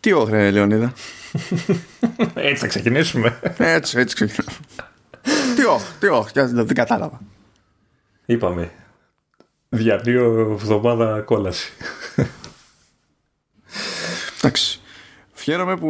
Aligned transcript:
Τι 0.00 0.12
όχρε, 0.12 0.50
Λεωνίδα. 0.50 0.92
Έτσι 2.34 2.60
θα 2.60 2.66
ξεκινήσουμε. 2.66 3.40
Έτσι, 3.56 3.98
έτσι 3.98 4.14
ξεκινάμε. 4.14 4.56
τι 5.54 5.64
όχ, 5.64 5.82
τι 5.98 6.06
όχ, 6.08 6.30
δεν 6.32 6.74
κατάλαβα. 6.74 7.20
Είπαμε. 8.26 8.70
Διαλύω 9.68 10.50
εβδομάδα 10.50 11.20
κόλαση. 11.20 11.72
Εντάξει. 14.36 14.80
Χαίρομαι 15.34 15.76
που 15.76 15.88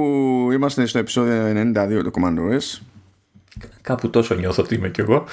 είμαστε 0.52 0.86
στο 0.86 0.98
επεισόδιο 0.98 1.72
92 1.74 2.00
του 2.02 2.12
Commando 2.14 2.58
S. 2.58 2.80
Κάπου 3.80 4.10
τόσο 4.10 4.34
νιώθω 4.34 4.62
ότι 4.62 4.74
είμαι 4.74 4.88
κι 4.88 5.00
εγώ. 5.00 5.24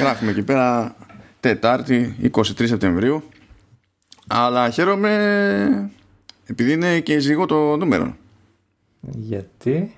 Γράφουμε 0.00 0.30
εκεί 0.30 0.42
πέρα 0.42 0.96
Τετάρτη 1.44 2.30
23 2.34 2.42
Σεπτεμβρίου. 2.66 3.22
Αλλά 4.26 4.70
χαίρομαι 4.70 5.90
επειδή 6.46 6.72
είναι 6.72 7.00
και 7.00 7.18
ζυγό 7.18 7.46
το 7.46 7.76
νούμερο. 7.76 8.16
Γιατί; 9.00 9.96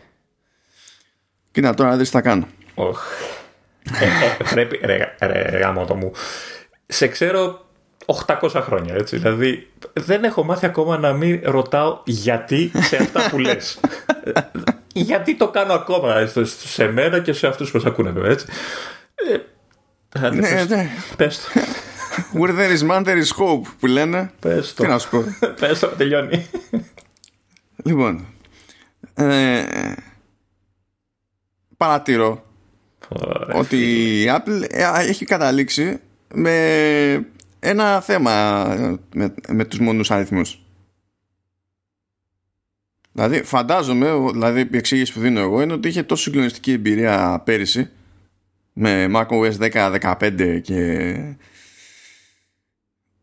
Κοίτα 1.51 1.75
τώρα 1.75 1.97
δεις 1.97 2.11
τι 2.11 2.15
θα 2.15 2.21
κάνω. 2.21 2.47
Oh. 2.75 2.93
ε, 4.01 4.45
πρέπει, 4.51 4.81
ρε, 4.83 5.17
ρε, 5.21 5.59
γάμο 5.59 5.85
το 5.85 5.95
μου. 5.95 6.13
Σε 6.87 7.09
ξέρω 7.09 7.67
800 8.27 8.49
χρόνια, 8.53 8.95
έτσι. 8.95 9.17
Δηλαδή, 9.17 9.71
δεν 9.93 10.25
έχω 10.25 10.45
μάθει 10.45 10.67
ακόμα 10.67 10.99
να 10.99 11.13
μην 11.13 11.41
ρωτάω 11.45 12.01
γιατί 12.05 12.71
σε 12.75 12.97
αυτά 12.97 13.31
που 13.31 13.39
λες. 13.39 13.81
γιατί 14.93 15.37
το 15.37 15.49
κάνω 15.49 15.73
ακόμα 15.73 16.27
σε 16.45 16.87
μένα 16.87 17.19
και 17.21 17.33
σε 17.33 17.47
αυτούς 17.47 17.71
που 17.71 17.79
σε 17.79 17.89
ακούνε, 17.89 18.11
βέβαια, 18.11 18.31
έτσι. 18.31 18.47
Ε, 20.23 20.31
ναι, 20.31 20.65
ναι. 20.69 20.91
Πες 21.17 21.41
το. 21.41 21.61
Where 22.41 22.59
there 22.59 22.79
is 22.79 22.91
man, 22.91 23.05
there 23.05 23.23
is 23.25 23.37
hope, 23.39 23.67
που 23.81 23.87
λένε. 23.87 24.31
Πες 24.41 24.75
το. 24.75 24.83
Τι 24.83 24.89
να 24.89 24.99
σου 24.99 25.11
πω. 25.11 25.25
Πες 25.61 25.79
το, 25.79 25.87
τελειώνει. 25.87 26.47
Λοιπόν, 27.85 28.27
ε, 29.15 29.65
παρατηρώ 31.77 32.45
Ωραία, 33.09 33.59
ότι 33.59 33.77
η 34.23 34.27
Apple 34.29 34.63
έχει 34.99 35.25
καταλήξει 35.25 36.01
με 36.35 37.27
ένα 37.59 38.01
θέμα 38.01 38.65
με, 39.15 39.35
με 39.49 39.65
τους 39.65 39.79
μόνους 39.79 40.11
αριθμούς. 40.11 40.61
Δηλαδή 43.13 43.43
φαντάζομαι, 43.43 44.11
δηλαδή 44.33 44.61
η 44.61 44.77
εξήγηση 44.77 45.13
που 45.13 45.21
δίνω 45.21 45.41
εγώ 45.41 45.63
είναι 45.63 45.73
ότι 45.73 45.89
είχε 45.89 46.03
τόσο 46.03 46.23
συγκλονιστική 46.23 46.73
εμπειρία 46.73 47.43
πέρυσι 47.45 47.91
με 48.79 49.11
macOS 49.13 49.53
10-15 49.73 50.61
και 50.63 51.15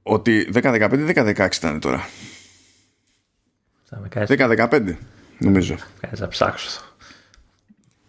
ότι 0.04 0.50
10-15 0.54 1.14
10-16 1.16 1.56
ήταν 1.56 1.80
τώρα. 1.80 2.08
10-15 4.14 4.96
νομίζω. 5.38 5.76
Κάτσε 6.00 6.22
να 6.24 6.28
ψάξω. 6.28 6.82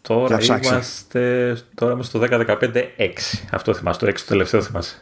Τώρα 0.00 0.38
είμαστε, 0.42 1.56
τώρα 1.74 1.92
είμαστε 1.92 2.26
στο 2.26 2.28
10-15-6. 2.30 2.78
Αυτό 3.50 3.74
θυμάσαι, 3.74 3.98
το 3.98 4.06
6 4.06 4.14
το 4.14 4.24
τελευταίο 4.26 4.62
θυμάσαι. 4.62 4.96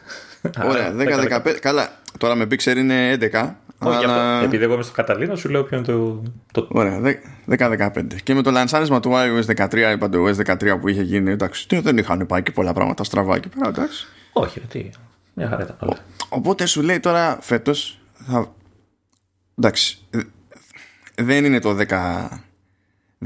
Ωραία, 0.63 0.93
10-15. 1.45 1.57
Καλά, 1.61 1.99
τώρα 2.17 2.35
με 2.35 2.43
Pixar 2.43 2.75
είναι 2.77 3.17
11. 3.19 3.51
Όχι, 3.85 4.05
αλλά... 4.05 4.41
επειδή 4.43 4.63
εγώ 4.63 4.73
είμαι 4.73 4.83
στο 4.83 4.93
Καταλήνα, 4.93 5.35
σου 5.35 5.49
λέω 5.49 5.63
ποιο 5.63 5.77
είναι 5.77 5.85
το. 5.85 6.23
το... 6.51 6.67
Ωραία, 6.71 7.19
10-15. 7.49 7.89
Και 8.23 8.33
με 8.33 8.41
το 8.41 8.51
λανσάρισμα 8.51 8.99
του 8.99 9.11
iOS 9.13 9.65
13, 9.67 9.91
είπα 9.93 10.09
το 10.09 10.25
OS 10.25 10.35
13 10.45 10.77
που 10.81 10.87
είχε 10.87 11.01
γίνει, 11.01 11.31
εντάξει, 11.31 11.79
δεν 11.79 11.97
είχαν 11.97 12.25
πάει 12.25 12.43
και 12.43 12.51
πολλά 12.51 12.73
πράγματα 12.73 13.03
στραβά 13.03 13.35
εκεί 13.35 13.49
πέρα, 13.49 13.69
εντάξει. 13.69 14.07
Όχι, 14.33 14.59
τι. 14.59 14.89
Μια 15.33 15.47
χαρά 15.47 15.63
ήταν 15.63 15.75
όλα. 15.79 15.97
Οπότε 16.29 16.65
σου 16.65 16.81
λέει 16.81 16.99
τώρα 16.99 17.37
φέτος. 17.41 17.99
Θα... 18.13 18.53
Εντάξει. 19.57 19.97
Δεν 21.15 21.45
είναι 21.45 21.59
το 21.59 21.77
10... 21.87 22.27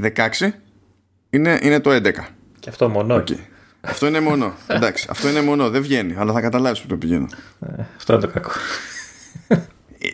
16, 0.02 0.50
είναι, 1.30 1.58
είναι 1.62 1.80
το 1.80 1.90
11. 1.90 2.12
Και 2.60 2.68
αυτό 2.68 2.88
μόνο. 2.88 3.16
Okay. 3.16 3.36
Αυτό 3.80 4.06
είναι 4.06 4.20
μόνο. 4.20 4.54
Εντάξει, 4.66 5.06
αυτό 5.10 5.28
είναι 5.28 5.40
μόνο. 5.40 5.70
Δεν 5.70 5.82
βγαίνει, 5.82 6.14
αλλά 6.16 6.32
θα 6.32 6.40
καταλάβεις 6.40 6.80
που 6.80 6.86
το 6.86 6.96
πηγαίνω. 6.96 7.26
Ε, 7.60 7.82
αυτό 7.96 8.12
είναι 8.12 8.22
το 8.22 8.28
κακό. 8.28 8.50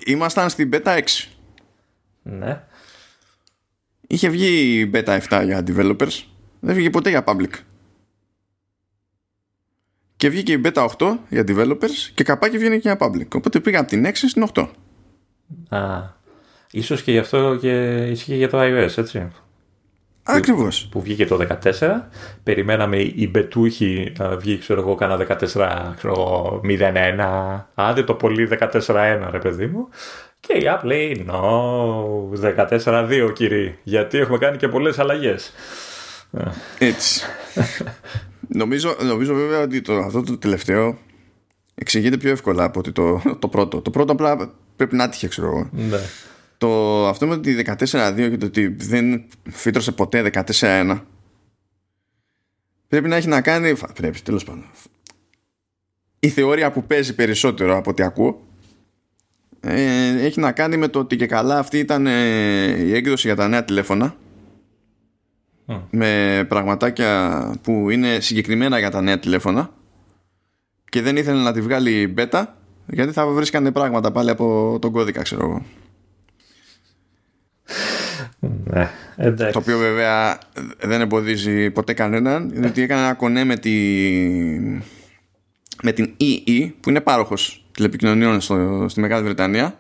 Ήμασταν 0.07 0.51
στην 0.51 0.71
Beta 0.73 0.99
6. 0.99 1.03
Ναι. 2.23 2.65
Είχε 4.07 4.29
βγει 4.29 4.81
η 4.81 4.91
Beta 4.95 5.21
7 5.29 5.43
για 5.45 5.65
developers. 5.67 6.23
Δεν 6.61 6.75
βγήκε 6.75 6.91
ποτέ 6.91 7.11
για 7.11 7.25
public. 7.27 7.53
Και 10.17 10.29
βγήκε 10.29 10.53
η 10.53 10.61
Beta 10.65 10.87
8 10.99 11.19
για 11.29 11.45
developers 11.49 12.11
και 12.15 12.25
καπάκι 12.25 12.59
βγαίνει 12.59 12.81
και 12.81 12.89
για 12.89 12.97
public. 13.01 13.29
Οπότε 13.35 13.61
πήγα 13.61 13.81
από 13.81 13.89
την 13.89 14.07
6 14.07 14.11
στην 14.15 14.47
8. 14.55 14.69
Α, 15.69 16.03
ίσως 16.71 17.03
και 17.03 17.13
γι' 17.13 17.19
αυτό 17.19 17.59
και 17.61 17.97
ισχύει 18.11 18.37
για 18.37 18.49
το 18.49 18.59
iOS, 18.61 18.99
έτσι. 18.99 19.29
Ακριβώς. 20.27 20.89
Που 20.91 21.01
βγήκε 21.01 21.27
το 21.27 21.59
14. 21.63 21.71
Περιμέναμε 22.43 22.97
η 22.97 23.29
Μπετούχη 23.31 24.13
να 24.19 24.37
βγει, 24.37 24.59
ξέρω 24.59 24.81
εγώ, 24.81 24.95
κάνα 24.95 25.27
14-0-1. 25.41 26.01
Άντε 27.75 28.03
το 28.03 28.15
πολύ 28.15 28.49
14-1, 28.61 29.29
ρε 29.31 29.39
παιδί 29.39 29.67
μου. 29.67 29.89
Και 30.41 30.53
η 30.53 30.63
Apple 30.67 30.85
λέει, 30.85 31.27
no, 31.31 32.79
14-2 32.81 33.33
κύριε, 33.35 33.75
γιατί 33.83 34.19
έχουμε 34.19 34.39
κάνει 34.39 34.57
και 34.57 34.69
πολλές 34.69 34.99
αλλαγές. 34.99 35.53
Έτσι. 36.79 37.23
νομίζω, 38.49 38.97
νομίζω 39.03 39.35
βέβαια 39.35 39.61
ότι 39.61 39.81
το, 39.81 39.95
αυτό 39.95 40.23
το 40.23 40.39
τελευταίο 40.39 40.99
εξηγείται 41.75 42.17
πιο 42.17 42.31
εύκολα 42.31 42.65
από 42.65 42.79
ότι 42.79 42.93
το, 42.93 43.23
το 43.39 43.49
πρώτο. 43.49 43.81
Το 43.81 43.91
πρώτο 43.91 44.13
απλά 44.13 44.51
πρέπει 44.77 44.97
να 44.97 45.09
τύχε, 45.09 45.29
ξέρω 45.29 45.47
εγώ. 45.47 45.69
Ναι 45.73 46.01
το, 46.59 47.07
αυτό 47.07 47.27
με 47.27 47.39
τη 47.39 47.57
14-2 47.65 48.15
και 48.17 48.37
το 48.37 48.47
ότι 48.47 48.69
δεν 48.69 49.25
φύτρωσε 49.51 49.93
ποτέ 49.93 50.31
14-1 50.33 51.01
πρέπει 52.89 53.09
να 53.09 53.17
έχει 53.17 53.29
να 53.29 53.41
κάνει 53.41 53.75
πρέπει 53.95 54.21
τέλος 54.21 54.45
πάντων. 54.45 54.65
Η 56.19 56.29
θεωρία 56.29 56.73
που 56.73 56.85
παίζει 56.85 57.15
περισσότερο 57.15 57.77
από 57.77 57.91
ό,τι 57.91 58.03
ακούω 58.03 58.41
ε, 59.61 60.25
έχει 60.25 60.41
να 60.41 60.53
κάνει 60.53 60.77
με 60.77 60.89
το 60.89 60.99
ότι 60.99 61.17
και 61.17 61.27
καλά 61.27 61.59
αυτή 61.59 61.79
ήταν 61.79 62.07
ε, 62.07 62.83
η 62.83 62.95
έκδοση 62.95 63.27
για 63.27 63.37
τα 63.37 63.49
νέα 63.49 63.65
τηλέφωνα. 63.65 64.17
Με 65.91 66.45
πραγματάκια 66.49 67.55
που 67.63 67.91
είναι 67.91 68.21
συγκεκριμένα 68.21 68.79
για 68.79 68.91
τα 68.91 69.01
νέα 69.01 69.19
τηλέφωνα. 69.19 69.71
Και 70.89 71.03
δεν 71.03 71.17
ήθελε 71.17 71.43
να 71.43 71.53
τη 71.53 71.61
βγάλει 71.61 72.15
beta 72.17 72.45
γιατί 72.87 73.13
θα 73.13 73.27
βρίσκανε 73.27 73.73
πράγματα 73.73 74.13
πάλι 74.13 74.31
από 74.31 74.79
τον 74.81 74.93
κώδικα 74.93 75.23
ξέρω 75.23 75.45
εγώ 75.45 75.63
ναι, 78.65 78.91
εντάξει. 79.17 79.53
Το 79.53 79.59
οποίο 79.59 79.79
βέβαια 79.79 80.39
δεν 80.81 81.01
εμποδίζει 81.01 81.71
ποτέ 81.71 81.93
κανέναν, 81.93 82.51
διότι 82.55 82.83
έκανε 82.83 83.01
ένα 83.01 83.15
κονέ 83.15 83.45
με, 83.45 83.57
τη... 83.57 83.71
με 85.83 85.93
την 85.93 86.15
EE, 86.21 86.71
που 86.81 86.91
είναι 86.91 87.01
πάροχος 87.01 87.67
τηλεπικοινωνιών 87.73 88.41
στο... 88.41 88.87
στη 88.89 89.01
Μεγάλη 89.01 89.25
Βρετανία. 89.25 89.79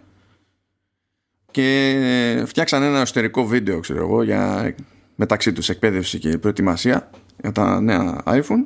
Και 1.50 2.42
φτιάξαν 2.46 2.82
ένα 2.82 3.00
εσωτερικό 3.00 3.46
βίντεο, 3.46 3.80
ξέρω 3.80 4.00
εγώ, 4.00 4.22
για 4.22 4.74
μεταξύ 5.14 5.52
τους 5.52 5.68
εκπαίδευση 5.68 6.18
και 6.18 6.38
προετοιμασία 6.38 7.10
για 7.40 7.52
τα 7.52 7.80
νέα 7.80 8.22
iPhone. 8.24 8.64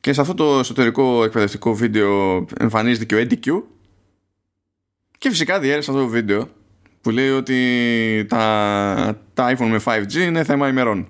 Και 0.00 0.12
σε 0.12 0.20
αυτό 0.20 0.34
το 0.34 0.58
εσωτερικό 0.58 1.24
εκπαιδευτικό 1.24 1.74
βίντεο 1.74 2.44
εμφανίζεται 2.58 3.04
και 3.04 3.14
ο 3.14 3.18
EDQ 3.18 3.62
και 5.18 5.28
φυσικά 5.30 5.60
διέρεσε 5.60 5.90
αυτό 5.90 6.02
το 6.02 6.08
βίντεο 6.08 6.48
που 7.00 7.10
λέει 7.10 7.30
ότι 7.30 8.26
τα, 8.28 9.18
τα 9.34 9.56
iPhone 9.56 9.68
με 9.68 9.80
5G 9.84 10.14
είναι 10.14 10.44
θέμα 10.44 10.68
ημερών. 10.68 11.08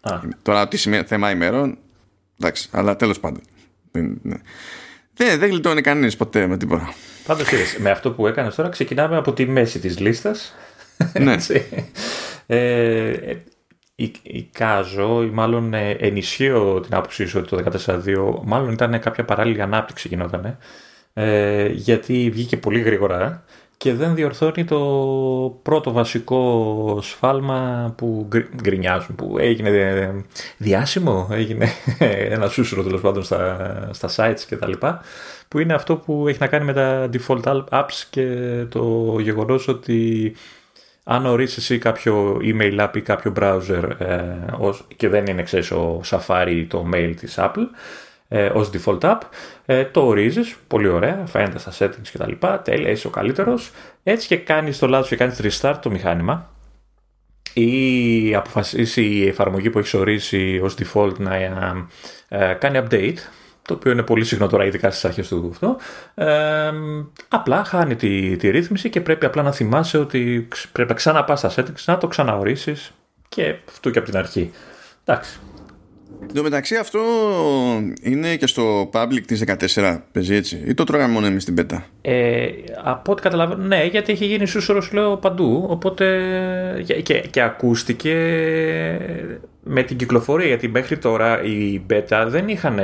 Α. 0.00 0.18
Τώρα 0.42 0.68
τι 0.68 0.76
σημαίνει 0.76 1.04
θέμα 1.04 1.30
ημερών, 1.30 1.78
εντάξει, 2.40 2.68
αλλά 2.72 2.96
τέλος 2.96 3.20
πάντων. 3.20 3.40
Δεν, 3.90 4.18
ναι. 4.22 4.36
δεν, 5.14 5.38
δεν 5.38 5.50
γλιτώνει 5.50 5.80
κανείς 5.80 6.16
ποτέ 6.16 6.46
με 6.46 6.56
τίποτα. 6.56 6.94
Πάντως 7.26 7.46
με 7.78 7.90
αυτό 7.90 8.12
που 8.12 8.26
έκανες 8.26 8.54
τώρα 8.54 8.68
ξεκινάμε 8.68 9.16
από 9.16 9.32
τη 9.32 9.46
μέση 9.46 9.78
της 9.78 9.98
λίστας. 9.98 10.54
Ναι. 11.18 11.36
ε, 12.46 13.36
εικάζω 14.22 15.22
ή 15.22 15.30
μάλλον 15.30 15.74
ε, 15.74 15.90
ενισχύω 15.90 16.80
την 16.80 16.94
άποψή 16.94 17.26
σου 17.26 17.38
ότι 17.38 17.48
το 17.48 17.80
14-2 17.86 18.40
μάλλον 18.44 18.72
ήταν 18.72 19.00
κάποια 19.00 19.24
παράλληλη 19.24 19.62
ανάπτυξη 19.62 20.08
γινόταν 20.08 20.58
ε, 21.12 21.66
γιατί 21.66 22.30
βγήκε 22.32 22.56
πολύ 22.56 22.80
γρήγορα 22.80 23.44
και 23.78 23.94
δεν 23.94 24.14
διορθώνει 24.14 24.64
το 24.64 24.78
πρώτο 25.62 25.92
βασικό 25.92 26.98
σφάλμα 27.02 27.92
που 27.96 28.28
γκρινιάζουν, 28.62 29.14
που 29.14 29.38
έγινε 29.38 30.24
διάσημο, 30.56 31.28
έγινε 31.30 31.68
ένα 32.34 32.48
σούσουρο 32.48 32.82
τέλος 32.82 33.00
πάντων 33.00 33.22
στα, 33.22 33.90
στα 33.92 34.08
sites 34.16 34.40
και 34.48 34.56
τα 34.56 34.68
λοιπά, 34.68 35.02
που 35.48 35.58
είναι 35.58 35.74
αυτό 35.74 35.96
που 35.96 36.28
έχει 36.28 36.38
να 36.40 36.46
κάνει 36.46 36.64
με 36.64 36.72
τα 36.72 37.08
default 37.12 37.64
apps 37.70 38.04
και 38.10 38.26
το 38.68 39.16
γεγονός 39.20 39.68
ότι 39.68 40.34
αν 41.04 41.26
ορίσεις 41.26 41.56
εσύ 41.56 41.78
κάποιο 41.78 42.40
email 42.42 42.80
app 42.80 42.96
ή 42.96 43.00
κάποιο 43.00 43.32
browser 43.36 43.90
ε, 43.98 44.24
και 44.96 45.08
δεν 45.08 45.26
είναι 45.26 45.42
ξέρεις 45.42 45.70
ο 45.70 46.00
Safari 46.04 46.66
το 46.68 46.88
mail 46.94 47.14
της 47.16 47.34
Apple, 47.38 47.66
ε, 48.28 48.46
ως 48.46 48.70
default 48.72 49.00
app, 49.00 49.18
ε, 49.70 49.84
το 49.84 50.06
ορίζεις, 50.06 50.56
πολύ 50.66 50.88
ωραία, 50.88 51.26
φαίνεται 51.26 51.58
στα 51.58 51.72
settings 51.78 52.08
κτλ. 52.12 52.46
Τέλεια, 52.62 52.90
είσαι 52.90 53.06
ο 53.06 53.10
καλύτερος. 53.10 53.70
Έτσι 54.02 54.26
και 54.26 54.36
κάνεις 54.36 54.78
το 54.78 54.86
λάθος 54.86 55.08
και 55.08 55.16
κάνεις 55.16 55.40
restart 55.42 55.76
το 55.82 55.90
μηχάνημα 55.90 56.50
ή 57.52 58.34
αποφασίσει 58.34 59.02
η 59.02 59.26
εφαρμογή 59.26 59.70
που 59.70 59.78
έχεις 59.78 59.94
ορίσει 59.94 60.60
ως 60.62 60.74
default 60.78 61.16
να 61.18 61.34
ε, 62.28 62.54
κάνει 62.54 62.80
update 62.82 63.18
το 63.62 63.74
οποίο 63.74 63.92
είναι 63.92 64.02
πολύ 64.02 64.24
συχνό 64.24 64.46
τώρα 64.46 64.64
ειδικά 64.64 64.90
στις 64.90 65.04
αρχές 65.04 65.28
του 65.28 65.48
αυτό, 65.50 65.76
ε, 66.14 66.72
απλά 67.28 67.64
χάνει 67.64 67.96
τη, 67.96 68.36
τη 68.36 68.50
ρύθμιση 68.50 68.90
και 68.90 69.00
πρέπει 69.00 69.26
απλά 69.26 69.42
να 69.42 69.52
θυμάσαι 69.52 69.98
ότι 69.98 70.48
πρέπει 70.72 70.88
να 70.88 70.94
ξαναπάς 70.94 71.38
στα 71.38 71.52
settings, 71.54 71.84
να 71.84 71.98
το 71.98 72.06
ξαναορίσεις 72.06 72.92
και 73.28 73.56
αυτό 73.68 73.90
και 73.90 73.98
από 73.98 74.08
την 74.08 74.18
αρχή. 74.18 74.50
Εντάξει. 75.04 75.38
Εν 76.22 76.34
τω 76.34 76.42
μεταξύ 76.42 76.76
αυτό 76.76 77.00
είναι 78.02 78.36
και 78.36 78.46
στο 78.46 78.90
public 78.92 79.22
της 79.26 79.44
14 79.74 79.98
παίζει 80.12 80.34
έτσι 80.34 80.62
ή 80.66 80.74
το 80.74 80.84
τρώγαμε 80.84 81.12
μόνο 81.12 81.26
εμείς 81.26 81.42
στην 81.42 81.54
πέτα; 81.54 81.84
Ε, 82.00 82.46
από 82.84 83.12
ό,τι 83.12 83.22
καταλαβαίνω, 83.22 83.64
ναι, 83.64 83.84
γιατί 83.84 84.12
έχει 84.12 84.24
γίνει 84.24 84.46
σούσορος 84.46 84.92
λέω 84.92 85.16
παντού, 85.16 85.66
οπότε 85.68 86.06
και, 87.02 87.20
και 87.30 87.42
ακούστηκε 87.42 88.14
με 89.68 89.82
την 89.82 89.96
κυκλοφορία, 89.96 90.46
γιατί 90.46 90.68
μέχρι 90.68 90.98
τώρα 90.98 91.42
η 91.42 91.80
beta 91.90 92.24
δεν 92.28 92.48
είχαν. 92.48 92.80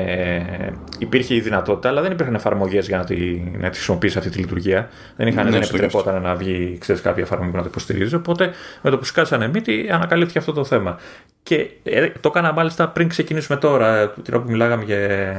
Υπήρχε 0.99 1.35
η 1.35 1.41
δυνατότητα, 1.41 1.89
αλλά 1.89 2.01
δεν 2.03 2.13
υπήρχαν 2.13 2.35
εφαρμογές 2.35 2.87
για 2.87 2.99
να 2.99 3.05
τη, 3.05 3.17
να 3.59 3.71
τη 3.71 3.77
χρησιμοποιήσει 3.77 4.19
αυτή 4.19 4.31
τη 4.31 4.39
λειτουργία. 4.39 4.89
Δεν, 5.17 5.27
είχαν, 5.27 5.45
ναι, 5.45 5.51
δεν 5.51 5.63
επιτρεπόταν 5.63 6.23
να 6.23 6.35
βγει 6.35 6.77
ξέρεις, 6.81 7.01
κάποια 7.01 7.23
εφαρμογή 7.23 7.51
που 7.51 7.57
να 7.57 7.63
το 7.63 7.69
υποστηρίζει. 7.71 8.15
Οπότε 8.15 8.51
με 8.83 8.91
το 8.91 8.99
που 8.99 9.05
σκάσανε 9.05 9.49
μύτη, 9.49 9.89
ανακαλύφθηκε 9.91 10.39
αυτό 10.39 10.53
το 10.53 10.65
θέμα. 10.65 10.99
Και 11.43 11.71
ε, 11.83 12.09
το 12.21 12.29
έκανα 12.29 12.53
μάλιστα 12.53 12.89
πριν 12.89 13.09
ξεκινήσουμε 13.09 13.59
τώρα, 13.59 14.11
την 14.11 14.35
ώρα 14.35 14.43
που 14.43 14.51
μιλάγαμε 14.51 14.85
και 14.85 15.33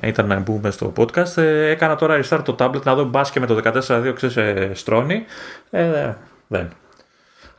ήταν 0.00 0.26
να 0.26 0.38
μπούμε 0.38 0.70
στο 0.70 0.92
podcast. 0.96 1.36
Ε, 1.36 1.70
έκανα 1.70 1.96
τώρα 1.96 2.20
restart 2.22 2.42
το 2.44 2.56
tablet 2.58 2.82
να 2.82 2.94
δω 2.94 3.04
μπάσκετ 3.04 3.42
με 3.42 3.46
το 3.46 3.82
14-2 3.88 4.12
ξέρεις, 4.14 4.80
στρώνει. 4.80 5.24
Ε, 5.70 6.14
δεν. 6.46 6.68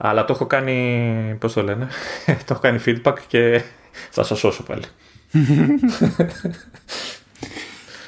Αλλά 0.03 0.25
το 0.25 0.33
έχω 0.33 0.45
κάνει, 0.45 1.37
πώς 1.39 1.53
το 1.53 1.63
λένε, 1.63 1.87
το 2.45 2.45
έχω 2.49 2.59
κάνει 2.59 2.79
feedback 2.85 3.15
και 3.27 3.61
θα 4.09 4.23
σας 4.23 4.39
σώσω 4.39 4.63
πάλι. 4.63 4.83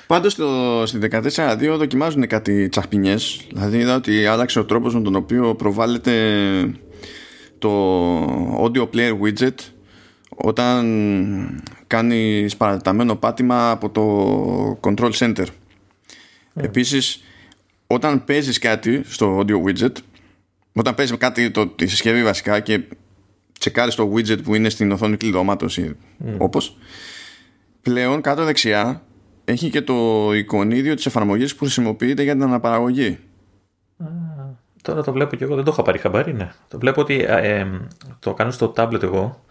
Πάντως 0.08 0.34
στην 0.84 1.10
14.2 1.12 1.76
δοκιμάζουν 1.78 2.28
κάτι 2.28 2.70
τσαχπινιές. 2.70 3.48
Δηλαδή 3.50 3.78
είδα 3.78 3.96
ότι 3.96 4.26
άλλαξε 4.26 4.60
ο 4.60 4.66
τρόπος 4.66 4.94
με 4.94 5.02
τον 5.02 5.16
οποίο 5.16 5.56
προβάλλεται 5.56 6.14
το 7.58 7.70
audio 8.64 8.90
player 8.94 9.20
widget 9.24 9.56
όταν 10.30 10.84
κάνεις 11.88 12.58
παρατεταμένο 12.58 13.16
πάτημα 13.16 13.72
από 13.72 13.90
το 13.90 14.80
control 14.82 15.12
center. 15.12 15.46
Mm. 15.46 16.64
Επίσης, 16.64 17.24
όταν 17.88 18.24
παίζεις 18.24 18.60
κάτι 18.60 19.02
στο 19.08 19.40
audio 19.40 19.64
widget 19.68 19.96
όταν 20.74 20.96
παίζεις 20.96 21.18
κάτι 21.18 21.52
το, 21.52 21.68
τη 21.68 21.88
συσκευή 21.88 22.24
βασικά 22.24 22.60
και 22.60 22.84
τσεκάρεις 23.60 23.96
το 23.96 24.14
widget 24.16 24.44
που 24.44 24.56
είναι 24.56 24.70
στην 24.70 24.92
οθόνη 24.92 25.18
κλειδώματος 25.18 25.78
ή 25.78 25.96
mm. 26.26 26.36
όπως 26.38 26.78
πλέον 27.82 28.22
κάτω 28.22 28.44
δεξιά 28.44 29.04
έχει 29.46 29.70
και 29.70 29.82
το 29.82 30.30
εικονίδιο 30.34 30.96
της 30.96 31.06
εφαρμογής 31.06 31.56
που 31.56 31.64
χρησιμοποιείται 31.64 32.24
για 32.24 32.34
την 32.34 32.44
αναπαραγωγή 32.44 33.20
τώρα 34.82 35.04
το 35.04 35.12
βλέπω 35.12 35.36
και 35.36 35.44
εγώ 35.44 35.56
δεν 35.56 35.64
το 35.64 35.72
είχα 35.74 35.82
πάρει 35.82 35.98
χαμπάρι 35.98 36.34
ναι. 36.34 36.52
το 36.68 36.80
βλέπω 36.80 37.02
ότι 37.02 37.26
ε, 37.28 37.68
το 38.20 38.34
κάνω 38.34 38.52
στο 38.52 38.74
tablet 38.76 39.04
εγώ 39.04 39.44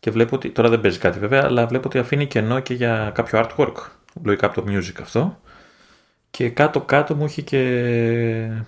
και 0.00 0.10
βλέπω 0.10 0.36
ότι 0.36 0.50
τώρα 0.50 0.68
δεν 0.68 0.80
παίζει 0.80 0.98
κάτι 0.98 1.18
βέβαια 1.18 1.44
αλλά 1.44 1.66
βλέπω 1.66 1.88
ότι 1.88 1.98
αφήνει 1.98 2.26
κενό 2.26 2.60
και 2.60 2.74
για 2.74 3.10
κάποιο 3.14 3.40
artwork 3.44 3.74
λογικά 4.22 4.46
από 4.46 4.62
το 4.62 4.72
music 4.72 5.00
αυτό 5.00 5.40
και 6.30 6.48
κάτω 6.48 6.80
κάτω 6.80 7.14
μου 7.14 7.24
έχει 7.24 7.42
και 7.42 8.62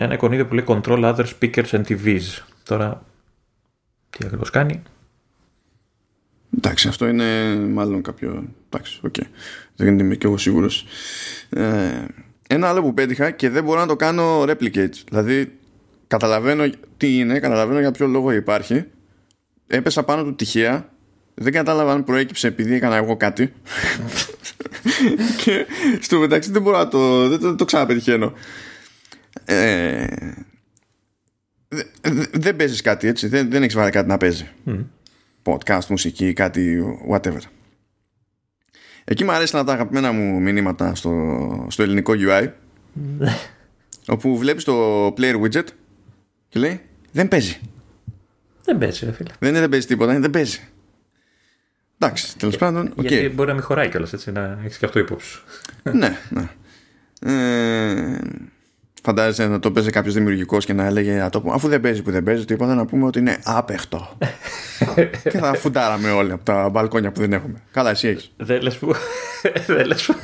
ένα 0.00 0.14
εικονίδιο 0.14 0.46
που 0.46 0.54
λέει 0.54 0.64
Control 0.68 1.14
Other 1.14 1.24
Speakers 1.24 1.70
and 1.70 1.82
TVs. 1.88 2.20
Τώρα, 2.62 3.02
τι 4.10 4.18
ακριβώς 4.24 4.50
κάνει. 4.50 4.82
Εντάξει, 6.56 6.88
αυτό 6.88 7.08
είναι 7.08 7.56
μάλλον 7.56 8.02
κάποιο. 8.02 8.44
Εντάξει, 8.66 9.00
OK. 9.02 9.14
Okay. 9.18 9.26
Δεν 9.76 9.98
είμαι 9.98 10.14
και 10.14 10.26
εγώ 10.26 10.36
σίγουρος. 10.36 10.86
Ε, 11.50 12.04
ένα 12.48 12.68
άλλο 12.68 12.82
που 12.82 12.94
πέτυχα 12.94 13.30
και 13.30 13.50
δεν 13.50 13.64
μπορώ 13.64 13.80
να 13.80 13.86
το 13.86 13.96
κάνω 13.96 14.42
replicate. 14.42 14.94
Δηλαδή, 15.08 15.52
καταλαβαίνω 16.06 16.70
τι 16.96 17.18
είναι, 17.18 17.38
καταλαβαίνω 17.38 17.80
για 17.80 17.90
ποιο 17.90 18.06
λόγο 18.06 18.32
υπάρχει. 18.32 18.84
Έπεσα 19.66 20.02
πάνω 20.02 20.24
του 20.24 20.34
τυχαία. 20.34 20.88
Δεν 21.34 21.52
κατάλαβα 21.52 21.92
αν 21.92 22.04
προέκυψε 22.04 22.46
επειδή 22.46 22.74
έκανα 22.74 22.96
εγώ 22.96 23.16
κάτι. 23.16 23.52
και 25.44 25.66
στο 26.00 26.18
μεταξύ 26.18 26.50
δεν 26.50 26.62
μπορώ 26.62 26.76
να 26.76 26.88
το. 26.88 27.28
Δεν 27.28 27.40
το, 27.40 27.54
το 27.54 27.64
ξαναπετυχαίνω. 27.64 28.32
Ε, 29.44 30.06
δεν 32.32 32.56
παίζεις 32.56 32.80
κάτι 32.80 33.08
έτσι. 33.08 33.28
Δεν, 33.28 33.50
δεν 33.50 33.62
έχεις 33.62 33.74
βάλει 33.74 33.90
κάτι 33.90 34.08
να 34.08 34.16
παίζει. 34.16 34.48
Podcast, 35.42 35.86
μουσική, 35.88 36.32
κάτι, 36.32 36.84
whatever. 37.10 37.40
Εκεί 39.04 39.24
μου 39.24 39.32
αρέσει 39.32 39.56
να 39.56 39.64
τα 39.64 39.72
αγαπημένα 39.72 40.12
μου 40.12 40.40
μηνύματα 40.40 40.94
στο, 40.94 41.66
στο 41.70 41.82
ελληνικό 41.82 42.12
UI. 42.16 42.48
όπου 44.06 44.38
βλέπεις 44.38 44.64
το 44.64 45.06
player 45.06 45.40
widget 45.42 45.64
και 46.48 46.58
λέει 46.58 46.80
Δεν 47.12 47.28
παίζει. 47.28 47.60
Δεν 48.64 48.78
παίζει, 48.78 49.04
ρε 49.04 49.12
φίλε. 49.12 49.30
Δεν, 49.38 49.52
δεν 49.52 49.68
παίζει 49.68 49.86
τίποτα, 49.86 50.20
δεν 50.20 50.30
παίζει. 50.30 50.60
Εντάξει, 51.98 52.38
τέλος 52.38 52.56
πάντων. 52.56 52.92
Okay. 52.96 53.04
Γιατί 53.04 53.28
μπορεί 53.28 53.48
να 53.48 53.54
μην 53.54 53.62
χωράει 53.62 53.88
κιόλας 53.88 54.12
έτσι, 54.12 54.32
να 54.32 54.58
έχεις 54.64 54.78
και 54.78 54.84
αυτό 54.84 54.98
υπόψη. 54.98 55.38
ναι, 55.92 56.18
ναι. 56.28 56.48
Ε, 57.20 58.18
Φαντάζεσαι 59.08 59.46
να 59.46 59.58
το 59.58 59.70
παίζει 59.70 59.90
κάποιος 59.90 60.14
δημιουργικός 60.14 60.64
και 60.64 60.72
να 60.72 60.84
έλεγε 60.84 61.12
να 61.12 61.30
το 61.30 61.40
πούμε, 61.40 61.54
αφού 61.54 61.68
δεν 61.68 61.80
παίζει 61.80 62.02
που 62.02 62.10
δεν 62.10 62.22
παίζει, 62.22 62.44
τίποτα 62.44 62.74
να 62.74 62.86
πούμε 62.86 63.06
ότι 63.06 63.18
είναι 63.18 63.38
άπεχτο. 63.44 64.16
και 65.30 65.38
θα 65.38 65.54
φουντάραμε 65.54 66.10
όλοι 66.10 66.32
από 66.32 66.44
τα 66.44 66.68
μπαλκόνια 66.68 67.12
που 67.12 67.20
δεν 67.20 67.32
έχουμε. 67.32 67.62
Καλά, 67.70 67.90
εσύ 67.90 68.08
έχεις. 68.08 68.32
Δεν 68.36 68.62
λες 68.62 68.76
που. 68.76 68.94
Δεν 69.66 69.86
λες 69.86 70.04
που. 70.04 70.14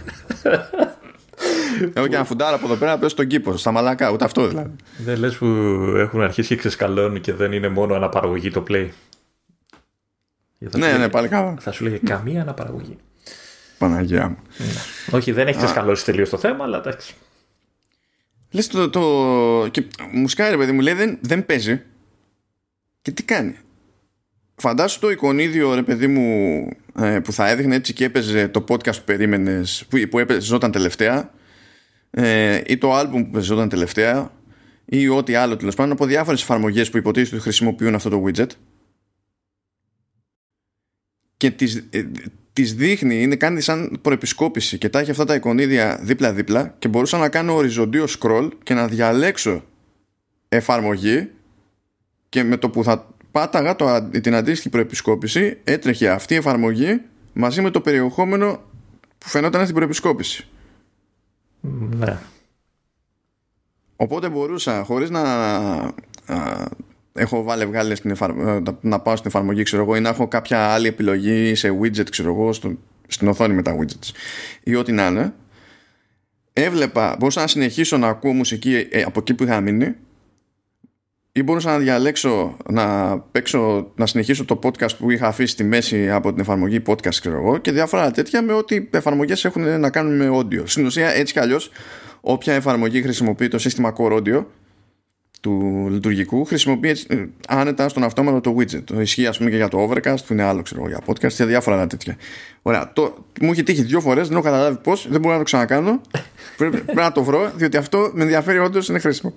Έχω 1.92 2.06
και 2.06 2.14
ένα 2.14 2.25
φουντάρα 2.25 2.56
από 2.56 2.66
εδώ 2.66 2.75
πέρα 2.75 2.98
πέσει 2.98 3.10
στον 3.10 3.26
κήπο, 3.26 3.56
στα 3.56 3.70
μαλακά, 3.70 4.10
ούτε 4.10 4.25
αυτό 4.25 4.46
δηλαδή. 4.46 4.76
Δεν 4.96 5.19
λες 5.19 5.37
που 5.37 5.46
έχουν 5.96 6.22
αρχίσει 6.22 6.48
και 6.48 6.56
ξεσκαλώνουν 6.56 7.20
και 7.20 7.32
δεν 7.32 7.52
είναι 7.52 7.69
μόνο 7.69 7.94
αναπαραγωγή 7.94 8.50
το 8.50 8.64
play. 8.69 8.88
Ναι, 10.58 10.92
ναι, 10.92 11.08
πάλι 11.08 11.28
καλά. 11.28 11.56
Θα 11.60 11.72
σου 11.72 11.84
λέγε 11.84 11.98
καμία 12.04 12.40
αναπαραγωγή. 12.40 12.96
Παναγία 13.78 14.28
μου. 14.28 14.38
Ναι. 14.56 15.16
Όχι, 15.19 15.32
δεν 15.32 15.46
έχει 15.46 15.56
ξεσκαλώσει 15.56 16.04
τελείως 16.04 16.30
το 16.30 16.38
θέμα, 16.38 16.64
αλλά 16.64 16.78
εντάξει. 16.78 17.14
Λες 18.54 18.66
το, 18.66 18.90
το... 18.90 19.68
Και 19.70 19.84
μου 20.12 20.28
σκάει 20.28 20.50
ρε 20.50 20.56
παιδί 20.56 20.73
μου 20.73 20.80
λέει 20.80 20.94
δεν, 20.94 21.18
δεν 21.20 21.46
παίζει. 21.46 21.82
Και 23.02 23.11
τι 23.11 23.23
κάνει. 23.23 23.56
Φαντάσου 24.54 25.00
το 25.00 25.11
εικονίδιο 25.11 25.75
ρε 25.75 25.82
παιδί 25.82 26.06
μου 26.06 26.68
ε, 26.99 27.20
Που 27.20 27.32
θα 27.32 27.49
έδειχνε 27.49 27.75
έτσι 27.75 27.92
και 27.92 28.04
έπαιζε 28.04 28.49
Το 28.49 28.64
podcast 28.68 28.96
που 28.96 29.04
περίμενες 29.04 29.87
Που, 29.88 30.08
που 30.11 30.18
έπαιζε 30.18 30.58
τελευταία 30.58 31.30
ε, 32.11 32.61
Ή 32.66 32.78
το 32.78 33.00
album 33.00 33.11
που 33.11 33.30
παίζονταν 33.30 33.68
τελευταία 33.68 34.32
Ή 34.84 35.08
ό,τι 35.08 35.34
άλλο 35.34 35.56
τέλος 35.56 35.75
πάντων 35.75 35.92
Από 35.92 36.06
διάφορες 36.06 36.42
εφαρμογές 36.42 36.90
που 36.90 36.96
υποτίθεται 36.96 37.34
ότι 37.34 37.44
χρησιμοποιούν 37.44 37.94
αυτό 37.94 38.08
το 38.08 38.25
widget. 38.26 38.49
Και 41.37 41.50
τις, 41.50 41.84
ε, 42.54 42.61
τις 42.62 42.75
δείχνει, 42.75 43.23
είναι 43.23 43.37
κάνει 43.37 43.61
σαν 43.61 43.99
προεπισκόπηση 44.02 44.78
και 44.78 44.88
τα 44.88 44.99
έχει 44.99 45.11
αυτά 45.11 45.25
τα 45.25 45.34
εικονίδια 45.34 45.99
δίπλα-δίπλα 46.02 46.75
και 46.78 46.88
μπορούσα 46.88 47.18
να 47.18 47.28
κάνω 47.28 47.54
οριζοντίο 47.54 48.04
scroll 48.18 48.50
και 48.62 48.75
να 48.75 48.87
διαλέξω 48.87 49.64
εφαρμογή 50.49 51.30
και 52.28 52.42
με 52.42 52.56
το 52.56 52.70
που 52.70 52.84
θα 52.84 53.14
πάταγα 53.30 53.76
το, 53.76 54.08
την 54.20 54.34
αντίστοιχη 54.34 54.68
προεπισκόπηση 54.68 55.58
έτρεχε 55.64 56.11
αυτή 56.11 56.34
η 56.34 56.37
εφαρμογή 56.37 57.00
μαζί 57.32 57.62
με 57.62 57.70
το 57.70 57.80
περιεχόμενο 57.80 58.62
που 59.18 59.28
φαινόταν 59.28 59.62
στην 59.62 59.75
προεπισκόπηση. 59.75 60.49
Ναι. 61.99 62.18
Οπότε 63.96 64.28
μπορούσα 64.28 64.84
χωρίς 64.84 65.11
να 65.11 65.23
έχω 67.14 67.42
βάλει 67.42 67.66
βγάλει 67.66 67.97
στην 67.97 68.11
ε, 68.11 68.16
να 68.80 69.00
πάω 69.00 69.16
στην 69.16 69.30
εφαρμογή 69.30 69.62
ξέρω 69.62 69.83
εγώ, 69.83 69.97
ή 69.97 70.00
να 70.00 70.09
έχω 70.09 70.28
κάποια 70.28 70.59
άλλη 70.68 70.88
επιλογή 70.88 71.54
σε 71.54 71.78
widget 71.83 72.11
ξέρω 72.11 72.28
εγώ, 72.28 72.52
στο... 72.52 72.78
στην 73.06 73.28
οθόνη 73.28 73.54
με 73.54 73.62
τα 73.62 73.76
widgets 73.78 74.11
ή 74.62 74.75
ό,τι 74.75 74.92
να 74.92 75.06
είναι 75.06 75.35
έβλεπα, 76.52 77.16
μπορούσα 77.18 77.40
να 77.40 77.47
συνεχίσω 77.47 77.97
να 77.97 78.09
ακούω 78.09 78.33
μουσική 78.33 78.88
ε, 78.90 79.02
από 79.02 79.21
εκεί 79.21 79.35
που 79.35 79.44
είχα 79.44 79.61
μείνει 79.61 79.94
ή 81.33 81.42
μπορούσα 81.42 81.71
να 81.71 81.78
διαλέξω 81.78 82.56
να 82.71 83.18
παίξω, 83.18 83.92
να 83.97 84.06
συνεχίσω 84.06 84.44
το 84.44 84.59
podcast 84.62 84.97
που 84.99 85.11
είχα 85.11 85.26
αφήσει 85.26 85.52
στη 85.52 85.64
μέση 85.64 86.11
από 86.11 86.30
την 86.33 86.40
εφαρμογή 86.40 86.83
podcast 86.87 87.14
ξέρω 87.14 87.37
εγώ 87.37 87.59
και 87.59 87.73
διάφορα 87.73 88.11
τέτοια 88.11 88.42
με 88.42 88.52
ό,τι 88.52 88.88
εφαρμογές 88.90 89.44
έχουν 89.44 89.80
να 89.80 89.90
κάνουν 89.90 90.16
με 90.16 90.28
audio. 90.33 90.62
Στην 90.64 90.87
ουσία 90.87 91.11
έτσι 91.11 91.33
κι 91.33 91.38
αλλιώς 91.38 91.71
όποια 92.21 92.54
εφαρμογή 92.54 93.02
χρησιμοποιεί 93.02 93.49
το 93.49 93.59
σύστημα 93.59 93.94
Core 93.99 94.12
Audio 94.12 94.44
του 95.41 95.87
λειτουργικού 95.91 96.45
χρησιμοποιεί 96.45 96.97
ε, 97.07 97.25
άνετα 97.49 97.88
στον 97.88 98.03
αυτόματο 98.03 98.41
το 98.41 98.57
widget. 98.59 98.85
Το 98.85 99.00
ισχύει 99.00 99.26
ας 99.26 99.38
πούμε 99.38 99.50
και 99.50 99.57
για 99.57 99.69
το 99.69 99.88
Overcast 99.88 100.17
που 100.26 100.33
είναι 100.33 100.43
άλλο 100.43 100.62
ξέρω 100.62 100.88
για 100.88 101.00
podcast 101.07 101.33
και 101.33 101.45
διάφορα 101.45 101.76
άλλα 101.76 101.87
τέτοια. 101.87 102.17
Ωραία. 102.62 102.93
Το, 102.93 103.25
μου 103.41 103.50
έχει 103.50 103.62
τύχει 103.62 103.83
δύο 103.83 104.00
φορές, 104.00 104.29
δεν 104.29 104.37
έχω 104.37 104.45
καταλάβει 104.45 104.76
πώς, 104.76 105.07
δεν 105.11 105.21
μπορώ 105.21 105.33
να 105.33 105.38
το 105.38 105.45
ξανακάνω. 105.45 106.00
πρέπει, 106.57 106.81
πρέπει 106.81 107.00
να 107.00 107.12
το 107.12 107.23
βρω, 107.23 107.53
διότι 107.55 107.76
αυτό 107.76 108.11
με 108.14 108.23
ενδιαφέρει 108.23 108.59
όντως 108.59 108.88
είναι 108.88 108.99
χρήσιμο. 108.99 109.35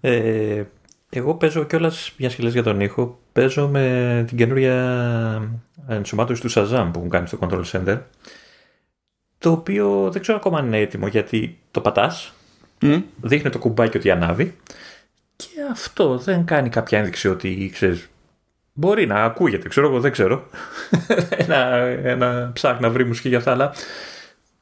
Ε, 0.00 0.62
εγώ 1.10 1.34
παίζω 1.34 1.64
κιόλας 1.64 2.12
μια 2.16 2.30
σχελέ 2.30 2.48
για 2.48 2.62
τον 2.62 2.80
ήχο. 2.80 3.18
Παίζω 3.32 3.68
με 3.68 4.24
την 4.26 4.36
καινούρια 4.36 5.58
ενσωμάτωση 5.88 6.40
του 6.40 6.50
Shazam 6.50 6.90
που 6.92 6.98
έχουν 6.98 7.10
κάνει 7.10 7.26
στο 7.26 7.38
Control 7.40 7.64
Center. 7.72 8.00
Το 9.38 9.50
οποίο 9.50 10.08
δεν 10.12 10.20
ξέρω 10.20 10.38
ακόμα 10.38 10.58
αν 10.58 10.66
είναι 10.66 10.78
έτοιμο 10.78 11.06
γιατί 11.06 11.58
το 11.70 11.80
πατάς, 11.80 12.32
mm. 12.80 13.02
δείχνει 13.20 13.50
το 13.50 13.58
κουμπάκι 13.58 13.96
ότι 13.96 14.10
ανάβει 14.10 14.56
και 15.36 15.48
αυτό 15.70 16.18
δεν 16.18 16.44
κάνει 16.44 16.68
κάποια 16.68 16.98
ένδειξη 16.98 17.28
ότι 17.28 17.70
ξέρεις, 17.72 18.08
μπορεί 18.72 19.06
να 19.06 19.24
ακούγεται, 19.24 19.68
ξέρω 19.68 19.86
εγώ, 19.86 20.00
δεν 20.00 20.12
ξέρω. 20.12 20.46
ένα, 21.44 21.56
ένα 22.02 22.50
ψάχνει 22.52 22.80
να 22.80 22.90
βρει 22.90 23.04
μουσική 23.04 23.28
για 23.28 23.38
αυτά, 23.38 23.50
αλλά 23.50 23.72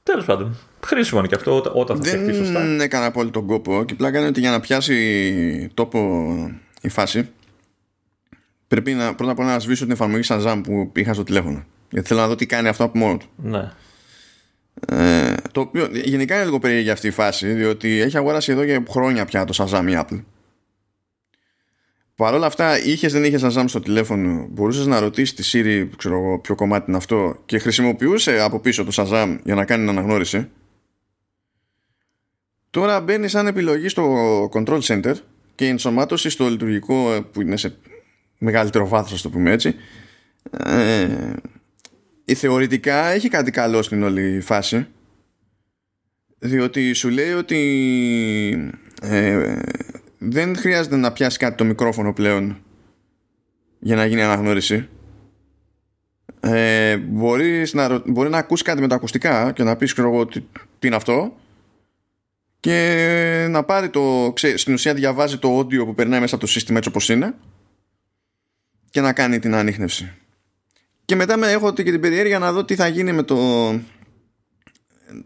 τέλος 0.02 0.25
πάντων. 0.25 0.56
Χρήσιμο 0.85 1.18
είναι 1.18 1.28
και 1.28 1.35
αυτό 1.35 1.62
όταν 1.73 1.96
θα 1.96 2.02
φτιαχτεί 2.02 2.35
σωστά. 2.35 2.61
Δεν 2.61 2.80
έκανα 2.80 3.11
πολύ 3.11 3.30
τον 3.30 3.46
κόπο 3.46 3.85
και 3.85 3.94
πλάκα 3.94 4.18
είναι 4.18 4.28
ότι 4.28 4.40
για 4.40 4.50
να 4.50 4.61
πιάσει 4.61 5.70
τόπο 5.75 6.00
η 6.80 6.88
φάση 6.88 7.28
πρέπει 8.68 8.92
να, 8.92 9.14
πρώτα 9.14 9.32
απ' 9.32 9.38
όλα 9.38 9.52
να 9.52 9.58
σβήσω 9.58 9.85
την 9.85 9.92
εφαρμογή 9.92 10.23
Shazam 10.28 10.61
που 10.62 10.92
είχα 10.94 11.14
στο 11.14 11.23
τηλέφωνο. 11.23 11.64
Γιατί 11.90 12.08
θέλω 12.08 12.20
να 12.20 12.26
δω 12.26 12.35
τι 12.35 12.46
κάνει 12.46 12.68
αυτό 12.68 12.85
από 12.85 12.99
μόνο 12.99 13.16
του. 13.16 13.26
Ναι. 13.37 13.73
Ε, 14.88 15.35
το 15.52 15.61
οποίο 15.61 15.88
γενικά 15.92 16.35
είναι 16.35 16.45
λίγο 16.45 16.59
περίεργη 16.59 16.90
αυτή 16.90 17.06
η 17.06 17.11
φάση, 17.11 17.52
διότι 17.52 18.00
έχει 18.00 18.16
αγοράσει 18.16 18.52
εδώ 18.52 18.64
και 18.64 18.83
χρόνια 18.88 19.25
πια 19.25 19.45
το 19.45 19.54
Shazam 19.56 19.85
η 19.88 19.92
Apple. 19.97 20.23
Παρ' 22.14 22.35
όλα 22.35 22.47
αυτά, 22.47 22.85
είχες 22.85 23.12
δεν 23.12 23.25
είχες 23.25 23.42
Shazam 23.45 23.64
στο 23.66 23.80
τηλέφωνο, 23.80 24.47
μπορούσες 24.50 24.87
να 24.87 25.00
ρωτήσεις 25.00 25.35
τη 25.35 25.50
Siri, 25.52 25.88
ξέρω 25.97 26.18
εγώ, 26.18 26.38
ποιο 26.38 26.54
κομμάτι 26.54 26.85
είναι 26.88 26.97
αυτό, 26.97 27.42
και 27.47 27.59
χρησιμοποιούσε 27.59 28.40
από 28.40 28.61
πίσω 28.61 28.85
το 28.85 28.90
Shazam 28.95 29.38
για 29.45 29.54
να 29.54 29.64
κάνει 29.64 29.87
την 29.87 29.99
αναγνώριση. 29.99 30.49
Τώρα 32.71 33.00
μπαίνει 33.00 33.28
σαν 33.28 33.47
επιλογή 33.47 33.88
στο 33.88 34.49
Control 34.52 34.80
Center 34.80 35.14
και 35.54 35.64
η 35.64 35.68
ενσωμάτωση 35.68 36.30
στο 36.30 36.49
λειτουργικό 36.49 37.26
που 37.33 37.40
είναι 37.40 37.56
σε 37.56 37.76
μεγαλύτερο 38.38 38.88
βάθος, 38.88 39.23
το 39.23 39.30
πούμε 39.30 39.50
έτσι, 39.50 39.75
ε, 40.64 41.09
η 42.28 42.35
θεωρητικά 42.35 43.06
έχει 43.06 43.28
κάτι 43.28 43.50
καλό 43.50 43.83
στην 43.83 44.02
όλη 44.02 44.40
φάση. 44.40 44.87
Διότι 46.38 46.92
σου 46.92 47.09
λέει 47.09 47.33
ότι 47.33 48.73
ε, 49.02 49.56
δεν 50.18 50.56
χρειάζεται 50.56 50.97
να 50.97 51.12
πιάσει 51.12 51.38
κάτι 51.38 51.56
το 51.56 51.64
μικρόφωνο 51.64 52.12
πλέον 52.12 52.62
για 53.78 53.97
να 53.97 54.06
γίνει 54.06 54.23
αναγνώριση. 54.23 54.88
Ε, 56.40 56.97
μπορείς 56.97 57.75
να, 57.75 58.02
μπορεί 58.06 58.28
να 58.28 58.38
ακούσεις 58.38 58.64
κάτι 58.64 58.80
με 58.80 58.88
τα 58.88 58.95
ακουστικά 58.95 59.52
και 59.52 59.62
να 59.62 59.76
πεις 59.76 59.92
ξέρω 59.92 60.09
εγώ 60.09 60.26
τι, 60.26 60.40
τι 60.78 60.87
είναι 60.87 60.97
αυτό. 60.97 61.37
Και 62.61 63.47
να 63.50 63.64
πάρει 63.64 63.88
το 63.88 64.33
ξέ, 64.35 64.56
στην 64.56 64.75
ουσία 64.75 64.95
διαβάζει 64.95 65.38
το 65.38 65.59
audio 65.59 65.85
που 65.85 65.95
περνάει 65.95 66.21
μέσα 66.21 66.35
από 66.35 66.45
το 66.45 66.50
σύστημα 66.50 66.76
έτσι 66.78 66.88
όπως 66.88 67.09
είναι 67.09 67.35
και 68.90 69.00
να 69.00 69.12
κάνει 69.12 69.38
την 69.38 69.54
ανείχνευση 69.54 70.12
και 71.06 71.16
μετά 71.16 71.36
με 71.36 71.50
έχω 71.50 71.72
και 71.72 71.82
την 71.82 72.00
περιέργεια 72.00 72.38
να 72.38 72.52
δω 72.52 72.64
τι 72.64 72.75
θα 72.75 72.86
γίνει 72.86 73.12
με 73.12 73.22
το. 73.22 73.36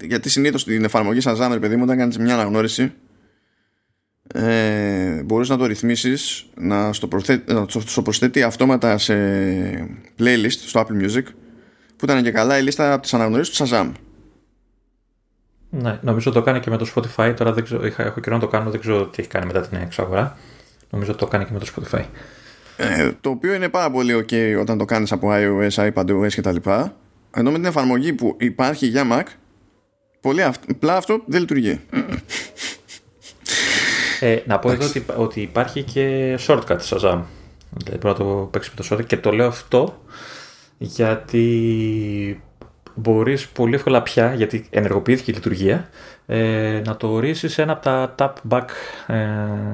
Γιατί 0.01 0.29
συνήθως 0.29 0.61
στην 0.61 0.85
εφαρμογή 0.85 1.21
σαν 1.21 1.37
ζάμερ, 1.37 1.59
παιδί 1.59 1.77
μου, 1.77 1.83
όταν 1.83 1.97
κάνεις 1.99 2.19
μια 2.19 2.35
αναγνώριση, 2.35 2.93
ε, 4.35 5.23
μπορείς 5.23 5.49
να 5.49 5.57
το 5.57 5.67
ρυθμίσεις 5.67 6.47
να 6.55 6.93
στο, 6.93 7.09
στο 7.87 8.03
προσθέτει 8.03 8.43
αυτόματα 8.43 8.99
σε 8.99 9.15
playlist 10.19 10.51
στο 10.67 10.81
Apple 10.81 11.05
Music 11.05 11.23
που 11.97 12.05
ήταν 12.05 12.23
και 12.23 12.31
καλά 12.31 12.59
η 12.59 12.63
λίστα 12.63 12.93
από 12.93 13.03
τις 13.03 13.15
αναγνωρίσεις 13.15 13.57
του 13.57 13.67
Shazam 13.67 13.93
Ναι, 15.71 15.99
νομίζω 16.03 16.31
το 16.31 16.43
κάνει 16.43 16.61
και 16.61 16.71
με 16.71 16.77
το 16.77 16.93
Spotify. 16.95 17.35
Τώρα 17.37 17.53
δεν 17.53 17.65
ξέρω, 17.65 17.87
είχα, 17.87 18.03
έχω 18.03 18.21
καιρό 18.21 18.35
να 18.35 18.41
το 18.41 18.49
κάνω 18.49 18.71
δεν 18.71 18.81
ξέρω 18.81 19.07
τι 19.07 19.21
έχει 19.21 19.29
κάνει 19.29 19.47
μετά 19.47 19.69
την 19.69 19.79
εξαγορά. 19.79 20.39
Νομίζω 20.91 21.15
το 21.15 21.27
κάνει 21.27 21.45
και 21.45 21.53
με 21.53 21.59
το 21.59 21.67
Spotify 21.75 22.05
ε, 22.81 23.13
το 23.21 23.31
οποίο 23.31 23.55
είναι 23.55 23.69
πάρα 23.69 23.91
πολύ 23.91 24.25
ok 24.25 24.61
όταν 24.61 24.79
το 24.79 24.85
κάνεις 24.85 25.13
από 25.13 25.29
iOS, 25.33 25.91
iPadOS 25.93 26.29
κτλ. 26.37 26.57
Ενώ 27.35 27.51
με 27.51 27.57
την 27.57 27.65
εφαρμογή 27.65 28.13
που 28.13 28.37
υπάρχει 28.39 28.87
για 28.87 29.07
Mac, 29.13 29.23
πολύ 30.21 30.43
απλά 30.43 30.97
αυτό 30.97 31.23
δεν 31.27 31.41
λειτουργεί. 31.41 31.81
Ε, 34.21 34.39
να 34.47 34.59
πω 34.59 34.71
εδώ 34.71 34.87
ότι, 34.87 35.05
ότι 35.17 35.41
υπάρχει 35.41 35.83
και 35.83 36.39
shortcut 36.47 36.79
Shazam. 36.79 37.23
Δηλαδή 37.71 37.99
πρέπει 37.99 38.07
να 38.07 38.15
το 38.15 38.49
παίξει 38.51 38.71
με 38.77 38.83
το 38.83 38.89
shortcut 38.91 39.07
και 39.07 39.17
το 39.17 39.33
λέω 39.33 39.47
αυτό 39.47 40.03
γιατί 40.79 42.43
μπορείς 42.95 43.49
πολύ 43.49 43.75
εύκολα 43.75 44.03
πια, 44.03 44.35
γιατί 44.35 44.67
ενεργοποιήθηκε 44.71 45.31
η 45.31 45.35
λειτουργία, 45.35 45.89
ε, 46.27 46.83
να 46.85 46.97
το 46.97 47.09
ορίσεις 47.09 47.59
ένα 47.59 47.73
από 47.73 47.83
τα 47.83 48.15
tap 48.19 48.33
back, 48.49 48.67
ε, 49.07 49.17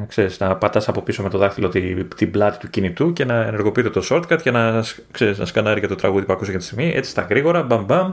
ξέρεις, 0.08 0.38
να 0.38 0.56
πατάς 0.56 0.88
από 0.88 1.02
πίσω 1.02 1.23
με 1.23 1.28
το 1.28 1.38
δάχτυλο 1.38 1.68
την, 1.68 2.08
την 2.16 2.30
πλάτη 2.30 2.58
του 2.58 2.70
κινητού 2.70 3.12
και 3.12 3.25
να 3.25 3.35
ενεργοποιείται 3.35 3.90
το 3.90 4.06
shortcut 4.11 4.42
και 4.42 4.50
να, 4.50 4.85
ξέρεις, 5.11 5.38
να 5.38 5.44
σκανάρει 5.44 5.80
και 5.80 5.87
το 5.87 5.94
τραγούδι 5.94 6.25
που 6.25 6.32
ακούσες 6.32 6.50
για 6.50 6.58
τη 6.58 6.64
στιγμή, 6.64 6.92
έτσι 6.94 7.11
στα 7.11 7.23
γρήγορα, 7.23 7.62
μπαμ 7.62 7.85
μπαμ, 7.85 8.12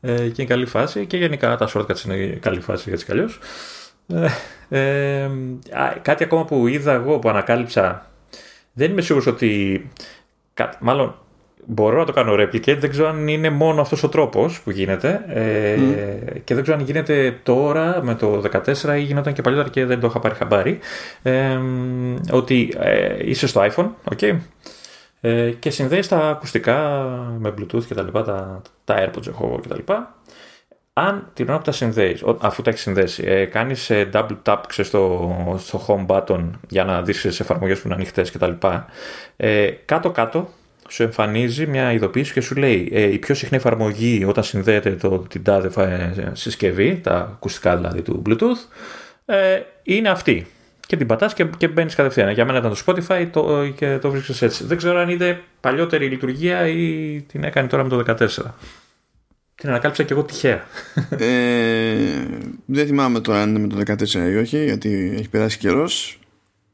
ε, 0.00 0.14
και 0.16 0.42
είναι 0.42 0.50
καλή 0.50 0.66
φάση 0.66 1.06
και 1.06 1.16
γενικά 1.16 1.56
τα 1.56 1.68
shortcuts 1.74 2.04
είναι 2.04 2.26
καλή 2.26 2.60
φάση 2.60 2.90
έτσι 2.90 3.04
κι 3.04 3.10
αλλιώς. 3.10 3.38
Ε, 4.06 4.28
ε, 4.68 5.30
κάτι 6.02 6.24
ακόμα 6.24 6.44
που 6.44 6.66
είδα 6.66 6.92
εγώ 6.92 7.18
που 7.18 7.28
ανακάλυψα, 7.28 8.10
δεν 8.72 8.90
είμαι 8.90 9.00
σίγουρος 9.00 9.26
ότι, 9.26 9.90
μάλλον 10.80 11.14
μπορώ 11.66 11.98
να 11.98 12.04
το 12.04 12.12
κάνω 12.12 12.32
replicate, 12.32 12.76
δεν 12.78 12.90
ξέρω 12.90 13.08
αν 13.08 13.28
είναι 13.28 13.50
μόνο 13.50 13.80
αυτός 13.80 14.02
ο 14.02 14.08
τρόπος 14.08 14.60
που 14.60 14.70
γίνεται. 14.70 15.24
Ε, 15.28 15.78
και 16.44 16.54
δεν 16.54 16.62
ξέρω 16.62 16.78
αν 16.78 16.84
γίνεται 16.84 17.40
τώρα 17.42 18.00
με 18.02 18.14
το 18.14 18.42
14 18.84 18.96
ή 18.96 19.00
γινόταν 19.00 19.32
και 19.32 19.42
παλιότερα 19.42 19.70
και 19.70 19.84
δεν 19.84 20.00
το 20.00 20.06
είχα 20.06 20.20
πάρει 20.20 20.34
χαμπάρι. 20.34 20.78
Ε, 21.22 21.58
ότι 22.30 22.74
ε, 22.78 23.28
είσαι 23.28 23.46
στο 23.46 23.60
iPhone 23.70 23.88
okay, 24.14 24.36
ε, 25.20 25.50
και 25.50 25.70
συνδέεις 25.70 26.08
τα 26.08 26.28
ακουστικά 26.28 26.78
με 27.38 27.54
bluetooth 27.58 27.84
και 27.84 27.94
τα 27.94 28.02
λοιπά, 28.02 28.22
τα, 28.22 28.62
τα 28.84 28.94
airpods 28.98 29.26
έχω 29.26 29.58
και 29.62 29.68
τα 29.68 29.76
λοιπά. 29.76 30.14
Αν 30.92 31.30
την 31.34 31.48
ώρα 31.48 31.58
που 31.58 31.64
τα 31.64 31.72
συνδέεις, 31.72 32.24
αφού 32.40 32.62
τα 32.62 32.70
έχεις 32.70 32.82
συνδέσει, 32.82 33.24
ε, 33.26 33.44
κάνεις 33.44 33.90
double 34.12 34.36
tap 34.42 34.56
στο, 34.68 35.56
στο 35.58 35.84
home 35.86 36.06
button 36.06 36.50
για 36.68 36.84
να 36.84 37.02
δεις 37.02 37.20
τις 37.20 37.40
εφαρμογές 37.40 37.80
που 37.80 37.86
είναι 37.86 37.94
ανοιχτές 37.94 38.30
και 38.30 38.38
τα 38.38 38.46
λοιπά, 38.46 38.86
ε, 39.36 39.70
κάτω-κάτω 39.84 40.48
σου 40.88 41.02
εμφανίζει 41.02 41.66
μια 41.66 41.92
ειδοποίηση 41.92 42.32
και 42.32 42.40
σου 42.40 42.54
λέει 42.54 42.88
ε, 42.92 43.02
η 43.02 43.18
πιο 43.18 43.34
συχνή 43.34 43.56
εφαρμογή 43.56 44.24
όταν 44.24 44.44
συνδέεται 44.44 44.90
το, 44.90 45.18
την 45.18 45.42
τάδε 45.42 45.82
ε, 45.82 46.30
συσκευή, 46.32 47.00
τα 47.02 47.16
ακουστικά 47.16 47.76
δηλαδή 47.76 48.02
του 48.02 48.22
Bluetooth, 48.26 48.76
ε, 49.24 49.60
είναι 49.82 50.08
αυτή. 50.08 50.46
Και 50.86 50.96
την 50.96 51.06
πατάς 51.06 51.34
και, 51.34 51.46
και 51.56 51.68
μπαίνεις 51.68 51.94
κατευθείαν. 51.94 52.30
Για 52.30 52.44
μένα 52.44 52.58
ήταν 52.58 52.70
το 52.70 52.82
Spotify 52.86 53.28
το, 53.30 53.68
και 53.68 53.98
το 53.98 54.10
βρίσκεις 54.10 54.42
έτσι. 54.42 54.64
Δεν 54.64 54.76
ξέρω 54.76 54.98
αν 54.98 55.08
είναι 55.08 55.40
παλιότερη 55.60 56.08
λειτουργία 56.08 56.66
ή 56.66 57.20
την 57.20 57.44
έκανε 57.44 57.68
τώρα 57.68 57.82
με 57.82 57.88
το 57.88 58.04
14. 58.06 58.28
Την 59.54 59.68
ανακάλυψα 59.68 60.02
και 60.02 60.12
εγώ 60.12 60.22
τυχαία. 60.22 60.66
Ε, 61.18 61.96
δεν 62.66 62.86
θυμάμαι 62.86 63.20
τώρα 63.20 63.42
αν 63.42 63.48
είναι 63.48 63.58
με 63.58 63.84
το 63.84 63.92
14 63.92 64.30
ή 64.32 64.36
όχι, 64.36 64.64
γιατί 64.64 65.14
έχει 65.18 65.28
περάσει 65.28 65.58
καιρός 65.58 66.18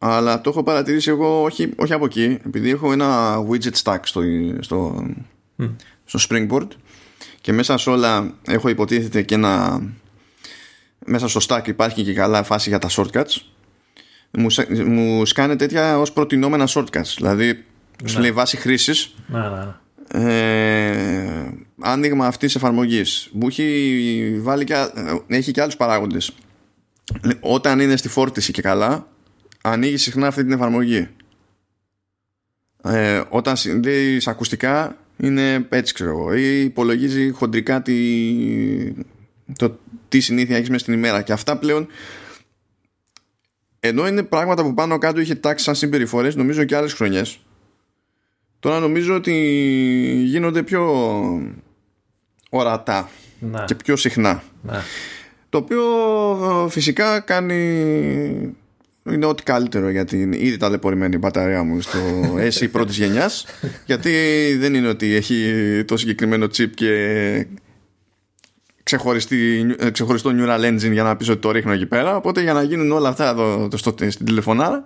αλλά 0.03 0.41
το 0.41 0.51
έχω 0.51 0.63
παρατηρήσει 0.63 1.11
εγώ 1.11 1.43
όχι, 1.43 1.71
όχι 1.77 1.93
από 1.93 2.05
εκεί 2.05 2.39
επειδή 2.47 2.71
έχω 2.71 2.93
ένα 2.93 3.39
widget 3.51 3.83
stack 3.83 3.99
στο, 4.03 4.23
στο, 4.61 5.07
στο 6.05 6.19
Springboard 6.29 6.69
και 7.41 7.53
μέσα 7.53 7.79
σε 7.79 7.91
όλα 7.91 8.35
έχω 8.47 8.69
υποτίθεται 8.69 9.23
και 9.23 9.35
ένα 9.35 9.83
μέσα 11.07 11.29
στο 11.29 11.41
stack 11.49 11.69
υπάρχει 11.69 12.03
και 12.03 12.13
καλά 12.13 12.43
φάση 12.43 12.69
για 12.69 12.79
τα 12.79 12.89
shortcuts 12.91 13.37
μου, 14.31 14.47
μου 14.87 15.25
σκάνε 15.25 15.57
τέτοια 15.57 15.99
ως 15.99 16.13
προτινόμενα 16.13 16.69
shortcuts 16.69 17.15
δηλαδή 17.17 17.65
ναι. 18.03 18.09
σου 18.09 18.21
λέει 18.21 18.33
βάση 18.33 18.57
χρήσης 18.57 19.15
ναι, 19.27 19.39
ναι. 19.39 19.75
Ε, 20.13 21.53
άνοιγμα 21.81 22.27
αυτής 22.27 22.53
της 22.53 22.63
εφαρμογής 22.63 23.29
μου 23.33 23.47
έχει 23.47 24.39
βάλει 24.41 24.65
και, 24.65 24.75
έχει 25.27 25.51
και 25.51 25.61
άλλους 25.61 25.77
παράγοντες 25.77 26.33
όταν 27.41 27.81
είναι 27.81 27.97
στη 27.97 28.09
φόρτιση 28.09 28.53
και 28.53 28.63
καλά 28.63 29.09
ανοίγει 29.63 29.97
συχνά 29.97 30.27
αυτή 30.27 30.43
την 30.43 30.53
εφαρμογή. 30.53 31.09
Ε, 32.83 33.23
όταν 33.29 33.57
συνδέει 33.57 34.23
ακουστικά 34.25 34.97
είναι 35.17 35.67
έτσι 35.69 35.95
ξέρω 35.95 36.11
εγώ 36.11 36.35
ή 36.35 36.63
υπολογίζει 36.63 37.31
χοντρικά 37.31 37.83
τι, 37.83 37.95
το 39.59 39.79
τι 40.09 40.21
συνήθεια 40.21 40.57
έχεις 40.57 40.69
μέσα 40.69 40.83
στην 40.83 40.95
ημέρα 40.95 41.23
και 41.23 41.33
αυτά 41.33 41.59
πλέον 41.59 41.87
ενώ 43.81 44.07
είναι 44.07 44.23
πράγματα 44.23 44.63
που 44.63 44.75
πάνω 44.75 44.99
κάτω 44.99 45.21
είχε 45.21 45.35
τάξει 45.35 45.65
σαν 45.65 45.75
συμπεριφορές 45.75 46.37
νομίζω 46.37 46.65
και 46.65 46.77
άλλες 46.77 46.93
χρονιές 46.93 47.39
τώρα 48.61 48.79
νομίζω 48.79 49.15
ότι 49.15 49.33
γίνονται 50.25 50.63
πιο 50.63 50.83
ορατά 52.51 53.11
ναι. 53.41 53.65
και 53.65 53.75
πιο 53.75 53.97
συχνά 53.97 54.43
ναι. 54.63 54.79
το 55.49 55.59
οποίο 55.59 56.69
φυσικά 56.71 57.21
κάνει 57.21 58.57
είναι 59.13 59.27
ό,τι 59.27 59.43
καλύτερο 59.43 59.89
για 59.89 60.05
την 60.05 60.33
ήδη 60.33 60.57
ταλαιπωρημένη 60.57 61.19
μπαταρία 61.19 61.63
μου 61.63 61.81
στο 61.81 61.99
SE 62.59 62.71
πρώτης 62.73 62.97
γενιάς 62.97 63.47
γιατί 63.87 64.11
δεν 64.59 64.75
είναι 64.75 64.89
ότι 64.89 65.15
έχει 65.15 65.55
το 65.87 65.97
συγκεκριμένο 65.97 66.45
chip 66.45 66.71
και 66.75 67.47
ξεχωριστό 68.83 70.31
neural 70.35 70.65
engine 70.65 70.93
για 70.93 71.03
να 71.03 71.17
πεις 71.17 71.29
ότι 71.29 71.41
το 71.41 71.51
ρίχνω 71.51 71.73
εκεί 71.73 71.87
πέρα. 71.87 72.17
Οπότε 72.17 72.41
για 72.43 72.53
να 72.53 72.63
γίνουν 72.63 72.93
όλα 72.93 73.09
αυτά 73.09 73.29
εδώ, 73.29 73.69
το, 73.69 73.77
στο, 73.77 73.95
στην 74.09 74.27
τηλεφωνάρα 74.27 74.85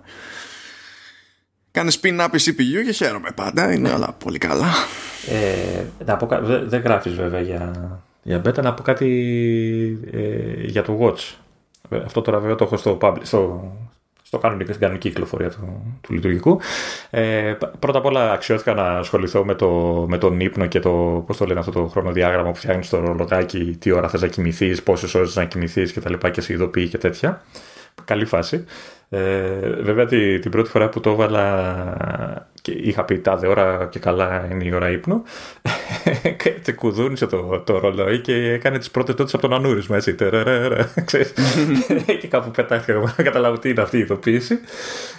κάνει 1.71 1.91
spin 2.01 2.19
up 2.19 2.27
η 2.31 2.39
CPU 2.45 2.85
και 2.85 2.91
χαίρομαι 2.91 3.29
πάντα 3.35 3.73
είναι 3.73 3.89
όλα 3.89 4.15
πολύ 4.23 4.37
καλά. 4.37 4.73
Ε, 5.29 5.83
δεν 5.99 6.17
δε 6.67 6.77
γράφεις 6.77 7.13
βέβαια 7.13 7.41
για, 7.41 7.71
για 8.23 8.41
beta 8.45 8.61
να 8.61 8.73
πω 8.73 8.83
κάτι 8.83 9.09
ε, 10.11 10.63
για 10.65 10.83
το 10.83 10.99
watch. 11.01 11.35
Αυτό 12.05 12.21
τώρα 12.21 12.39
βέβαια 12.39 12.55
το 12.55 12.63
έχω 12.63 12.77
στο, 12.77 12.97
στο, 13.21 13.71
στο 14.27 14.37
κανονική, 14.37 14.69
στην 14.69 14.81
κανονική 14.81 15.09
κυκλοφορία 15.09 15.49
του, 15.49 15.97
του 16.01 16.13
λειτουργικού. 16.13 16.59
Ε, 17.09 17.53
πρώτα 17.79 17.97
απ' 17.97 18.05
όλα 18.05 18.31
αξιώθηκα 18.31 18.73
να 18.73 18.83
ασχοληθώ 18.83 19.45
με, 19.45 19.55
το, 19.55 19.69
με 20.09 20.17
τον 20.17 20.39
ύπνο 20.39 20.65
και 20.65 20.79
το, 20.79 21.23
πώς 21.27 21.37
το 21.37 21.45
λένε 21.45 21.59
αυτό 21.59 21.71
το 21.71 21.87
χρονοδιάγραμμα 21.87 22.51
που 22.51 22.57
φτιάχνεις 22.57 22.87
στο 22.87 22.99
ρολογάκι, 22.99 23.77
τι 23.79 23.91
ώρα 23.91 24.09
θες 24.09 24.21
να 24.21 24.27
κοιμηθείς, 24.27 24.83
πόσες 24.83 25.15
ώρες 25.15 25.35
να 25.35 25.45
κοιμηθείς 25.45 25.91
και 25.91 25.99
τα 25.99 26.09
λοιπά 26.09 26.29
και 26.29 26.41
σε 26.41 26.53
ειδοποιεί 26.53 26.87
και 26.87 26.97
τέτοια. 26.97 27.41
Καλή 28.05 28.25
φάση. 28.25 28.65
Ε, 29.09 29.69
βέβαια 29.81 30.05
την, 30.05 30.41
την 30.41 30.51
πρώτη 30.51 30.69
φορά 30.69 30.89
που 30.89 30.99
το 30.99 31.09
έβαλα 31.09 32.47
και 32.61 32.71
είχα 32.71 33.05
πει 33.05 33.19
τάδε 33.19 33.47
ώρα 33.47 33.87
και 33.91 33.99
καλά 33.99 34.47
είναι 34.51 34.63
η 34.63 34.73
ώρα 34.73 34.89
ύπνου 34.89 35.23
και 36.63 36.71
κουδούνισε 36.71 37.25
το, 37.25 37.59
το 37.65 37.79
ρολόι 37.79 38.19
και 38.19 38.33
έκανε 38.33 38.77
τις 38.77 38.91
πρώτες 38.91 39.15
τότε 39.15 39.31
από 39.33 39.47
τον 39.47 39.53
ανούρισμα 39.53 39.95
έτσι 39.95 40.15
και 42.21 42.27
κάπου 42.27 42.51
πετάχτηκα 42.51 43.13
να 43.17 43.23
καταλάβω 43.23 43.57
τι 43.59 43.69
είναι 43.69 43.81
αυτή 43.81 43.97
η 43.97 43.99
ειδοποίηση 43.99 44.59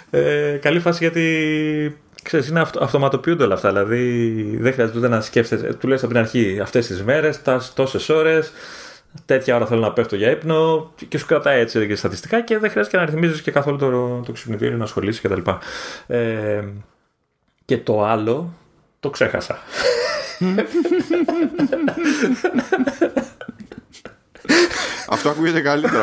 ε, 0.09 0.57
καλή 0.61 0.79
φάση 0.79 0.97
γιατί 1.01 1.97
ξέρεις, 2.23 2.47
είναι 2.47 2.59
αυτο, 2.59 2.83
αυτοματοποιούνται 2.83 3.43
όλα 3.43 3.53
αυτά 3.53 3.69
δηλαδή 3.69 4.57
δεν 4.59 4.73
χρειάζεται 4.73 5.07
να 5.07 5.21
σκέφτεσαι 5.21 5.73
του 5.73 5.87
λες 5.87 6.03
από 6.03 6.11
την 6.11 6.21
αρχή 6.21 6.59
αυτές 6.61 6.87
τις 6.87 7.03
μέρες, 7.03 7.41
τόσες 7.73 8.09
ώρες 8.09 8.51
τέτοια 9.25 9.55
ώρα 9.55 9.65
θέλω 9.65 9.81
να 9.81 9.93
πέφτω 9.93 10.15
για 10.15 10.31
ύπνο 10.31 10.91
και 11.07 11.17
σου 11.17 11.25
κρατάει 11.25 11.59
έτσι 11.59 11.87
και 11.87 11.95
στατιστικά 11.95 12.41
και 12.41 12.57
δεν 12.57 12.69
χρειάζεται 12.69 12.97
να 12.97 13.05
ρυθμίζεις 13.05 13.41
και 13.41 13.51
καθόλου 13.51 13.77
το, 13.77 14.21
το 14.25 14.31
ξυπνητήριο 14.31 14.77
να 14.77 14.83
ασχολήσει 14.83 15.21
κτλ. 15.21 15.41
Ε, 16.07 16.63
και 17.65 17.77
το 17.77 18.03
άλλο 18.03 18.53
το 18.99 19.09
ξέχασα. 19.09 19.59
Αυτό 25.09 25.29
ακούγεται 25.29 25.61
καλύτερα. 25.61 26.01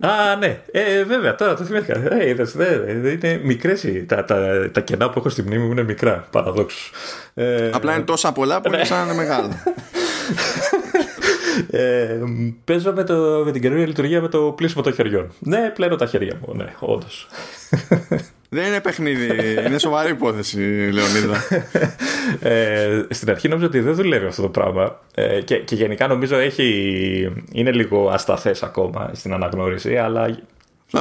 Α, 0.00 0.36
ναι. 0.36 0.60
Ε, 0.72 1.04
βέβαια, 1.04 1.34
τώρα 1.34 1.54
το 1.54 1.64
θυμήθηκα. 1.64 2.14
Ε, 2.14 2.28
είδες, 2.28 2.54
είναι 2.54 3.40
μικρές 3.44 3.86
τα, 4.06 4.24
τα, 4.24 4.70
τα 4.72 4.80
κενά 4.80 5.10
που 5.10 5.18
έχω 5.18 5.28
στη 5.28 5.42
μνήμη 5.42 5.64
μου 5.64 5.70
είναι 5.70 5.82
μικρά, 5.82 6.26
παραδόξως. 6.30 6.92
Ε, 7.34 7.70
Απλά 7.72 7.94
είναι 7.94 8.04
τόσα 8.04 8.32
πολλά 8.32 8.60
που 8.60 8.72
είναι 8.72 8.84
σαν 8.84 8.98
να 8.98 9.04
είναι 9.04 9.22
μεγάλα. 9.22 9.62
Ε, 11.70 12.18
παίζω 12.64 12.92
με, 12.92 13.04
το, 13.04 13.42
με 13.44 13.52
την 13.52 13.62
καινούργια 13.62 13.86
λειτουργία 13.86 14.20
με 14.20 14.28
το 14.28 14.38
πλήσιμο 14.56 14.82
των 14.82 14.92
χεριών. 14.92 15.32
Ναι, 15.38 15.72
πλένω 15.74 15.96
τα 15.96 16.06
χέρια 16.06 16.40
μου, 16.46 16.54
ναι, 16.54 16.74
όντως. 16.78 17.28
Δεν 18.52 18.66
είναι 18.66 18.80
παιχνίδι, 18.80 19.28
είναι 19.66 19.78
σοβαρή 19.78 20.10
υπόθεση, 20.10 20.58
Λεωνίδα. 20.92 21.44
ε, 22.40 23.02
στην 23.10 23.30
αρχή 23.30 23.48
νόμιζα 23.48 23.66
ότι 23.66 23.80
δεν 23.80 23.94
δουλεύει 23.94 24.26
αυτό 24.26 24.42
το 24.42 24.48
πράγμα 24.48 25.00
ε, 25.14 25.40
και, 25.40 25.56
και 25.56 25.74
γενικά 25.74 26.06
νομίζω 26.06 26.36
έχει, 26.36 27.32
είναι 27.52 27.72
λίγο 27.72 28.08
ασταθές 28.08 28.62
ακόμα 28.62 29.10
στην 29.14 29.32
αναγνώριση, 29.32 29.96
αλλά 29.96 30.28
να 30.28 30.38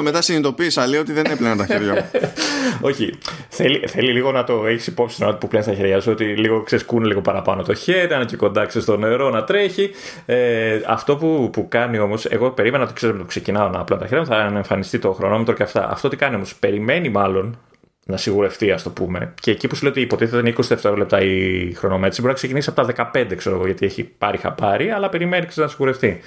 μετά 0.01 0.21
συνειδητοποίησα 0.21 0.87
λέει 0.87 0.99
ότι 0.99 1.11
δεν 1.13 1.25
έπλαινα 1.25 1.55
τα 1.55 1.65
χέρια 1.65 1.93
μου. 1.93 2.09
Όχι. 2.89 3.13
Θέλει, 3.49 3.87
θέλει 3.87 4.11
λίγο 4.11 4.31
να 4.31 4.43
το 4.43 4.65
έχεις 4.65 4.87
υπόψη 4.87 5.23
να 5.23 5.35
που 5.35 5.47
πλένεις 5.47 5.67
τα 5.67 5.73
χέρια 5.73 5.99
σου, 5.99 6.11
ότι 6.11 6.23
λίγο 6.23 6.61
ξεσκούνε 6.63 7.07
λίγο 7.07 7.21
παραπάνω 7.21 7.63
το 7.63 7.73
χέρι, 7.73 8.07
να 8.09 8.15
είναι 8.15 8.25
και 8.25 8.35
κοντά 8.35 8.69
στο 8.69 8.97
νερό 8.97 9.29
να 9.29 9.43
τρέχει. 9.43 9.91
Ε, 10.25 10.79
αυτό 10.87 11.15
που, 11.15 11.49
που 11.53 11.67
κάνει 11.67 11.99
όμως, 11.99 12.25
εγώ 12.25 12.51
περίμενα 12.51 12.87
το 12.87 12.93
ξέρω, 12.93 13.17
το 13.17 13.23
ξεκινάω 13.23 13.69
να 13.69 13.79
απλώνω 13.79 14.01
τα 14.01 14.07
χέρια 14.07 14.23
μου, 14.23 14.29
θα 14.29 14.57
εμφανιστεί 14.57 14.99
το 14.99 15.11
χρονόμετρο 15.11 15.53
και 15.53 15.63
αυτά. 15.63 15.89
Αυτό 15.91 16.07
τι 16.07 16.15
κάνει 16.15 16.35
όμως, 16.35 16.55
περιμένει 16.55 17.09
μάλλον 17.09 17.57
να 18.05 18.17
σιγουρευτεί, 18.17 18.71
ας 18.71 18.83
το 18.83 18.89
πούμε. 18.89 19.33
Και 19.41 19.51
εκεί 19.51 19.67
που 19.67 19.75
σου 19.75 19.83
λέει 19.83 19.91
ότι 19.91 20.01
υποτίθεται 20.01 20.37
είναι 20.37 20.55
20 20.57 20.63
δευτερόλεπτα 20.67 21.21
η 21.21 21.73
χρονομέτρηση, 21.73 22.21
μπορεί 22.21 22.33
να 22.33 22.39
ξεκινήσει 22.39 22.69
από 22.69 22.93
τα 22.93 23.11
15, 23.13 23.35
ξέρω 23.35 23.55
εγώ, 23.55 23.65
γιατί 23.65 23.85
έχει 23.85 24.03
πάρει 24.03 24.37
χαπάρι, 24.37 24.89
αλλά 24.89 25.09
περιμένει 25.09 25.47
να 25.55 25.67
σιγουρευτεί. 25.67 26.21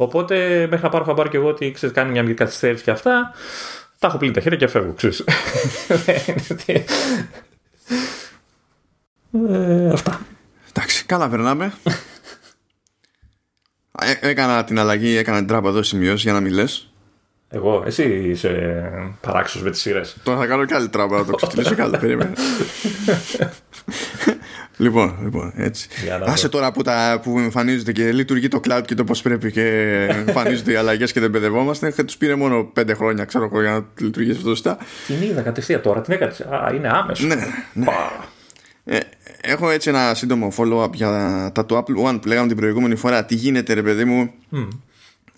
Οπότε 0.00 0.66
μέχρι 0.70 0.84
να 0.84 0.88
πάρω 0.90 1.04
χαμπάρι 1.04 1.28
και 1.28 1.36
εγώ 1.36 1.48
ότι 1.48 1.70
ξέρεις, 1.70 1.94
κάνει 1.94 2.10
μια 2.10 2.20
μικρή 2.20 2.36
καθυστέρηση 2.36 2.82
και 2.84 2.90
αυτά, 2.90 3.32
τα 3.98 4.06
έχω 4.06 4.18
πλύνει 4.18 4.34
τα 4.34 4.40
χέρια 4.40 4.58
και 4.58 4.66
φεύγω, 4.66 4.92
ξέρεις. 4.92 5.24
ε, 9.48 9.90
αυτά. 9.92 10.20
Εντάξει, 10.68 11.04
καλά 11.04 11.28
περνάμε. 11.28 11.72
Ε, 14.00 14.28
έκανα 14.28 14.64
την 14.64 14.78
αλλαγή, 14.78 15.16
έκανα 15.16 15.38
την 15.38 15.46
τράπα 15.46 15.68
εδώ 15.68 15.82
σημειώσεις 15.82 16.22
για 16.22 16.32
να 16.32 16.40
μην 16.40 16.52
λες. 16.52 16.92
Εγώ, 17.48 17.82
εσύ 17.86 18.04
είσαι 18.04 18.92
παράξενος 19.20 19.64
με 19.64 19.70
τις 19.70 19.80
σειρές. 19.80 20.16
Τώρα 20.22 20.38
θα 20.38 20.46
κάνω 20.46 20.64
και 20.64 20.74
άλλη 20.74 20.88
τράπα 20.88 21.18
να 21.18 21.24
το 21.24 21.34
ξεφτυλίσω 21.34 21.74
κάτι. 21.74 21.98
Περίμενε. 21.98 22.32
Λοιπόν, 24.78 25.16
λοιπόν, 25.22 25.52
έτσι. 25.56 25.88
Άσε 26.24 26.48
τώρα 26.48 26.72
που, 26.72 26.82
τα, 26.82 27.20
που 27.22 27.38
εμφανίζεται 27.38 27.92
και 27.92 28.12
λειτουργεί 28.12 28.48
το 28.48 28.60
cloud 28.68 28.82
και 28.86 28.94
το 28.94 29.04
πώς 29.04 29.22
πρέπει 29.22 29.52
και 29.52 29.62
εμφανίζονται 30.26 30.72
οι 30.72 30.74
αλλαγές 30.74 31.12
και 31.12 31.20
δεν 31.20 31.30
παιδευόμαστε. 31.30 31.90
Και 31.90 32.02
τους 32.04 32.16
πήρε 32.16 32.34
μόνο 32.34 32.64
πέντε 32.64 32.94
χρόνια, 32.94 33.24
ξέρω 33.24 33.44
εγώ, 33.44 33.60
για 33.60 33.70
να 33.70 33.86
λειτουργήσει 34.00 34.36
αυτό 34.36 34.48
σωστά. 34.48 34.78
Την 35.06 35.22
είδα 35.22 35.40
κατευθείαν 35.40 35.80
τώρα, 35.80 36.00
την 36.00 36.12
έκανε. 36.12 36.32
Α, 36.50 36.74
είναι 36.74 36.88
άμεσο. 36.88 37.26
Ναι, 37.26 37.34
ναι. 37.72 37.86
Ε, 38.84 38.98
έχω 39.40 39.70
έτσι 39.70 39.88
ένα 39.88 40.14
σύντομο 40.14 40.52
follow-up 40.56 40.92
για 40.92 41.10
τα 41.54 41.64
του 41.64 41.74
Apple 41.74 42.08
One 42.10 42.18
που 42.20 42.28
λέγαμε 42.28 42.48
την 42.48 42.56
προηγούμενη 42.56 42.94
φορά. 42.94 43.24
Τι 43.24 43.34
γίνεται, 43.34 43.72
ρε 43.72 43.82
παιδί 43.82 44.04
μου. 44.04 44.30
Mm. 44.52 44.68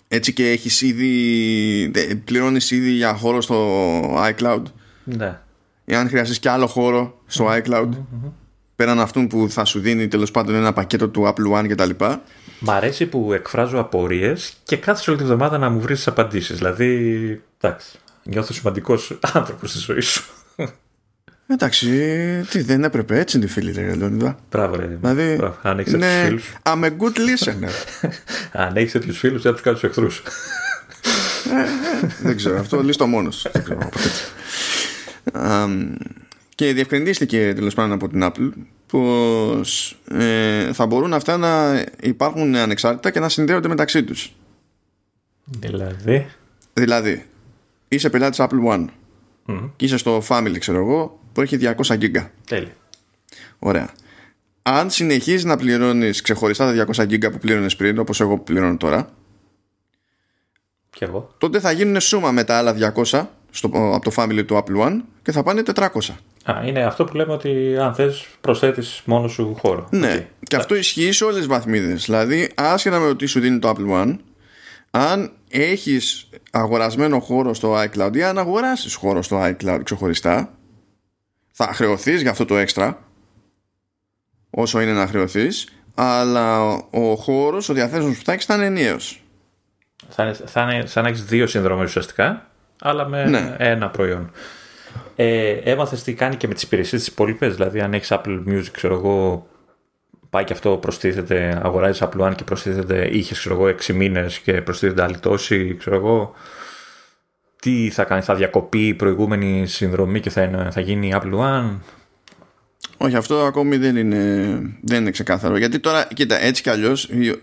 Έτσι 0.07 0.33
και 0.33 0.49
έχεις 0.49 0.81
ήδη. 0.81 1.91
Πληρώνεις 2.25 2.71
ήδη 2.71 2.89
για 2.89 3.13
χώρο 3.13 3.41
στο 3.41 3.99
iCloud. 4.15 4.63
Ναι. 5.03 5.39
Εάν 5.85 6.07
χρειαστείς 6.07 6.39
και 6.39 6.49
άλλο 6.49 6.67
χώρο 6.67 7.21
στο 7.25 7.47
iCloud. 7.47 7.89
Mm-hmm 7.89 8.40
πέραν 8.81 8.99
αυτού 8.99 9.27
που 9.27 9.47
θα 9.49 9.65
σου 9.65 9.79
δίνει 9.79 10.07
τέλος 10.07 10.31
πάντων 10.31 10.55
ένα 10.55 10.73
πακέτο 10.73 11.09
του 11.09 11.33
Apple 11.33 11.59
One 11.59 11.67
κτλ. 11.69 11.89
Μ' 12.59 12.69
αρέσει 12.69 13.05
που 13.05 13.33
εκφράζω 13.33 13.79
απορίες 13.79 14.53
και 14.63 14.77
κάθε 14.77 15.11
όλη 15.11 15.19
τη 15.19 15.25
βδομάδα 15.25 15.57
να 15.57 15.69
μου 15.69 15.79
βρεις 15.79 16.03
τι 16.03 16.11
απαντήσεις. 16.11 16.57
Δηλαδή, 16.57 17.41
εντάξει, 17.59 17.99
νιώθω 18.23 18.53
σημαντικός 18.53 19.19
άνθρωπος 19.33 19.69
στη 19.69 19.79
ζωή 19.79 19.99
σου. 19.99 20.23
Εντάξει, 21.47 21.87
τι 22.49 22.61
δεν 22.61 22.83
έπρεπε 22.83 23.19
έτσι 23.19 23.37
είναι 23.37 23.45
τη 23.45 23.51
φίλη, 23.51 23.71
ρε 23.71 23.95
Λεωνίδα. 23.95 24.37
Μπράβο, 24.51 24.75
ρε. 24.75 24.97
Δηλαδή, 25.01 25.35
Μπράβο. 25.35 25.57
Αν 25.61 25.79
έχεις 25.79 25.91
τέτοιους 25.91 26.21
φίλους. 26.23 26.53
I'm 26.63 26.83
a 26.83 26.89
good 26.89 27.17
listener. 27.17 27.71
Αν 28.65 28.77
έχεις 28.77 28.91
τέτοιους 28.91 29.17
φίλους, 29.17 29.41
δεν 29.41 29.51
τους 29.51 29.61
κάνεις 29.61 29.79
τους 29.79 29.89
εχθρούς. 29.89 30.23
δεν 32.21 32.35
ξέρω, 32.35 32.59
αυτό 32.59 32.81
λύστο 32.81 33.07
μόνος. 33.07 33.47
Δεν 33.51 33.63
ξέρω 33.63 33.89
και 36.61 36.73
διευκρινίστηκε 36.73 37.53
τέλος 37.55 37.73
πάντων 37.73 37.91
από 37.91 38.07
την 38.07 38.23
Apple 38.23 38.51
πως 38.87 39.97
ε, 40.11 40.73
θα 40.73 40.85
μπορούν 40.85 41.13
αυτά 41.13 41.37
να 41.37 41.83
υπάρχουν 42.01 42.55
ανεξάρτητα 42.55 43.11
και 43.11 43.19
να 43.19 43.29
συνδέονται 43.29 43.67
μεταξύ 43.67 44.03
τους. 44.03 44.33
Δηλαδή; 45.45 46.27
Δηλαδή 46.73 47.25
είσαι 47.87 48.09
πελάτης 48.09 48.39
Apple 48.41 48.67
One 48.67 48.85
και 49.75 49.85
είσαι 49.85 49.97
στο 49.97 50.23
Family 50.27 50.55
ξέρω 50.59 50.77
εγώ 50.77 51.19
που 51.33 51.41
έχει 51.41 51.57
200 51.61 51.73
GB 51.83 52.27
τέλεια. 52.47 52.75
Ωραία. 53.59 53.89
Αν 54.61 54.89
συνεχίζεις 54.89 55.43
να 55.43 55.57
πληρώνεις 55.57 56.21
ξεχωριστά 56.21 56.73
τα 56.73 56.85
200 56.93 57.03
GB 57.03 57.31
που 57.31 57.37
πλήρωνες 57.37 57.75
πριν 57.75 57.99
όπως 57.99 58.21
εγώ 58.21 58.39
πληρώνω 58.39 58.77
τώρα 58.77 59.09
και 60.89 61.05
εγώ. 61.05 61.35
τότε 61.37 61.59
θα 61.59 61.71
γίνουν 61.71 62.01
σούμα 62.01 62.31
με 62.31 62.43
τα 62.43 62.57
άλλα 62.57 62.93
200 62.95 63.25
στο, 63.51 63.67
από 63.73 64.03
το 64.03 64.11
Family 64.15 64.45
του 64.45 64.63
Apple 64.63 64.87
One 64.87 64.99
και 65.21 65.31
θα 65.31 65.43
πάνε 65.43 65.63
400 65.75 65.87
Α, 66.43 66.61
είναι 66.65 66.83
αυτό 66.83 67.05
που 67.05 67.15
λέμε 67.15 67.33
ότι 67.33 67.77
αν 67.77 67.93
θες 67.93 68.27
προσθέτεις 68.41 69.01
μόνος 69.05 69.31
σου 69.31 69.55
χώρο. 69.59 69.87
Ναι, 69.91 70.17
okay. 70.19 70.43
και 70.43 70.55
αυτό 70.55 70.75
ισχύει 70.75 71.11
σε 71.11 71.23
όλες 71.23 71.37
τις 71.37 71.47
βαθμίδες. 71.47 72.05
Δηλαδή, 72.05 72.51
άσχετα 72.55 72.99
με 72.99 73.07
το 73.07 73.15
τι 73.15 73.25
σου 73.25 73.39
δίνει 73.39 73.59
το 73.59 73.69
Apple 73.69 74.03
One, 74.03 74.17
αν 74.91 75.31
έχεις 75.49 76.29
αγορασμένο 76.51 77.19
χώρο 77.19 77.53
στο 77.53 77.81
iCloud 77.83 78.15
ή 78.15 78.23
αν 78.23 78.37
αγοράσεις 78.37 78.95
χώρο 78.95 79.21
στο 79.21 79.41
iCloud 79.43 79.79
ξεχωριστά, 79.83 80.53
θα 81.51 81.65
χρεωθείς 81.73 82.21
για 82.21 82.31
αυτό 82.31 82.45
το 82.45 82.57
έξτρα, 82.57 83.03
όσο 84.49 84.81
είναι 84.81 84.93
να 84.93 85.07
χρεωθείς, 85.07 85.67
αλλά 85.95 86.71
ο 86.89 87.15
χώρος, 87.15 87.69
ο 87.69 87.73
διαθέσιμος 87.73 88.17
που 88.17 88.23
θα 88.23 88.31
έχεις 88.31 88.45
θα 88.45 88.55
είναι 88.55 88.65
ενιαίος. 88.65 89.23
Θα 90.09 90.23
είναι, 90.23 90.33
θα 90.33 90.61
είναι 90.61 90.85
σαν 90.85 91.03
να 91.03 91.09
έχεις 91.09 91.23
δύο 91.23 91.47
συνδρομές 91.47 91.87
ουσιαστικά, 91.87 92.49
αλλά 92.81 93.07
με 93.07 93.25
ναι. 93.25 93.55
ένα 93.57 93.89
προϊόν. 93.89 94.31
Ε, 95.23 95.51
Έμαθες 95.63 96.03
τι 96.03 96.13
κάνει 96.13 96.35
και 96.35 96.47
με 96.47 96.53
τις 96.53 96.63
υπηρεσίες 96.63 97.01
της 97.03 97.11
υπόλοιπες. 97.11 97.55
Δηλαδή, 97.55 97.79
αν 97.79 97.93
έχεις 97.93 98.11
Apple 98.11 98.43
Music, 98.47 98.69
ξέρω 98.71 98.93
εγώ, 98.93 99.47
πάει 100.29 100.43
και 100.43 100.53
αυτό 100.53 100.77
προστίθεται, 100.77 101.61
αγοράζεις 101.63 102.03
Apple 102.03 102.27
One 102.27 102.35
και 102.35 102.43
προστίθεται, 102.43 103.09
είχες 103.11 103.39
ξέρω 103.39 103.55
εγώ 103.55 103.65
6 103.65 103.93
μήνες 103.93 104.39
και 104.39 104.61
προστίθεται 104.61 105.03
άλλη 105.03 105.19
τόση, 105.19 105.75
ξέρω 105.75 105.95
εγώ. 105.95 106.33
τι 107.61 107.89
θα 107.89 108.03
κάνεις, 108.03 108.25
θα 108.25 108.35
διακοπεί 108.35 108.87
η 108.87 108.93
προηγούμενη 108.93 109.67
συνδρομή 109.67 110.19
και 110.19 110.29
θα, 110.29 110.69
θα 110.71 110.81
γίνει 110.81 111.13
Apple 111.15 111.33
One; 111.33 111.79
Όχι, 112.97 113.15
αυτό 113.15 113.45
ακόμη 113.45 113.77
δεν 113.77 113.95
είναι, 113.95 114.17
δεν 114.81 115.01
είναι 115.01 115.11
ξεκάθαρο. 115.11 115.57
Γιατί 115.57 115.79
τώρα, 115.79 116.07
κοίτα, 116.13 116.43
έτσι 116.43 116.61
κι 116.61 116.69
αλλιώς 116.69 117.03
η, 117.03 117.41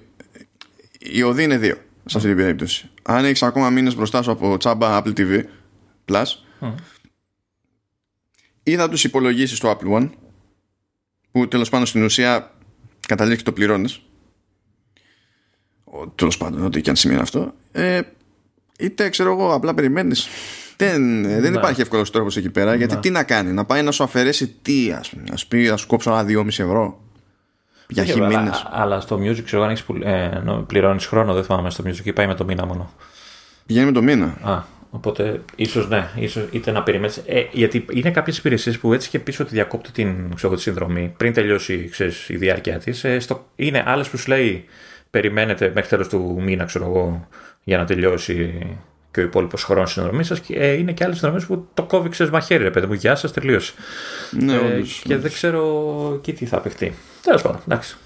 η 0.98 1.22
οδή 1.22 1.42
είναι 1.42 1.58
δύο 1.58 1.76
σε 2.04 2.16
αυτή 2.16 2.28
την 2.28 2.36
περίπτωση. 2.36 2.90
Αν 3.02 3.24
έχεις 3.24 3.42
ακόμα 3.42 3.70
μήνες 3.70 3.94
μπροστά 3.94 4.22
σου 4.22 4.30
από 4.30 4.56
τσάμπα 4.56 5.02
Apple 5.02 5.12
TV 5.18 5.42
Plus, 6.12 6.26
mm. 6.60 6.74
Ή 8.70 8.76
θα 8.76 8.88
τους 8.88 9.04
υπολογίσεις 9.04 9.58
το 9.58 9.70
Apple 9.70 9.98
One, 9.98 10.10
που 11.30 11.48
τέλος 11.48 11.68
πάντων 11.68 11.86
στην 11.86 12.04
ουσία 12.04 12.50
καταλήξει 13.08 13.44
το 13.44 13.52
πληρώνεις. 13.52 14.00
Τέλος 16.14 16.36
πάντων, 16.36 16.64
ό,τι 16.64 16.80
και 16.80 16.90
αν 16.90 16.96
σημαίνει 16.96 17.20
αυτό. 17.20 17.54
Ε, 17.72 18.00
είτε 18.78 19.08
ξέρω 19.08 19.32
εγώ, 19.32 19.54
απλά 19.54 19.74
περιμένεις. 19.74 20.28
Δεν, 20.76 21.22
δεν 21.22 21.52
ναι. 21.52 21.58
υπάρχει 21.58 21.80
εύκολος 21.80 22.10
τρόπος 22.10 22.36
εκεί 22.36 22.50
πέρα. 22.50 22.74
Γιατί 22.74 22.94
ναι. 22.94 23.00
τι 23.00 23.10
να 23.10 23.22
κάνει, 23.22 23.52
να 23.52 23.64
πάει 23.64 23.82
να 23.82 23.90
σου 23.90 24.02
αφαιρέσει 24.02 24.48
τι, 24.62 24.92
ας 24.92 25.08
πούμε. 25.08 25.24
Α 25.30 25.46
πει, 25.48 25.62
να 25.62 25.76
σου 25.76 25.86
κόψω 25.86 26.10
ένα 26.10 26.24
2,5 26.28 26.46
ευρώ. 26.46 27.00
Για 27.88 28.04
χι 28.04 28.20
Αλλά 28.70 29.00
στο 29.00 29.16
music, 29.16 29.42
ξέρω 29.44 29.62
αν 29.62 29.70
έχεις 29.70 29.84
ε, 30.02 30.42
πληρώνεις 30.66 31.06
χρόνο, 31.06 31.34
δεν 31.34 31.44
θυμάμαι 31.44 31.70
στο 31.70 31.84
music 31.86 32.04
ή 32.04 32.12
πάει 32.12 32.26
με 32.26 32.34
το 32.34 32.44
μήνα 32.44 32.66
μόνο. 32.66 32.92
Πηγαίνει 33.66 33.86
με 33.86 33.92
το 33.92 34.02
μήνα. 34.02 34.38
Α, 34.42 34.62
οπότε 34.90 35.40
ίσως 35.56 35.88
ναι, 35.88 36.08
ίσως, 36.16 36.48
είτε 36.50 36.70
να 36.70 36.82
περιμένει. 36.82 37.12
Ε, 37.26 37.44
γιατί 37.52 37.84
είναι 37.90 38.10
κάποιες 38.10 38.38
υπηρεσίες 38.38 38.78
που 38.78 38.92
έτσι 38.92 39.08
και 39.08 39.18
πει 39.18 39.42
ότι 39.42 39.54
διακόπτει 39.54 39.90
την, 39.90 40.34
ξέρω, 40.34 40.54
τη 40.54 40.60
συνδρομή 40.60 41.14
πριν 41.16 41.32
τελειώσει 41.32 41.88
ξέρεις, 41.90 42.28
η 42.28 42.36
διάρκεια 42.36 42.78
της. 42.78 43.04
Ε, 43.04 43.18
είναι 43.56 43.82
άλλες 43.86 44.08
που 44.08 44.16
σου 44.16 44.28
λέει 44.28 44.64
περιμένετε 45.10 45.70
μέχρι 45.74 45.88
τέλος 45.88 46.08
του 46.08 46.38
μήνα, 46.40 46.64
ξέρω 46.64 46.84
εγώ, 46.84 47.28
για 47.64 47.78
να 47.78 47.84
τελειώσει 47.84 48.58
και 49.10 49.20
ο 49.20 49.22
υπόλοιπος 49.22 49.64
χρόνος 49.64 49.92
συνδρομής 49.92 50.26
σας. 50.26 50.40
Ε, 50.48 50.72
είναι 50.72 50.92
και 50.92 51.04
άλλες 51.04 51.18
συνδρομές 51.18 51.46
που 51.46 51.68
το 51.74 51.82
κόβει 51.82 52.08
ξέρεις 52.08 52.32
μαχαίρι, 52.32 52.62
ρε 52.62 52.70
παιδί 52.70 52.86
μου. 52.86 52.92
Γεια 52.92 53.14
σας, 53.14 53.32
τελείωσε. 53.32 53.72
Ναι, 54.30 54.54
ε, 54.54 54.56
όντως, 54.56 55.02
και 55.04 55.16
δεν 55.16 55.32
ξέρω 55.32 56.12
εκεί 56.16 56.32
τι 56.32 56.46
θα 56.46 56.56
απεχτεί. 56.56 56.92
Τέλος 57.22 57.42
πάντων, 57.42 57.60
εντάξει. 57.68 57.96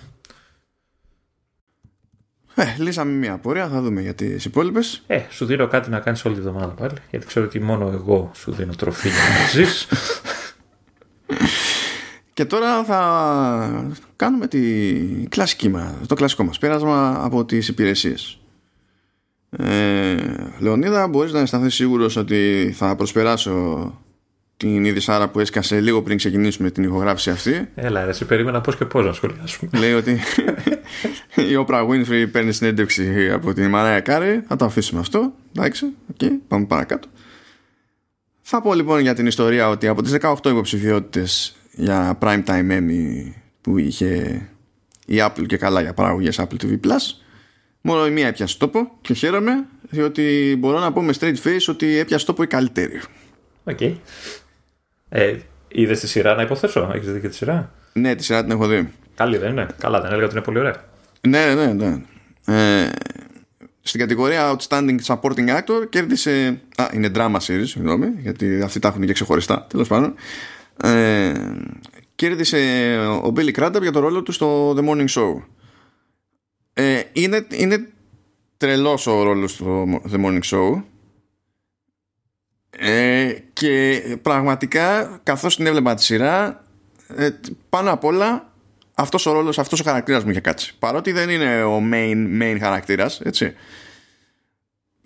Ε, 2.55 2.65
λύσαμε 2.79 3.13
μια 3.13 3.33
απορία, 3.33 3.69
θα 3.69 3.81
δούμε 3.81 4.01
για 4.01 4.15
τις 4.15 4.45
υπόλοιπες. 4.45 5.03
Ε, 5.07 5.21
σου 5.31 5.45
δίνω 5.45 5.67
κάτι 5.67 5.91
να 5.91 6.01
κάνεις 6.01 6.25
όλη 6.25 6.35
τη 6.35 6.41
βδομάδα 6.41 6.73
πάλι. 6.73 6.93
Γιατί 7.11 7.27
ξέρω 7.27 7.45
ότι 7.45 7.61
μόνο 7.61 7.91
εγώ 7.93 8.31
σου 8.35 8.53
δίνω 8.53 8.73
τροφή 8.75 9.09
για 9.09 9.19
να 9.19 9.47
ζεις. 9.65 9.87
Και 12.35 12.45
τώρα 12.45 12.85
θα 12.85 13.95
κάνουμε 14.17 14.47
τη 14.47 14.61
κλασική 15.29 15.73
το 16.07 16.15
κλασικό 16.15 16.45
μας 16.45 16.59
πέρασμα 16.59 17.25
από 17.25 17.45
τις 17.45 17.69
υπηρεσίες. 17.69 18.41
Ε, 19.51 20.17
Λεωνίδα, 20.59 21.09
μπορείς 21.09 21.33
να 21.33 21.41
αισθανθείς 21.41 21.75
σίγουρος 21.75 22.17
ότι 22.17 22.73
θα 22.77 22.97
προσπεράσω 22.97 23.53
την 24.63 24.85
είδη 24.85 25.01
που 25.33 25.41
έσκασε 25.41 25.81
λίγο 25.81 26.03
πριν 26.03 26.17
ξεκινήσουμε 26.17 26.71
την 26.71 26.85
ηχογράφηση 26.85 27.31
αυτή. 27.31 27.69
Έλα, 27.75 28.05
ρε, 28.05 28.13
σε 28.13 28.25
περίμενα 28.25 28.61
πώς 28.61 28.77
και 28.77 28.85
πώς 28.85 29.05
να 29.05 29.13
σχολιάσουμε. 29.13 29.71
Λέει 29.79 29.93
ότι 29.93 30.11
η 31.51 31.65
Oprah 31.67 31.89
Winfrey 31.89 32.27
παίρνει 32.33 32.53
συνέντευξη 32.53 33.31
από 33.33 33.53
την 33.53 33.69
Μαράια 33.69 34.01
Κάρη. 34.01 34.43
Θα 34.49 34.57
το 34.57 34.65
αφήσουμε 34.65 35.01
αυτό. 35.01 35.33
Εντάξει, 35.57 35.87
okay, 36.13 36.31
πάμε 36.49 36.65
παρακάτω. 36.65 37.09
Θα 38.43 38.63
πω 38.63 38.75
λοιπόν 38.75 39.01
για 39.01 39.15
την 39.15 39.27
ιστορία 39.27 39.69
ότι 39.69 39.87
από 39.87 40.03
τις 40.03 40.17
18 40.21 40.35
υποψηφιότητες 40.45 41.57
για 41.73 42.19
prime 42.21 42.45
time 42.45 42.71
Emmy 42.71 43.33
που 43.61 43.79
είχε 43.79 44.43
η 45.07 45.17
Apple 45.19 45.47
και 45.47 45.57
καλά 45.57 45.81
για 45.81 45.95
παραγωγές 45.95 46.41
Apple 46.41 46.65
TV 46.65 46.81
Plus 46.87 47.23
μόνο 47.81 48.07
η 48.07 48.11
μία 48.11 48.27
έπιασε 48.27 48.59
τόπο 48.59 48.91
και 49.01 49.15
χαίρομαι 49.15 49.67
διότι 49.91 50.57
μπορώ 50.59 50.79
να 50.79 50.93
πω 50.93 51.03
με 51.03 51.15
straight 51.21 51.37
face 51.45 51.67
ότι 51.69 51.97
έπιασε 51.97 52.27
τόπο 52.27 52.43
η 52.43 52.47
καλύτερη. 52.47 53.01
OK. 53.65 53.77
Okay. 53.81 53.95
Ε, 55.15 55.37
Είδες 55.69 56.01
τη 56.01 56.09
σειρά 56.09 56.35
να 56.35 56.43
υποθέσω, 56.43 56.91
έχεις 56.95 57.13
δει 57.13 57.21
και 57.21 57.29
τη 57.29 57.35
σειρά; 57.35 57.73
Ναι, 57.93 58.15
τη 58.15 58.25
σειρά 58.25 58.43
την 58.43 58.51
έχω 58.51 58.67
δει. 58.67 58.93
Καλή 59.15 59.37
δεν 59.37 59.51
είναι; 59.51 59.67
Καλά, 59.79 60.01
δεν 60.01 60.11
έλεγα 60.11 60.25
ότι 60.25 60.35
είναι 60.35 60.45
πολύ 60.45 60.59
ωραία. 60.59 60.85
Ναι, 61.29 61.55
ναι, 61.55 61.73
ναι. 61.73 62.03
Ε, 62.47 62.91
στην 63.81 64.01
κατηγορία 64.01 64.57
Outstanding 64.57 64.99
Supporting 65.07 65.49
Actor 65.49 65.89
κέρδισε. 65.89 66.61
Α, 66.77 66.89
είναι 66.93 67.11
drama 67.15 67.37
series, 67.37 67.65
συγγνώμη, 67.65 68.07
γιατί 68.19 68.63
αυτοί 68.63 68.79
τα 68.79 68.89
έχουν 68.89 69.07
και 69.07 69.13
ξεχωριστά, 69.13 69.67
τέλος 69.69 69.89
πάντων. 69.89 70.15
Ε, 70.83 71.33
κέρδισε 72.15 72.59
ο 73.23 73.33
Billy 73.37 73.53
Crudup 73.53 73.83
για 73.83 73.93
το 73.93 74.01
ρόλο 74.01 74.23
του 74.23 74.33
στο 74.33 74.75
The 74.77 74.89
Morning 74.89 75.09
Show. 75.09 75.43
Ε, 76.73 77.03
είναι, 77.13 77.47
είναι 77.51 77.89
τρελός 78.57 79.07
ο 79.07 79.23
ρόλος 79.23 79.51
στο 79.51 79.85
The 80.13 80.25
Morning 80.25 80.43
Show 80.43 80.83
ε, 82.79 83.35
και 83.63 84.03
πραγματικά 84.23 85.21
καθώς 85.23 85.57
την 85.57 85.67
έβλεπα 85.67 85.95
τη 85.95 86.03
σειρά 86.03 86.65
ε, 87.17 87.29
πάνω 87.69 87.93
απ' 87.93 88.05
όλα 88.05 88.53
αυτός 88.95 89.27
ο 89.27 89.33
ρόλος, 89.33 89.59
αυτός 89.59 89.81
ο 89.81 89.85
χαρακτήρας 89.85 90.25
μου 90.25 90.31
είχε 90.31 90.41
κάτσει 90.41 90.75
παρότι 90.79 91.13
δεν 91.13 91.29
είναι 91.29 91.63
ο 91.63 91.83
main, 91.93 92.43
main 92.43 92.57
χαρακτήρας 92.61 93.21
έτσι 93.21 93.55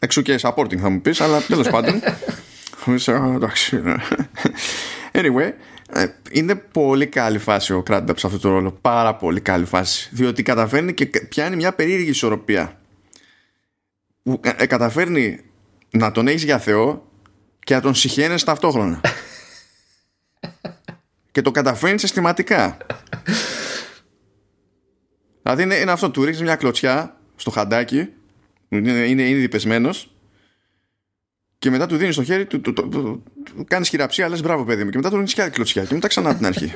εξού 0.00 0.22
και 0.22 0.38
supporting 0.40 0.76
θα 0.76 0.88
μου 0.88 1.00
πεις 1.00 1.20
αλλά 1.20 1.40
τέλος 1.40 1.68
πάντων 1.68 2.00
anyway 5.12 5.52
ε, 5.92 6.06
είναι 6.30 6.54
πολύ 6.54 7.06
καλή 7.06 7.38
φάση 7.38 7.72
ο 7.72 7.82
Κράνταπ 7.82 8.18
σε 8.18 8.26
αυτό 8.26 8.38
το 8.38 8.48
ρόλο. 8.48 8.78
Πάρα 8.80 9.14
πολύ 9.14 9.40
καλή 9.40 9.64
φάση. 9.64 10.08
Διότι 10.12 10.42
καταφέρνει 10.42 10.94
και 10.94 11.06
πιάνει 11.06 11.56
μια 11.56 11.72
περίεργη 11.72 12.08
ισορροπία. 12.08 12.80
Που 14.22 14.40
ε, 14.56 14.66
καταφέρνει 14.66 15.40
να 15.90 16.12
τον 16.12 16.28
έχεις 16.28 16.44
για 16.44 16.58
Θεό 16.58 17.05
και 17.66 17.74
να 17.74 17.80
τον 17.80 17.94
συχαίνεσαι 17.94 18.44
ταυτόχρονα. 18.44 19.00
και 21.32 21.42
το 21.42 21.50
καταφέρνεις 21.50 22.00
συστηματικά. 22.00 22.76
δηλαδή 25.42 25.62
είναι, 25.62 25.74
είναι 25.74 25.90
αυτό, 25.90 26.10
του 26.10 26.24
ρίχνεις 26.24 26.42
μια 26.42 26.56
κλωτσιά 26.56 27.16
στο 27.36 27.50
χαντάκι, 27.50 28.08
είναι, 28.68 28.90
είναι 28.90 29.28
ήδη 29.28 29.48
πεσμένος 29.48 30.10
και 31.58 31.70
μετά 31.70 31.86
του 31.86 31.96
δίνεις 31.96 32.16
το 32.16 32.22
χέρι, 32.22 32.46
του, 32.46 32.60
του, 32.60 32.72
του, 32.72 32.88
του, 32.88 33.22
του 33.44 33.64
κάνεις 33.68 33.88
χειραψία, 33.88 34.28
λες 34.28 34.42
μπράβο 34.42 34.64
παιδί 34.64 34.84
μου. 34.84 34.90
Και 34.90 34.96
μετά 34.96 35.08
του 35.08 35.14
ρίχνεις 35.14 35.34
και 35.34 35.42
άλλη 35.42 35.50
κλωτσιά. 35.50 35.84
Και 35.84 35.94
μετά 35.94 36.08
ξανά 36.08 36.34
την 36.34 36.46
αρχή. 36.46 36.74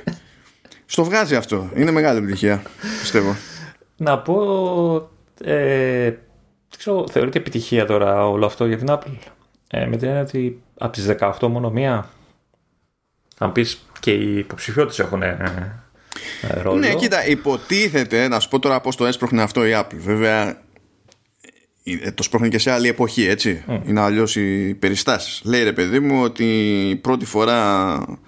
Στο 0.87 1.05
βγάζει 1.05 1.37
αυτό. 1.37 1.71
Είναι 1.75 1.91
μεγάλη 1.91 2.19
επιτυχία, 2.19 2.63
πιστεύω. 3.01 3.37
Να 3.97 4.19
πω. 4.19 5.11
Ε, 5.45 6.13
ξέρω, 6.77 7.09
θεωρείται 7.09 7.39
επιτυχία 7.39 7.87
τώρα 7.87 8.29
όλο 8.29 8.47
αυτό 8.47 8.67
για 8.67 8.77
την 8.77 8.87
Apple. 8.91 9.17
Ε, 9.71 9.87
με 9.87 9.97
την 9.97 10.09
έννοια 10.09 10.23
ότι 10.23 10.63
από 10.83 10.93
τις 10.93 11.07
18 11.21 11.49
μόνο 11.49 11.71
μία. 11.71 12.11
Αν 13.39 13.53
πεις 13.53 13.85
και 14.01 14.11
οι 14.11 14.39
υποψηφιότητες 14.39 14.99
έχουν 14.99 15.23
ε, 15.23 15.37
ε, 16.43 16.61
ρόλο. 16.61 16.79
Ναι, 16.79 16.95
κοίτα, 16.95 17.27
υποτίθεται, 17.27 18.29
να 18.29 18.41
σου 18.41 18.49
πω 18.49 18.59
τώρα 18.59 18.81
πώς 18.81 18.97
το 18.97 19.07
έσπροχνε 19.07 19.43
αυτό 19.43 19.67
η 19.67 19.71
Apple. 19.75 19.97
Βέβαια, 19.97 20.63
ε, 21.85 22.11
το 22.11 22.23
σπρώχνει 22.23 22.49
και 22.49 22.59
σε 22.59 22.71
άλλη 22.71 22.89
εποχή, 22.89 23.25
έτσι. 23.27 23.65
Mm. 23.69 23.81
Είναι 23.87 24.01
αλλιώς 24.01 24.37
οι 24.37 24.75
περιστάσεις. 24.75 25.41
Λέει 25.45 25.63
ρε 25.63 25.73
παιδί 25.73 26.01
μου 26.01 26.23
ότι 26.23 26.99
πρώτη 27.03 27.25
φορά 27.25 28.19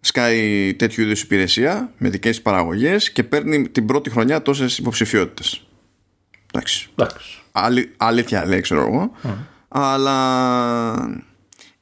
σκάει 0.00 0.74
τέτοιου 0.74 1.02
είδους 1.02 1.22
υπηρεσία 1.22 1.92
με 1.98 2.08
δικές 2.08 2.42
παραγωγές 2.42 3.10
και 3.10 3.24
παίρνει 3.24 3.68
την 3.68 3.86
πρώτη 3.86 4.10
χρονιά 4.10 4.42
τόσες 4.42 4.78
υποψηφιότητες. 4.78 5.66
Εντάξει. 6.52 6.88
Άλλη, 7.52 7.92
αλήθεια 7.96 8.46
λέει, 8.46 8.60
ξέρω 8.60 8.80
εγώ. 8.80 9.10
Αλλά 9.68 10.16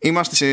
είμαστε 0.07 0.35
σε 0.35 0.47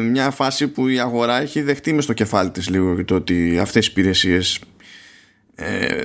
μια 0.00 0.30
φάση 0.30 0.68
που 0.68 0.88
η 0.88 0.98
αγορά 0.98 1.40
έχει 1.40 1.62
δεχτεί 1.62 1.92
μες 1.92 2.04
στο 2.04 2.12
κεφάλι 2.12 2.50
της 2.50 2.68
λίγο 2.68 3.04
το 3.04 3.14
ότι 3.14 3.58
αυτές 3.58 3.86
οι 3.86 3.88
υπηρεσίες 3.90 4.60
ε, 5.54 6.04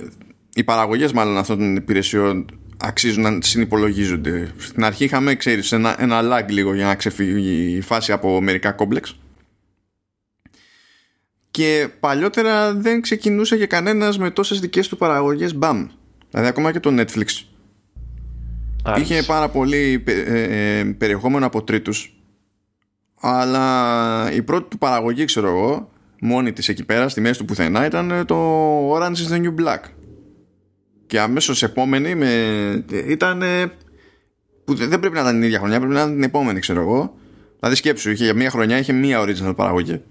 οι 0.54 0.64
παραγωγές 0.64 1.12
μάλλον 1.12 1.38
αυτών 1.38 1.58
των 1.58 1.76
υπηρεσιών 1.76 2.46
αξίζουν 2.78 3.22
να 3.22 3.38
συνυπολογίζονται. 3.42 4.54
Στην 4.58 4.84
αρχή 4.84 5.04
είχαμε, 5.04 5.36
ξέρεις, 5.36 5.72
ένα, 5.72 6.02
ένα 6.02 6.22
lag 6.24 6.50
λίγο 6.50 6.74
για 6.74 6.86
να 6.86 6.96
ξεφύγει 6.96 7.76
η 7.78 7.82
φάση 7.82 8.12
από 8.12 8.42
μερικά 8.42 8.72
κόμπλεξ. 8.72 9.18
Και 11.52 11.90
παλιότερα 12.00 12.74
δεν 12.74 13.02
ξεκινούσε 13.02 13.56
για 13.56 13.66
κανένας 13.66 14.18
με 14.18 14.32
τόσες 14.32 14.60
δικές 14.60 14.88
του 14.88 14.98
παραγωγές 14.98 15.56
μπαμ. 15.56 15.88
Δηλαδή 16.30 16.50
ακόμα 16.50 16.72
και 16.72 16.80
το 16.80 16.90
Netflix. 17.00 17.46
Είχε 18.98 19.24
πάρα 19.24 19.50
πολύ 19.50 20.04
ε, 20.06 20.80
ε, 20.80 20.84
περιεχόμενο 20.84 21.46
από 21.46 21.64
τρίτους 21.64 22.23
αλλά 23.26 24.32
η 24.32 24.42
πρώτη 24.42 24.70
του 24.70 24.78
παραγωγή 24.78 25.26
ξέρω 25.26 25.48
εγώ 25.48 25.90
μόνη 26.22 26.54
της 26.54 26.70
εκεί 26.70 26.86
πέρα 26.86 27.10
στη 27.10 27.22
μέση 27.22 27.40
του 27.40 27.46
πουθενά 27.46 27.86
ήταν 27.86 28.26
το 28.26 28.38
Orange 28.96 29.16
is 29.16 29.34
the 29.34 29.42
New 29.42 29.56
Black. 29.64 29.80
Και 31.08 31.20
αμέσως 31.20 31.64
επόμενη 31.64 32.16
με, 32.16 32.34
ήταν 33.08 33.44
που 34.64 34.74
δεν 34.74 35.00
πρέπει 35.00 35.16
να 35.16 35.22
ήταν 35.22 35.34
την 35.34 35.44
ίδια 35.44 35.60
χρονιά 35.60 35.78
πρέπει 35.78 35.94
να 35.94 36.00
ήταν 36.00 36.14
την 36.14 36.24
επόμενη 36.24 36.60
ξέρω 36.60 36.82
εγώ. 36.82 37.16
Δηλαδή 37.60 37.76
σκέψου 37.76 38.12
είχε, 38.12 38.24
για 38.24 38.34
μία 38.34 38.50
χρονιά 38.50 38.78
είχε 38.78 38.94
μία 38.94 39.22
original 39.22 39.56
παραγωγή. 39.56 40.02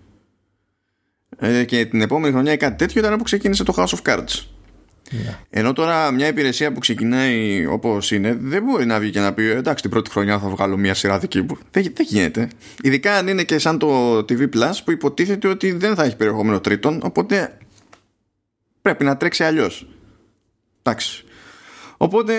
Ε, 1.38 1.64
και 1.64 1.87
την 1.87 2.01
επόμενη 2.01 2.33
χρονιά 2.33 2.53
ή 2.53 2.57
κάτι 2.57 2.77
τέτοιο 2.77 3.01
ήταν 3.01 3.16
που 3.16 3.25
ξεκίνησε 3.25 3.64
το 3.64 3.75
House 3.77 3.94
of 3.98 4.12
Cards 4.12 4.46
Ναι. 5.10 5.38
Ενώ 5.50 5.72
τώρα 5.72 6.10
μια 6.10 6.26
υπηρεσία 6.26 6.72
που 6.72 6.80
ξεκινάει 6.80 7.66
όπως 7.66 8.10
είναι, 8.10 8.36
δεν 8.40 8.62
μπορεί 8.62 8.86
να 8.86 8.98
βγει 8.98 9.10
και 9.10 9.20
να 9.20 9.32
πει 9.32 9.50
εντάξει, 9.50 9.82
την 9.82 9.90
πρώτη 9.90 10.10
χρονιά 10.10 10.38
θα 10.38 10.48
βγάλω 10.48 10.76
μια 10.76 10.94
σειρά 10.94 11.18
δική 11.18 11.40
μου. 11.40 11.58
Δεν, 11.70 11.82
δεν 11.94 12.06
γίνεται. 12.08 12.48
Ειδικά 12.82 13.14
αν 13.14 13.28
είναι 13.28 13.42
και 13.42 13.58
σαν 13.58 13.78
το 13.78 14.18
TV 14.18 14.40
Plus 14.40 14.72
που 14.84 14.90
υποτίθεται 14.90 15.48
ότι 15.48 15.72
δεν 15.72 15.94
θα 15.94 16.04
έχει 16.04 16.16
περιεχόμενο 16.16 16.60
τρίτον, 16.60 17.00
οπότε 17.02 17.56
πρέπει 18.82 19.04
να 19.04 19.16
τρέξει 19.16 19.44
αλλιώς. 19.44 19.86
Εντάξει. 20.82 21.24
Οπότε, 21.96 22.34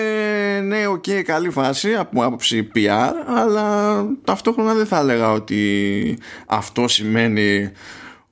ναι, 0.59 0.87
OK, 0.87 1.03
okay, 1.07 1.21
καλή 1.21 1.49
φάση 1.49 1.95
από 1.95 2.23
άποψη 2.23 2.71
PR, 2.75 3.11
αλλά 3.27 3.95
ταυτόχρονα 4.23 4.73
δεν 4.73 4.85
θα 4.85 4.99
έλεγα 4.99 5.31
ότι 5.31 6.17
αυτό 6.45 6.87
σημαίνει 6.87 7.71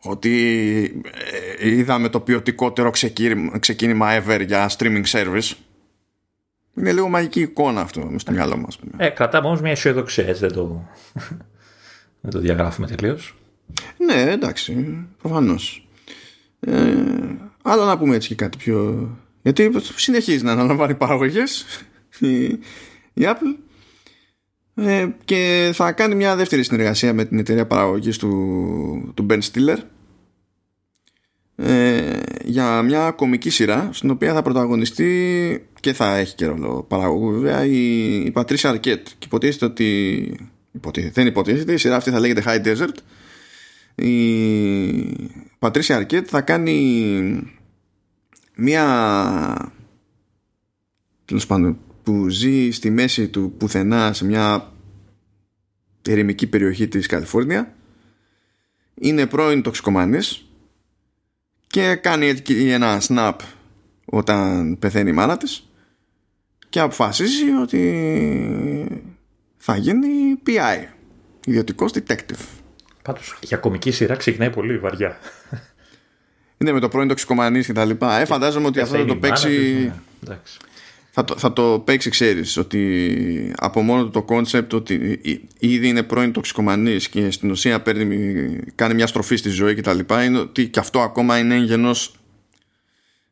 ότι 0.04 1.04
ε, 1.60 1.70
είδαμε 1.70 2.10
το 2.10 2.20
ποιοτικότερο 2.20 2.92
ξεκίνημα 3.60 4.24
ever 4.24 4.46
για 4.46 4.70
streaming 4.78 5.04
service. 5.06 5.52
Είναι 6.78 6.92
λίγο 6.92 7.10
μαγική 7.10 7.42
εικόνα 7.42 7.82
αυτό 7.82 8.06
μες 8.06 8.22
στο 8.22 8.32
μυαλό 8.32 8.58
μας. 8.58 8.80
Ε, 8.98 9.10
κρατάμε 9.10 9.48
όμως 9.48 9.62
μια 9.62 9.72
αισιοδοξία, 9.72 10.28
έτσι 10.28 10.42
δεν 10.42 10.54
το, 10.54 10.88
δεν 12.22 12.32
το 12.32 12.40
διαγράφουμε 12.40 12.88
τελείως. 12.88 13.36
Ναι, 13.98 14.32
εντάξει, 14.32 14.98
προφανώς. 15.22 15.88
Ε, 16.60 16.94
αλλά 17.62 17.86
να 17.86 17.98
πούμε 17.98 18.16
έτσι 18.16 18.28
και 18.28 18.36
κάτι 18.36 18.58
πιο... 18.58 19.10
Γιατί 19.42 19.72
συνεχίζει 19.96 20.44
να 20.44 20.52
αναλαμβάνει 20.52 20.96
παραγωγές 20.96 21.66
η, 22.20 22.44
η 23.14 23.22
Apple 23.22 23.56
ε, 24.76 25.08
και 25.26 25.72
θα 25.74 25.92
κάνει 25.92 26.16
μια 26.16 26.36
δεύτερη 26.36 26.64
συνεργασία 26.64 27.14
με 27.14 27.26
την 27.26 27.40
εταιρεία 27.40 27.68
παραγωγής 27.68 28.18
του, 28.18 29.12
του 29.14 29.26
Ben 29.30 29.40
Stiller 29.40 29.78
ε, 31.56 32.20
για 32.44 32.82
μια 32.82 33.12
κομική 33.12 33.50
σειρά 33.50 33.90
στην 33.94 34.10
οποία 34.10 34.34
θα 34.34 34.42
πρωταγωνιστεί 34.42 35.68
και 35.80 35.94
θα 35.94 36.16
έχει 36.16 36.36
και 36.36 36.46
ρόλο 36.46 36.86
παραγωγού 36.88 37.32
βέβαια 37.32 37.66
η, 37.66 38.16
η 38.26 38.32
Πατρίσια 38.32 38.70
Αρκέτ. 38.70 39.08
Και 39.08 39.26
υποτίθεται 39.26 39.66
ότι 39.66 40.50
υποτίθεται, 40.72 41.14
δεν 41.14 41.28
υποτίθεται 41.28 41.74
η 41.74 41.78
σειρά 41.78 41.96
αυτή 41.96 42.10
θα 42.12 42.20
λέγεται 42.20 42.44
High 42.46 42.68
Desert. 42.68 42.96
Η 43.96 44.18
Πατρίσια 45.60 45.96
Αρκέτ 45.96 46.28
θα 46.30 46.42
κάνει 46.42 47.54
μια 48.56 49.72
τέλος 51.26 51.46
πάντων 51.46 51.78
που 52.04 52.30
ζει 52.30 52.72
στη 52.72 52.90
μέση 52.90 53.28
του 53.28 53.54
πουθενά 53.58 54.14
σε 54.14 54.26
μια 54.26 54.72
ερημική 56.10 56.48
περιοχή 56.48 56.88
της 56.88 57.08
Καλιφόρνια 57.08 57.76
είναι 58.94 59.28
πρώην 59.28 59.62
τοξικομανής 59.62 60.46
και 61.68 61.96
κάνει 61.96 62.34
ένα 62.50 63.02
snap 63.08 63.36
όταν 64.06 64.78
πεθαίνει 64.80 65.10
η 65.10 65.14
μάνα 65.14 65.38
της 65.38 65.70
και 66.70 66.80
αποφασίζει 66.80 67.52
ότι 67.62 69.04
θα 69.58 69.78
γίνει 69.78 70.08
PI 70.46 70.86
ιδιωτικός 71.46 71.92
detective. 71.94 72.46
Πάντως 73.02 73.38
για 73.42 73.58
κομική 73.58 73.92
σειρά 73.92 74.16
ξεκινάει 74.16 74.50
πολύ 74.50 74.78
βαριά. 74.78 75.18
Είναι 76.58 76.72
με 76.72 76.80
το 76.80 76.88
πρώην 76.88 77.08
τοξικομανής 77.08 77.66
και 77.66 77.74
τα 77.74 77.86
λοιπά. 77.86 78.20
Ε, 78.20 78.26
φαντάζομαι 78.26 78.68
ότι 78.68 78.80
αυτό 78.80 78.98
θα 78.98 79.06
το 79.06 79.16
παίξει 79.16 79.94
ναι. 80.28 80.38
Θα 81.14 81.24
το, 81.24 81.38
θα 81.38 81.54
το 81.54 81.82
παίξει 81.86 82.10
ξέρεις 82.10 82.58
ότι 82.58 83.54
από 83.58 83.82
μόνο 83.82 84.10
το 84.10 84.24
κόνσεπτ 84.24 84.74
ότι 84.74 85.20
ήδη 85.60 85.88
είναι 85.88 86.04
πρώην 86.04 86.32
τοξικομανής 86.32 87.10
και 87.10 87.32
στην 87.32 87.52
ουσία 87.52 87.82
παίρνει, 87.82 88.60
κάνει 88.76 88.94
μια 88.94 89.08
στροφή 89.08 89.36
στη 89.36 89.50
ζωή 89.50 89.76
και 89.76 89.82
τα 89.82 89.94
λοιπά 89.94 90.24
είναι 90.24 90.40
ότι 90.40 90.68
και 90.68 90.80
αυτό 90.80 91.00
ακόμα 91.00 91.38
είναι 91.38 91.56
εγγενώς 91.56 92.16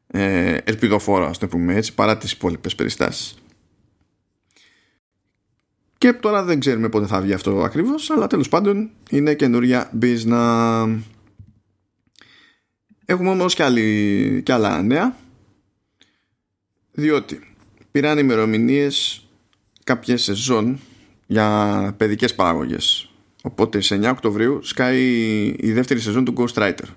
ε, 0.07 0.57
ελπιδοφόρο 0.63 1.25
ας 1.25 1.37
το 1.37 1.47
πούμε 1.47 1.75
έτσι 1.75 1.93
παρά 1.93 2.17
τις 2.17 2.31
υπόλοιπες 2.31 2.75
περιστάσεις. 2.75 3.37
Και 5.97 6.13
τώρα 6.13 6.43
δεν 6.43 6.59
ξέρουμε 6.59 6.89
πότε 6.89 7.05
θα 7.05 7.21
βγει 7.21 7.33
αυτό 7.33 7.61
ακριβώς 7.63 8.09
αλλά 8.09 8.27
τέλος 8.27 8.49
πάντων 8.49 8.89
είναι 9.09 9.33
καινούρια 9.33 9.91
business. 10.01 10.97
Έχουμε 13.05 13.29
όμως 13.29 13.53
και, 13.53 13.63
άλλη, 13.63 14.41
και 14.45 14.53
άλλα 14.53 14.81
νέα 14.81 15.15
διότι 16.91 17.39
πήραν 17.91 18.17
ημερομηνίες 18.17 19.27
κάποιες 19.83 20.23
σεζόν 20.23 20.79
για 21.27 21.93
παιδικές 21.97 22.35
παράγωγες. 22.35 23.09
Οπότε 23.41 23.81
σε 23.81 23.95
9 23.95 24.09
Οκτωβρίου 24.09 24.59
σκάει 24.63 25.01
η 25.59 25.71
δεύτερη 25.71 25.99
σεζόν 25.99 26.25
του 26.25 26.33
Ghost 26.37 26.61
Rider. 26.61 26.87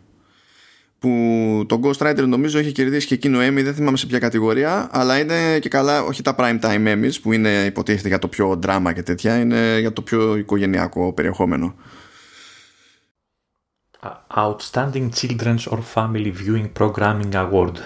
Που 0.98 1.64
το 1.68 1.81
Ghost 1.83 2.09
Rider 2.09 2.24
νομίζω 2.26 2.59
έχει 2.59 2.72
κερδίσει 2.72 3.07
και 3.07 3.14
εκείνο 3.14 3.38
Emmy, 3.38 3.62
δεν 3.62 3.74
θυμάμαι 3.74 3.96
σε 3.96 4.07
ποια 4.07 4.18
κατηγορία, 4.18 4.88
αλλά 4.92 5.18
είναι 5.18 5.59
και 5.59 5.68
καλά 5.68 6.02
όχι 6.02 6.22
τα 6.22 6.35
prime 6.38 6.61
time 6.61 6.87
Emmys 6.87 7.20
που 7.22 7.33
είναι 7.33 7.64
υποτίθεται 7.64 8.09
για 8.09 8.18
το 8.18 8.28
πιο 8.28 8.57
δράμα 8.62 8.92
και 8.92 9.02
τέτοια, 9.02 9.38
είναι 9.38 9.78
για 9.81 9.92
το 9.92 10.02
πιο 10.02 10.37
οικογενειακό 10.37 11.12
περιεχόμενο. 11.12 11.74
Outstanding 14.37 15.09
Children's 15.14 15.66
or 15.70 15.78
Family 15.94 16.33
Viewing 16.33 16.68
Programming 16.78 17.33
Award. 17.33 17.76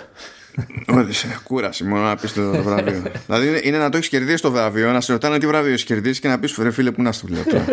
Όχι, 0.86 1.26
κούραση 1.42 1.84
μόνο 1.84 2.02
να 2.02 2.16
πεις 2.16 2.32
το 2.32 2.62
βραβείο. 2.62 3.02
δηλαδή 3.26 3.60
είναι 3.62 3.78
να 3.78 3.90
το 3.90 3.96
έχεις 3.96 4.08
κερδίσει 4.08 4.42
το 4.42 4.50
βραβείο, 4.50 4.92
να 4.92 5.00
σε 5.00 5.12
ρωτάνε 5.12 5.38
τι 5.38 5.46
βραβείο 5.46 5.70
έχεις 5.70 5.84
κερδίσει 5.84 6.20
και 6.20 6.28
να 6.28 6.38
πεις 6.38 6.56
ρε 6.58 6.70
φίλε 6.70 6.90
που 6.90 7.02
να 7.02 7.12
στο 7.12 7.28
λέω 7.30 7.64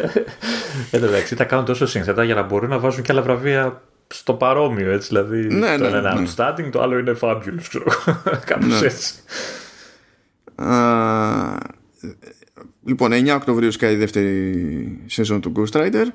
Εντάξει, 0.91 1.35
τα 1.35 1.43
κάνουν 1.43 1.65
τόσο 1.65 1.85
σύνθετα 1.85 2.23
για 2.23 2.35
να 2.35 2.43
μπορούν 2.43 2.69
να 2.69 2.79
βάζουν 2.79 3.03
και 3.03 3.11
άλλα 3.11 3.21
βραβεία 3.21 3.81
στο 4.07 4.33
παρόμοιο 4.33 4.91
έτσι. 4.91 5.07
Δηλαδή 5.07 5.37
ναι, 5.37 5.77
το 5.77 5.89
ναι, 5.89 5.97
ένα 5.97 5.97
είναι 5.97 6.21
ναι. 6.21 6.27
outstanding, 6.27 6.69
το 6.71 6.81
άλλο 6.81 6.97
είναι 6.97 7.17
fabulous, 7.21 7.63
ξέρω 7.69 7.85
Κάπως 8.45 8.81
ναι. 8.81 8.87
έτσι. 8.87 9.13
λοιπόν, 12.85 13.11
9 13.11 13.33
Οκτωβρίου 13.35 13.71
σκάει 13.71 13.93
η 13.93 13.97
δεύτερη 13.97 14.99
σεζόν 15.05 15.41
του 15.41 15.51
Ghost 15.55 15.81
Rider 15.81 16.05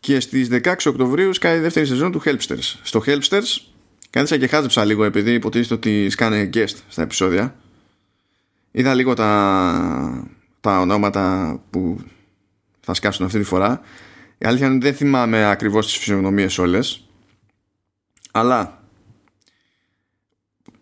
και 0.00 0.20
στις 0.20 0.48
16 0.52 0.74
Οκτωβρίου 0.86 1.32
σκάει 1.32 1.56
η 1.56 1.60
δεύτερη 1.60 1.86
σεζόν 1.86 2.12
του 2.12 2.22
Helpsters. 2.24 2.74
Στο 2.82 3.02
Helpsters 3.06 3.75
Κάθισα 4.16 4.38
και 4.38 4.46
χάζεψα 4.46 4.84
λίγο 4.84 5.04
επειδή 5.04 5.32
υποτίθεται 5.32 5.74
ότι 5.74 6.10
σκάνε 6.10 6.50
guest 6.54 6.74
στα 6.88 7.02
επεισόδια. 7.02 7.56
Είδα 8.70 8.94
λίγο 8.94 9.14
τα, 9.14 10.28
τα 10.60 10.80
ονόματα 10.80 11.56
που 11.70 12.00
θα 12.80 12.94
σκάσουν 12.94 13.26
αυτή 13.26 13.38
τη 13.38 13.44
φορά. 13.44 13.80
Η 14.38 14.46
αλήθεια 14.46 14.66
είναι 14.66 14.78
δεν 14.78 14.94
θυμάμαι 14.94 15.44
ακριβώς 15.44 15.86
τις 15.86 15.96
φυσιογνωμίες 15.96 16.58
όλες. 16.58 17.08
Αλλά 18.30 18.82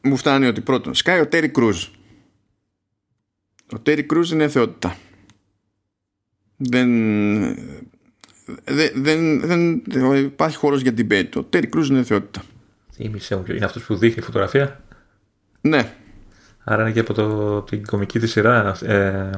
μου 0.01 0.16
φτάνει 0.16 0.47
ότι 0.47 0.61
πρώτον 0.61 0.94
σκάει 0.94 1.20
ο 1.20 1.27
Τέρι 1.27 1.49
Κρούζ. 1.49 1.87
Ο 3.73 3.79
Τέρι 3.79 4.03
Κρούζ 4.03 4.31
είναι 4.31 4.49
θεότητα. 4.49 4.97
Δεν, 6.57 6.88
δεν, 8.64 9.40
δεν, 9.40 9.83
δεν 9.87 10.16
υπάρχει 10.16 10.57
χώρος 10.57 10.81
για 10.81 10.94
debate. 10.97 11.31
Ο 11.35 11.42
Τέρι 11.42 11.66
Κρούζ 11.66 11.88
είναι 11.88 12.03
θεότητα. 12.03 12.44
Είναι 12.97 13.65
αυτός 13.65 13.83
που 13.83 13.97
δείχνει 13.97 14.17
η 14.19 14.25
φωτογραφία; 14.25 14.81
Ναι. 15.61 15.93
Άρα 16.65 16.83
είναι 16.83 16.91
και 16.91 17.01
από 17.01 17.13
το, 17.13 17.63
την 17.63 17.87
κομική 17.87 18.19
της 18.19 18.31
σειρά. 18.31 18.77
Ε... 18.85 19.31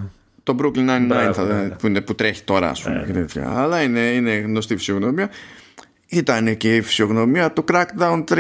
Το 0.42 0.56
Brooklyn 0.60 0.88
Nine-Nine 0.88 1.30
θα, 1.32 1.44
ναι. 1.44 1.68
που, 1.68 1.86
είναι, 1.86 2.00
που 2.00 2.14
τρέχει 2.14 2.42
τώρα, 2.42 2.70
ας 2.70 2.82
πούμε. 2.82 3.26
Ε. 3.34 3.44
Αλλά 3.46 3.82
είναι, 3.82 4.00
είναι 4.00 4.36
γνωστή 4.36 4.76
φυσιογνωμία. 4.76 5.30
Ήταν 6.06 6.56
και 6.56 6.76
η 6.76 6.80
φυσιογνωμία 6.80 7.52
του 7.52 7.64
Crackdown 7.72 8.24
3, 8.28 8.38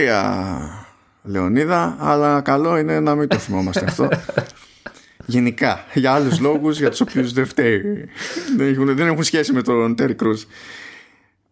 Λεωνίδα. 1.22 1.96
Αλλά 2.00 2.40
καλό 2.40 2.78
είναι 2.78 3.00
να 3.00 3.14
μην 3.14 3.28
το 3.28 3.38
θυμόμαστε 3.38 3.84
αυτό. 3.84 4.08
Γενικά, 5.26 5.84
για 5.94 6.12
άλλους 6.12 6.40
λόγους 6.40 6.78
για 6.78 6.90
τους 6.90 7.00
οποίους 7.00 7.32
δεν 7.32 7.46
φταίει. 7.46 7.82
δεν, 8.56 8.68
έχουν, 8.68 8.96
δεν 8.96 9.06
έχουν 9.06 9.22
σχέση 9.22 9.52
με 9.52 9.62
τον 9.62 9.94
Terry 9.98 10.16
Cruz. 10.22 10.46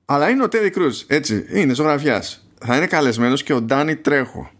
Αλλά 0.04 0.28
είναι 0.28 0.42
ο 0.42 0.48
Terry 0.52 0.78
Cruz, 0.78 1.02
έτσι. 1.06 1.46
Είναι 1.48 1.74
ζωγραφιάς 1.74 2.43
θα 2.58 2.76
είναι 2.76 2.86
καλεσμένος 2.86 3.42
και 3.42 3.52
ο 3.52 3.60
Ντάνι 3.60 3.96
Τρέχο. 3.96 4.50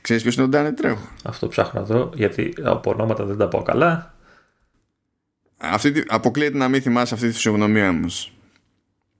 Ξέρεις 0.00 0.22
ποιος 0.22 0.34
είναι 0.34 0.44
ο 0.44 0.48
Ντάνι 0.48 0.72
Τρέχο; 0.72 1.08
Αυτό 1.24 1.48
ψάχνω 1.48 1.80
να 1.80 1.86
δω, 1.86 2.10
γιατί 2.14 2.54
από 2.62 2.90
ονόματα 2.90 3.24
δεν 3.24 3.36
τα 3.36 3.48
πω 3.48 3.62
καλά. 3.62 4.14
Αυτή, 5.58 6.04
αποκλείεται 6.08 6.58
να 6.58 6.68
μην 6.68 6.82
θυμάσαι 6.82 7.14
αυτή 7.14 7.26
τη 7.26 7.32
φυσιογνωμία 7.32 7.88
όμως. 7.88 8.32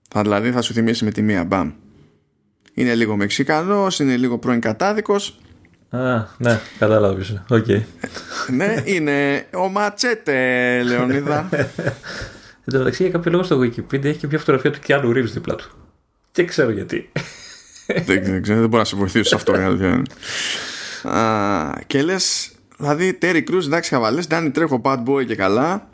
Θα, 0.09 0.21
δηλαδή 0.21 0.51
θα 0.51 0.61
σου 0.61 0.73
θυμίσει 0.73 1.03
με 1.03 1.11
τη 1.11 1.21
μία 1.21 1.43
μπαμ. 1.43 1.71
Είναι 2.73 2.95
λίγο 2.95 3.15
Μεξικανός, 3.15 3.99
είναι 3.99 4.17
λίγο 4.17 4.37
πρώην 4.37 4.59
κατάδικος. 4.59 5.39
Α, 5.89 6.25
ναι, 6.37 6.59
κατάλαβα 6.79 7.15
ποιος 7.15 7.29
είναι. 7.29 7.43
Okay. 7.49 7.81
ναι, 8.51 8.81
είναι 8.85 9.47
ο 9.53 9.69
Ματσέτε, 9.69 10.83
Λεωνίδα. 10.83 11.49
Εν 12.65 12.73
τω 12.73 12.77
μεταξύ, 12.77 13.03
για 13.03 13.11
κάποιο 13.11 13.31
λόγο 13.31 13.43
στο 13.43 13.59
Wikipedia 13.59 14.03
έχει 14.03 14.17
και 14.17 14.27
μια 14.27 14.39
φωτογραφία 14.39 14.71
του 14.71 14.79
Κιάνου 14.79 15.11
Ρίβς 15.11 15.33
δίπλα 15.33 15.55
του. 15.55 15.71
Και 16.31 16.43
ξέρω 16.43 16.71
γιατί. 16.71 17.11
δεν, 18.05 18.23
δεν, 18.23 18.41
ξέρω, 18.41 18.59
δεν 18.59 18.69
μπορώ 18.69 18.81
να 18.81 18.83
σε 18.83 18.95
βοηθήσω 18.95 19.23
σε 19.23 19.35
αυτό. 19.35 19.53
και 21.87 22.03
λες, 22.03 22.51
δηλαδή 22.77 23.17
Terry 23.21 23.43
Cruz, 23.49 23.65
εντάξει, 23.65 23.89
χαβαλές, 23.89 24.27
Ντάνι 24.27 24.51
τρέχω 24.51 24.81
bad 24.83 25.03
boy 25.05 25.25
και 25.25 25.35
καλά. 25.35 25.89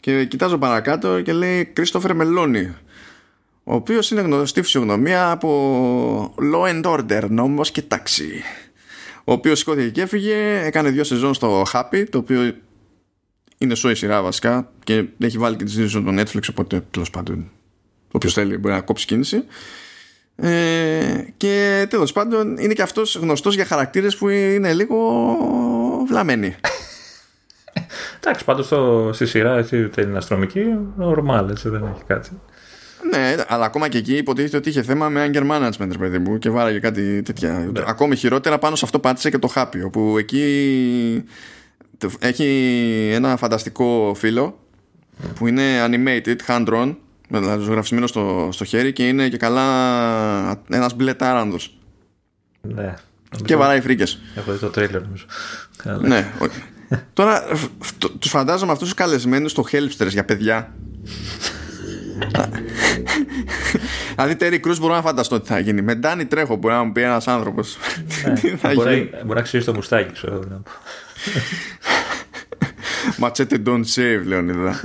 Και 0.00 0.24
κοιτάζω 0.24 0.58
παρακάτω 0.58 1.20
και 1.20 1.32
λέει 1.32 1.64
Κρίστοφερ 1.64 2.14
Μελώνη. 2.14 2.74
Ο 3.64 3.74
οποίος 3.74 4.10
είναι 4.10 4.20
γνωστή 4.20 4.62
φυσιογνωμία 4.62 5.30
από 5.30 6.34
Law 6.54 6.68
and 6.68 6.82
Order, 6.84 7.26
νόμος 7.28 7.70
και 7.70 7.82
τάξη. 7.82 8.42
ο 9.24 9.32
οποίος 9.32 9.58
σηκώθηκε 9.58 9.90
και 9.90 10.02
έφυγε, 10.02 10.64
έκανε 10.64 10.90
δύο 10.90 11.04
σεζόν 11.04 11.34
στο 11.34 11.64
Happy, 11.72 12.04
το 12.10 12.18
οποίο 12.18 12.54
είναι 13.58 13.74
σοϊ 13.74 13.94
σειρά 13.94 14.22
βασικά 14.22 14.72
και 14.84 15.04
έχει 15.18 15.38
βάλει 15.38 15.56
και 15.56 15.64
τη 15.64 15.70
δύο 15.70 15.88
στο 15.88 16.04
Netflix, 16.06 16.42
οπότε 16.50 16.84
τέλος 16.90 17.10
πάντων 17.10 17.50
όποιος 18.12 18.32
θέλει 18.32 18.56
μπορεί 18.56 18.74
να 18.74 18.80
κόψει 18.80 19.06
κίνηση. 19.06 19.44
Ε, 20.36 21.24
και 21.36 21.86
τέλος 21.90 22.12
πάντων 22.12 22.56
είναι 22.56 22.72
και 22.72 22.82
αυτός 22.82 23.16
γνωστός 23.16 23.54
για 23.54 23.64
χαρακτήρες 23.64 24.16
που 24.16 24.28
είναι 24.28 24.72
λίγο 24.72 25.36
βλαμμένοι. 26.08 26.56
Εντάξει, 28.20 28.44
πάντως 28.44 28.66
στο, 28.66 29.10
στη 29.12 29.26
σειρά 29.26 29.56
έτσι, 29.56 29.88
την 29.88 30.16
αστρομική, 30.16 30.64
normal, 31.00 31.46
έτσι 31.50 31.68
δεν 31.68 31.84
έχει 31.94 32.04
κάτι. 32.06 32.30
Ναι, 33.10 33.34
αλλά 33.48 33.64
ακόμα 33.64 33.88
και 33.88 33.98
εκεί 33.98 34.16
υποτίθεται 34.16 34.56
ότι 34.56 34.68
είχε 34.68 34.82
θέμα 34.82 35.08
με 35.08 35.30
anger 35.32 35.50
management, 35.50 35.88
ρε 35.90 35.98
παιδί 35.98 36.18
μου, 36.18 36.38
και 36.38 36.50
βάραγε 36.50 36.78
κάτι 36.78 37.22
τέτοια. 37.22 37.70
Ναι. 37.72 37.82
Ακόμη 37.86 38.16
χειρότερα 38.16 38.58
πάνω 38.58 38.76
σε 38.76 38.84
αυτό 38.84 38.98
πάτησε 38.98 39.30
και 39.30 39.38
το 39.38 39.46
χάπι, 39.46 39.82
όπου 39.82 40.18
εκεί 40.18 41.24
έχει 42.18 43.10
ένα 43.12 43.36
φανταστικό 43.36 44.14
φίλο 44.16 44.58
που 45.34 45.46
είναι 45.46 45.62
animated, 45.86 46.36
hand 46.46 46.68
drawn, 46.68 46.96
δηλαδή 47.38 47.64
ζωγραφισμένο 47.64 48.06
στο, 48.06 48.48
στο 48.52 48.64
χέρι 48.64 48.92
και 48.92 49.08
είναι 49.08 49.28
και 49.28 49.36
καλά 49.36 50.60
ένας 50.68 50.94
μπλε 50.94 51.14
τάρανδος. 51.14 51.78
Ναι. 52.60 52.94
Και 53.44 53.56
βαράει 53.56 53.80
φρίκες. 53.80 54.18
Έχω 54.36 54.52
δει 54.52 54.58
το 54.58 54.68
τρέιλερ 54.68 55.02
νομίζω. 55.02 55.24
Ναι. 56.00 56.32
Τώρα 57.12 57.44
τους 58.18 58.30
φαντάζομαι 58.30 58.72
αυτούς 58.72 58.88
τους 58.88 58.96
καλεσμένους 58.96 59.50
στο 59.50 59.64
Helpsters 59.72 60.08
για 60.08 60.24
παιδιά. 60.24 60.74
Δηλαδή, 64.14 64.36
Τέρι 64.36 64.58
Κρούς 64.58 64.78
μπορώ 64.78 64.94
να 64.94 65.02
φανταστώ 65.02 65.40
τι 65.40 65.48
θα 65.48 65.58
γίνει. 65.58 65.82
Με 65.82 65.94
Ντάνι 65.94 66.26
Τρέχο 66.26 66.56
μπορεί 66.56 66.74
να 66.74 66.82
μου 66.82 66.92
πει 66.92 67.02
ένας 67.02 67.28
άνθρωπος. 67.28 67.76
Ναι, 68.62 68.74
μπορεί, 68.74 69.10
να 69.26 69.42
ξύσει 69.42 69.64
το 69.64 69.74
μουστάκι, 69.74 70.12
ξέρω. 70.12 70.62
Machete 73.18 73.62
don't 73.66 73.84
shave, 73.94 74.22
Λεωνίδα. 74.24 74.80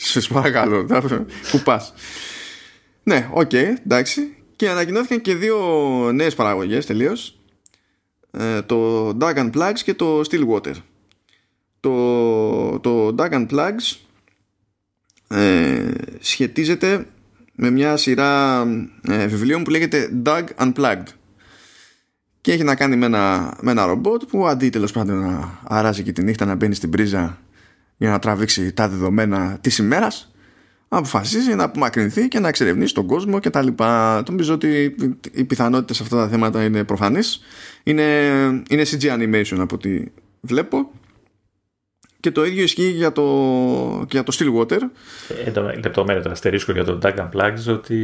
Σε 0.00 0.20
παρακαλώ. 0.32 0.84
Πού 1.50 1.58
πας. 1.64 1.94
Ναι, 3.02 3.28
οκ, 3.32 3.52
εντάξει. 3.52 4.36
Και 4.56 4.68
ανακοινώθηκαν 4.68 5.20
και 5.20 5.34
δύο 5.34 5.58
νέες 6.12 6.34
παραγωγές 6.34 6.86
τελείως. 6.86 7.38
Ε, 8.30 8.62
το 8.62 9.08
Dagon 9.20 9.50
Plugs 9.54 9.78
και 9.84 9.94
το 9.94 10.20
Stillwater. 10.20 10.74
Το, 11.80 12.80
το 12.80 13.14
Dagon 13.18 13.46
Plugs 13.50 13.96
ε, 15.28 15.90
σχετίζεται 16.20 17.06
με 17.52 17.70
μια 17.70 17.96
σειρά 17.96 18.62
ε, 19.08 19.26
βιβλίων 19.26 19.62
που 19.62 19.70
λέγεται 19.70 20.10
Doug 20.24 20.44
Unplugged 20.58 21.06
και 22.40 22.52
έχει 22.52 22.64
να 22.64 22.74
κάνει 22.74 22.96
με 22.96 23.06
ένα, 23.06 23.56
με 23.60 23.70
ένα 23.70 23.86
ρομπότ 23.86 24.22
που 24.24 24.46
αντί 24.46 24.68
τέλος 24.68 24.92
πάντων 24.92 25.18
να 25.18 25.58
αράζει 25.64 26.02
και 26.02 26.12
τη 26.12 26.22
νύχτα 26.22 26.44
να 26.44 26.54
μπαίνει 26.54 26.74
στην 26.74 26.90
πρίζα 26.90 27.38
για 27.96 28.10
να 28.10 28.18
τραβήξει 28.18 28.72
τα 28.72 28.88
δεδομένα 28.88 29.58
της 29.60 29.78
ημέρας 29.78 30.34
αποφασίζει 30.88 31.54
να 31.54 31.64
απομακρυνθεί 31.64 32.28
και 32.28 32.38
να 32.38 32.48
εξερευνήσει 32.48 32.94
τον 32.94 33.06
κόσμο 33.06 33.38
και 33.38 33.50
τα 33.50 33.62
λοιπά. 33.62 34.22
Νομίζω 34.28 34.54
ότι 34.54 34.94
οι 35.32 35.44
πιθανότητες 35.44 35.96
σε 35.96 36.02
αυτά 36.02 36.16
τα 36.16 36.28
θέματα 36.28 36.64
είναι 36.64 36.84
προφανείς. 36.84 37.40
Είναι, 37.82 38.02
είναι 38.68 38.82
CG 38.86 39.02
animation 39.02 39.56
από 39.58 39.74
ό,τι 39.74 40.04
βλέπω 40.40 40.90
και 42.20 42.30
το 42.30 42.44
ίδιο 42.44 42.62
ισχύει 42.62 42.90
για 42.90 43.12
το, 43.12 43.22
και 44.08 44.20
για 44.20 44.22
το 44.22 44.36
Stillwater. 44.38 44.78
Ε, 45.44 45.50
το 45.50 45.62
λεπτομέρεια 45.62 46.22
το 46.22 46.30
αστερίσκο 46.30 46.72
για 46.72 46.84
τον 46.84 47.00
Dagan 47.02 47.28
Plugs 47.32 47.72
ότι 47.72 47.96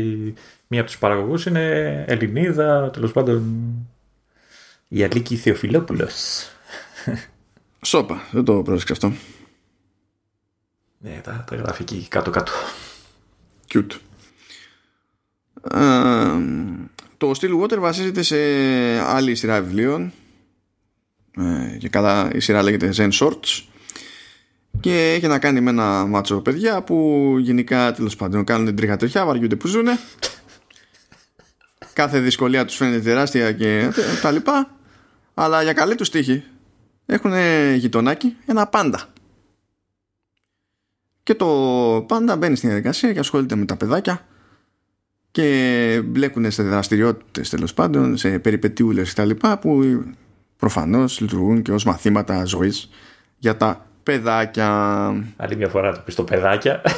μία 0.66 0.80
από 0.80 0.90
τους 0.90 0.98
παραγωγούς 0.98 1.46
είναι 1.46 2.04
Ελληνίδα, 2.08 2.90
τέλος 2.90 3.12
πάντων 3.12 3.62
η 4.88 5.02
Αλίκη 5.02 5.36
Θεοφιλόπουλος. 5.36 6.46
Σόπα, 7.82 8.20
δεν 8.30 8.44
το 8.44 8.62
πρόσεξα 8.62 8.92
αυτό. 8.92 9.12
Ναι, 11.02 11.20
τα, 11.22 11.44
τα 11.50 11.56
γράφει 11.56 11.82
εκεί 11.82 12.06
κάτω-κάτω. 12.08 12.52
Cute. 13.72 13.98
Ε, 15.72 16.38
το 17.16 17.30
Stillwater 17.40 17.78
βασίζεται 17.78 18.22
σε 18.22 18.36
άλλη 18.98 19.34
σειρά 19.34 19.60
βιβλίων 19.62 20.12
ε, 21.36 21.76
και 21.78 21.88
καλά 21.88 22.30
η 22.34 22.40
σειρά 22.40 22.62
λέγεται 22.62 22.92
Zen 22.96 23.10
Shorts 23.12 23.62
και 24.80 25.12
έχει 25.12 25.26
να 25.26 25.38
κάνει 25.38 25.60
με 25.60 25.70
ένα 25.70 26.06
μάτσο 26.06 26.40
παιδιά 26.40 26.82
που 26.82 27.36
γενικά 27.38 27.92
τέλος 27.92 28.16
πάντων 28.16 28.44
κάνουν 28.44 28.76
τρίχα 28.76 28.96
τριχιά, 28.96 29.24
βαριούνται 29.24 29.56
που 29.56 29.66
ζουνε. 29.66 29.98
Κάθε 31.92 32.20
δυσκολία 32.20 32.64
τους 32.64 32.76
φαίνεται 32.76 33.02
τεράστια 33.02 33.52
και 33.52 33.90
τα 34.22 34.30
λοιπά. 34.30 34.70
Αλλά 35.34 35.62
για 35.62 35.72
καλή 35.72 35.94
τους 35.94 36.10
τύχη 36.10 36.42
έχουν 37.06 37.32
γειτονάκι 37.74 38.36
ένα 38.46 38.66
πάντα. 38.66 39.08
Και 41.30 41.36
το 41.36 42.04
πάντα 42.08 42.36
μπαίνει 42.36 42.56
στην 42.56 42.68
διαδικασία 42.68 43.12
και 43.12 43.18
ασχολείται 43.18 43.54
με 43.54 43.64
τα 43.64 43.76
παιδάκια 43.76 44.26
και 45.30 46.02
μπλέκουν 46.04 46.50
σε 46.50 46.62
δραστηριότητες 46.62 47.48
τέλος 47.48 47.74
πάντων, 47.74 48.16
σε 48.16 48.38
περιπετιούλες 48.38 49.12
κτλ. 49.12 49.30
που 49.60 50.02
προφανώς 50.56 51.20
λειτουργούν 51.20 51.62
και 51.62 51.72
ως 51.72 51.84
μαθήματα 51.84 52.44
ζωής 52.44 52.90
για 53.38 53.56
τα 53.56 53.86
παιδάκια. 54.02 54.68
Άλλη 55.36 55.56
μια 55.56 55.68
φορά 55.68 55.92
το 55.92 56.00
πεις 56.04 56.14
το 56.14 56.24
παιδάκια. 56.24 56.82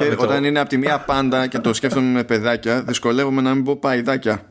Ε, 0.00 0.14
όταν 0.18 0.44
είναι 0.44 0.60
από 0.60 0.68
τη 0.68 0.76
μία 0.76 1.00
πάντα 1.00 1.46
και 1.46 1.58
το 1.58 1.74
σκέφτομαι 1.74 2.10
με 2.10 2.24
παιδάκια, 2.24 2.82
δυσκολεύομαι 2.82 3.40
να 3.40 3.54
μην 3.54 3.64
πω 3.64 3.76
παϊδάκια. 3.76 4.46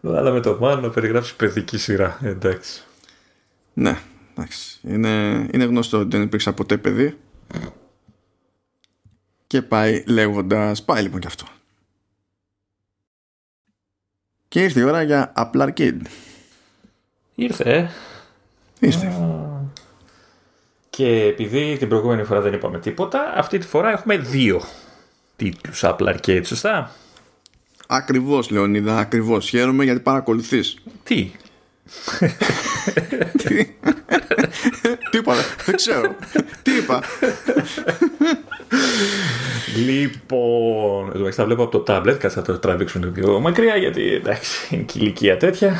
Βάλαμε 0.00 0.40
το 0.40 0.56
μάλλον 0.60 0.82
να 0.82 0.90
περιγράψεις 0.90 1.34
παιδική 1.34 1.78
σειρά. 1.78 2.18
Εντάξει. 2.22 2.82
Ναι, 3.72 3.98
εντάξει. 4.38 4.78
Είναι, 4.82 5.46
είναι 5.52 5.64
γνωστό 5.64 5.98
ότι 5.98 6.16
δεν 6.16 6.22
υπήρξα 6.22 6.52
ποτέ 6.52 6.76
παιδί. 6.76 7.18
Και 9.46 9.62
πάει 9.62 10.04
λέγοντας. 10.06 10.82
Πάει 10.82 11.02
λοιπόν 11.02 11.20
κι 11.20 11.26
αυτό. 11.26 11.44
Και 14.48 14.62
ήρθε 14.62 14.80
η 14.80 14.82
ώρα 14.82 15.02
για 15.02 15.32
απλά 15.34 15.68
arcade. 15.68 16.00
Ήρθε, 17.34 17.70
ε. 17.72 17.90
Είστε. 18.80 19.12
Και 20.90 21.22
επειδή 21.22 21.76
την 21.78 21.88
προηγούμενη 21.88 22.24
φορά 22.24 22.40
δεν 22.40 22.52
είπαμε 22.52 22.78
τίποτα, 22.78 23.32
αυτή 23.36 23.58
τη 23.58 23.66
φορά 23.66 23.90
έχουμε 23.90 24.16
δύο 24.16 24.62
τίτλους 25.36 25.80
Apple 25.84 26.16
Arcade, 26.16 26.42
σωστά; 26.44 26.90
Ακριβώς, 27.86 28.50
Λεωνίδα, 28.50 28.98
ακριβώς. 28.98 29.48
Χαίρομαι 29.48 29.84
γιατί 29.84 30.00
παρακολουθείς. 30.00 30.78
Τι; 31.04 31.30
Τι; 33.42 33.66
Τι 35.10 35.18
είπα, 35.18 35.34
δεν 35.64 35.76
ξέρω. 35.76 36.14
Τι 36.62 36.76
είπα. 36.76 37.02
Λοιπόν, 39.76 41.10
εδώ 41.14 41.28
τα 41.28 41.44
βλέπω 41.44 41.62
από 41.62 41.78
το 41.78 41.94
tablet, 41.94 42.16
κάτσε 42.18 42.38
να 42.38 42.44
το 42.44 42.58
τραβήξουν 42.58 43.12
πιο 43.12 43.40
μακριά 43.40 43.76
γιατί 43.76 44.12
εντάξει, 44.12 44.74
είναι 44.74 44.82
και 44.82 44.98
ηλικία 44.98 45.36
τέτοια. 45.36 45.76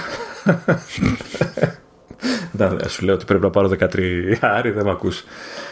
Να, 2.51 2.89
σου 2.89 3.05
λέω 3.05 3.15
ότι 3.15 3.25
πρέπει 3.25 3.43
να 3.43 3.51
πάρω 3.51 3.71
13 3.79 4.35
άρι, 4.41 4.71
δεν 4.71 4.85
με 4.85 4.91
ακούς. 4.91 5.25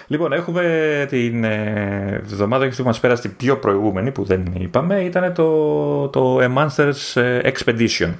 Λοιπόν, 0.07 0.33
έχουμε 0.33 1.07
την 1.09 1.45
ε, 1.45 2.21
εβδομάδα 2.23 2.69
που 2.77 2.83
μας 2.83 3.01
πέρασε 3.01 3.23
την 3.23 3.37
πιο 3.37 3.57
προηγούμενη 3.57 4.11
που 4.11 4.25
δεν 4.25 4.53
είπαμε, 4.59 5.05
ήταν 5.05 5.35
το, 5.35 6.09
το 6.09 6.39
A 6.41 6.55
Monsters 6.57 7.21
ε, 7.21 7.53
Expedition. 7.53 8.11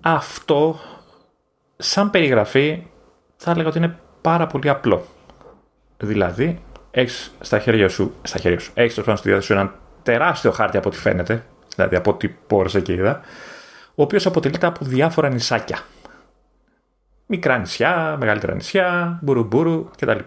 Αυτό, 0.00 0.80
σαν 1.82 2.10
περιγραφή, 2.10 2.82
θα 3.36 3.50
έλεγα 3.50 3.68
ότι 3.68 3.78
είναι 3.78 3.98
πάρα 4.20 4.46
πολύ 4.46 4.68
απλό. 4.68 5.06
Δηλαδή, 5.98 6.62
έχεις 6.90 7.34
στα 7.40 7.58
χέρια 7.58 7.88
σου, 7.88 8.14
στα 8.22 8.38
χέρια 8.38 8.58
σου, 8.58 8.70
έχεις 8.74 8.92
στο 8.92 9.16
στη 9.16 9.28
διάθεση 9.28 9.46
σου 9.46 9.52
ένα 9.52 9.74
τεράστιο 10.02 10.50
χάρτη 10.50 10.76
από 10.76 10.88
ό,τι 10.88 10.98
φαίνεται, 10.98 11.44
δηλαδή 11.74 11.96
από 11.96 12.10
ό,τι 12.10 12.28
πόρασα 12.28 12.80
και 12.80 12.92
είδα, 12.92 13.20
ο 13.94 14.02
οποίος 14.02 14.26
αποτελείται 14.26 14.66
από 14.66 14.84
διάφορα 14.84 15.28
νησάκια 15.28 15.78
μικρά 17.32 17.58
νησιά, 17.58 18.16
μεγαλύτερα 18.18 18.54
νησιά, 18.54 19.18
μπουρουμπουρου 19.22 19.90
κτλ. 19.98 20.18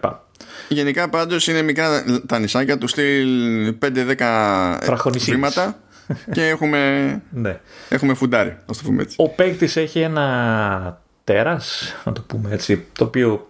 Γενικά 0.68 1.08
πάντως 1.08 1.48
είναι 1.48 1.62
μικρά 1.62 2.04
τα 2.26 2.38
νησάκια 2.38 2.78
τους 2.78 2.90
στυλ 2.90 3.74
5-10 3.82 4.78
βήματα 5.18 5.78
και 6.34 6.48
έχουμε, 6.48 7.10
ναι. 7.30 7.60
έχουμε 7.88 8.14
φουντάρι, 8.14 8.56
ας 8.70 8.76
το 8.76 8.82
πούμε 8.84 9.02
έτσι. 9.02 9.16
Ο 9.18 9.28
παίκτης 9.28 9.76
έχει 9.76 10.00
ένα 10.00 11.00
τέρας, 11.26 11.94
να 12.04 12.12
το 12.12 12.20
πούμε 12.26 12.50
έτσι, 12.52 12.86
το 12.92 13.04
οποίο 13.04 13.46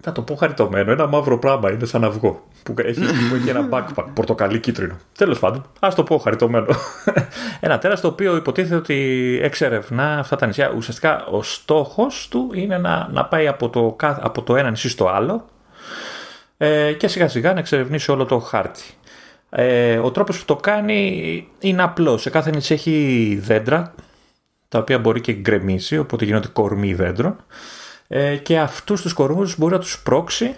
θα 0.00 0.12
το 0.12 0.22
πω 0.22 0.34
χαριτωμένο, 0.34 0.90
ένα 0.90 1.06
μαύρο 1.06 1.38
πράγμα, 1.38 1.72
είναι 1.72 1.84
σαν 1.84 2.04
αυγό 2.04 2.46
που 2.62 2.74
έχει, 2.76 3.00
που 3.00 3.34
έχει 3.34 3.48
ένα 3.48 3.68
backpack 3.70 4.04
πορτοκαλί 4.14 4.60
κίτρινο. 4.60 4.98
Τέλος 5.18 5.38
πάντων, 5.38 5.64
ας 5.80 5.94
το 5.94 6.02
πω 6.02 6.18
χαριτωμένο. 6.18 6.66
ένα 7.60 7.78
τέρας 7.78 8.00
το 8.00 8.08
οποίο 8.08 8.36
υποτίθεται 8.36 8.74
ότι 8.74 9.38
εξερευνά 9.42 10.18
αυτά 10.18 10.36
τα 10.36 10.46
νησιά. 10.46 10.72
Ουσιαστικά 10.76 11.24
ο 11.24 11.42
στόχος 11.42 12.28
του 12.30 12.50
είναι 12.54 12.78
να, 12.78 13.08
να 13.12 13.24
πάει 13.24 13.48
από 13.48 13.68
το, 13.70 13.96
από 14.00 14.42
το 14.42 14.56
ένα 14.56 14.70
νησί 14.70 14.88
στο 14.88 15.08
άλλο 15.08 15.44
ε, 16.56 16.92
και 16.92 17.08
σιγά 17.08 17.28
σιγά 17.28 17.52
να 17.52 17.58
εξερευνήσει 17.58 18.10
όλο 18.10 18.24
το 18.24 18.38
χάρτη. 18.38 18.82
Ε, 19.50 19.98
ο 19.98 20.10
τρόπος 20.10 20.38
που 20.38 20.44
το 20.44 20.56
κάνει 20.56 21.48
είναι 21.58 21.82
απλός. 21.82 22.22
Σε 22.22 22.30
κάθε 22.30 22.50
νησί 22.50 22.74
έχει 22.74 23.38
δέντρα, 23.42 23.94
τα 24.72 24.78
οποία 24.78 24.98
μπορεί 24.98 25.20
και 25.20 25.32
γκρεμίσει, 25.32 25.98
οπότε 25.98 26.24
γίνονται 26.24 26.48
κορμοί 26.52 26.94
δέντρων. 26.94 27.36
Ε, 28.08 28.36
και 28.36 28.58
αυτούς 28.58 29.02
τους 29.02 29.12
κορμούς 29.12 29.58
μπορεί 29.58 29.72
να 29.72 29.78
τους 29.78 29.98
πρόξει 30.02 30.56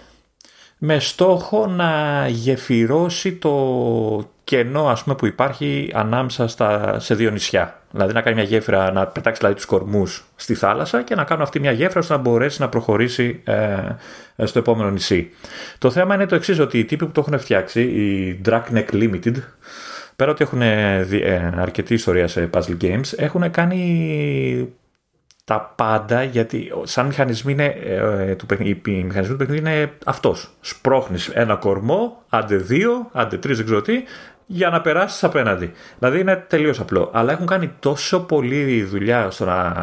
με 0.77 0.99
στόχο 0.99 1.67
να 1.67 2.25
γεφυρώσει 2.27 3.33
το 3.33 4.29
κενό 4.43 4.87
ας 4.87 5.03
πούμε, 5.03 5.15
που 5.15 5.25
υπάρχει 5.25 5.91
ανάμεσα 5.93 6.47
στα, 6.47 6.99
σε 6.99 7.15
δύο 7.15 7.31
νησιά. 7.31 7.81
Δηλαδή 7.91 8.13
να 8.13 8.21
κάνει 8.21 8.35
μια 8.35 8.45
γέφυρα, 8.45 8.91
να 8.91 9.07
πετάξει 9.07 9.39
δηλαδή, 9.39 9.55
τους 9.55 9.65
κορμούς 9.65 10.25
στη 10.35 10.53
θάλασσα 10.53 11.03
και 11.03 11.15
να 11.15 11.23
κάνουν 11.23 11.43
αυτή 11.43 11.59
μια 11.59 11.71
γέφυρα 11.71 11.99
ώστε 11.99 12.13
να 12.13 12.19
μπορέσει 12.19 12.61
να 12.61 12.69
προχωρήσει 12.69 13.41
ε, 13.43 14.45
στο 14.45 14.59
επόμενο 14.59 14.89
νησί. 14.89 15.29
Το 15.77 15.91
θέμα 15.91 16.15
είναι 16.15 16.25
το 16.25 16.35
εξής 16.35 16.59
ότι 16.59 16.79
οι 16.79 16.85
τύποι 16.85 17.05
που 17.05 17.11
το 17.11 17.23
έχουν 17.27 17.39
φτιάξει, 17.39 17.81
οι 17.81 18.41
Neck 18.45 18.91
Limited, 18.91 19.35
πέρα 20.15 20.31
ότι 20.31 20.43
έχουν 20.43 20.61
ε, 20.61 21.53
αρκετή 21.57 21.93
ιστορία 21.93 22.27
σε 22.27 22.49
puzzle 22.53 22.77
games, 22.81 23.13
έχουν 23.15 23.51
κάνει 23.51 24.73
τα 25.45 25.73
πάντα 25.75 26.23
γιατί 26.23 26.71
σαν 26.83 27.05
μηχανισμοί 27.05 27.51
είναι, 27.51 27.65
ε, 27.65 28.35
του, 28.35 28.45
οι 28.59 28.81
μηχανισμοί 28.85 29.37
του 29.37 29.45
παιχνίδι 29.45 29.59
είναι 29.59 29.91
αυτός. 30.05 30.49
Σπρώχνεις 30.61 31.27
ένα 31.27 31.55
κορμό, 31.55 32.23
άντε 32.29 32.55
δύο, 32.55 33.09
άντε 33.11 33.37
τρεις, 33.37 33.57
δεν 33.57 33.65
ξέρω 33.65 33.81
τι, 33.81 34.03
για 34.45 34.69
να 34.69 34.81
περάσεις 34.81 35.23
απέναντι. 35.23 35.71
Δηλαδή 35.99 36.19
είναι 36.19 36.45
τελείως 36.47 36.79
απλό. 36.79 37.09
Αλλά 37.13 37.31
έχουν 37.31 37.45
κάνει 37.45 37.71
τόσο 37.79 38.19
πολύ 38.19 38.83
δουλειά 38.83 39.29
στο 39.31 39.45
να 39.45 39.73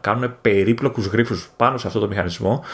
κάνουν 0.00 0.34
περίπλοκους 0.40 1.06
γρίφους 1.06 1.50
πάνω 1.56 1.78
σε 1.78 1.86
αυτό 1.86 1.98
το 1.98 2.08
μηχανισμό 2.08 2.64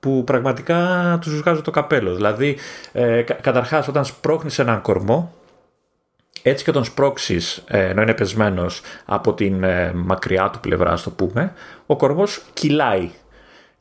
που 0.00 0.24
πραγματικά 0.24 0.78
τους 1.20 1.36
βγάζω 1.36 1.62
το 1.62 1.70
καπέλο. 1.70 2.14
Δηλαδή, 2.14 2.56
ε, 2.92 3.22
καταρχάς 3.22 3.88
όταν 3.88 4.04
σπρώχνεις 4.04 4.58
έναν 4.58 4.80
κορμό 4.80 5.37
έτσι 6.48 6.64
και 6.64 6.72
τον 6.72 6.84
σπρώξεις 6.84 7.64
ε, 7.66 7.88
ενώ 7.88 8.02
είναι 8.02 8.14
πεσμένος 8.14 8.80
από 9.04 9.34
την 9.34 9.62
ε, 9.62 9.92
μακριά 9.94 10.50
του 10.52 10.60
πλευρά, 10.60 10.98
το 11.04 11.10
πούμε, 11.10 11.52
ο 11.86 11.96
κορμός 11.96 12.42
κυλάει. 12.52 13.10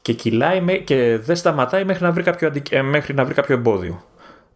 Και 0.01 0.13
κυλάει 0.13 0.82
και 0.84 1.18
δεν 1.18 1.36
σταματάει 1.36 1.84
μέχρι 1.84 2.03
να 2.03 2.11
βρει 2.11 2.24
κάποιο, 2.24 2.51
ε, 2.70 2.82
μέχρι 2.82 3.13
να 3.13 3.26
βρει 3.26 3.34
κάποιο 3.34 3.55
εμπόδιο. 3.55 4.03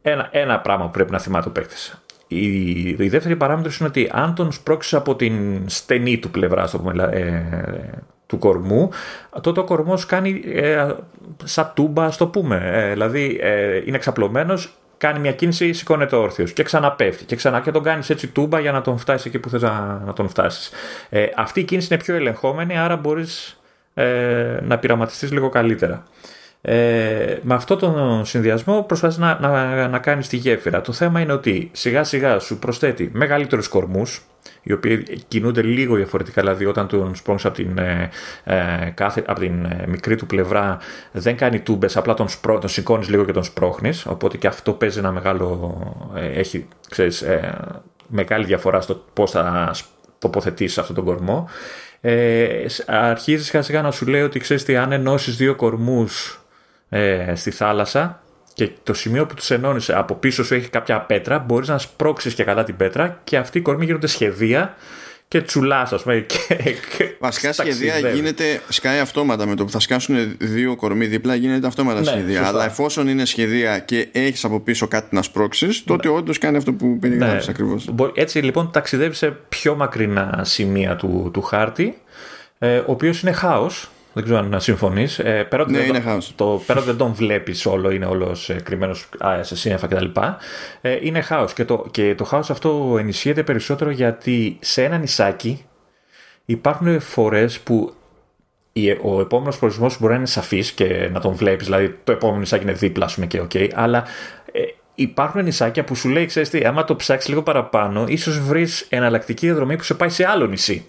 Ένα, 0.02 0.30
ένα 0.32 0.60
πράγμα 0.60 0.86
που 0.86 0.92
πρέπει 0.92 1.12
να 1.12 1.20
θυμάται 1.20 1.48
ο 1.48 1.52
παίκτης. 1.52 2.02
Η, 2.28 2.90
η 2.90 3.10
δεύτερη 3.10 3.36
παράμετρος 3.36 3.78
είναι 3.78 3.90
ότι 3.90 4.10
αν 4.14 4.36
τον 4.36 4.52
σπρώξεις 4.52 4.94
από 4.94 5.16
την 5.16 5.64
στενή 5.70 6.18
του 6.18 6.32
πλευρά, 6.32 6.70
το 6.70 6.80
πούμε, 6.80 7.10
του 8.26 8.38
κορμού, 8.38 8.90
τότε 9.42 9.60
ο 9.60 9.64
κορμός 9.64 10.06
κάνει 10.06 10.42
ε, 10.46 10.88
σαν 11.44 11.72
τούμπα, 11.76 12.10
το 12.10 12.28
πούμε. 12.28 12.90
δηλαδή 12.92 13.40
είναι 13.86 13.96
εξαπλωμένο 13.96 14.58
κάνει 15.02 15.20
μια 15.20 15.32
κίνηση, 15.32 15.74
σηκώνεται 15.74 16.16
όρθιο 16.16 16.46
και 16.46 16.64
ξαναπέφτει 16.64 17.26
και 17.26 17.36
ξανά 17.36 17.60
και 17.60 17.72
τον 17.72 17.84
κάνεις 17.84 18.10
έτσι 18.10 18.28
τούμπα 18.28 18.60
για 18.60 18.72
να 18.72 18.82
τον 18.82 18.98
φτάσεις 18.98 19.26
εκεί 19.26 19.40
που 19.40 19.50
θες 19.50 19.62
να, 19.62 20.02
να 20.06 20.14
τον 20.14 20.30
φτάσεις. 20.30 20.72
Ε, 21.10 21.26
αυτή 21.36 21.60
η 21.60 21.64
κίνηση 21.64 21.88
είναι 21.92 22.04
πιο 22.04 22.16
ελεγχόμενη, 22.16 22.78
άρα 22.78 22.96
μπορείς 22.96 23.60
ε, 23.94 24.58
να 24.62 24.78
πειραματιστείς 24.78 25.32
λίγο 25.32 25.50
καλύτερα. 25.50 26.04
Ε, 26.62 27.38
με 27.42 27.54
αυτόν 27.54 27.80
τον 27.80 28.26
συνδυασμό 28.26 28.84
προσπαθείς 28.84 29.18
να, 29.18 29.40
να, 29.40 29.88
να 29.88 30.00
κάνεις 30.00 30.28
τη 30.28 30.38
γέφυρα. 30.38 30.82
Το 30.82 30.92
θέμα 30.92 31.20
είναι 31.20 31.34
ότι 31.34 31.70
σιγά 31.74 32.04
σιγά 32.04 32.40
σου 32.40 32.60
προσθέτει 32.60 33.10
μεγαλύτερους 33.14 33.68
κορμούς, 33.68 34.26
οι 34.62 34.74
οποίοι 34.74 35.24
κινούνται 35.28 35.62
λίγο 35.62 35.96
διαφορετικά, 35.96 36.42
δηλαδή 36.42 36.66
όταν 36.66 36.88
τον 36.88 37.16
σπρώχνει 37.16 37.42
από 37.46 37.56
την, 37.56 37.78
ε, 37.78 38.10
ε, 38.44 38.92
κάθε, 38.94 39.24
από 39.28 39.40
την 39.40 39.66
ε, 39.66 39.86
μικρή 39.88 40.16
του 40.16 40.26
πλευρά 40.26 40.78
δεν 41.12 41.38
κάνει 41.38 41.60
τούμπες, 41.60 41.98
απλά 41.98 42.14
τον, 42.14 42.30
σπρώ, 42.30 42.60
τον 42.60 42.70
σηκώνεις 42.70 43.10
λίγο 43.10 43.26
και 43.26 43.32
τον 43.32 43.44
σπρώχνεις. 43.44 44.06
Οπότε 44.06 44.38
και 44.38 44.48
αυτό 44.48 44.74
παίζει 44.74 45.00
ένα 45.00 45.12
μεγάλο. 45.12 46.12
Ε, 46.16 46.40
έχει 46.40 46.68
ξέρεις, 46.90 47.22
ε, 47.22 47.58
μεγάλη 48.08 48.46
διαφορά 48.46 48.82
στο 48.82 49.04
πώς 49.14 49.32
θα 49.32 49.72
τοποθετήσεις 50.20 50.78
αυτόν 50.78 50.96
τον 50.96 51.06
κορμό. 51.06 51.50
Ε, 52.02 52.66
αρχίζει 52.86 53.44
σιγά 53.44 53.62
σιγά 53.62 53.82
να 53.82 53.92
σου 53.92 54.08
λέει 54.08 54.22
ότι 54.22 54.40
ξέρεις 54.40 54.64
τι, 54.64 54.76
αν 54.76 54.92
ενώσεις 54.92 55.36
δύο 55.36 55.56
κορμούς 55.56 56.42
ε, 56.90 57.36
στη 57.36 57.52
θάλασσα 57.52 58.22
και 58.66 58.72
το 58.84 58.94
σημείο 58.94 59.26
που 59.26 59.34
τους 59.34 59.52
ενώνει 59.52 59.84
από 59.88 60.16
πίσω 60.16 60.44
σου 60.44 60.54
έχει 60.54 60.70
κάποια 60.70 61.02
πέτρα, 61.02 61.40
μπορείς 61.40 61.68
να 61.68 61.78
σπρώξεις 61.78 62.34
και 62.34 62.44
κατά 62.44 62.64
την 62.64 62.76
πέτρα 62.76 63.22
και 63.24 63.38
αυτοί 63.38 63.58
οι 63.58 63.62
κορμοί 63.62 63.86
γίνονται 63.86 64.08
σχεδία 64.08 64.76
και 65.28 65.42
τσουλάς, 65.42 65.94
ας 65.94 66.04
πούμε. 66.04 66.26
Και, 66.98 67.16
Βασικά 67.20 67.54
σχεδία 67.54 68.10
γίνεται, 68.10 68.62
σκάει 68.70 69.00
αυτόματα 69.00 69.46
με 69.46 69.56
το 69.56 69.66
που 69.66 69.72
θα 69.72 69.80
σκάσουν 69.80 70.36
δύο 70.38 70.76
κορμοί 70.76 71.06
δίπλα, 71.06 71.36
γίνεται 71.36 71.68
αυτόματα 71.68 72.00
ναι, 72.00 72.06
σχεδία. 72.06 72.48
Αλλά 72.48 72.66
εφόσον 72.66 73.08
είναι 73.08 73.26
σχεδία 73.26 73.80
και 73.80 74.08
έχεις 74.12 74.44
από 74.46 74.60
πίσω 74.60 74.88
κάτι 74.88 75.16
να 75.16 75.22
σπρώξεις, 75.22 75.84
τότε 75.84 76.08
ναι. 76.08 76.16
όντως 76.16 76.38
κάνει 76.38 76.58
αυτό 76.58 76.74
που 76.74 76.98
περιγράφεις 77.00 77.46
ναι. 77.46 77.52
ακριβώς. 77.52 77.90
Έτσι 78.14 78.40
λοιπόν 78.40 78.72
ταξιδεύει 78.72 79.16
σε 79.16 79.38
πιο 79.50 79.76
μακρινά 79.76 80.42
σημεία 80.44 80.96
του, 80.96 81.30
του 81.34 81.42
χάρτη, 81.42 81.98
ε, 82.60 82.78
ο 82.78 82.92
οποίος 82.92 83.22
είναι 83.22 83.32
χάος 83.32 83.90
δεν 84.14 84.24
ξέρω 84.24 84.40
αν 84.40 84.62
συμφωνείς. 84.62 85.20
Ε, 85.20 85.44
πέρα 85.50 85.70
ναι, 85.70 85.80
δεν, 85.80 86.04
το, 86.36 86.62
πέρα 86.66 86.82
δεν 86.82 86.98
τον 86.98 87.14
βλέπεις 87.14 87.66
όλο, 87.66 87.92
είναι 87.92 88.06
όλος 88.06 88.50
ε, 88.50 88.54
κρυμμένος 88.54 89.10
σε 89.42 89.56
σύννεφα 89.56 89.88
κτλ. 89.88 90.06
Ε, 90.82 90.98
είναι 91.02 91.22
χάος. 91.22 91.54
Και 91.54 91.66
το, 91.66 91.86
και 91.92 92.16
το 92.16 92.24
χάος 92.24 92.50
αυτό 92.50 92.96
ενισχύεται 93.00 93.44
περισσότερο 93.44 93.90
γιατί 93.90 94.58
σε 94.62 94.84
ένα 94.84 94.98
νησάκι 94.98 95.66
υπάρχουν 96.46 97.00
φορές 97.00 97.60
που 97.60 97.94
ο 99.02 99.22
επόμενος 99.22 99.58
προορισμός 99.58 100.00
μπορεί 100.00 100.12
να 100.12 100.18
είναι 100.18 100.28
σαφής 100.28 100.72
και 100.72 101.10
να 101.12 101.20
τον 101.20 101.34
βλέπεις, 101.34 101.66
δηλαδή 101.66 102.00
το 102.04 102.12
επόμενο 102.12 102.40
νησάκι 102.40 102.64
είναι 102.64 102.74
δίπλα, 102.74 103.06
ας 103.06 103.14
πούμε 103.14 103.26
και 103.26 103.42
OK, 103.42 103.70
αλλά 103.74 104.04
ε, 104.52 104.62
υπάρχουν 104.96 105.44
νησάκια 105.44 105.84
που 105.84 105.96
σου 105.96 106.10
λέει, 106.10 106.26
ξέρεις 106.26 106.50
τι, 106.50 106.66
άμα 106.66 106.84
το 106.84 106.96
ψάξεις 106.96 107.30
λίγο 107.30 107.44
παραπάνω, 107.44 108.06
ίσως 108.08 108.40
βρεις 108.40 108.86
εναλλακτική 108.90 109.46
διαδρομή 109.46 109.78
που 109.78 109.84
σε 109.84 109.94
πάει 109.94 110.10
σε 110.10 110.26
άλλο 110.26 110.48
νησί 110.48 110.86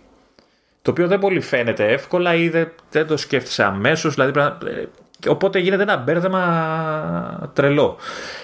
το 0.82 0.90
οποίο 0.90 1.06
δεν 1.06 1.18
πολύ 1.18 1.40
φαίνεται 1.40 1.92
εύκολα 1.92 2.34
ή 2.34 2.48
δεν, 2.48 2.72
δεν 2.90 3.06
το 3.06 3.16
σκέφτεσαι 3.16 3.62
αμέσως. 3.62 4.14
Δηλαδή, 4.14 4.40
ε, 4.40 4.84
οπότε 5.28 5.58
γίνεται 5.58 5.82
ένα 5.82 5.96
μπέρδεμα 5.96 7.50
τρελό. 7.52 7.96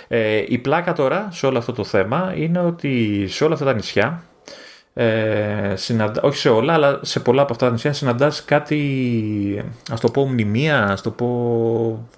Ε, 0.09 0.45
η 0.49 0.59
πλάκα 0.59 0.93
τώρα 0.93 1.28
σε 1.32 1.47
όλο 1.47 1.59
αυτό 1.59 1.72
το 1.72 1.84
θέμα 1.84 2.32
είναι 2.36 2.59
ότι 2.59 3.24
σε 3.28 3.45
όλα 3.45 3.55
αυτά 3.55 3.66
τα 3.66 3.74
νησιά 3.74 4.22
ε, 4.95 5.74
συναντα... 5.76 6.22
όχι 6.22 6.39
σε 6.39 6.49
όλα, 6.49 6.72
αλλά 6.72 7.01
σε 7.03 7.20
πολλά 7.20 7.43
από 7.43 7.53
αυτά 7.53 7.66
τα 7.66 7.72
νησιά 7.72 7.93
συναντάς 7.93 8.45
κάτι, 8.45 9.64
ας 9.91 10.01
το 10.01 10.11
πω 10.11 10.28
μνημεία, 10.28 10.84
ας 10.84 11.03
το 11.03 11.11
πω 11.11 12.09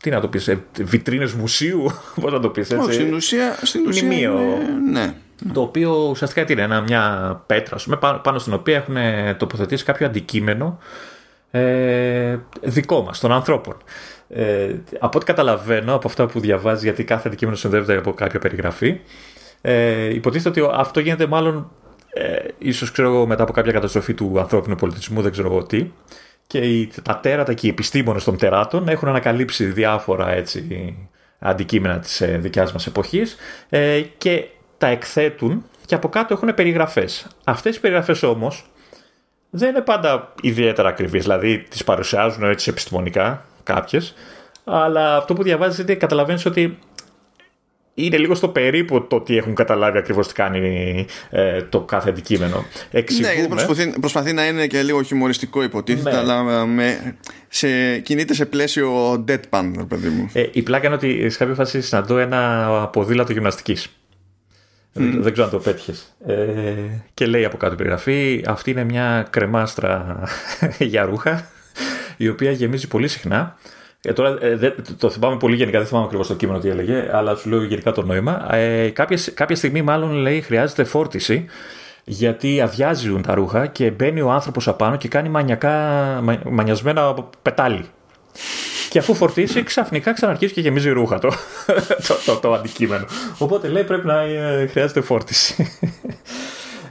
τι 0.00 0.10
να 0.10 0.20
το 0.20 0.28
πεις, 0.28 0.48
ε, 0.48 0.64
βιτρίνες 0.80 1.32
μουσείου, 1.32 1.92
πώς 2.20 2.32
να 2.32 2.40
το 2.40 2.48
πεις 2.48 2.70
έτσι. 2.70 2.92
στην 2.92 3.14
ουσία, 3.14 3.58
στην 3.62 3.86
ουσία 3.86 4.32
ναι. 4.90 5.14
Το 5.52 5.60
οποίο 5.60 6.06
ουσιαστικά 6.10 6.52
είναι 6.52 6.62
ένα, 6.62 6.80
μια 6.80 7.42
πέτρα 7.46 7.96
πάνω, 7.98 8.18
πάνω 8.18 8.38
στην 8.38 8.52
οποία 8.52 8.76
έχουν 8.76 8.96
τοποθετήσει 9.36 9.84
κάποιο 9.84 10.06
αντικείμενο 10.06 10.78
ε, 11.50 12.38
δικό 12.62 13.02
μας, 13.02 13.20
των 13.20 13.32
ανθρώπων. 13.32 13.76
Ε, 14.28 14.74
από 14.98 15.16
ό,τι 15.16 15.26
καταλαβαίνω 15.26 15.94
από 15.94 16.08
αυτά 16.08 16.26
που 16.26 16.40
διαβάζει, 16.40 16.84
γιατί 16.84 17.04
κάθε 17.04 17.28
αντικείμενο 17.28 17.56
συνδέεται 17.56 17.96
από 17.96 18.12
κάποια 18.12 18.38
περιγραφή, 18.38 19.00
ε, 19.60 20.14
υποτίθεται 20.14 20.60
ότι 20.60 20.74
αυτό 20.78 21.00
γίνεται 21.00 21.26
μάλλον 21.26 21.70
ε, 22.12 22.36
ίσως 22.58 22.90
ξέρω 22.92 23.08
εγώ 23.08 23.26
μετά 23.26 23.42
από 23.42 23.52
κάποια 23.52 23.72
καταστροφή 23.72 24.14
του 24.14 24.38
ανθρώπινου 24.38 24.74
πολιτισμού, 24.74 25.22
δεν 25.22 25.32
ξέρω 25.32 25.48
εγώ 25.48 25.62
τι, 25.62 25.90
και 26.46 26.58
οι, 26.58 26.90
τα 27.02 27.18
τέρατα 27.18 27.54
και 27.54 27.66
οι 27.66 27.70
επιστήμονες 27.70 28.24
των 28.24 28.36
τεράτων 28.36 28.88
έχουν 28.88 29.08
ανακαλύψει 29.08 29.64
διάφορα 29.64 30.30
έτσι, 30.30 30.96
αντικείμενα 31.38 31.98
της 31.98 32.20
ε, 32.20 32.38
δικιάς 32.38 32.72
μας 32.72 32.86
εποχής 32.86 33.36
ε, 33.68 34.00
και 34.18 34.44
τα 34.80 34.86
εκθέτουν 34.86 35.64
και 35.86 35.94
από 35.94 36.08
κάτω 36.08 36.34
έχουν 36.34 36.54
περιγραφές. 36.54 37.26
Αυτές 37.44 37.76
οι 37.76 37.80
περιγραφές 37.80 38.22
όμως 38.22 38.64
δεν 39.50 39.68
είναι 39.68 39.80
πάντα 39.80 40.34
ιδιαίτερα 40.42 40.88
ακριβείς, 40.88 41.22
δηλαδή 41.22 41.58
τις 41.58 41.84
παρουσιάζουν 41.84 42.42
έτσι 42.42 42.70
επιστημονικά 42.70 43.44
κάποιες, 43.62 44.14
αλλά 44.64 45.16
αυτό 45.16 45.34
που 45.34 45.42
διαβάζεις 45.42 45.78
είναι 45.78 45.94
καταλαβαίνεις 45.94 46.46
ότι 46.46 46.78
είναι 47.94 48.16
λίγο 48.16 48.34
στο 48.34 48.48
περίπου 48.48 49.06
το 49.06 49.20
τι 49.20 49.36
έχουν 49.36 49.54
καταλάβει 49.54 49.98
ακριβώς 49.98 50.28
τι 50.28 50.34
κάνει 50.34 51.06
ε, 51.30 51.62
το 51.62 51.80
κάθε 51.80 52.08
αντικείμενο. 52.08 52.64
Εξηγούμε... 52.90 53.28
Ναι, 53.28 53.34
γιατί 53.34 53.48
προσπαθεί, 53.48 54.00
προσπαθεί, 54.00 54.32
να 54.32 54.46
είναι 54.46 54.66
και 54.66 54.82
λίγο 54.82 55.02
χιουμοριστικό 55.02 55.62
υποτίθεται, 55.62 56.10
ναι. 56.10 56.16
αλλά 56.16 56.66
με, 56.66 57.16
σε, 57.48 57.98
κινείται 57.98 58.34
σε 58.34 58.46
πλαίσιο 58.46 59.12
deadpan, 59.28 59.72
παιδί 59.88 60.08
μου. 60.08 60.30
Ε, 60.32 60.46
η 60.52 60.62
πλάκα 60.62 60.86
είναι 60.86 60.94
ότι 60.94 61.30
σε 61.30 61.38
κάποια 61.38 61.54
φάση 61.54 61.80
συναντώ 61.80 62.18
ένα 62.18 62.88
ποδήλατο 62.92 63.32
γυμναστικής. 63.32 63.88
Δεν, 64.92 65.32
ξέρω 65.32 65.44
αν 65.44 65.50
το 65.50 65.58
πέτυχες. 65.58 66.16
Ε, 66.26 66.34
και 67.14 67.26
λέει 67.26 67.44
από 67.44 67.56
κάτω 67.56 67.74
περιγραφή, 67.74 68.44
αυτή 68.46 68.70
είναι 68.70 68.84
μια 68.84 69.26
κρεμάστρα 69.30 70.22
για 70.78 71.04
ρούχα, 71.04 71.48
η 72.16 72.28
οποία 72.28 72.50
γεμίζει 72.50 72.88
πολύ 72.88 73.08
συχνά. 73.08 73.56
Ε, 74.02 74.12
τώρα 74.12 74.38
ε, 74.40 74.74
το 74.98 75.10
θυμάμαι 75.10 75.36
πολύ 75.36 75.56
γενικά, 75.56 75.78
δεν 75.78 75.86
θυμάμαι 75.86 76.04
ακριβώς 76.04 76.26
το 76.26 76.34
κείμενο 76.34 76.58
τι 76.58 76.68
έλεγε, 76.68 77.08
αλλά 77.12 77.34
σου 77.34 77.48
λέω 77.48 77.62
γενικά 77.62 77.92
το 77.92 78.02
νόημα. 78.02 78.54
Ε, 78.54 78.90
κάποια, 78.90 79.18
κάποια 79.34 79.56
στιγμή, 79.56 79.82
μάλλον 79.82 80.12
λέει, 80.12 80.40
χρειάζεται 80.40 80.84
φόρτιση, 80.84 81.46
γιατί 82.04 82.60
αδειάζουν 82.60 83.22
τα 83.22 83.34
ρούχα 83.34 83.66
και 83.66 83.90
μπαίνει 83.90 84.20
ο 84.20 84.30
άνθρωπος 84.30 84.68
απάνω 84.68 84.96
και 84.96 85.08
κάνει 85.08 85.28
μανιακά, 85.28 85.72
μανιασμένα 86.50 87.14
πετάλι. 87.42 87.84
Και 88.90 88.98
αφού 88.98 89.14
φορτίσει, 89.14 89.62
ξαφνικά 89.62 90.12
ξαναρχίζει 90.12 90.52
και 90.52 90.60
γεμίζει 90.60 90.90
ρούχα 90.90 91.18
το, 91.18 91.28
το, 92.08 92.14
το, 92.26 92.36
το 92.36 92.52
αντικείμενο. 92.52 93.04
Οπότε 93.38 93.68
λέει 93.68 93.84
πρέπει 93.84 94.06
να 94.06 94.20
ε, 94.20 94.66
χρειάζεται 94.66 95.00
φόρτιση. 95.00 95.72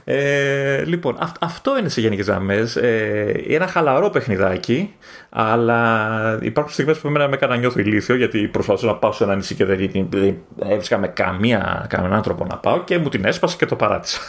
Ε, 0.04 0.84
λοιπόν, 0.84 1.18
αυτό 1.40 1.78
είναι 1.78 1.88
σε 1.88 2.00
γενικές 2.00 2.26
γραμμές. 2.26 2.76
Ε, 2.76 3.44
ένα 3.48 3.66
χαλαρό 3.66 4.10
παιχνιδάκι, 4.10 4.94
αλλά 5.30 6.38
υπάρχουν 6.42 6.72
στιγμές 6.72 6.98
που 6.98 7.08
εμένα 7.08 7.28
με 7.28 7.34
έκανα 7.34 7.56
νιώθω 7.56 7.80
ηλίθιο 7.80 8.14
γιατί 8.14 8.48
προσπαθούσα 8.48 8.86
να 8.86 8.94
πάω 8.94 9.12
σε 9.12 9.24
ένα 9.24 9.36
νησί 9.36 9.54
και 9.54 9.64
δεν, 9.64 9.90
δεν 10.10 10.36
έβρισκα 10.62 10.98
με 10.98 11.08
καμία, 11.08 11.86
κανέναν 11.88 12.22
τρόπο 12.22 12.44
να 12.44 12.56
πάω 12.56 12.84
και 12.84 12.98
μου 12.98 13.08
την 13.08 13.24
έσπασε 13.24 13.56
και 13.56 13.66
το 13.66 13.76
παράτησα. 13.76 14.20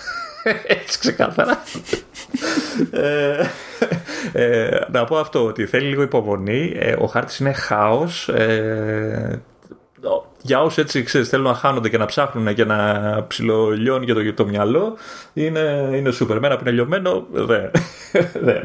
Έτσι 0.77 0.99
ξεκάθαρα. 0.99 1.63
ε, 2.91 3.45
ε, 4.33 4.79
να 4.91 5.03
πω 5.03 5.17
αυτό 5.17 5.45
ότι 5.45 5.65
θέλει 5.65 5.87
λίγο 5.87 6.01
υπομονή. 6.01 6.73
Ε, 6.75 6.95
ο 6.99 7.05
χάρτης 7.05 7.39
είναι 7.39 7.51
χάος. 7.51 8.29
Ε, 8.29 9.41
για 10.41 10.61
όσους 10.61 10.77
έτσι 10.77 11.03
ξέρεις, 11.03 11.29
θέλουν 11.29 11.45
να 11.45 11.53
χάνονται 11.53 11.89
και 11.89 11.97
να 11.97 12.05
ψάχνουν 12.05 12.53
και 12.53 12.65
να 12.65 13.25
ψιλολιώνει 13.27 14.05
και 14.05 14.13
το, 14.13 14.33
το 14.33 14.45
μυαλό, 14.45 14.97
είναι, 15.33 15.89
είναι 15.93 16.11
σούπερ. 16.11 16.37
Εμένα 16.37 16.55
που 16.55 16.61
είναι 16.61 16.71
λιωμένο, 16.71 17.25
δεν. 17.49 17.71
δεν. 18.33 18.61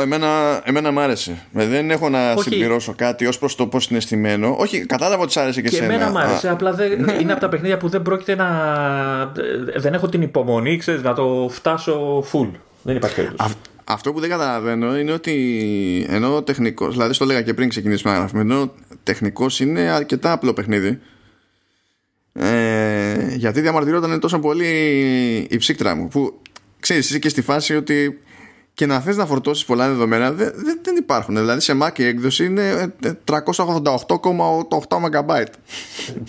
Εμένα, 0.00 0.60
εμένα 0.64 0.90
μ' 0.90 0.98
άρεσε. 0.98 1.46
Δεν 1.52 1.90
έχω 1.90 2.08
να 2.08 2.32
Όχι. 2.32 2.48
συμπληρώσω 2.48 2.94
κάτι 2.96 3.26
ως 3.26 3.38
προς 3.38 3.54
το 3.54 3.66
πώς 3.66 3.86
είναι 3.86 4.00
στημένο. 4.00 4.56
Όχι, 4.58 4.86
κατάλαβα 4.86 5.22
ότι 5.22 5.32
σ' 5.32 5.36
άρεσε 5.36 5.60
και, 5.60 5.68
και 5.68 5.76
εσένα. 5.76 5.94
Εμένα 5.94 6.10
μ' 6.10 6.16
άρεσε. 6.16 6.48
Απλά 6.48 6.72
δεν, 6.72 7.08
είναι 7.20 7.32
από 7.32 7.40
τα 7.40 7.48
παιχνίδια 7.48 7.76
που 7.76 7.88
δεν 7.88 8.02
πρόκειται 8.02 8.34
να. 8.34 8.48
Δεν 9.76 9.94
έχω 9.94 10.08
την 10.08 10.22
υπομονή, 10.22 10.76
ξέρεις, 10.76 11.02
να 11.02 11.14
το 11.14 11.48
φτάσω 11.50 12.24
full. 12.32 12.48
Δεν 12.82 12.96
υπάρχει 12.96 13.16
περίπτωση. 13.16 13.54
Αυτό 13.84 14.12
που 14.12 14.20
δεν 14.20 14.28
καταλαβαίνω 14.28 14.98
είναι 14.98 15.12
ότι 15.12 16.06
ενώ 16.08 16.42
τεχνικό, 16.42 16.88
δηλαδή 16.88 17.12
στο 17.12 17.24
λέγα 17.24 17.42
και 17.42 17.54
πριν 17.54 17.68
ξεκινήσουμε 17.68 18.12
να 18.12 18.18
γράφουμε, 18.18 18.40
ενώ 18.40 18.72
τεχνικός 19.02 19.60
είναι 19.60 19.80
αρκετά 19.80 20.32
απλό 20.32 20.52
παιχνίδι. 20.52 20.98
Ε, 22.32 23.34
γιατί 23.34 23.60
διαμαρτυρόταν 23.60 24.20
τόσο 24.20 24.38
πολύ 24.38 24.66
η 25.50 25.56
ψύκτρα 25.56 25.94
μου. 25.94 26.08
Που 26.08 26.40
ξέρεις, 26.80 27.08
είσαι 27.08 27.18
και 27.18 27.28
στη 27.28 27.42
φάση 27.42 27.76
ότι 27.76 28.20
και 28.74 28.86
να 28.86 29.00
θες 29.00 29.16
να 29.16 29.26
φορτώσεις 29.26 29.64
πολλά 29.64 29.88
δεδομένα 29.88 30.32
δεν, 30.32 30.52
δεν, 30.54 30.78
δεν 30.82 30.96
υπάρχουν. 30.96 31.36
Δηλαδή 31.36 31.60
σε 31.60 31.78
Mac 31.82 31.98
η 31.98 32.04
έκδοση 32.04 32.44
είναι 32.44 32.94
388,8 33.24 33.44
MB. 34.88 35.44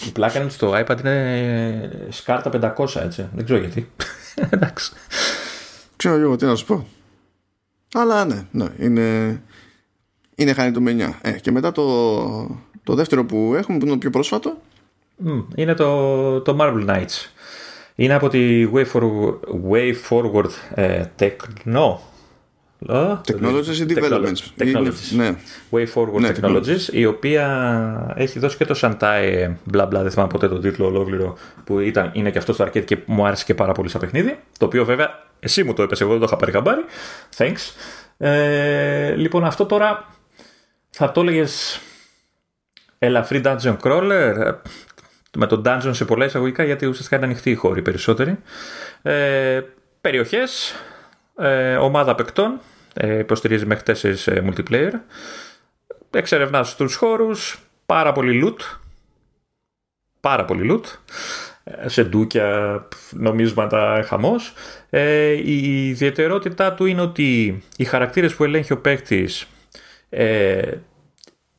Η 0.07 0.11
πλάκα 0.13 0.41
είναι 0.41 0.49
στο 0.49 0.73
iPad 0.75 0.99
είναι 0.99 2.07
σκάρτα 2.09 2.75
500 2.77 3.01
έτσι. 3.01 3.29
Δεν 3.33 3.43
ξέρω 3.43 3.59
γιατί. 3.59 3.91
Εντάξει. 4.49 4.91
Ξέρω 5.95 6.15
εγώ 6.15 6.35
τι 6.35 6.45
να 6.45 6.55
σου 6.55 6.65
πω. 6.65 6.87
Αλλά 7.93 8.25
ναι, 8.25 8.45
ναι 8.51 8.65
είναι, 8.77 9.41
είναι 10.35 10.53
χαριτωμένια. 10.53 11.19
Ε, 11.21 11.31
και 11.31 11.51
μετά 11.51 11.71
το, 11.71 11.85
το 12.83 12.93
δεύτερο 12.95 13.25
που 13.25 13.53
έχουμε, 13.57 13.77
που 13.77 13.85
είναι 13.85 13.93
το 13.93 13.99
πιο 13.99 14.09
πρόσφατο. 14.09 14.57
είναι 15.55 15.73
το, 15.73 16.41
το 16.41 16.57
Marble 16.59 16.89
Knights. 16.89 17.27
Είναι 17.95 18.13
από 18.13 18.29
τη 18.29 18.69
Way, 18.73 18.85
for, 18.91 19.01
way 19.71 19.93
Forward 20.09 20.49
ε, 20.73 21.03
Techno. 21.19 21.97
Technologies 22.88 23.79
and 23.81 23.97
Developments. 23.97 24.41
Technologies. 24.57 25.15
Ναι. 25.15 25.36
Way 25.71 25.86
Forward 25.93 26.19
ναι, 26.19 26.31
Technologies, 26.41 26.91
η 26.91 27.05
οποία 27.05 28.13
έχει 28.17 28.39
δώσει 28.39 28.57
και 28.57 28.65
το 28.65 28.79
Shantae, 28.81 29.53
μπλα 29.63 29.86
μπλα, 29.86 30.01
δεν 30.01 30.11
θυμάμαι 30.11 30.29
ποτέ 30.31 30.47
τον 30.47 30.61
τίτλο 30.61 30.86
ολόκληρο, 30.86 31.38
που 31.63 31.79
ήταν, 31.79 32.09
είναι 32.13 32.31
και 32.31 32.38
αυτός 32.38 32.55
στο 32.55 32.65
arcade 32.65 32.86
και 32.86 32.97
μου 33.05 33.25
άρεσε 33.25 33.43
και 33.45 33.53
πάρα 33.53 33.71
πολύ 33.71 33.89
σαν 33.89 34.01
παιχνίδι. 34.01 34.39
Το 34.57 34.65
οποίο 34.65 34.86
βέβαια 34.86 35.23
εσύ 35.39 35.63
μου 35.63 35.73
το 35.73 35.84
είπες, 35.84 36.01
εγώ 36.01 36.11
δεν 36.11 36.19
το 36.19 36.25
είχα 36.25 36.36
πάρει 36.36 36.51
χαμπάρι. 36.51 36.86
Thanks. 37.38 37.73
Ε, 38.17 39.15
λοιπόν, 39.15 39.43
αυτό 39.43 39.65
τώρα 39.65 40.05
θα 40.89 41.11
το 41.11 41.21
έλεγες 41.21 41.79
ελαφρύ 42.99 43.41
dungeon 43.45 43.77
crawler 43.84 44.53
με 45.38 45.45
το 45.47 45.61
dungeon 45.65 45.89
σε 45.91 46.05
πολλά 46.05 46.25
εισαγωγικά 46.25 46.63
γιατί 46.63 46.86
ουσιαστικά 46.86 47.15
είναι 47.15 47.25
ανοιχτή 47.25 47.49
η 47.49 47.55
χώρη 47.55 47.81
περισσότερη. 47.81 48.39
Ε, 49.01 49.61
περιοχές, 50.01 50.75
ε, 51.38 51.75
ομάδα 51.75 52.15
παικτών, 52.15 52.59
ε, 52.93 53.17
υποστηρίζει 53.17 53.65
μέχρι 53.65 53.93
4 54.01 54.13
ε, 54.25 54.41
multiplayer. 54.45 54.91
Εξερευνάς 56.11 56.75
τους 56.75 56.95
χώρους, 56.95 57.59
πάρα 57.85 58.11
πολύ 58.11 58.43
loot. 58.45 58.77
Πάρα 60.19 60.45
πολύ 60.45 60.69
loot 60.71 60.83
σε 61.85 62.03
ντούκια, 62.03 62.87
νομίσματα, 63.11 64.03
χαμός. 64.07 64.53
Ε, 64.89 65.31
η 65.31 65.87
ιδιαιτερότητά 65.87 66.73
του 66.73 66.85
είναι 66.85 67.01
ότι 67.01 67.61
οι 67.77 67.83
χαρακτήρες 67.83 68.35
που 68.35 68.43
ελέγχει 68.43 68.73
ο 68.73 68.77
παίκτης. 68.77 69.47
ε, 70.09 70.71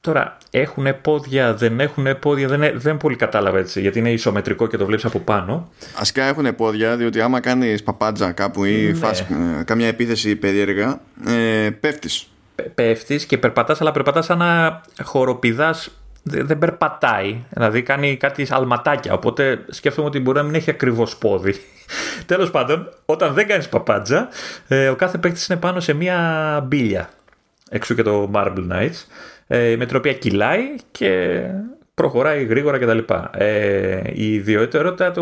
τώρα 0.05 0.37
έχουν 0.51 0.87
πόδια, 1.01 1.55
δεν 1.55 1.81
έχουν 1.81 2.19
πόδια, 2.19 2.49
δεν, 2.49 2.81
δεν 2.81 2.97
πολύ 2.97 3.17
κατάλαβα 3.17 3.59
έτσι, 3.59 3.81
γιατί 3.81 3.99
είναι 3.99 4.11
ισομετρικό 4.11 4.67
και 4.67 4.77
το 4.77 4.87
βλέπεις 4.87 5.05
από 5.05 5.19
πάνω. 5.19 5.69
Ασκά 5.99 6.25
έχουν 6.25 6.55
πόδια, 6.55 6.97
διότι 6.97 7.21
άμα 7.21 7.41
κάνεις 7.41 7.83
παπάντζα 7.83 8.33
κάπου 8.33 8.65
ή 8.65 8.87
ναι. 8.87 8.95
φας 8.95 9.21
ε, 9.21 9.27
καμιά 9.65 9.87
επίθεση 9.87 10.37
περίεργα, 10.37 11.01
ε, 11.27 11.71
πέφτεις. 11.81 12.27
Πέφτεις 12.75 13.27
και 13.27 13.39
περπατάς, 13.39 13.81
αλλά 13.81 13.93
περπατάς 13.93 14.25
σαν 14.25 14.39
να 14.39 14.81
χοροπηδάς 15.03 15.91
δεν 16.23 16.59
περπατάει, 16.59 17.45
δηλαδή 17.49 17.83
κάνει 17.83 18.17
κάτι 18.17 18.47
αλματάκια. 18.51 19.13
Οπότε 19.13 19.65
σκέφτομαι 19.69 20.07
ότι 20.07 20.21
μπορεί 20.21 20.39
να 20.39 20.43
μην 20.45 20.55
έχει 20.55 20.71
ακριβώς 20.71 21.17
πόδι. 21.17 21.55
Τέλος 22.27 22.51
πάντων, 22.51 22.89
όταν 23.05 23.35
δεν 23.35 23.47
κάνεις 23.47 23.69
παπάντζα, 23.69 24.29
ε, 24.69 24.89
ο 24.89 24.95
κάθε 24.95 25.19
παίκτης 25.19 25.47
είναι 25.47 25.59
πάνω 25.59 25.81
σε 25.81 25.93
μία 25.93 26.19
μπίλια. 26.69 27.09
Εξού 27.71 27.95
και 27.95 28.03
το 28.03 28.31
Marble 28.35 28.67
Knights, 28.73 29.07
ε, 29.47 29.77
με 29.77 29.87
την 29.87 29.97
οποία 29.97 30.13
κυλάει 30.13 30.63
και 30.91 31.41
προχωράει 31.95 32.45
γρήγορα 32.45 32.79
κτλ. 32.79 32.99
Ε, 33.33 34.01
η 34.13 34.35
ιδιαιτερότητα, 34.35 35.13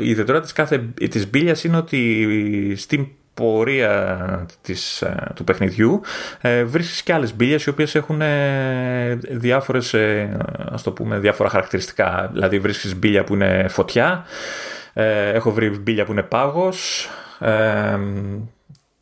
η 0.00 0.08
ιδιαιτερότητα 0.08 0.40
της 0.40 0.52
κάθε 0.52 0.84
της 1.10 1.30
μπίλιας 1.30 1.64
είναι 1.64 1.76
ότι 1.76 2.74
στην 2.76 3.06
πορεία 3.34 4.46
της, 4.62 5.02
ε, 5.02 5.32
του 5.34 5.44
παιχνιδιού 5.44 6.00
ε, 6.40 6.64
βρίσκεις 6.64 7.02
και 7.02 7.12
άλλες 7.12 7.36
μπίλιες 7.36 7.64
οι 7.64 7.68
οποίες 7.68 7.94
έχουν 7.94 8.20
ε, 8.20 9.14
διάφορες, 9.30 9.94
ε, 9.94 10.36
ας 10.70 10.82
το 10.82 10.92
πούμε, 10.92 11.18
διάφορα 11.18 11.48
χαρακτηριστικά. 11.48 12.28
Δηλαδή 12.32 12.58
βρίσκεις 12.58 12.96
μπίλια 12.96 13.24
που 13.24 13.34
είναι 13.34 13.66
φωτιά, 13.68 14.24
ε, 14.92 15.30
έχω 15.30 15.52
βρει 15.52 15.68
μπίλια 15.68 16.04
που 16.04 16.12
είναι 16.12 16.22
πάγος, 16.22 17.08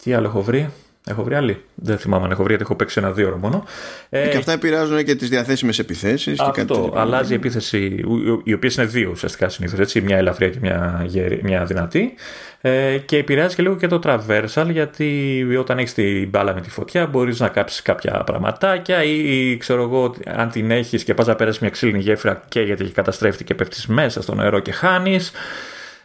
τι 0.02 0.12
άλλο 0.12 0.26
έχω 0.26 0.42
βρει, 0.42 0.70
Έχω 1.06 1.22
βρει 1.22 1.34
άλλη. 1.34 1.64
Δεν 1.74 1.98
θυμάμαι 1.98 2.24
αν 2.24 2.30
έχω 2.30 2.42
βρει, 2.42 2.48
γιατί 2.48 2.64
έχω 2.64 2.74
παίξει 2.74 3.00
ένα 3.00 3.10
δύο 3.10 3.26
ώρο 3.26 3.36
μόνο. 3.36 3.64
Ε, 4.08 4.28
και 4.28 4.36
αυτά 4.36 4.52
επηρεάζουν 4.52 5.04
και 5.04 5.14
τις 5.14 5.28
διαθέσιμες 5.28 5.78
επιθέσεις. 5.78 6.40
Αυτό. 6.40 6.92
αλλάζει 6.96 7.32
η 7.32 7.34
επίθεση, 7.36 8.04
οι 8.44 8.52
οποίες 8.52 8.74
είναι 8.76 8.86
δύο 8.86 9.10
ουσιαστικά 9.10 9.48
συνήθως. 9.48 9.94
Μια 9.94 10.16
ελαφριά 10.16 10.48
και 10.48 10.58
μια, 10.60 11.06
μια 11.42 11.64
δυνατή. 11.64 12.14
Ε, 12.60 12.98
και 12.98 13.16
επηρεάζει 13.16 13.54
και 13.54 13.62
λίγο 13.62 13.76
και 13.76 13.86
το 13.86 14.00
traversal, 14.04 14.66
γιατί 14.70 15.46
όταν 15.58 15.78
έχεις 15.78 15.94
την 15.94 16.28
μπάλα 16.28 16.54
με 16.54 16.60
τη 16.60 16.70
φωτιά, 16.70 17.06
μπορείς 17.06 17.40
να 17.40 17.48
κάψεις 17.48 17.82
κάποια 17.82 18.22
πραγματάκια 18.26 19.04
ή 19.04 19.56
ξέρω 19.56 19.82
εγώ, 19.82 20.14
αν 20.26 20.50
την 20.50 20.70
έχεις 20.70 21.04
και 21.04 21.14
πας 21.14 21.26
να 21.26 21.34
πέρασε 21.34 21.58
μια 21.62 21.70
ξύλινη 21.70 21.98
γέφυρα 21.98 22.42
και 22.48 22.60
γιατί 22.60 22.84
έχει 22.84 22.92
καταστρέφει 22.92 23.44
και 23.44 23.54
πέφτεις 23.54 23.86
μέσα 23.86 24.22
στο 24.22 24.34
νερό 24.34 24.58
και 24.58 24.72
χάνεις 24.72 25.32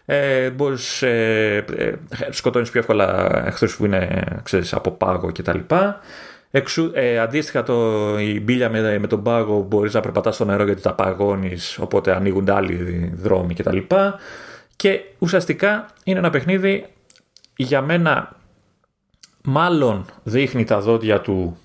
ε, 0.05 0.49
μπορείς 0.49 1.01
ε, 1.01 1.65
ε, 1.77 1.93
σκοτώνεις 2.29 2.69
πιο 2.69 2.79
εύκολα 2.79 3.41
εχθρούς 3.45 3.77
που 3.77 3.85
είναι 3.85 4.23
ξέρεις, 4.43 4.73
από 4.73 4.91
πάγο 4.91 5.31
κτλ. 5.31 5.59
Εξου, 6.51 6.91
ε, 6.93 7.19
αντίστοιχα 7.19 7.63
το, 7.63 8.19
η 8.19 8.39
μπίλια 8.39 8.69
με, 8.69 8.99
με 8.99 9.07
τον 9.07 9.23
πάγο 9.23 9.61
μπορείς 9.61 9.93
να 9.93 9.99
περπατάς 9.99 10.35
στο 10.35 10.45
νερό 10.45 10.65
γιατί 10.65 10.81
τα 10.81 10.93
παγώνεις 10.93 11.77
οπότε 11.79 12.15
ανοίγουν 12.15 12.49
άλλοι 12.49 13.11
δρόμοι 13.15 13.53
κτλ. 13.53 13.77
Και, 13.77 13.87
και 14.75 15.01
ουσιαστικά 15.19 15.85
είναι 16.03 16.19
ένα 16.19 16.29
παιχνίδι 16.29 16.85
για 17.55 17.81
μένα 17.81 18.35
μάλλον 19.43 20.05
δείχνει 20.23 20.63
τα 20.63 20.79
δόντια 20.79 21.21
του 21.21 21.57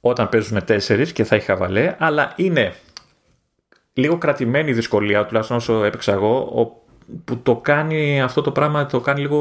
όταν 0.00 0.28
παίζουν 0.28 0.64
τέσσερις 0.64 1.12
και 1.12 1.24
θα 1.24 1.34
έχει 1.34 1.44
χαβαλέ 1.44 1.94
αλλά 1.98 2.32
είναι 2.36 2.74
λίγο 3.92 4.18
κρατημένη 4.18 4.70
η 4.70 4.74
δυσκολία 4.74 5.26
τουλάχιστον 5.26 5.56
όσο 5.56 5.84
έπαιξα 5.84 6.12
εγώ 6.12 6.48
που 7.24 7.38
το 7.38 7.56
κάνει 7.56 8.22
αυτό 8.22 8.42
το 8.42 8.50
πράγμα 8.50 8.86
το 8.86 9.00
κάνει 9.00 9.20
λίγο, 9.20 9.38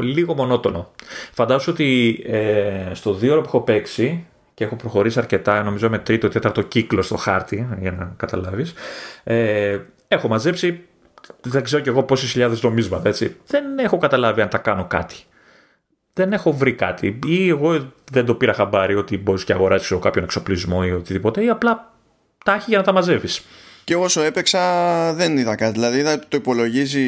λίγο 0.00 0.34
μονότονο. 0.34 0.90
Φαντάζομαι 1.32 1.72
ότι 1.72 2.20
ε, 2.26 2.94
στο 2.94 3.14
δύο 3.14 3.32
ώρο 3.32 3.40
που 3.40 3.46
έχω 3.48 3.60
παίξει 3.60 4.26
και 4.54 4.64
έχω 4.64 4.76
προχωρήσει 4.76 5.18
αρκετά, 5.18 5.62
νομίζω 5.62 5.88
με 5.88 5.98
τρίτο, 5.98 6.28
τέταρτο 6.28 6.62
κύκλο 6.62 7.02
στο 7.02 7.16
χάρτη, 7.16 7.68
για 7.80 7.92
να 7.92 8.14
καταλάβεις, 8.16 8.74
ε, 9.24 9.78
έχω 10.08 10.28
μαζέψει 10.28 10.82
δεν 11.40 11.62
ξέρω 11.62 11.82
κι 11.82 11.88
εγώ 11.88 12.02
πόσες 12.02 12.30
χιλιάδες 12.30 12.62
νομίσματα, 12.62 13.08
έτσι. 13.08 13.36
Δεν 13.46 13.78
έχω 13.78 13.98
καταλάβει 13.98 14.40
αν 14.40 14.48
τα 14.48 14.58
κάνω 14.58 14.84
κάτι. 14.84 15.16
Δεν 16.12 16.32
έχω 16.32 16.52
βρει 16.52 16.72
κάτι. 16.72 17.18
Ή 17.26 17.48
εγώ 17.48 17.92
δεν 18.12 18.24
το 18.26 18.34
πήρα 18.34 18.52
χαμπάρι 18.52 18.94
ότι 18.94 19.18
μπορείς 19.18 19.44
και 19.44 19.52
αγοράσει 19.52 19.98
κάποιον 19.98 20.24
εξοπλισμό 20.24 20.82
ή 20.84 20.92
οτιδήποτε, 20.92 21.44
ή 21.44 21.48
απλά 21.48 21.92
τα 22.44 22.54
έχει 22.54 22.64
για 22.68 22.78
να 22.78 22.84
τα 22.84 22.92
μαζεύεις. 22.92 23.44
Και 23.88 23.96
όσο 23.96 24.22
έπαιξα 24.22 24.60
δεν 25.14 25.36
είδα 25.36 25.54
κάτι. 25.54 25.72
Δηλαδή 25.72 25.98
είδα 25.98 26.18
το 26.18 26.36
υπολογίζει 26.36 27.04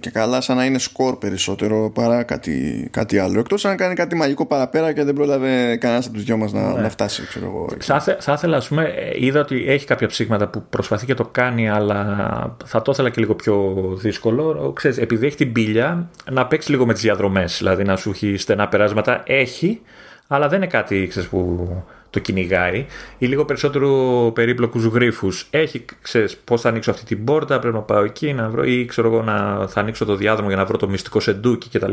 και 0.00 0.10
καλά 0.10 0.40
σαν 0.40 0.56
να 0.56 0.64
είναι 0.64 0.78
σκορ 0.78 1.18
περισσότερο 1.18 1.90
παρά 1.94 2.22
κάτι, 2.22 2.88
κάτι 2.90 3.18
άλλο. 3.18 3.38
Εκτός 3.38 3.64
αν 3.64 3.76
κάνει 3.76 3.94
κάτι 3.94 4.14
μαγικό 4.14 4.46
παραπέρα 4.46 4.92
και 4.92 5.04
δεν 5.04 5.14
πρόλαβε 5.14 5.76
κανένας 5.76 6.06
από 6.06 6.14
τους 6.14 6.24
δυο 6.24 6.36
μας 6.36 6.52
να, 6.52 6.72
ναι. 6.72 6.80
να 6.80 6.90
φτάσει. 6.90 7.26
Ξέρω 7.26 7.46
εγώ, 7.46 7.68
θα, 7.78 8.16
θα 8.20 8.32
ήθελα, 8.32 8.56
ας 8.56 8.68
πούμε, 8.68 8.92
είδα 9.18 9.40
ότι 9.40 9.64
έχει 9.68 9.86
κάποια 9.86 10.06
ψήγματα 10.06 10.48
που 10.48 10.62
προσπαθεί 10.70 11.06
και 11.06 11.14
το 11.14 11.24
κάνει, 11.24 11.70
αλλά 11.70 12.56
θα 12.64 12.82
το 12.82 12.90
ήθελα 12.92 13.10
και 13.10 13.20
λίγο 13.20 13.34
πιο 13.34 13.74
δύσκολο. 13.96 14.72
Ξέρεις, 14.72 14.98
επειδή 14.98 15.26
έχει 15.26 15.36
την 15.36 15.52
πύλια, 15.52 16.08
να 16.30 16.46
παίξει 16.46 16.70
λίγο 16.70 16.86
με 16.86 16.92
τις 16.92 17.02
διαδρομές. 17.02 17.56
Δηλαδή 17.58 17.84
να 17.84 17.96
σου 17.96 18.10
έχει 18.10 18.36
στενά 18.36 18.68
περάσματα. 18.68 19.22
Έχει, 19.26 19.80
αλλά 20.26 20.48
δεν 20.48 20.58
είναι 20.58 20.70
κάτι 20.70 21.06
ξέρεις, 21.06 21.28
που 21.28 21.68
το 22.12 22.18
κυνηγάει 22.18 22.86
ή 23.18 23.26
λίγο 23.26 23.44
περισσότερο 23.44 24.30
περίπλοκους 24.34 24.84
γρίφους. 24.84 25.46
Έχει, 25.50 25.84
ξέρεις, 26.02 26.36
πώς 26.36 26.60
θα 26.60 26.68
ανοίξω 26.68 26.90
αυτή 26.90 27.04
την 27.04 27.24
πόρτα, 27.24 27.58
πρέπει 27.58 27.74
να 27.74 27.80
πάω 27.80 28.04
εκεί 28.04 28.32
να 28.32 28.48
βρω 28.48 28.64
ή 28.64 28.84
ξέρω 28.84 29.08
εγώ 29.08 29.22
να 29.22 29.66
θα 29.68 29.80
ανοίξω 29.80 30.04
το 30.04 30.16
διάδρομο 30.16 30.48
για 30.48 30.56
να 30.56 30.64
βρω 30.64 30.76
το 30.76 30.88
μυστικό 30.88 31.20
σεντούκι 31.20 31.78
κτλ. 31.78 31.92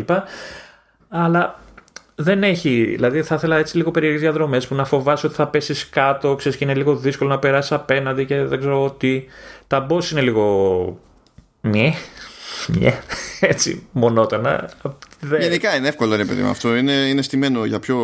Αλλά 1.09 1.59
δεν 2.15 2.43
έχει, 2.43 2.83
δηλαδή 2.83 3.23
θα 3.23 3.35
ήθελα 3.35 3.57
έτσι 3.57 3.77
λίγο 3.77 3.91
περίεργες 3.91 4.21
διαδρομές 4.21 4.67
που 4.67 4.75
να 4.75 4.85
φοβάσαι 4.85 5.25
ότι 5.25 5.35
θα 5.35 5.47
πέσεις 5.47 5.89
κάτω, 5.89 6.35
ξέρεις 6.35 6.57
και 6.57 6.63
είναι 6.63 6.75
λίγο 6.75 6.95
δύσκολο 6.95 7.29
να 7.29 7.39
περάσεις 7.39 7.71
απέναντι 7.71 8.25
και 8.25 8.43
δεν 8.43 8.59
ξέρω 8.59 8.91
τι. 8.91 9.25
Τα 9.67 9.87
boss 9.89 10.11
είναι 10.11 10.21
λίγο... 10.21 10.99
Μιε, 11.61 11.93
μιε, 12.67 12.93
έτσι 13.39 13.87
μονότανα. 13.91 14.69
Γενικά 15.39 15.75
είναι 15.75 15.87
εύκολο 15.87 16.15
ρε 16.15 16.25
παιδί 16.25 16.41
αυτό. 16.41 16.75
Είναι, 16.75 16.91
είναι 16.91 17.21
στημένο 17.21 17.65
για 17.65 17.79
πιο, 17.79 17.97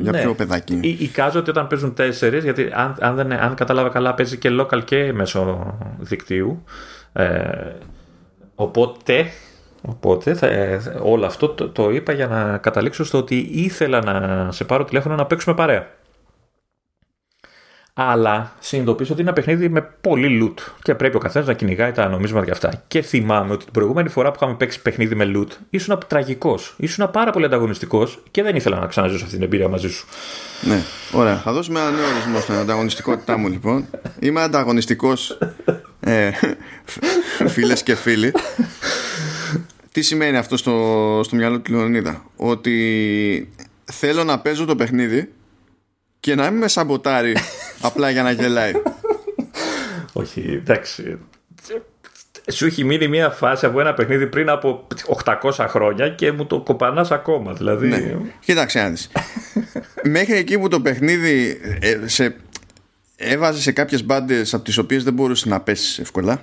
για 0.00 0.12
ναι. 0.12 0.20
πιο 0.20 0.34
παιδάκι. 0.34 0.80
Εικάζω 0.82 1.38
ότι 1.38 1.50
όταν 1.50 1.66
παίζουν 1.66 1.94
τέσσερις, 1.94 2.44
γιατί 2.44 2.70
αν, 2.72 2.96
αν, 3.00 3.14
δεν, 3.14 3.32
αν 3.32 3.54
κατάλαβα 3.54 3.88
καλά 3.88 4.14
παίζει 4.14 4.36
και 4.36 4.50
local 4.60 4.84
και 4.84 5.12
μέσω 5.12 5.74
δικτύου. 5.98 6.64
Ε, 7.12 7.26
οπότε 8.54 9.30
Οπότε 9.82 10.34
θα, 10.34 10.48
όλο 11.02 11.26
αυτό 11.26 11.48
το, 11.48 11.68
το, 11.68 11.90
είπα 11.90 12.12
για 12.12 12.26
να 12.26 12.58
καταλήξω 12.58 13.04
στο 13.04 13.18
ότι 13.18 13.48
ήθελα 13.52 14.00
να 14.04 14.48
σε 14.52 14.64
πάρω 14.64 14.84
τηλέφωνο 14.84 15.14
να 15.14 15.26
παίξουμε 15.26 15.54
παρέα. 15.54 15.88
Αλλά 17.92 18.52
συνειδητοποίησα 18.58 19.12
ότι 19.12 19.20
είναι 19.20 19.30
ένα 19.30 19.40
παιχνίδι 19.40 19.68
με 19.68 19.88
πολύ 20.00 20.42
loot 20.42 20.62
και 20.82 20.94
πρέπει 20.94 21.16
ο 21.16 21.18
καθένας 21.18 21.48
να 21.48 21.54
κυνηγάει 21.54 21.92
τα 21.92 22.08
νομίσματα 22.08 22.44
και 22.44 22.50
αυτά. 22.50 22.82
Και 22.88 23.02
θυμάμαι 23.02 23.52
ότι 23.52 23.64
την 23.64 23.72
προηγούμενη 23.72 24.08
φορά 24.08 24.30
που 24.30 24.36
είχαμε 24.40 24.56
παίξει 24.56 24.82
παιχνίδι 24.82 25.14
με 25.14 25.32
loot 25.34 25.48
ήσουν 25.70 25.98
τραγικός. 26.06 26.74
Ήσουν 26.76 27.10
πάρα 27.10 27.30
πολύ 27.30 27.44
ανταγωνιστικός 27.44 28.22
και 28.30 28.42
δεν 28.42 28.56
ήθελα 28.56 28.78
να 28.78 28.86
ξαναζήσω 28.86 29.24
αυτή 29.24 29.36
την 29.36 29.44
εμπειρία 29.44 29.68
μαζί 29.68 29.90
σου. 29.90 30.06
Ναι, 30.60 30.82
ωραία. 31.12 31.36
Θα 31.36 31.52
δώσουμε 31.52 31.80
ένα 31.80 31.90
νέο 31.90 32.06
ορισμό 32.14 32.40
στην 32.40 32.54
ανταγωνιστικότητά 32.54 33.36
μου 33.36 33.48
λοιπόν. 33.48 33.86
Είμαι 34.18 34.40
ανταγωνιστικός. 34.40 35.38
Ε, 36.00 36.30
Φίλες 37.46 37.82
και 37.82 37.94
φίλοι. 37.94 38.32
Τι 39.92 40.02
σημαίνει 40.02 40.36
αυτό 40.36 40.56
στο, 40.56 41.20
στο 41.24 41.36
μυαλό 41.36 41.60
του 41.60 41.72
Λεωνίδα; 41.72 42.24
Ότι 42.36 43.52
θέλω 43.84 44.24
να 44.24 44.38
παίζω 44.38 44.64
το 44.64 44.76
παιχνίδι 44.76 45.32
και 46.20 46.34
να 46.34 46.50
μην 46.50 46.60
με 46.60 46.68
σαμποτάρει 46.68 47.36
απλά 47.88 48.10
για 48.10 48.22
να 48.22 48.30
γελάει. 48.30 48.72
Όχι, 50.12 50.40
εντάξει. 50.40 51.18
Σου 52.52 52.66
έχει 52.66 52.84
μείνει 52.84 53.08
μια 53.08 53.30
φάση 53.30 53.66
από 53.66 53.80
ένα 53.80 53.94
παιχνίδι 53.94 54.26
πριν 54.26 54.48
από 54.48 54.86
800 55.24 55.66
χρόνια 55.68 56.08
και 56.08 56.32
μου 56.32 56.46
το 56.46 56.60
κοπανάς 56.60 57.10
ακόμα. 57.10 57.52
Δηλαδή... 57.52 57.88
Ναι. 57.88 58.16
Κοίταξε 58.40 58.82
να 58.82 58.94
Μέχρι 60.04 60.36
εκεί 60.36 60.58
που 60.58 60.68
το 60.68 60.80
παιχνίδι 60.80 61.60
ε, 61.80 61.98
σε, 62.04 62.36
έβαζε 63.16 63.60
σε 63.60 63.72
κάποιες 63.72 64.04
μπάντες 64.04 64.54
από 64.54 64.64
τις 64.64 64.78
οποίες 64.78 65.04
δεν 65.04 65.12
μπορούσες 65.12 65.46
να 65.46 65.60
πέσεις 65.60 65.98
εύκολα 65.98 66.42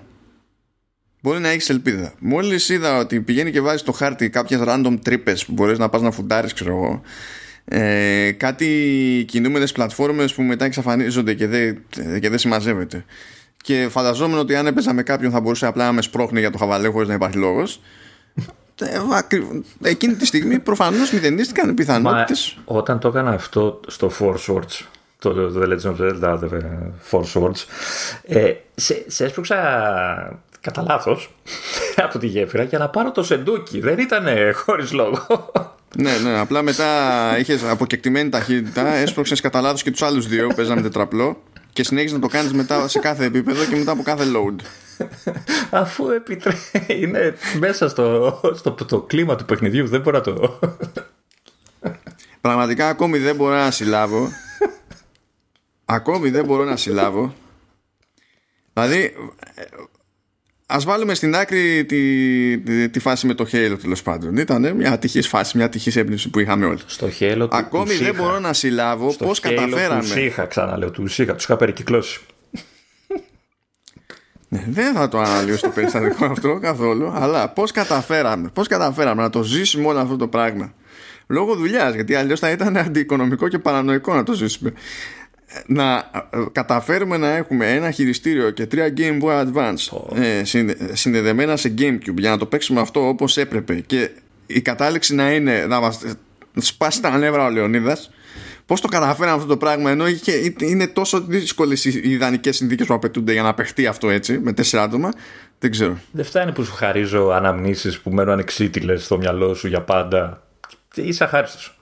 μπορεί 1.21 1.39
να 1.39 1.49
έχεις 1.49 1.69
ελπίδα. 1.69 2.13
Μόλις 2.19 2.69
είδα 2.69 2.97
ότι 2.97 3.21
πηγαίνει 3.21 3.51
και 3.51 3.61
βάζει 3.61 3.78
στο 3.78 3.91
χάρτη 3.91 4.30
κάποιες 4.30 4.61
random 4.63 4.97
τρύπες 5.03 5.45
που 5.45 5.53
μπορείς 5.53 5.78
να 5.78 5.89
πας 5.89 6.01
να 6.01 6.11
φουντάρεις, 6.11 6.53
ξέρω 6.53 6.69
εγώ, 6.69 7.01
ε, 7.70 8.32
κάτι 8.32 9.26
κινούμενες 9.28 9.72
πλατφόρμες 9.72 10.34
που 10.34 10.41
μετά 10.41 10.65
εξαφανίζονται 10.65 11.34
και 11.34 11.47
δεν, 11.47 11.84
και 12.20 12.30
δεν 12.30 12.38
συμμαζεύεται. 12.38 13.05
Και 13.63 13.88
φανταζόμουν 13.89 14.39
ότι 14.39 14.55
αν 14.55 14.68
έπαιζα 14.68 14.93
με 14.93 15.03
κάποιον 15.03 15.32
θα 15.32 15.39
μπορούσε 15.39 15.65
απλά 15.65 15.86
να 15.86 15.91
με 15.91 16.01
σπρώχνει 16.01 16.39
για 16.39 16.51
το 16.51 16.57
χαβαλέ 16.57 16.88
χωρίς 16.88 17.07
να 17.07 17.13
υπάρχει 17.13 17.38
λόγος. 17.38 17.82
Ε, 18.80 18.99
εκείνη 19.82 20.13
τη 20.13 20.26
στιγμή 20.26 20.59
προφανώς 20.59 21.11
μηδενίστηκαν 21.11 21.70
οι 21.70 21.74
πιθανότητες. 21.74 22.57
Όταν 22.65 22.99
το 22.99 23.07
έκανα 23.07 23.32
αυτό 23.32 23.80
στο 23.88 24.11
Four 24.20 24.36
Swords 24.47 24.86
το, 25.20 25.53
The 25.55 25.68
Legend 25.68 25.95
of 25.95 26.22
Zelda 26.22 26.39
The 26.39 26.61
Four 27.11 27.24
Swords 27.34 27.65
ε, 28.24 28.53
σε, 28.76 29.03
σε 29.07 29.26
έσπρωξα 29.26 30.39
κατά 30.62 30.82
λάθος 30.82 31.36
από 32.05 32.18
τη 32.18 32.28
γέφυρα 32.28 32.64
για 32.64 32.78
να 32.78 32.89
πάρω 32.89 33.12
το 33.12 33.24
σεντούκι 33.24 33.80
δεν 33.80 33.99
ήταν 33.99 34.28
χωρίς 34.53 34.91
λόγο 34.91 35.51
ναι, 35.95 36.18
ναι, 36.18 36.39
απλά 36.39 36.62
μετά 36.62 36.88
είχες 37.39 37.64
αποκεκτημένη 37.64 38.30
ταχύτητα, 38.30 38.93
έσπρωξες 38.93 39.41
κατά 39.41 39.62
λάθος 39.62 39.84
και 39.84 39.91
τους 39.91 40.01
άλλους 40.01 40.28
δύο 40.28 40.47
που 40.47 40.55
παίζαμε 40.55 40.82
τετραπλό 40.82 41.41
και 41.74 41.84
συνέχισε 41.84 42.16
να 42.16 42.22
το 42.22 42.28
κάνεις 42.28 42.53
μετά 42.53 42.88
σε 42.88 42.99
κάθε 42.99 43.26
επίπεδο 43.26 43.66
και 43.66 43.76
μετά 43.76 43.91
από 43.91 44.03
κάθε 44.03 44.24
load. 44.36 44.55
Αφού 45.70 46.10
επιτρέπει, 46.10 46.86
είναι 47.01 47.36
μέσα 47.60 47.89
στο, 47.89 48.39
στο 48.55 48.72
το 48.72 49.01
κλίμα 49.01 49.36
του 49.36 49.45
παιχνιδιού, 49.45 49.88
δεν 49.88 50.01
μπορώ 50.01 50.18
να 50.18 50.24
το. 50.24 50.60
Πραγματικά 52.41 52.89
ακόμη 52.89 53.18
δεν 53.18 53.36
μπορώ 53.36 53.55
να 53.55 53.72
συλλάβω. 53.72 54.30
ακόμη 55.86 56.30
δεν 56.30 56.45
μπορώ 56.45 56.64
να 56.64 56.76
συλλάβω. 56.76 57.34
Δηλαδή, 58.74 59.14
Ας 60.70 60.86
βάλουμε 60.86 61.13
στην 61.13 61.36
άκρη 61.36 61.86
τη, 61.86 62.57
τη, 62.57 62.89
τη 62.89 62.99
φάση 62.99 63.28
με 63.28 63.34
το 63.34 63.47
Halo 63.51 63.78
τέλος 63.82 64.01
πάντων. 64.01 64.38
Ήταν 64.38 64.76
μια 64.76 64.91
ατυχής 64.91 65.28
φάση, 65.28 65.57
μια 65.57 65.65
ατυχής 65.65 65.95
έμπνευση 65.95 66.30
που 66.30 66.39
είχαμε 66.39 66.65
όλοι. 66.65 66.80
Στο 66.86 67.09
Halo 67.20 67.47
Ακόμη 67.51 67.93
δεν 67.93 68.15
μπορώ 68.15 68.39
να 68.39 68.53
συλλάβω 68.53 69.13
πώς 69.13 69.39
καταφέραμε. 69.39 70.09
Του 70.13 70.20
είχα, 70.20 70.45
ξαναλέω, 70.45 70.91
του 70.91 71.03
είχα, 71.18 71.36
τους 71.36 71.43
είχα 71.43 71.55
περικυκλώσει. 71.55 72.20
Ναι, 74.49 74.65
δεν 74.70 74.93
θα 74.93 75.07
το 75.07 75.20
αναλύσω 75.20 75.61
το 75.61 75.70
περιστατικό 75.70 76.26
αυτό 76.32 76.59
καθόλου, 76.61 77.11
αλλά 77.15 77.49
πώς 77.49 77.72
καταφέραμε, 77.72 78.49
πώς 78.53 78.68
καταφέραμε 78.68 79.22
να 79.22 79.30
το 79.30 79.43
ζήσουμε 79.43 79.88
όλο 79.88 79.99
αυτό 79.99 80.15
το 80.15 80.28
πράγμα. 80.28 80.74
Λόγω 81.28 81.55
δουλειάς, 81.55 81.93
γιατί 81.93 82.15
αλλιώς 82.15 82.39
θα 82.39 82.51
ήταν 82.51 82.78
αντιοικονομικό 82.78 83.47
και 83.47 83.59
παρανοϊκό 83.59 84.13
να 84.13 84.24
το 84.24 84.34
ζήσουμε 84.34 84.74
να 85.66 85.95
ε, 86.32 86.38
καταφέρουμε 86.52 87.18
να 87.18 87.36
έχουμε 87.36 87.74
ένα 87.74 87.91
χειριστήριο 87.91 88.50
και 88.50 88.66
τρία 88.66 88.93
Game 88.98 89.22
Boy 89.22 89.45
Advance 89.45 90.16
ε, 90.16 90.43
συνδεδεμένα 90.93 91.58
σε 91.58 91.74
Gamecube 91.78 92.18
για 92.18 92.30
να 92.30 92.38
το 92.38 92.45
παίξουμε 92.45 92.80
αυτό 92.80 93.08
όπως 93.08 93.38
έπρεπε 93.38 93.76
και 93.76 94.10
η 94.45 94.62
κατάληξη 94.62 95.16
να 95.16 95.32
είναι 95.32 95.66
να 95.66 95.80
μας 95.80 96.00
σπάσει 96.56 97.02
τα 97.02 97.18
νεύρα 97.18 97.45
ο 97.45 97.50
Λεωνίδας 97.50 98.10
Πώς 98.68 98.82
το 98.82 98.88
καταφέραμε 98.88 99.36
αυτό 99.36 99.48
το 99.48 99.58
πράγμα 99.58 99.91
ενώ 99.91 100.08
είχε, 100.08 100.54
είναι 100.58 100.88
τόσο 100.88 101.22
δύσκολες 101.22 101.86
οι 101.86 102.02
ιδανικές 102.04 102.56
συνθήκες 102.56 102.88
που 102.88 102.93
απαιτούνται 102.93 103.32
για 103.32 103.41
να 103.41 103.54
παιχτεί 103.54 103.88
αυτό 103.88 104.10
έτσι 104.10 104.39
με 104.39 104.54
τέσσερα 104.54 104.84
άτομα. 104.84 105.12
Δεν 105.60 105.72
ξέρω. 105.72 105.98
Δεν 106.12 106.26
φτάνει 106.26 106.52
που 106.52 106.64
σου 106.64 106.74
χαρίζω 106.74 107.30
αναμνήσεις 107.30 108.00
που 108.00 108.12
μένουν 108.12 108.34
ανεξίτηλες 108.34 109.04
στο 109.04 109.18
μυαλό 109.18 109.54
σου 109.54 109.68
για 109.68 109.82
πάντα. 109.82 110.43
Είσαι 110.95 111.24
αχάριστος 111.24 111.76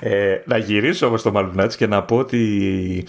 ε, 0.00 0.36
να 0.44 0.56
γυρίσω 0.56 1.06
όμως 1.06 1.22
το 1.22 1.32
Malvin 1.34 1.68
και 1.76 1.86
να 1.86 2.02
πω 2.02 2.16
ότι 2.16 3.04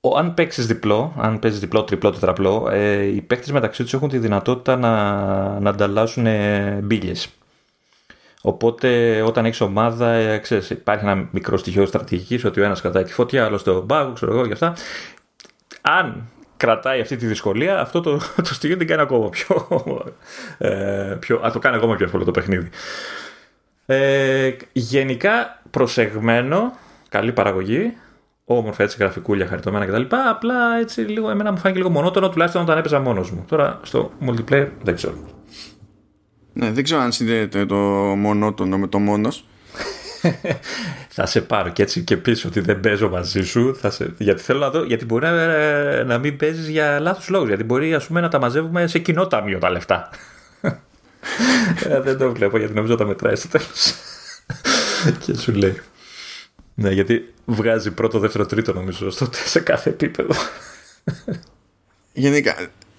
ο, 0.00 0.16
αν 0.16 0.34
παίξεις 0.34 0.66
διπλό, 0.66 1.14
αν 1.18 1.38
παίζεις 1.38 1.60
διπλό, 1.60 1.84
τριπλό, 1.84 2.10
τετραπλό, 2.10 2.68
ε, 2.70 3.02
οι 3.02 3.20
παίκτες 3.20 3.52
μεταξύ 3.52 3.82
τους 3.82 3.94
έχουν 3.94 4.08
τη 4.08 4.18
δυνατότητα 4.18 4.76
να, 4.76 5.60
να 5.60 5.70
ανταλλάσσουν 5.70 6.26
ε, 6.26 6.80
μπύλε. 6.82 7.12
Οπότε 8.42 9.20
όταν 9.22 9.44
έχεις 9.44 9.60
ομάδα, 9.60 10.12
ε, 10.12 10.38
ξέρεις, 10.38 10.70
υπάρχει 10.70 11.04
ένα 11.04 11.28
μικρό 11.30 11.56
στοιχείο 11.56 11.86
στρατηγικής 11.86 12.44
ότι 12.44 12.60
ο 12.60 12.64
ένας 12.64 12.80
κρατάει 12.80 13.04
τη 13.04 13.12
φωτιά, 13.12 13.44
άλλος 13.44 13.62
τον 13.62 13.86
πάγο, 13.86 14.12
ξέρω 14.12 14.32
εγώ 14.32 14.46
γι' 14.46 14.52
αυτά. 14.52 14.74
Αν 15.80 16.28
κρατάει 16.56 17.00
αυτή 17.00 17.16
τη 17.16 17.26
δυσκολία, 17.26 17.80
αυτό 17.80 18.00
το, 18.00 18.20
το 18.48 18.54
στοιχείο 18.54 18.76
την 18.76 18.86
κάνει 18.86 19.02
ακόμα 19.02 19.28
πιο, 19.28 19.66
ε, 20.58 21.16
πιο. 21.20 21.40
Α, 21.44 21.50
το 21.50 21.58
κάνει 21.58 21.76
ακόμα 21.76 21.96
πιο 21.96 22.04
εύκολο 22.04 22.24
το 22.24 22.30
παιχνίδι. 22.30 22.68
Ε, 23.86 24.50
γενικά 24.72 25.62
προσεγμένο, 25.70 26.72
καλή 27.08 27.32
παραγωγή, 27.32 27.92
όμορφα 28.44 28.82
έτσι 28.82 28.96
γραφικούλια, 29.00 29.46
χαριτωμένα 29.46 29.86
κτλ. 29.86 30.16
Απλά 30.28 30.78
έτσι 30.80 31.00
λίγο 31.00 31.30
εμένα 31.30 31.50
μου 31.52 31.58
φάνηκε 31.58 31.78
λίγο 31.78 31.90
μονότονο, 31.90 32.28
τουλάχιστον 32.28 32.62
όταν 32.62 32.78
έπαιζα 32.78 33.00
μόνος 33.00 33.30
μου. 33.30 33.44
Τώρα 33.48 33.80
στο 33.82 34.12
multiplayer 34.26 34.68
δεν 34.82 34.94
ξέρω. 34.94 35.14
Ναι, 36.52 36.70
δεν 36.70 36.84
ξέρω 36.84 37.00
αν 37.00 37.12
συνδέεται 37.12 37.66
το 37.66 37.76
μονότονο 38.16 38.78
με 38.78 38.86
το 38.86 38.98
μόνος. 38.98 39.44
θα 41.16 41.26
σε 41.26 41.40
πάρω 41.40 41.68
και 41.68 41.82
έτσι 41.82 42.02
και 42.02 42.16
πίσω 42.16 42.48
ότι 42.48 42.60
δεν 42.60 42.80
παίζω 42.80 43.08
μαζί 43.08 43.42
σου. 43.42 43.76
Θα 43.76 43.90
σε... 43.90 44.14
Γιατί 44.18 44.42
θέλω 44.42 44.58
να 44.58 44.70
δω, 44.70 44.84
γιατί 44.84 45.04
μπορεί 45.04 45.26
να, 45.26 46.04
να 46.04 46.18
μην 46.18 46.36
παίζεις 46.36 46.68
για 46.68 47.00
λάθος 47.00 47.28
λόγους. 47.28 47.48
Γιατί 47.48 47.64
μπορεί 47.64 47.94
ας 47.94 48.06
πούμε, 48.06 48.20
να 48.20 48.28
τα 48.28 48.38
μαζεύουμε 48.38 48.86
σε 48.86 48.98
κοινό 48.98 49.26
ταμείο 49.26 49.58
τα 49.58 49.70
λεφτά. 49.70 50.10
Ε, 51.84 52.00
δεν 52.00 52.18
το 52.18 52.32
βλέπω 52.32 52.58
γιατί 52.58 52.74
νομίζω 52.74 52.94
τα 52.94 53.06
μετράει 53.06 53.36
στο 53.36 53.48
τέλος. 53.48 53.94
και 55.24 55.36
σου 55.36 55.52
λέει. 55.52 55.80
Ναι, 56.74 56.90
γιατί 56.90 57.34
βγάζει 57.44 57.90
πρώτο, 57.90 58.18
δεύτερο, 58.18 58.46
τρίτο 58.46 58.72
νομίζω 58.72 59.10
σε 59.44 59.60
κάθε 59.60 59.90
επίπεδο. 59.90 60.34
Γενικά, 62.12 62.56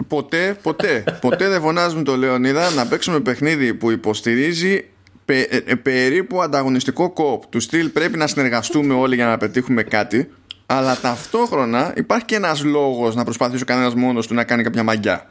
ποτέ, 0.08 0.58
ποτέ, 0.62 1.04
ποτέ 1.22 1.48
δεν 1.48 1.62
φωνάζουμε 1.62 2.04
το 2.04 2.16
Λεωνίδα 2.16 2.70
να 2.70 2.88
παίξουμε 2.88 3.20
παιχνίδι 3.20 3.74
που 3.74 3.92
υποστηρίζει 3.92 4.86
πε, 5.26 5.40
ε, 5.42 5.58
ε, 5.66 5.76
περίπου 5.76 6.42
ανταγωνιστικό 6.42 7.10
κόπ. 7.10 7.46
Του 7.46 7.60
στυλ 7.60 7.90
πρέπει 7.90 8.18
να 8.18 8.28
συνεργαστούμε 8.28 8.94
όλοι 8.94 9.16
για 9.16 9.26
να 9.26 9.38
πετύχουμε 9.38 9.84
κάτι, 9.84 10.30
αλλά 10.66 10.98
ταυτόχρονα 11.00 11.94
υπάρχει 11.96 12.26
και 12.26 12.36
ένας 12.36 12.64
λόγος 12.64 13.16
να 13.16 13.24
προσπαθήσει 13.24 13.64
ο 13.64 13.66
κανένας 13.66 13.94
μόνος 13.94 14.28
του 14.28 14.34
να 14.34 14.44
κάνει 14.44 14.64
κάποια 14.64 14.84
μαγιά. 14.84 15.28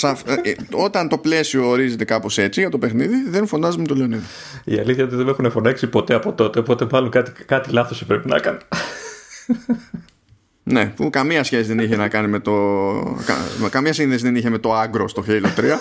Ε, 0.00 0.50
ε, 0.50 0.54
όταν 0.72 1.08
το 1.08 1.18
πλαίσιο 1.18 1.68
ορίζεται 1.68 2.04
κάπως 2.04 2.38
έτσι 2.38 2.60
για 2.60 2.70
το 2.70 2.78
παιχνίδι, 2.78 3.28
δεν 3.28 3.46
φωνάζουμε 3.46 3.86
το 3.86 3.94
Λεωνίδη. 3.94 4.24
Η 4.64 4.72
αλήθεια 4.72 4.94
είναι 4.94 5.02
ότι 5.02 5.14
δεν 5.14 5.24
με 5.24 5.30
έχουν 5.30 5.50
φωνάξει 5.50 5.86
ποτέ 5.86 6.14
από 6.14 6.32
τότε, 6.32 6.58
οπότε 6.58 6.86
μάλλον 6.90 7.10
κάτι, 7.10 7.44
κάτι 7.44 7.72
λάθος 7.72 8.04
πρέπει 8.04 8.28
να 8.28 8.38
κάνω. 8.38 8.58
Ναι, 10.64 10.86
που 10.86 11.10
καμία 11.10 11.44
σχέση 11.44 11.62
δεν 11.62 11.78
είχε 11.78 11.96
να 11.96 12.08
κάνει 12.08 12.28
με 12.28 12.38
το. 12.40 12.52
Καμία 13.70 13.92
σύνδεση 13.92 14.22
δεν 14.22 14.36
είχε 14.36 14.50
με 14.50 14.58
το 14.58 14.74
άγκρο 14.74 15.08
στο 15.08 15.24
Halo 15.28 15.46
3. 15.56 15.78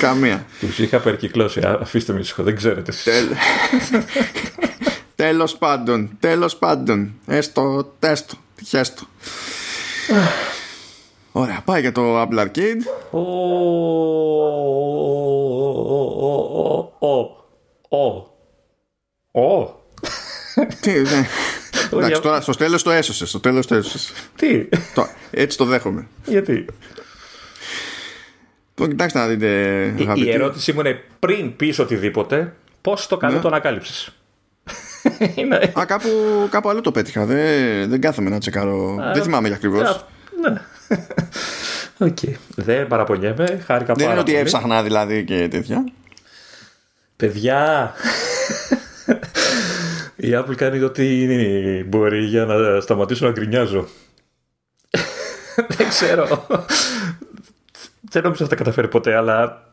καμία. 0.00 0.46
Τους 0.60 0.78
είχα 0.78 0.98
περικυκλώσει. 0.98 1.60
Αφήστε 1.80 2.12
με 2.12 2.20
ήσυχο, 2.20 2.42
δεν 2.42 2.56
ξέρετε 2.56 2.90
εσείς. 2.90 3.28
Τέλος 5.14 5.56
πάντων, 5.56 6.10
τέλος 6.20 6.56
πάντων. 6.56 7.14
Έστω, 7.26 7.94
τέστο, 7.98 8.34
τυχέστο. 8.56 9.06
Ωραία, 11.38 11.62
πάει 11.64 11.80
για 11.80 11.92
το 11.92 12.22
Apple 12.22 12.38
Arcade. 12.38 12.80
Ο. 13.10 13.20
Ο. 17.88 18.26
Ο. 19.40 19.80
Τι, 20.80 20.90
ναι. 20.90 21.26
Εντάξει, 21.92 22.20
τώρα 22.20 22.40
στο 22.40 22.52
τέλος 22.52 22.82
το 22.82 22.90
έσωσες. 22.90 23.28
Στο 23.28 23.40
τέλος 23.40 23.66
το 23.66 23.74
έσωσες. 23.74 24.12
Τι; 24.36 24.68
Έτσι 25.30 25.56
το 25.56 25.64
δέχομαι. 25.64 26.06
Γιατί; 26.24 26.64
Το 28.74 28.86
κοιτάξτε 28.86 29.18
να 29.18 29.26
δείτε. 29.26 29.48
Η, 30.14 30.30
ερώτησή 30.30 30.72
μου 30.72 30.80
είναι 30.80 31.02
πριν 31.18 31.56
πεις 31.56 31.78
οτιδήποτε, 31.78 32.54
πώς 32.80 33.06
το 33.06 33.16
καλό 33.16 33.34
ναι. 33.34 33.40
το 33.40 33.48
ανακάλυψες; 33.48 34.16
Α, 35.78 35.84
κάπου, 35.84 36.08
κάπου 36.50 36.68
αλλού 36.68 36.80
το 36.80 36.92
πέτυχα. 36.92 37.24
Δεν, 37.24 37.88
δεν 37.88 38.00
κάθομαι 38.00 38.30
να 38.30 38.38
τσεκάρω. 38.38 38.94
δεν 39.14 39.22
θυμάμαι 39.22 39.46
για 39.46 39.56
ακριβώς. 39.56 40.06
Ναι. 40.40 40.60
OK. 41.98 42.18
Okay. 42.22 42.32
Δεν 42.54 42.86
παραπονιέμαι. 42.86 43.62
Χάρηκα 43.66 43.94
Δεν 43.94 44.10
είναι 44.10 44.18
ότι 44.18 44.36
έψαχνα 44.36 44.82
δηλαδή 44.82 45.24
και 45.24 45.48
τέτοια. 45.48 45.84
Παιδιά. 47.16 47.92
Η 50.16 50.30
Apple 50.32 50.54
κάνει 50.54 50.82
ό,τι 50.82 51.26
μπορεί 51.84 52.24
για 52.24 52.44
να 52.44 52.80
σταματήσω 52.80 53.26
να 53.26 53.32
γκρινιάζω. 53.32 53.88
Δεν 55.68 55.88
ξέρω. 55.88 56.46
Δεν 58.00 58.22
νομίζω 58.22 58.44
ότι 58.44 58.48
θα 58.48 58.56
καταφέρει 58.56 58.88
ποτέ, 58.88 59.16
αλλά. 59.16 59.64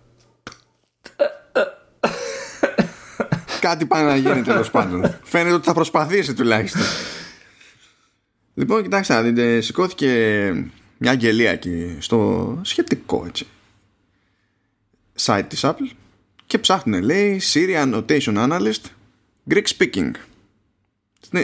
Κάτι 3.59 3.86
πάει 3.86 4.03
να 4.03 4.16
γίνει 4.16 4.41
τέλος 4.41 4.72
πάντων. 4.72 5.18
Φαίνεται 5.24 5.55
ότι 5.55 5.66
θα 5.66 5.74
προσπαθήσει 5.74 6.34
τουλάχιστον. 6.34 6.82
Λοιπόν, 8.53 8.82
κοιτάξτε 8.82 9.14
να 9.14 9.22
δείτε, 9.22 9.61
σηκώθηκε 9.61 10.09
μια 11.04 11.12
αγγελία 11.12 11.51
εκεί 11.51 11.95
στο 11.99 12.60
σχετικό 12.62 13.24
έτσι. 13.28 13.45
Site 15.20 15.45
της 15.47 15.62
Apple 15.64 15.89
και 16.45 16.58
ψάχνουν 16.58 17.04
λέει 17.04 17.41
Siri 17.54 17.84
Annotation 17.84 18.49
Analyst 18.49 18.82
Greek 19.49 19.64
Speaking. 19.78 20.12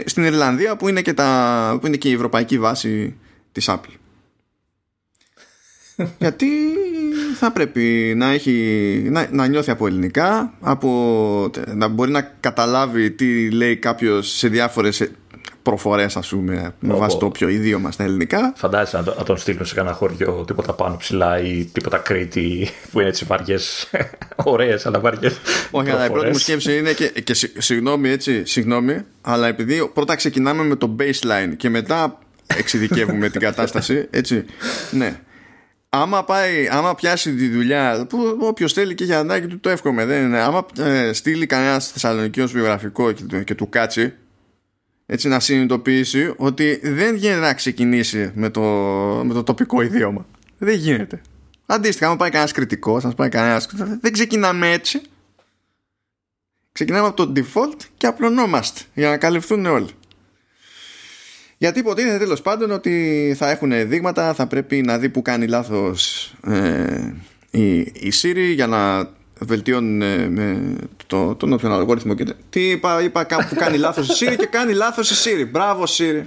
Στην 0.04 0.24
Ιρλανδία 0.24 0.76
που 0.76 0.88
είναι 0.88 1.02
και, 1.02 1.12
τα, 1.12 1.78
που 1.80 1.86
είναι 1.86 1.96
και 1.96 2.08
η 2.08 2.12
ευρωπαϊκή 2.12 2.58
βάση 2.58 3.16
της 3.52 3.66
Apple. 3.68 3.94
Γιατί 6.18 6.48
θα 7.34 7.52
πρέπει 7.52 8.12
να, 8.16 8.30
έχει, 8.30 8.52
να, 9.10 9.28
να 9.32 9.46
νιώθει 9.46 9.70
από 9.70 9.86
ελληνικά 9.86 10.54
από, 10.60 11.50
να 11.74 11.88
μπορεί 11.88 12.10
να 12.10 12.20
καταλάβει 12.20 13.10
τι 13.10 13.50
λέει 13.50 13.76
κάποιος 13.76 14.36
σε 14.36 14.48
διάφορες 14.48 15.10
προφορές, 15.62 16.16
ας 16.16 16.28
πούμε, 16.28 16.74
με 16.80 16.94
βάση 16.94 17.18
το 17.18 17.26
όποιο 17.26 17.48
ιδίωμα 17.48 17.90
στα 17.90 18.04
ελληνικά. 18.04 18.52
Φαντάζεσαι 18.56 18.96
να, 18.96 19.14
να 19.14 19.22
τον 19.22 19.36
στείλουν 19.36 19.64
σε 19.64 19.74
κανένα 19.74 19.94
χωριό 19.94 20.44
τίποτα 20.46 20.72
πάνω 20.72 20.96
ψηλά 20.96 21.40
ή 21.40 21.64
τίποτα 21.64 21.98
Κρήτη 21.98 22.68
που 22.92 23.00
είναι 23.00 23.08
έτσι 23.08 23.24
βαριές. 23.24 23.90
Ωραίες, 24.36 24.86
αλλά 24.86 25.00
βαριές. 25.00 25.38
Όχι, 25.70 25.90
αλλά 25.90 26.06
η 26.06 26.10
πρώτη 26.10 26.26
μου 26.26 26.38
σκέψη 26.38 26.76
είναι 26.76 26.92
και, 26.92 27.08
και 27.08 27.34
συγγνώμη, 27.58 28.08
έτσι, 28.08 28.46
συγγνώμη, 28.46 29.04
αλλά 29.20 29.46
επειδή 29.46 29.90
πρώτα 29.94 30.14
ξεκινάμε 30.14 30.62
με 30.62 30.76
το 30.76 30.96
baseline 30.98 31.56
και 31.56 31.68
μετά 31.68 32.18
εξειδικεύουμε 32.46 33.28
την 33.28 33.40
κατάσταση, 33.40 34.06
έτσι. 34.10 34.44
Ναι. 34.90 35.20
Άμα, 35.92 36.24
πάει, 36.24 36.68
άμα 36.70 36.94
πιάσει 36.94 37.34
τη 37.34 37.48
δουλειά, 37.48 38.06
που 38.08 38.38
όποιος 38.40 38.72
θέλει 38.72 38.94
και 38.94 39.04
για 39.04 39.18
ανάγκη 39.18 39.46
του 39.46 39.60
το 39.60 39.68
εύχομαι, 39.70 40.04
δεν 40.04 40.24
είναι. 40.24 40.38
Άμα 40.38 40.66
ε, 40.78 41.12
στείλει 41.12 41.46
κανένας 41.46 41.90
Θεσσαλονικιός 41.90 42.52
βιογραφικό 42.52 43.12
και, 43.12 43.42
και 43.42 43.54
του 43.54 43.68
κάτσει, 43.68 44.12
έτσι 45.12 45.28
να 45.28 45.40
συνειδητοποιήσει 45.40 46.34
ότι 46.36 46.80
δεν 46.82 47.14
γίνεται 47.14 47.40
να 47.40 47.54
ξεκινήσει 47.54 48.30
με 48.34 48.50
το, 48.50 48.60
με 49.24 49.34
το 49.34 49.42
τοπικό 49.42 49.82
ιδίωμα. 49.82 50.26
Δεν 50.58 50.74
γίνεται. 50.74 51.20
Αντίστοιχα, 51.66 52.10
αν 52.10 52.16
πάει 52.16 52.30
κανένας 52.30 52.52
κριτικός, 52.52 53.04
αν 53.04 53.14
πάει 53.14 53.28
κανένας. 53.28 53.68
Δεν 54.00 54.12
ξεκινάμε 54.12 54.70
έτσι. 54.70 55.00
Ξεκινάμε 56.72 57.06
από 57.06 57.26
το 57.26 57.32
default 57.36 57.80
και 57.96 58.06
απλωνόμαστε 58.06 58.80
για 58.94 59.08
να 59.08 59.16
καλυφθούν 59.16 59.66
όλοι. 59.66 59.90
Γιατί 61.58 61.78
υποτίθεται 61.78 62.18
τέλος 62.18 62.42
πάντων 62.42 62.70
ότι 62.70 63.34
θα 63.36 63.50
έχουν 63.50 63.88
δείγματα, 63.88 64.34
θα 64.34 64.46
πρέπει 64.46 64.82
να 64.82 64.98
δει 64.98 65.08
που 65.08 65.22
κάνει 65.22 65.46
λάθος 65.46 66.32
ε, 66.46 67.12
η, 67.50 67.78
η 67.78 68.12
Siri 68.22 68.52
για 68.54 68.66
να 68.66 69.10
βελτιώνουν 69.40 70.02
ε, 70.02 70.28
με 70.28 70.76
το, 71.06 71.34
τον 71.34 71.52
όποιον 71.52 71.72
αλγόριθμο 71.72 72.14
και 72.14 72.34
τι 72.50 72.70
είπα, 72.70 73.02
είπα 73.02 73.24
κάπου 73.24 73.54
κάνει 73.54 73.76
λάθος 73.76 74.08
η 74.08 74.26
Siri 74.26 74.34
και 74.38 74.46
κάνει 74.46 74.72
λάθος 74.72 75.10
η 75.10 75.14
Siri. 75.28 75.48
Μπράβο 75.50 75.84
Siri. 75.98 76.22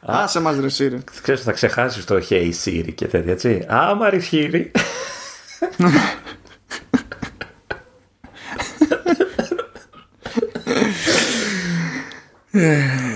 Άσε 0.00 0.40
μας 0.40 0.56
ρε 0.58 0.68
Siri. 0.78 0.98
Ξέρεις 1.22 1.42
θα 1.42 1.52
ξεχάσεις 1.52 2.04
το 2.04 2.22
hey 2.30 2.50
Siri 2.64 2.92
και 2.94 3.06
τέτοια 3.06 3.32
έτσι. 3.32 3.64
Άμα 3.68 4.10
ρε 4.10 4.20
Siri 4.30 4.64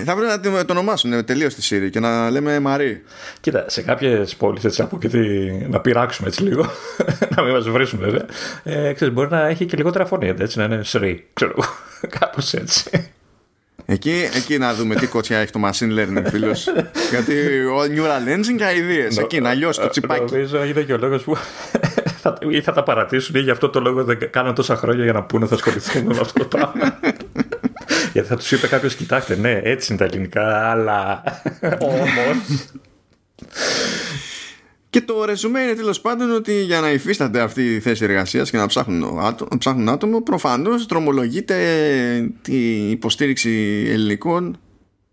θα 0.04 0.16
πρέπει 0.16 0.48
να 0.48 0.64
το 0.64 0.72
ονομάσουν 0.72 1.24
τελείως 1.24 1.54
τη 1.54 1.68
Siri 1.70 1.90
και 1.90 2.00
να 2.00 2.30
λέμε 2.30 2.60
Μαρή. 2.60 3.02
Κοίτα, 3.40 3.64
σε 3.68 3.82
κάποιες 3.82 4.36
πόλεις 4.36 4.64
έτσι 4.64 4.82
από 4.82 4.98
και 4.98 5.08
να 5.68 5.80
πειράξουμε 5.80 6.28
έτσι 6.28 6.42
λίγο, 6.42 6.70
να 7.36 7.42
μην 7.42 7.52
μας 7.52 7.68
βρίσουν 7.68 7.98
βέβαια. 7.98 8.26
Ε, 8.62 8.92
ξέρεις, 8.92 9.14
μπορεί 9.14 9.30
να 9.30 9.46
έχει 9.46 9.66
και 9.66 9.76
λιγότερα 9.76 10.06
φωνή, 10.06 10.34
έτσι 10.38 10.58
να 10.58 10.64
είναι 10.64 10.80
Σρι, 10.82 11.26
ξέρω 11.32 11.54
εγώ. 11.56 11.68
Κάπως 12.18 12.54
έτσι. 12.54 13.10
Εκεί, 13.86 14.28
εκεί 14.34 14.58
να 14.58 14.74
δούμε 14.74 14.94
τι 14.94 15.06
κότσια 15.06 15.38
έχει 15.38 15.52
το 15.52 15.60
machine 15.64 15.98
learning, 15.98 16.24
φίλος. 16.30 16.66
Γιατί 17.10 17.34
ο 17.64 17.80
neural 17.80 18.38
engine 18.38 18.56
και 18.56 18.76
ιδέε. 18.76 19.08
Εκεί 19.20 19.40
να 19.40 19.54
λιώσει 19.54 19.80
το 19.80 19.88
τσιπάκι. 19.88 20.32
Νομίζω 20.32 20.64
είναι 20.64 20.82
και 20.82 20.92
ο 20.92 20.96
λόγος 20.98 21.22
που 21.22 21.36
θα, 22.20 22.38
ή 22.48 22.60
θα 22.60 22.72
τα 22.72 22.82
παρατήσουν 22.82 23.34
ή 23.34 23.40
γι' 23.40 23.50
αυτό 23.50 23.68
το 23.68 23.80
λόγο 23.80 24.04
δεν 24.04 24.30
κάναν 24.30 24.54
τόσα 24.54 24.76
χρόνια 24.76 25.04
για 25.04 25.12
να 25.12 25.22
πούνε 25.22 25.46
θα 25.46 25.54
ασχοληθούν 25.54 26.04
με 26.04 26.18
αυτό 26.20 26.38
το 26.38 26.44
πράγμα. 26.44 26.98
Γιατί 28.14 28.28
θα 28.28 28.36
τους 28.36 28.52
είπε 28.52 28.66
κάποιος, 28.66 28.94
κοιτάξτε, 28.94 29.36
ναι, 29.36 29.60
έτσι 29.62 29.92
είναι 29.92 30.00
τα 30.00 30.04
ελληνικά, 30.04 30.70
αλλά 30.70 31.22
όμως. 31.80 32.68
Και 34.90 35.00
το 35.00 35.24
ρεζουμέ 35.24 35.60
είναι 35.60 35.74
τέλος 35.74 36.00
πάντων 36.00 36.30
ότι 36.30 36.62
για 36.62 36.80
να 36.80 36.90
υφίσταται 36.90 37.40
αυτή 37.40 37.74
η 37.74 37.80
θέση 37.80 38.04
εργασίας 38.04 38.50
και 38.50 38.56
να 38.56 38.66
ψάχνουν, 38.66 39.18
άτομο, 39.18 39.50
ψάχνουν 39.58 39.88
άτομο, 39.88 40.20
προφανώς 40.22 40.86
δρομολογείται 40.86 41.56
η 42.46 42.90
υποστήριξη 42.90 43.84
ελληνικών 43.88 44.58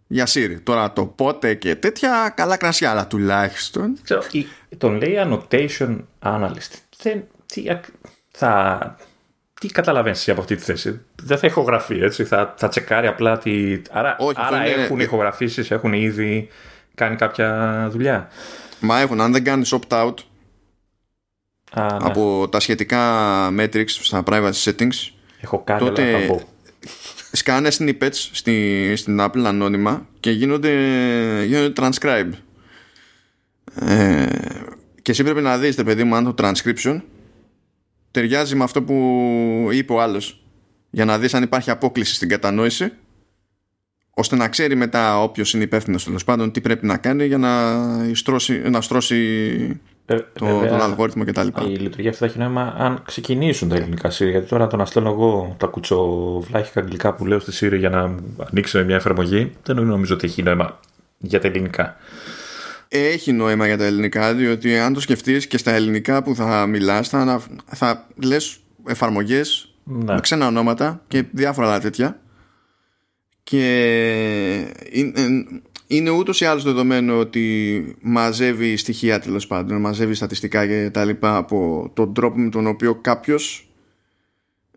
για 0.08 0.28
Siri. 0.28 0.58
Τώρα 0.64 0.94
το 0.94 1.06
πότε 1.06 1.54
και 1.54 1.76
τέτοια, 1.76 2.34
καλά 2.36 2.58
κρασιά, 2.58 2.92
αλλά 2.92 3.08
τουλάχιστον. 3.08 3.98
Ξέρω, 4.04 4.22
τον 4.78 4.98
λέει 4.98 5.16
annotation 5.18 5.98
analyst. 6.20 6.72
Δεν, 6.98 7.24
τι, 7.46 7.64
θα, 8.32 8.96
τι 9.62 9.68
καταλαβαίνεις 9.68 10.30
από 10.30 10.42
αυτή 10.42 10.56
τη 10.56 10.62
θέση; 10.62 11.02
Δεν 11.24 11.38
θα 11.38 11.48
ηχογραφεί, 11.48 12.00
έτσι. 12.00 12.24
Θα, 12.24 12.54
θα 12.58 12.68
τσεκάρει 12.68 13.08
απλά 13.08 13.38
τη. 13.38 13.82
Άρα, 13.92 14.16
Όχι, 14.20 14.36
άρα 14.36 14.64
έχουν 14.64 14.96
είναι... 14.96 15.04
ηχογραφήσεις, 15.04 15.72
έχουν 15.72 15.94
ήδη 15.94 16.48
κάνει 16.96 17.16
κάποια 17.16 17.88
δουλειά. 17.92 18.30
Μα 18.80 19.00
έχουν, 19.00 19.22
αν 19.22 19.32
δεν 19.32 19.44
κάνεις 19.44 19.74
opt-out 19.74 20.14
Α, 21.74 21.84
ναι. 21.84 21.98
από 22.02 22.48
τα 22.52 22.60
σχετικά 22.60 23.00
metrics 23.58 23.90
στα 23.90 24.24
privacy 24.26 24.64
settings. 24.64 25.12
Έχω 25.42 25.64
κάνει, 25.64 25.80
τότε 25.80 26.14
αλλά 26.14 26.28
θα 26.28 26.42
σκάνες 27.32 27.82
snippets 27.82 28.30
στη, 28.32 28.94
στην 28.96 29.22
Apple 29.22 29.44
ανώνυμα 29.46 30.08
και 30.20 30.32
γίνονται, 30.32 30.74
γίνονται 31.44 31.74
transcribe. 31.82 32.32
Ε, 33.76 34.26
και 35.02 35.12
εσύ 35.12 35.24
πρέπει 35.24 35.42
να 35.42 35.58
δεις, 35.58 35.76
παιδί 35.76 36.04
μου, 36.04 36.16
αν 36.16 36.24
το 36.24 36.34
transcription 36.38 37.02
ταιριάζει 38.12 38.56
με 38.56 38.64
αυτό 38.64 38.84
που 38.84 39.70
είπε 39.72 39.94
ο 39.94 40.02
άλλος 40.02 40.44
για 40.90 41.06
να 41.06 41.20
δεις 41.20 41.34
αν 41.34 41.44
υπάρχει 41.44 41.72
απόκληση 41.72 42.14
στην 42.14 42.30
κατανόηση 42.30 42.92
ώστε 44.14 44.36
να 44.36 44.50
ξέρει 44.50 44.76
μετά 44.76 45.22
όποιος 45.22 45.54
είναι 45.54 45.64
υπεύθυνος 45.64 46.04
τέλος 46.04 46.24
πάντων 46.24 46.52
τι 46.52 46.62
πρέπει 46.62 46.86
να 46.86 46.98
κάνει 46.98 47.26
για 47.26 47.38
να 47.38 47.52
στρώσει, 48.14 48.62
να 48.70 48.82
στρώσει 48.82 49.16
ε, 50.06 50.16
το, 50.34 50.46
τον 50.68 50.82
αλγόριθμο 50.82 51.26
κτλ. 51.26 51.48
Η 51.48 51.76
λειτουργία 51.76 52.10
αυτή 52.10 52.22
θα 52.22 52.26
έχει 52.26 52.38
νόημα 52.38 52.76
αν 52.78 53.02
ξεκινήσουν 53.06 53.70
τα 53.70 53.76
ελληνικά 53.76 54.10
Siri. 54.10 54.30
Γιατί 54.30 54.48
τώρα 54.48 54.68
το 54.68 54.78
να 54.78 54.86
στέλνω 54.86 55.10
εγώ 55.10 55.56
τα 55.60 55.68
κουτσοβλάχικα 55.68 56.80
αγγλικά 56.80 57.14
που 57.14 57.26
λέω 57.26 57.40
στη 57.40 57.68
Siri 57.68 57.78
για 57.78 57.90
να 57.90 58.16
ανοίξει 58.50 58.84
μια 58.84 58.96
εφαρμογή, 58.96 59.52
δεν 59.64 59.76
νομίζω 59.76 60.14
ότι 60.14 60.26
έχει 60.26 60.44
νόημα 60.44 60.80
για 61.18 61.40
τα 61.40 61.48
ελληνικά. 61.48 61.96
Έχει 62.94 63.32
νόημα 63.32 63.66
για 63.66 63.78
τα 63.78 63.86
ελληνικά, 63.86 64.34
διότι 64.34 64.78
αν 64.78 64.94
το 64.94 65.00
σκεφτείς 65.00 65.48
και 65.48 65.58
στα 65.58 65.72
ελληνικά 65.72 66.24
που 66.24 66.36
θα 66.36 66.66
μιλάς, 66.66 67.10
θα, 67.10 67.42
θα 67.66 68.08
λες 68.16 68.60
εφαρμογές 68.88 69.76
ναι. 69.84 70.14
με 70.14 70.20
ξένα 70.20 70.48
ονόματα 70.48 71.04
και 71.08 71.24
διάφορα 71.32 71.68
άλλα 71.68 71.80
τέτοια. 71.80 72.22
Και 73.44 74.74
είναι 75.88 76.10
ούτως 76.10 76.42
ή 76.42 76.46
άλλως 76.46 76.64
δεδομένο 76.64 77.20
ότι 77.20 77.96
μαζεύει 78.02 78.78
στοιχεία 78.78 79.20
τέλος 79.20 79.48
πάντων, 79.48 79.82
μαζεύει 79.82 80.14
στατιστικά 80.14 80.68
και 80.68 80.90
τα 80.90 81.06
λοιπά 81.06 81.38
από 81.38 81.90
τον 81.94 82.14
τρόπο 82.14 82.40
με 82.40 82.50
τον 82.50 82.68
οποίο 82.68 82.96
κάποιος 82.96 83.70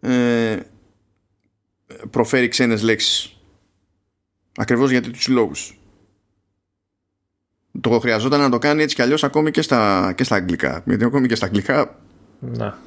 ε, 0.01 0.57
προφέρει 2.11 2.49
ξένες 2.49 2.83
λέξεις. 2.83 3.37
Ακριβώς 4.57 4.91
γιατί 4.91 5.11
τους 5.11 5.29
λόγους. 5.29 5.79
Το 7.81 7.99
χρειαζόταν 7.99 8.41
να 8.41 8.51
το 8.51 8.59
κάνει 8.59 8.83
έτσι 8.83 8.95
κι 8.95 9.03
αλλιώς 9.03 9.25
ακόμη 9.25 9.51
και 9.51 9.63
στα, 9.63 10.13
και 10.17 10.25
στα 10.25 10.37
αγγλικά. 10.37 10.83
Γιατί 10.85 11.05
ακόμη 11.05 11.27
και 11.27 11.35
στα 11.35 11.47
αγγλικά... 11.47 11.97
Να. 12.41 12.79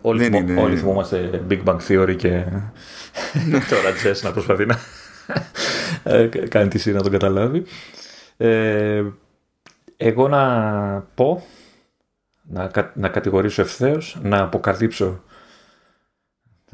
Όλοι, 0.00 0.24
θυμό, 0.24 0.38
είναι... 0.38 0.60
όλοι 0.60 0.76
θυμόμαστε 0.76 1.44
Big 1.50 1.64
Bang 1.64 1.78
Theory 1.88 2.16
και 2.16 2.44
τώρα 3.70 3.90
Jess 4.04 4.20
να 4.22 4.32
προσπαθεί 4.32 4.66
να 4.66 4.78
ε, 6.12 6.26
κάνει 6.26 6.68
τη 6.68 6.78
σειρά 6.78 6.96
να 6.96 7.02
τον 7.02 7.12
καταλάβει. 7.12 7.64
Ε, 8.36 9.04
εγώ 9.96 10.28
να 10.28 11.06
πω, 11.14 11.46
να, 12.42 12.70
να 12.94 13.08
κατηγορήσω 13.08 13.62
ευθέως, 13.62 14.18
να 14.22 14.42
αποκαλύψω 14.42 15.22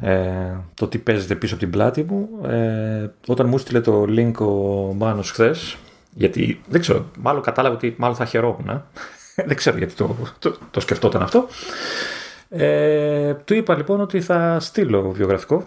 ε, 0.00 0.56
το 0.74 0.88
τι 0.88 0.98
παίζεται 0.98 1.34
πίσω 1.34 1.54
από 1.54 1.62
την 1.62 1.72
πλάτη 1.72 2.02
μου. 2.02 2.28
Ε, 2.46 3.10
όταν 3.26 3.48
μου 3.48 3.58
στείλε 3.58 3.80
το 3.80 4.04
link 4.08 4.34
ο 4.34 4.92
Μάνος 4.94 5.30
χθες, 5.30 5.76
γιατί 6.14 6.60
δεν 6.68 6.80
ξέρω, 6.80 7.10
μάλλον 7.18 7.42
κατάλαβα 7.42 7.74
ότι 7.74 7.94
μάλλον 7.98 8.16
θα 8.16 8.24
χαιρόμουν. 8.24 8.68
Ε. 8.68 8.82
δεν 9.48 9.56
ξέρω 9.56 9.78
γιατί 9.78 9.94
το, 9.94 10.16
το, 10.38 10.56
το 10.70 10.80
σκεφτόταν 10.80 11.22
αυτό. 11.22 11.48
Ε, 12.48 13.34
του 13.34 13.54
είπα 13.54 13.76
λοιπόν 13.76 14.00
ότι 14.00 14.20
θα 14.20 14.60
στείλω 14.60 15.10
βιογραφικό 15.10 15.64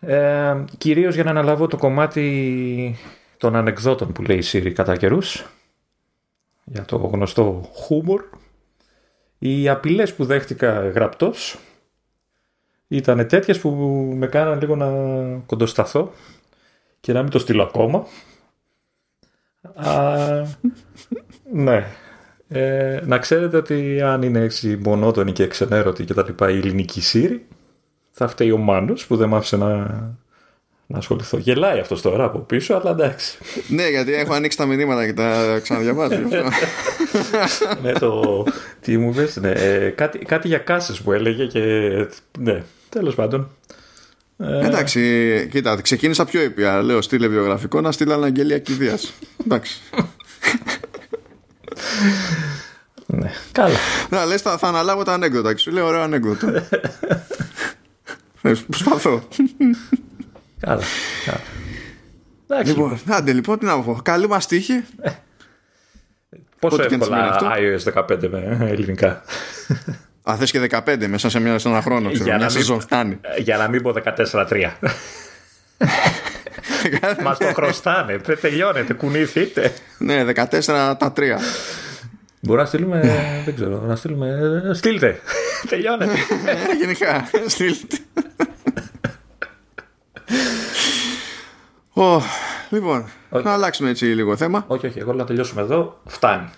ε, 0.00 0.64
κυρίως 0.78 1.14
για 1.14 1.24
να 1.24 1.30
αναλάβω 1.30 1.66
το 1.66 1.76
κομμάτι 1.76 2.96
των 3.36 3.56
ανεκδότων 3.56 4.12
που 4.12 4.22
λέει 4.22 4.38
η 4.38 4.44
Siri 4.52 4.70
κατά 4.70 4.96
καιρούς. 4.96 5.46
για 6.64 6.84
το 6.84 6.96
γνωστό 6.96 7.70
χούμορ. 7.74 8.24
Οι 9.38 9.68
απειλές 9.68 10.14
που 10.14 10.24
δέχτηκα 10.24 10.88
γραπτός 10.88 11.58
ήταν 12.88 13.28
τέτοιες 13.28 13.58
που 13.58 13.70
με 14.16 14.26
κάναν 14.26 14.60
λίγο 14.60 14.76
να 14.76 14.88
κοντοσταθώ 15.46 16.12
και 17.00 17.12
να 17.12 17.22
μην 17.22 17.30
το 17.30 17.38
στείλω 17.38 17.62
ακόμα. 17.62 18.06
Α, 19.74 20.16
ναι. 21.52 21.86
Ε, 22.48 23.00
να 23.04 23.18
ξέρετε 23.18 23.56
ότι 23.56 24.00
αν 24.00 24.22
είναι 24.22 24.40
έτσι 24.40 24.78
μονότονη 24.82 25.32
και 25.32 25.42
εξενέρωτη 25.42 26.04
και 26.04 26.14
τα 26.14 26.24
λοιπά 26.26 26.50
η 26.50 26.56
ελληνική 26.56 27.00
Siri 27.12 27.38
θα 28.10 28.28
φταίει 28.28 28.50
ο 28.50 28.56
Μάνος 28.56 29.06
που 29.06 29.16
δεν 29.16 29.28
μ' 29.28 29.34
άφησε 29.34 29.56
να, 29.56 29.76
να 30.86 30.98
ασχοληθώ. 30.98 31.38
Γελάει 31.38 31.78
αυτός 31.78 32.02
τώρα 32.02 32.24
από 32.24 32.38
πίσω, 32.38 32.74
αλλά 32.74 32.90
εντάξει. 32.90 33.38
ναι, 33.68 33.88
γιατί 33.88 34.14
έχω 34.14 34.32
ανοίξει 34.32 34.56
τα 34.56 34.66
μηνύματα 34.66 35.06
και 35.06 35.12
τα 35.12 35.58
ξαναδιαβάζω. 35.62 36.16
ναι, 37.82 37.92
το. 37.92 38.44
Τι 38.80 38.98
μου 38.98 39.12
πες, 39.12 39.36
ναι, 39.36 39.50
ε, 39.50 39.88
κάτι, 39.90 40.18
κάτι 40.18 40.48
για 40.48 40.58
κάσες 40.58 41.00
που 41.00 41.12
έλεγε 41.12 41.46
και. 41.46 41.62
Ναι, 42.38 42.62
τέλος 42.88 43.14
πάντων. 43.14 43.50
Ε... 44.40 44.66
Εντάξει, 44.66 45.48
κοίτα, 45.50 45.80
ξεκίνησα 45.80 46.24
πιο 46.24 46.42
ήπια. 46.42 46.82
Λέω 46.82 47.02
στείλε 47.02 47.28
βιογραφικό 47.28 47.80
να 47.80 47.92
στείλω 47.92 48.14
αναγγελία 48.14 48.58
κηδείας. 48.58 49.12
Εντάξει. 49.44 49.80
ναι, 53.06 53.30
καλά. 53.52 53.76
Να 54.10 54.24
λες 54.24 54.42
θα, 54.42 54.58
θα 54.58 54.68
αναλάβω 54.68 55.02
τα 55.02 55.12
ανέκδοτα 55.12 55.52
και 55.54 55.60
σου 55.60 55.70
λέω 55.70 55.86
ωραίο 55.86 56.00
ανέκδοτο. 56.02 56.46
Ε, 58.42 58.52
προσπαθώ. 58.66 59.28
Καλά. 60.60 60.82
Λοιπόν, 62.64 63.00
άντε 63.06 63.32
λοιπόν, 63.32 63.58
τι 63.58 63.64
να 63.64 63.82
πω. 63.82 64.00
Καλή 64.02 64.28
μας 64.28 64.46
τύχη. 64.46 64.84
Πόσο 66.58 66.82
εύκολα 66.82 67.38
iOS 67.40 68.04
15 68.06 68.28
με 68.30 68.58
ελληνικά. 68.60 69.22
Α, 70.22 70.36
θες 70.36 70.50
και 70.50 70.68
15 70.70 71.06
μέσα 71.06 71.30
σε, 71.30 71.40
μια, 71.40 71.58
σε 71.58 71.68
ένα 71.68 71.82
χρόνο, 71.82 72.10
ξέρω, 72.10 72.24
για 72.24 72.36
μια 72.36 72.48
σεζόν 72.48 72.80
φτάνει. 72.80 73.20
Για 73.38 73.56
να 73.56 73.68
μην 73.68 73.82
πω 73.82 73.94
14-3. 74.32 74.70
Μας 77.22 77.38
το 77.38 77.52
χρωστάνε. 77.54 78.18
Τελειώνεται, 78.40 78.92
κουνήθείτε. 78.92 79.72
Ναι, 79.98 80.24
14 80.24 80.34
τα 80.98 81.12
3. 81.16 81.22
Μπορεί 82.40 82.60
να 82.60 82.66
στείλουμε. 82.66 83.00
δεν 83.44 83.54
ξέρω, 83.54 83.80
να 83.80 83.96
στείλουμε. 83.96 84.60
Στείλτε. 84.74 85.20
Τελειώνεται. 85.70 86.12
Γενικά, 86.80 87.28
στείλτε. 87.46 87.96
Oh, 91.94 92.20
λοιπόν, 92.70 93.04
okay. 93.30 93.42
να 93.42 93.52
αλλάξουμε 93.52 93.90
έτσι 93.90 94.04
λίγο 94.04 94.36
θέμα. 94.36 94.64
Όχι, 94.66 94.86
όχι, 94.86 94.98
εγώ 94.98 95.12
να 95.12 95.24
τελειώσουμε 95.24 95.62
εδώ. 95.62 96.00
Φτάνει. 96.06 96.48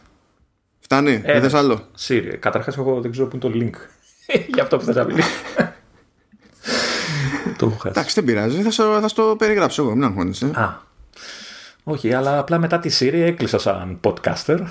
Φτάνει, 0.92 1.20
ε, 1.24 1.32
δεν 1.32 1.42
θες 1.42 1.54
άλλο; 1.54 1.80
Σύρι. 1.94 2.36
Καταρχάς 2.36 2.76
εγώ 2.76 3.00
δεν 3.00 3.10
ξέρω 3.10 3.26
πού 3.26 3.36
είναι 3.36 3.52
το 3.52 3.58
link. 3.58 3.74
Για 4.54 4.62
αυτό 4.62 4.76
που 4.76 4.84
θες 4.84 4.94
να 4.94 5.04
μιλήσεις. 5.04 5.32
το 7.58 7.66
έχω 7.66 7.76
χάσει. 7.76 7.88
Εντάξει, 7.88 8.14
δεν 8.14 8.24
πειράζει. 8.24 8.62
Θα, 8.62 8.70
στο, 8.70 8.98
θα 9.00 9.08
στο 9.08 9.34
περιγράψω 9.38 9.82
εγώ, 9.82 9.94
μην 9.94 10.04
αγχώνεσαι. 10.04 10.50
Α. 10.54 10.68
Όχι, 11.84 12.12
αλλά 12.12 12.38
απλά 12.38 12.58
μετά 12.58 12.78
τη 12.78 12.96
Siri 12.98 13.14
έκλεισα 13.14 13.58
σαν 13.58 14.00
podcaster. 14.02 14.58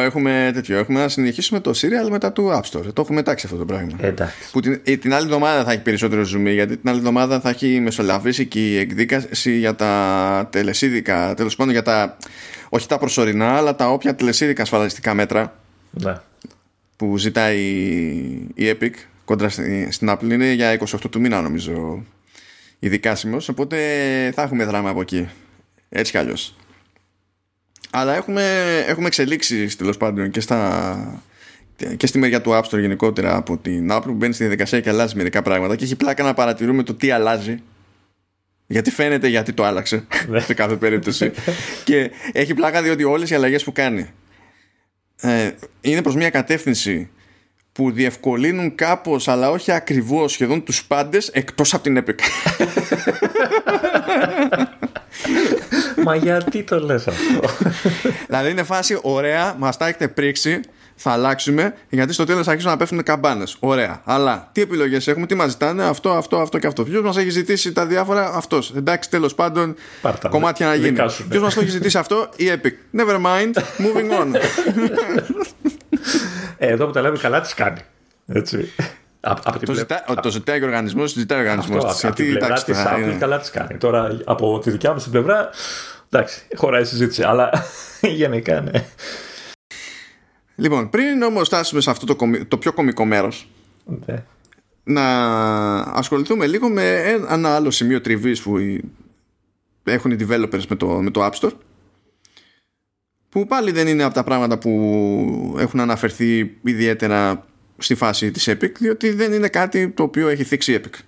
έχουμε 0.00 0.50
τέτοιο. 0.54 0.78
Έχουμε 0.78 1.00
να 1.00 1.08
συνεχίσουμε 1.08 1.60
το 1.60 1.70
serial 1.70 2.10
μετά 2.10 2.32
του 2.32 2.50
App 2.50 2.70
Store. 2.70 2.92
Το 2.92 3.00
έχουμε 3.02 3.22
τάξει 3.22 3.46
αυτό 3.46 3.58
το 3.58 3.64
πράγμα. 3.64 3.96
Εντάξει. 4.00 4.50
Που 4.52 4.60
την, 4.60 4.80
ε, 4.84 4.96
την 4.96 5.14
άλλη 5.14 5.24
εβδομάδα 5.24 5.64
θα 5.64 5.72
έχει 5.72 5.82
περισσότερο 5.82 6.22
zoom, 6.22 6.52
γιατί 6.52 6.76
την 6.76 6.88
άλλη 6.88 6.98
εβδομάδα 6.98 7.40
θα 7.40 7.48
έχει 7.48 7.80
μεσολαβήσει 7.80 8.46
και 8.46 8.72
η 8.72 8.76
εκδίκαση 8.78 9.58
για 9.58 9.74
τα 9.74 10.48
τελεσίδικα. 10.52 11.34
Τέλος 11.34 11.56
πάντων 11.56 11.72
για 11.72 11.82
τα. 11.82 12.16
Όχι 12.68 12.88
τα 12.88 12.98
προσωρινά, 12.98 13.56
αλλά 13.56 13.74
τα 13.74 13.88
όποια 13.88 14.14
τελεσίδικα 14.14 14.62
ασφαλιστικά 14.62 15.14
μέτρα. 15.14 15.56
Ναι. 15.90 16.14
Που 16.96 17.18
ζητάει 17.18 17.60
η 18.54 18.76
Epic 18.80 18.92
κόντρα 19.26 19.48
στην 19.88 20.10
Apple 20.10 20.30
είναι 20.30 20.52
για 20.52 20.78
28 20.78 20.84
του 21.10 21.20
μήνα 21.20 21.42
νομίζω 21.42 22.04
η 22.78 22.88
δικάσιμος 22.88 23.48
οπότε 23.48 23.76
θα 24.34 24.42
έχουμε 24.42 24.64
δράμα 24.64 24.90
από 24.90 25.00
εκεί 25.00 25.28
έτσι 25.88 26.12
κι 26.12 26.18
αλλιώς 26.18 26.54
αλλά 27.90 28.14
έχουμε, 28.14 28.78
έχουμε 28.86 29.06
εξελίξει 29.06 29.76
τέλος 29.76 29.96
πάντων 29.96 30.30
και, 30.30 30.40
στα, 30.40 31.22
και 31.96 32.06
στη 32.06 32.18
μεριά 32.18 32.40
του 32.40 32.50
App 32.50 32.62
Store 32.62 32.80
γενικότερα 32.80 33.36
από 33.36 33.56
την 33.56 33.88
Apple 33.92 34.02
που 34.04 34.12
μπαίνει 34.12 34.32
στη 34.32 34.42
διαδικασία 34.42 34.80
και 34.80 34.88
αλλάζει 34.88 35.16
μερικά 35.16 35.42
πράγματα 35.42 35.76
και 35.76 35.84
έχει 35.84 35.96
πλάκα 35.96 36.22
να 36.22 36.34
παρατηρούμε 36.34 36.82
το 36.82 36.94
τι 36.94 37.10
αλλάζει. 37.10 37.62
Γιατί 38.66 38.90
φαίνεται 38.90 39.28
γιατί 39.28 39.52
το 39.52 39.64
άλλαξε 39.64 40.06
ναι. 40.28 40.40
σε 40.40 40.54
κάθε 40.54 40.76
περίπτωση. 40.76 41.32
Και 41.84 42.10
έχει 42.32 42.54
πλάκα 42.54 42.82
διότι 42.82 43.04
όλες 43.04 43.30
οι 43.30 43.34
αλλαγές 43.34 43.64
που 43.64 43.72
κάνει 43.72 44.10
ε, 45.20 45.50
είναι 45.80 46.02
προς 46.02 46.14
μια 46.14 46.30
κατεύθυνση 46.30 47.10
που 47.72 47.90
διευκολύνουν 47.90 48.74
κάπως 48.74 49.28
αλλά 49.28 49.50
όχι 49.50 49.72
ακριβώς 49.72 50.32
σχεδόν 50.32 50.64
τους 50.64 50.84
πάντες 50.84 51.28
εκτός 51.28 51.74
από 51.74 51.82
την 51.82 52.04
Epic 52.04 52.14
Μα 56.06 56.14
γιατί 56.16 56.62
το 56.62 56.80
λες 56.80 57.06
αυτό; 57.06 57.40
δηλαδή 58.26 58.50
είναι 58.50 58.62
φάση 58.62 58.98
ωραία, 59.02 59.54
μας 59.58 59.76
τα 59.76 59.86
έχετε 59.86 60.08
πρίξει, 60.08 60.60
θα 60.94 61.10
αλλάξουμε, 61.10 61.74
γιατί 61.88 62.12
στο 62.12 62.24
τέλος 62.24 62.44
θα 62.44 62.50
αρχίσουν 62.50 62.70
να 62.70 62.76
πέφτουν 62.76 63.02
καμπάνες. 63.02 63.56
Ωραία. 63.58 64.00
Αλλά 64.04 64.48
τι 64.52 64.60
επιλογές 64.60 65.08
έχουμε, 65.08 65.26
τι 65.26 65.34
μας 65.34 65.50
ζητάνε, 65.50 65.84
αυτό, 65.84 66.10
αυτό, 66.10 66.36
αυτό 66.36 66.58
και 66.58 66.66
αυτό. 66.66 66.84
Ποιος 66.84 67.02
μας 67.02 67.16
έχει 67.16 67.30
ζητήσει 67.30 67.72
τα 67.72 67.86
διάφορα, 67.86 68.32
αυτός. 68.34 68.72
Εντάξει, 68.76 69.10
τέλος 69.10 69.34
πάντων, 69.34 69.74
Πάρτα, 70.02 70.28
κομμάτια 70.28 70.66
να 70.66 70.74
γίνει. 70.74 70.98
Ποιος 71.28 71.42
μας 71.42 71.54
το 71.54 71.60
έχει 71.60 71.70
ζητήσει 71.70 71.98
αυτό, 71.98 72.28
η 72.36 72.44
Epic. 72.50 73.00
Never 73.00 73.16
mind, 73.16 73.52
moving 73.78 74.20
on. 74.20 74.40
Ε, 76.58 76.66
εδώ 76.66 76.86
που 76.86 76.92
τα 76.92 77.00
λέμε 77.00 77.18
καλά, 77.18 77.40
τις 77.40 77.54
κάνει. 77.54 77.80
Έτσι. 78.26 78.72
Από 79.20 79.66
το, 79.66 79.72
ζητά, 79.72 80.04
το 80.22 80.30
ζητάει 80.30 80.62
ο 80.62 80.64
οργανισμός, 80.64 81.12
ζητάει 81.12 81.38
ο 81.38 81.40
οργανισμός 81.40 81.96
τη. 81.96 82.06
Από 82.06 82.16
την 82.16 82.34
πλευρά 82.34 82.62
της 82.62 82.76
Apple 82.86 83.16
καλά 83.18 83.38
τις 83.38 83.50
κάνει. 83.50 83.78
Τώρα 83.78 84.18
από 84.24 84.58
τη 84.58 84.70
δικιά 84.70 84.92
μου 84.92 84.98
την 84.98 85.10
πλευρά, 85.10 85.50
εντάξει, 86.18 86.46
χωράει 86.54 86.84
συζήτηση. 86.84 87.22
Αλλά 87.22 87.50
γενικά 88.20 88.60
ναι. 88.60 88.84
Λοιπόν, 90.54 90.90
πριν 90.90 91.22
όμως 91.22 91.46
φτάσουμε 91.46 91.80
σε 91.80 91.90
αυτό 91.90 92.06
το, 92.06 92.16
το 92.48 92.58
πιο 92.58 92.72
κομικό 92.72 93.04
μέρος. 93.04 93.48
Ναι. 94.04 94.24
να 94.82 95.04
ασχοληθούμε 95.78 96.46
λίγο 96.46 96.68
με 96.68 96.98
ένα 97.28 97.54
άλλο 97.54 97.70
σημείο 97.70 98.00
τριβής 98.00 98.42
που 98.42 98.56
έχουν 99.84 100.10
οι 100.10 100.16
developers 100.20 100.62
με 100.68 100.76
το, 100.76 100.86
με 100.86 101.10
το 101.10 101.26
App 101.26 101.32
Store 101.40 101.52
που 103.28 103.46
πάλι 103.46 103.70
δεν 103.70 103.86
είναι 103.86 104.02
από 104.02 104.14
τα 104.14 104.24
πράγματα 104.24 104.58
που 104.58 105.56
έχουν 105.58 105.80
αναφερθεί 105.80 106.56
ιδιαίτερα 106.62 107.46
στη 107.78 107.94
φάση 107.94 108.30
της 108.30 108.48
Epic 108.48 108.72
διότι 108.78 109.10
δεν 109.10 109.32
είναι 109.32 109.48
κάτι 109.48 109.88
το 109.88 110.02
οποίο 110.02 110.28
έχει 110.28 110.44
θίξει 110.44 110.80
Epic. 110.82 110.98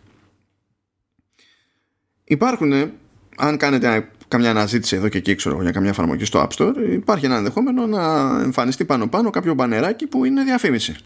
Υπάρχουν, 2.25 2.93
αν 3.37 3.57
κάνετε 3.57 4.09
καμιά 4.29 4.51
αναζήτηση 4.51 4.97
εδώ 4.97 5.09
και 5.09 5.19
εκεί 5.19 5.35
ξέρω, 5.35 5.63
για 5.63 5.71
καμιά 5.71 5.91
εφαρμογή 5.91 6.25
στο 6.25 6.47
App 6.49 6.57
Store 6.57 6.75
υπάρχει 6.91 7.25
ένα 7.25 7.37
ενδεχόμενο 7.37 7.87
να 7.87 8.03
εμφανιστεί 8.43 8.85
πάνω 8.85 9.09
πάνω 9.09 9.31
κάποιο 9.31 9.55
μπανεράκι 9.55 10.07
που 10.07 10.25
είναι 10.25 10.45
διαφήμιση. 10.45 10.97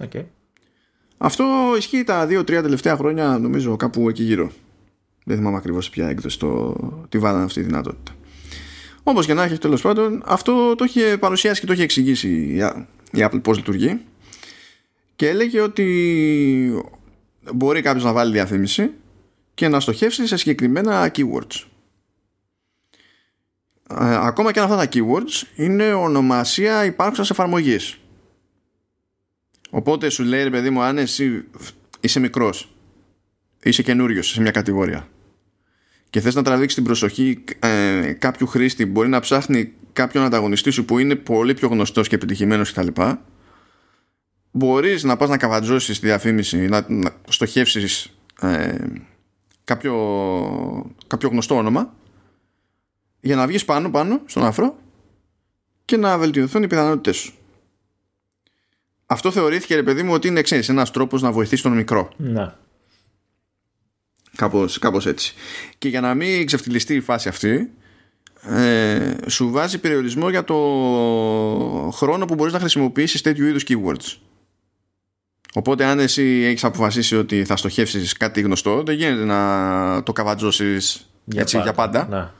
Okay. 0.00 0.24
Αυτό 1.18 1.44
ισχύει 1.76 2.04
τα 2.04 2.26
2-3 2.26 2.44
τελευταία 2.46 2.96
χρόνια 2.96 3.38
νομίζω 3.38 3.76
κάπου 3.76 4.08
εκεί 4.08 4.22
γύρω. 4.22 4.50
Δεν 5.24 5.36
θυμάμαι 5.36 5.56
ακριβώς 5.56 5.90
ποια 5.90 6.08
έκδοση 6.08 6.38
το, 6.38 6.76
τη 7.08 7.18
βάλανε 7.18 7.44
αυτή 7.44 7.60
τη 7.60 7.66
δυνατότητα. 7.66 8.12
Όπως 9.02 9.26
και 9.26 9.34
να 9.34 9.42
έχει 9.42 9.58
τέλος 9.58 9.82
πάντων, 9.82 10.22
αυτό 10.26 10.74
το 10.74 10.84
είχε 10.84 11.16
παρουσιάσει 11.20 11.60
και 11.60 11.66
το 11.66 11.72
είχε 11.72 11.82
εξηγήσει 11.82 12.28
η 13.12 13.18
Apple 13.18 13.42
πώς 13.42 13.56
λειτουργεί. 13.56 14.00
Και 15.16 15.28
έλεγε 15.28 15.60
ότι 15.60 16.84
μπορεί 17.52 17.82
κάποιος 17.82 18.04
να 18.04 18.12
βάλει 18.12 18.32
διαφήμιση 18.32 18.90
και 19.54 19.68
να 19.68 19.80
στοχεύσει 19.80 20.26
σε 20.26 20.36
συγκεκριμένα 20.36 21.10
keywords. 21.14 21.64
Ε, 23.90 24.16
ακόμα 24.26 24.52
και 24.52 24.60
αν 24.60 24.64
αυτά 24.64 24.76
τα 24.76 24.88
keywords 24.92 25.42
είναι 25.56 25.92
ονομασία 25.92 26.84
υπάρχουσας 26.84 27.30
εφαρμογής. 27.30 27.98
Οπότε 29.70 30.08
σου 30.08 30.22
λέει 30.22 30.42
ρε 30.42 30.50
παιδί 30.50 30.70
μου 30.70 30.82
αν 30.82 30.98
εσύ 30.98 31.44
είσαι 32.00 32.20
μικρός 32.20 32.74
είσαι 33.62 33.82
καινούριος 33.82 34.28
σε 34.28 34.40
μια 34.40 34.50
κατηγορία 34.50 35.08
και 36.10 36.20
θες 36.20 36.34
να 36.34 36.42
τραβήξεις 36.42 36.74
την 36.74 36.84
προσοχή 36.84 37.44
ε, 37.58 38.12
κάποιου 38.18 38.46
χρήστη 38.46 38.86
μπορεί 38.86 39.08
να 39.08 39.20
ψάχνει 39.20 39.72
κάποιον 39.92 40.24
ανταγωνιστή 40.24 40.70
σου 40.70 40.84
που 40.84 40.98
είναι 40.98 41.14
πολύ 41.14 41.54
πιο 41.54 41.68
γνωστός 41.68 42.08
και 42.08 42.14
επιτυχημένος 42.14 42.72
κτλ 42.72 43.02
μπορείς 44.50 45.02
να 45.02 45.16
πας 45.16 45.28
να 45.28 45.36
καβατζώσεις 45.36 46.00
τη 46.00 46.06
διαφήμιση 46.06 46.56
να, 46.56 46.84
να 46.88 47.10
στοχεύσεις 47.28 48.16
ε, 48.40 48.74
κάποιο, 49.64 49.94
κάποιο 51.06 51.28
γνωστό 51.28 51.56
όνομα 51.56 51.94
για 53.24 53.36
να 53.36 53.46
βγεις 53.46 53.64
πάνω 53.64 53.90
πάνω 53.90 54.20
στον 54.26 54.44
αφρό 54.44 54.76
και 55.84 55.96
να 55.96 56.18
βελτιωθούν 56.18 56.62
οι 56.62 56.66
πιθανότητες 56.66 57.16
σου. 57.16 57.34
Αυτό 59.06 59.30
θεωρήθηκε 59.30 59.74
ρε 59.74 59.82
παιδί 59.82 60.02
μου 60.02 60.12
ότι 60.12 60.28
είναι 60.28 60.42
ξέρεις, 60.42 60.68
ένας 60.68 60.90
τρόπος 60.90 61.22
να 61.22 61.32
βοηθήσει 61.32 61.62
τον 61.62 61.72
μικρό. 61.72 62.10
Να. 62.16 62.58
Κάπως, 64.36 64.78
κάπως 64.78 65.06
έτσι. 65.06 65.34
Και 65.78 65.88
για 65.88 66.00
να 66.00 66.14
μην 66.14 66.46
ξεφτυλιστεί 66.46 66.94
η 66.94 67.00
φάση 67.00 67.28
αυτή 67.28 67.70
ε, 68.42 69.16
σου 69.26 69.50
βάζει 69.50 69.78
περιορισμό 69.78 70.30
για 70.30 70.44
το 70.44 70.54
χρόνο 71.92 72.24
που 72.24 72.34
μπορείς 72.34 72.52
να 72.52 72.58
χρησιμοποιήσεις 72.58 73.20
τέτοιου 73.20 73.46
είδους 73.46 73.64
keywords. 73.68 74.16
Οπότε 75.54 75.84
αν 75.84 75.98
εσύ 75.98 76.22
έχεις 76.22 76.64
αποφασίσει 76.64 77.16
ότι 77.16 77.44
θα 77.44 77.56
στοχεύσεις 77.56 78.12
κάτι 78.12 78.40
γνωστό 78.40 78.82
δεν 78.82 78.94
γίνεται 78.94 79.24
να 79.24 80.02
το 80.02 80.12
καβατζώσεις 80.12 81.10
για 81.24 81.40
έτσι, 81.40 81.56
πάντα. 81.56 81.70
για 81.70 81.74
πάντα. 81.74 82.06
Να. 82.08 82.34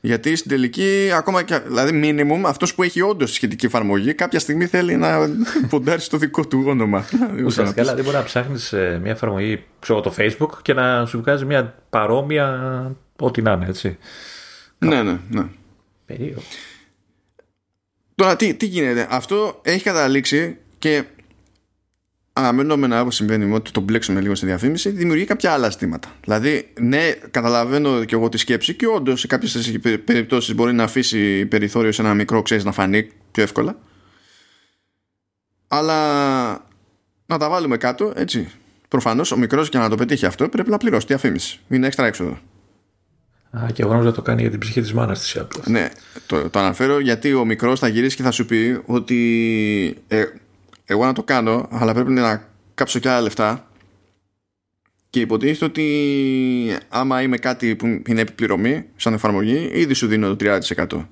Γιατί 0.00 0.36
στην 0.36 0.50
τελική, 0.50 1.10
ακόμα 1.14 1.42
και. 1.42 1.58
Δηλαδή, 1.58 2.00
minimum, 2.04 2.42
αυτός 2.46 2.74
που 2.74 2.82
έχει 2.82 3.00
όντως 3.00 3.32
σχετική 3.32 3.66
εφαρμογή, 3.66 4.14
κάποια 4.14 4.38
στιγμή 4.38 4.66
θέλει 4.66 4.96
να 4.96 5.18
ποντάρει 5.70 6.02
το 6.02 6.16
δικό 6.16 6.46
του 6.46 6.64
όνομα. 6.66 7.04
Ουσιαστικά, 7.46 7.82
δηλαδή, 7.82 8.02
μπορεί 8.02 8.16
να 8.16 8.22
ψάχνεις 8.22 8.72
ε, 8.72 8.98
μια 9.02 9.10
εφαρμογή, 9.10 9.64
ξέρω 9.78 10.00
το 10.00 10.14
Facebook 10.18 10.50
και 10.62 10.74
να 10.74 11.06
σου 11.06 11.20
βγάζει 11.20 11.44
μια 11.44 11.74
παρόμοια. 11.90 12.96
Ό,τι 13.18 13.42
να 13.42 13.52
είναι, 13.52 13.66
έτσι. 13.68 13.98
Ναι, 14.78 15.02
ναι, 15.02 15.18
ναι. 15.30 15.44
Περίεργο. 16.06 16.42
Τώρα, 18.14 18.36
τι, 18.36 18.54
τι 18.54 18.66
γίνεται; 18.66 19.06
Αυτό 19.10 19.60
έχει 19.62 19.82
καταλήξει 19.82 20.58
και 20.78 21.04
αναμενόμενα 22.36 23.00
όπω 23.00 23.10
συμβαίνει 23.10 23.54
ότι 23.54 23.70
το 23.70 23.80
μπλέξουμε 23.80 24.20
λίγο 24.20 24.34
στη 24.34 24.46
διαφήμιση, 24.46 24.90
δημιουργεί 24.90 25.24
κάποια 25.24 25.52
άλλα 25.52 25.70
ζητήματα. 25.70 26.12
Δηλαδή, 26.24 26.68
ναι, 26.80 27.10
καταλαβαίνω 27.30 28.04
και 28.04 28.14
εγώ 28.14 28.28
τη 28.28 28.38
σκέψη 28.38 28.74
και 28.74 28.86
όντως 28.86 29.20
σε 29.20 29.26
κάποιες 29.26 29.78
περιπτώσεις 30.04 30.54
μπορεί 30.54 30.72
να 30.72 30.84
αφήσει 30.84 31.46
περιθώριο 31.46 31.92
σε 31.92 32.02
ένα 32.02 32.14
μικρό, 32.14 32.42
ξέρεις, 32.42 32.64
να 32.64 32.72
φανεί 32.72 33.10
πιο 33.30 33.42
εύκολα. 33.42 33.78
Αλλά 35.68 35.98
να 37.26 37.38
τα 37.38 37.48
βάλουμε 37.48 37.76
κάτω, 37.76 38.12
έτσι. 38.16 38.48
Προφανώς 38.88 39.32
ο 39.32 39.36
μικρός 39.36 39.68
για 39.68 39.80
να 39.80 39.88
το 39.88 39.96
πετύχει 39.96 40.26
αυτό 40.26 40.48
πρέπει 40.48 40.70
να 40.70 40.76
πληρώσει 40.76 41.06
διαφήμιση. 41.06 41.60
Είναι 41.68 41.86
έξτρα 41.86 42.06
έξοδο. 42.06 42.38
Α, 43.50 43.66
και 43.72 43.82
εγώ 43.82 43.92
νόμιζα 43.92 44.12
το 44.12 44.22
κάνει 44.22 44.40
για 44.40 44.50
την 44.50 44.58
ψυχή 44.58 44.80
της 44.80 44.92
μάνας 44.92 45.20
της 45.20 45.36
Apple. 45.40 45.62
Ναι, 45.64 45.88
το, 46.26 46.50
το 46.50 46.58
αναφέρω 46.58 47.00
γιατί 47.00 47.34
ο 47.34 47.44
μικρός 47.44 47.78
θα 47.78 47.88
γυρίσει 47.88 48.16
και 48.16 48.22
θα 48.22 48.30
σου 48.30 48.46
πει 48.46 48.80
ότι 48.86 49.96
ε, 50.08 50.24
εγώ 50.86 51.04
να 51.04 51.12
το 51.12 51.22
κάνω, 51.22 51.68
αλλά 51.70 51.94
πρέπει 51.94 52.10
να 52.10 52.48
κάψω 52.74 52.98
και 52.98 53.08
άλλα 53.08 53.20
λεφτά. 53.20 53.68
Και 55.10 55.20
υποτίθεται 55.20 55.64
ότι 55.64 56.76
άμα 56.88 57.22
είμαι 57.22 57.36
κάτι 57.36 57.76
που 57.76 57.86
είναι 57.86 58.20
επιπληρωμή, 58.20 58.86
σαν 58.96 59.12
εφαρμογή, 59.12 59.70
ήδη 59.72 59.94
σου 59.94 60.06
δίνω 60.06 60.36
το 60.36 60.58
30%. 60.76 61.06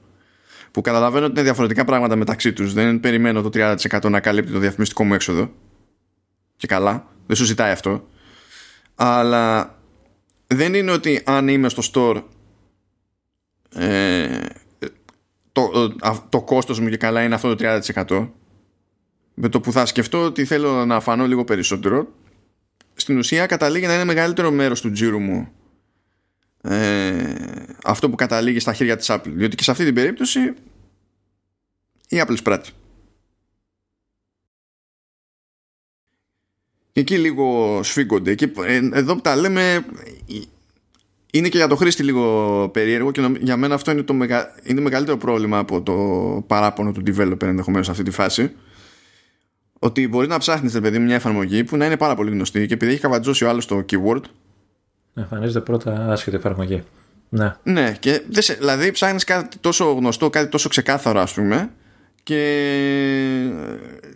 Που 0.70 0.81
καταλαβαίνω 0.81 1.25
ότι 1.25 1.35
είναι 1.35 1.43
διαφορετικά 1.43 1.85
πράγματα 1.85 2.16
μεταξύ 2.16 2.53
τους. 2.53 2.72
Δεν 2.72 3.01
περιμένω 3.01 3.43
το 3.43 3.51
30% 3.55 4.11
να 4.11 4.20
καλύπτει 4.20 4.53
το 4.53 4.59
διαφημιστικό 4.59 5.05
μου 5.05 5.14
έξοδο. 5.14 5.51
Και 6.57 6.66
καλά, 6.66 7.07
δεν 7.27 7.37
σου 7.37 7.45
ζητάει 7.45 7.72
αυτό. 7.72 8.09
Αλλά 8.95 9.75
δεν 10.47 10.75
είναι 10.75 10.91
ότι 10.91 11.22
αν 11.25 11.49
είμαι 11.49 11.68
στο 11.68 11.83
store 11.93 12.22
ε, 13.75 14.41
το, 15.53 15.95
το 16.29 16.43
κόστος 16.43 16.81
μου 16.81 16.89
και 16.89 16.97
καλά 16.97 17.22
είναι 17.22 17.35
αυτό 17.35 17.55
το 17.57 17.81
30% 17.95 18.29
με 19.35 19.49
το 19.49 19.61
που 19.61 19.72
θα 19.72 19.87
σκεφτώ 19.87 20.24
ότι 20.24 20.45
θέλω 20.45 20.85
να 20.85 21.01
φανώ 21.01 21.26
λίγο 21.26 21.45
περισσότερο 21.45 22.09
στην 22.95 23.18
ουσία 23.18 23.47
καταλήγει 23.47 23.87
να 23.87 23.95
είναι 23.95 24.05
μεγαλύτερο 24.05 24.51
μέρος 24.51 24.80
του 24.80 24.91
τζίρου 24.91 25.20
μου 25.20 25.53
ε, 26.62 27.35
αυτό 27.85 28.11
που 28.11 28.16
καταλήγει 28.16 28.59
στα 28.59 28.72
χέρια 28.72 28.97
της 28.97 29.07
Apple. 29.11 29.32
Διότι 29.35 29.57
και 29.57 29.62
σε 29.62 29.70
αυτή 29.70 29.85
την 29.85 29.95
περίπτωση 29.95 30.41
η 32.09 32.22
Apple 32.26 32.37
σπράττει. 32.37 32.70
Και 36.93 37.01
εκεί 37.01 37.18
λίγο 37.18 37.80
σφίγγονται. 37.82 38.35
Και 38.35 38.53
ε, 38.66 38.89
εδώ 38.93 39.14
που 39.14 39.20
τα 39.20 39.37
λέμε 39.37 39.85
είναι 41.30 41.49
και 41.49 41.57
για 41.57 41.68
το 41.68 41.76
χρήστη 41.76 42.03
λίγο 42.03 42.68
περίεργο 42.72 43.11
και 43.11 43.37
για 43.41 43.57
μένα 43.57 43.74
αυτό 43.74 43.91
είναι 43.91 44.03
το 44.03 44.14
μεγα... 44.14 44.55
είναι 44.62 44.80
μεγαλύτερο 44.80 45.16
πρόβλημα 45.16 45.59
από 45.59 45.82
το 45.82 45.95
παράπονο 46.47 46.93
του 46.93 47.03
developer 47.07 47.43
ενδεχομένως 47.43 47.87
σε 47.87 47.93
αυτή 47.93 48.05
τη 48.05 48.11
φάση 48.11 48.53
ότι 49.85 50.09
μπορεί 50.09 50.26
να 50.26 50.39
ψάχνεις, 50.39 50.80
παιδί 50.80 50.99
μια 50.99 51.14
εφαρμογή 51.14 51.64
που 51.64 51.76
να 51.76 51.87
είναι 51.87 51.97
πάρα 51.97 52.14
πολύ 52.14 52.30
γνωστή 52.30 52.66
και 52.66 52.74
επειδή 52.74 52.93
έχει 52.93 53.01
καβατζώσει 53.01 53.45
ο 53.45 53.49
άλλος 53.49 53.66
το 53.66 53.85
keyword. 53.91 54.20
Εμφανίζεται 55.14 55.61
πρώτα 55.61 56.12
άσχετη 56.12 56.37
εφαρμογή. 56.37 56.82
Ναι. 57.28 57.55
Ναι, 57.62 57.97
και 57.99 58.22
δηλαδή 58.59 58.91
ψάχνεις 58.91 59.24
κάτι 59.24 59.57
τόσο 59.61 59.85
γνωστό, 59.93 60.30
κάτι 60.30 60.49
τόσο 60.49 60.68
ξεκάθαρο, 60.68 61.20
ας 61.20 61.32
πούμε, 61.32 61.70
και 62.22 62.41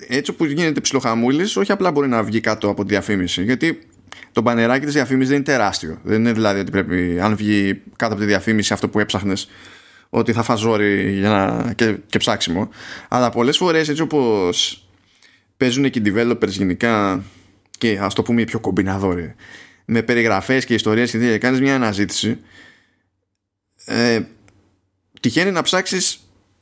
έτσι 0.08 0.30
όπου 0.30 0.44
γίνεται 0.44 0.80
ψιλοχαμούλης, 0.80 1.56
όχι 1.56 1.72
απλά 1.72 1.90
μπορεί 1.90 2.08
να 2.08 2.22
βγει 2.22 2.40
κάτω 2.40 2.68
από 2.68 2.82
τη 2.82 2.88
διαφήμιση. 2.88 3.42
Γιατί 3.42 3.88
το 4.32 4.40
μπανεράκι 4.40 4.84
της 4.84 4.94
διαφήμισης 4.94 5.28
δεν 5.28 5.36
είναι 5.36 5.46
τεράστιο. 5.46 5.98
Δεν 6.02 6.20
είναι 6.20 6.32
δηλαδή 6.32 6.60
ότι 6.60 6.70
πρέπει, 6.70 7.20
αν 7.20 7.36
βγει 7.36 7.82
κάτω 7.96 8.12
από 8.12 8.22
τη 8.22 8.28
διαφήμιση 8.28 8.72
αυτό 8.72 8.88
που 8.88 8.98
έψαχνες, 8.98 9.48
ότι 10.10 10.32
θα 10.32 10.42
φαζόρει 10.42 11.12
για 11.12 11.28
να... 11.28 11.72
και, 11.72 11.96
και 12.06 12.18
ψάξιμο. 12.18 12.68
Αλλά 13.08 13.30
πολλές 13.30 13.56
φορές 13.56 13.88
έτσι 13.88 14.02
όπως 14.02 14.82
παίζουν 15.59 15.90
και 15.90 15.98
οι 15.98 16.02
developers 16.06 16.48
γενικά 16.48 17.24
και 17.78 17.98
ας 17.98 18.14
το 18.14 18.22
πούμε 18.22 18.40
οι 18.40 18.44
πιο 18.44 18.61
κομπιναδόροι 18.61 19.34
με 19.90 20.02
περιγραφές 20.02 20.64
και 20.64 20.74
ιστορίες 20.74 21.11
και 21.11 21.38
κάνεις 21.38 21.61
μια 21.61 21.74
αναζήτηση. 21.74 22.38
Ε, 23.84 24.22
τυχαίνει 25.20 25.50
να 25.50 25.62
ψάξεις 25.62 26.20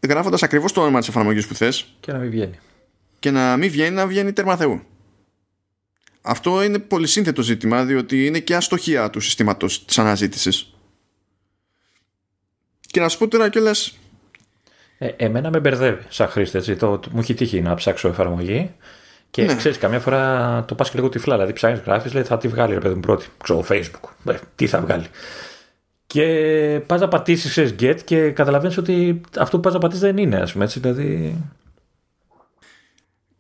γράφοντας 0.09 0.43
ακριβώς 0.43 0.73
το 0.73 0.81
όνομα 0.81 0.99
της 0.99 1.09
εφαρμογής 1.09 1.47
που 1.47 1.55
θες 1.55 1.95
και 2.01 2.13
να 2.13 2.19
μην 2.19 2.31
βγαίνει. 2.31 2.59
και 3.19 3.31
να 3.31 3.57
μην 3.57 3.71
βγαίνει 3.71 3.95
να 3.95 4.07
βγαίνει 4.07 4.33
τέρμα 4.33 4.57
θεού. 4.57 4.83
Αυτό 6.21 6.63
είναι 6.63 6.79
πολύ 6.79 7.07
σύνθετο 7.07 7.43
ζήτημα 7.43 7.85
διότι 7.85 8.27
είναι 8.27 8.39
και 8.39 8.57
αστοχία 8.57 9.11
του 9.11 9.21
συστήματος 9.21 9.85
της 9.85 9.99
αναζήτησης. 9.99 10.75
Και 12.81 13.01
να 13.01 13.09
σου 13.09 13.19
πω 13.19 13.29
τώρα 13.29 13.49
κιόλας 13.49 13.99
ε, 14.99 15.09
εμένα 15.17 15.51
με 15.51 15.61
μπερδεύει 15.61 16.03
σαν 16.09 16.29
χρήστη. 16.29 16.59
Έτσι. 16.59 16.77
Το, 16.77 17.01
μου 17.11 17.21
έχει 17.21 17.35
τύχει 17.35 17.61
να 17.61 17.75
ψάξω 17.75 18.09
εφαρμογή 18.09 18.71
και 19.31 19.43
ναι. 19.43 19.55
ξέρεις, 19.55 19.79
καμιά 19.79 20.01
φορά 20.01 20.65
το 20.65 20.75
πας 20.75 20.91
και 20.91 20.97
λίγο 20.97 21.09
τυφλά. 21.09 21.35
Δηλαδή 21.35 21.53
ψάχνεις, 21.53 21.81
γράφεις, 21.81 22.13
λέει 22.13 22.23
θα 22.23 22.39
τη 22.39 22.49
βγάλει 22.49 22.75
ρε 22.75 22.81
παιδί 22.81 22.95
μου 22.95 23.01
πρώτη. 23.01 23.27
Ξέρω, 23.43 23.65
Facebook. 23.69 24.33
Ε, 24.33 24.37
τι 24.55 24.67
θα 24.67 24.81
βγάλει. 24.81 25.07
Και 26.07 26.25
πας 26.87 27.01
να 27.01 27.09
πατήσεις 27.09 27.75
get 27.81 27.97
και 28.05 28.31
καταλαβαίνεις 28.31 28.77
ότι 28.77 29.21
αυτό 29.39 29.57
που 29.57 29.63
πας 29.63 29.73
να 29.73 29.79
πατήσεις 29.79 30.03
δεν 30.03 30.17
είναι, 30.17 30.37
ας 30.37 30.53
πούμε 30.53 30.65
έτσι. 30.65 30.81
Δηλαδή. 30.81 31.37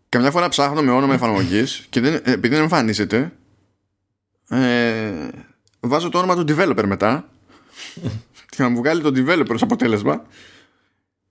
καμιά 0.09 0.30
φορά 0.30 0.48
ψάχνω 0.48 0.82
με 0.82 0.90
όνομα 0.90 1.14
εφαρμογής 1.14 1.86
και 1.90 2.00
δεν, 2.00 2.14
επειδή 2.14 2.48
δεν 2.54 2.62
εμφανίζεται, 2.62 3.32
ε, 4.48 5.11
βάζω 5.80 6.09
το 6.09 6.18
όνομα 6.18 6.44
του 6.44 6.54
developer 6.54 6.84
μετά 6.86 7.28
και 8.50 8.62
να 8.62 8.68
μου 8.68 8.76
βγάλει 8.76 9.02
το 9.02 9.12
developer 9.14 9.54
ως 9.54 9.62
αποτέλεσμα 9.62 10.22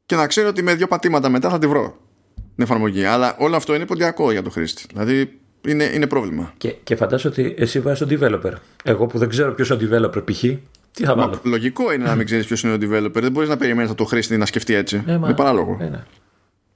και 0.05 0.15
να 0.15 0.27
ξέρω 0.27 0.47
ότι 0.47 0.61
με 0.61 0.75
δύο 0.75 0.87
πατήματα 0.87 1.29
μετά 1.29 1.49
θα 1.49 1.59
τη 1.59 1.67
βρω 1.67 1.97
την 2.35 2.63
εφαρμογή. 2.63 3.03
Αλλά 3.03 3.35
όλο 3.39 3.55
αυτό 3.55 3.75
είναι 3.75 3.85
ποντιακό 3.85 4.31
για 4.31 4.41
το 4.41 4.49
χρήστη. 4.49 4.83
Δηλαδή 4.93 5.39
είναι, 5.67 5.83
είναι 5.83 6.07
πρόβλημα. 6.07 6.53
Και, 6.57 6.69
και 6.69 6.95
φαντάζομαι 6.95 7.35
ότι 7.37 7.55
εσύ 7.57 7.79
βάζεις 7.79 8.07
τον 8.07 8.19
developer. 8.19 8.53
Εγώ 8.83 9.05
που 9.05 9.17
δεν 9.17 9.29
ξέρω 9.29 9.53
ποιος 9.53 9.69
είναι 9.69 9.85
ο 9.85 9.87
developer 9.89 10.31
π.χ. 10.31 10.43
Τι 10.91 11.03
θα 11.03 11.15
βάλω; 11.15 11.39
λογικό 11.43 11.93
είναι 11.93 12.03
να 12.03 12.15
μην 12.15 12.25
ξέρεις 12.29 12.45
ποιος 12.45 12.63
είναι 12.63 12.73
ο 12.73 12.77
developer. 12.81 13.21
Δεν 13.21 13.31
μπορείς 13.31 13.49
να 13.49 13.57
περιμένεις 13.57 13.89
από 13.89 13.97
το 13.97 14.05
χρήστη 14.05 14.37
να 14.37 14.45
σκεφτεί 14.45 14.73
έτσι. 14.73 15.03
Ε, 15.07 15.13
είναι 15.13 15.33
παράλογο. 15.33 15.77
Ε, 15.81 15.89
ναι. 15.89 16.03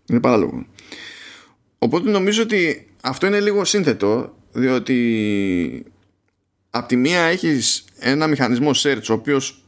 Είναι 0.09 0.19
παράλογο. 0.19 0.65
Οπότε 1.79 2.09
νομίζω 2.09 2.41
ότι 2.41 2.87
αυτό 3.01 3.27
είναι 3.27 3.39
λίγο 3.39 3.65
σύνθετο, 3.65 4.33
διότι 4.51 5.85
απ' 6.69 6.87
τη 6.87 6.95
μία 6.95 7.21
έχεις 7.21 7.85
ένα 7.99 8.27
μηχανισμό 8.27 8.71
search 8.73 9.03
ο 9.09 9.13
οποίος 9.13 9.63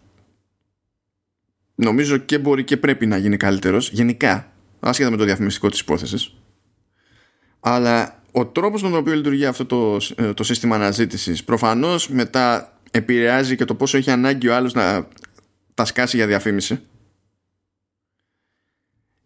νομίζω 1.76 2.18
και 2.18 2.40
μπορεί 2.40 2.64
και 2.64 2.78
πρέπει 2.78 3.06
να 3.06 3.18
γίνει 3.18 3.38
καλύτερος 3.38 3.92
γενικά, 3.92 4.52
άσχετα 4.80 5.10
με 5.10 5.18
το 5.18 5.24
διαφημιστικό 5.24 5.70
της 5.70 5.80
υπόθεσης. 5.80 6.34
Αλλά 7.60 8.24
ο 8.32 8.46
τρόπος 8.46 8.82
τον 8.82 8.96
οποίο 8.96 9.16
λειτουργεί 9.16 9.46
αυτό 9.46 9.66
το, 9.66 9.98
ε, 10.16 10.34
το 10.34 10.44
σύστημα 10.44 10.76
αναζήτησης 10.76 11.44
προφανώς 11.44 12.10
μετά 12.10 12.78
επηρεάζει 12.92 13.56
και 13.56 13.66
το 13.66 13.76
πόσο 13.76 13.98
έχει 13.98 14.12
ανάγκη 14.12 14.48
ο 14.48 14.56
άλλος 14.56 14.74
να 14.74 15.08
τα 15.74 15.86
σκάσει 15.86 16.18
για 16.18 16.28
διαφήμιση. 16.28 16.80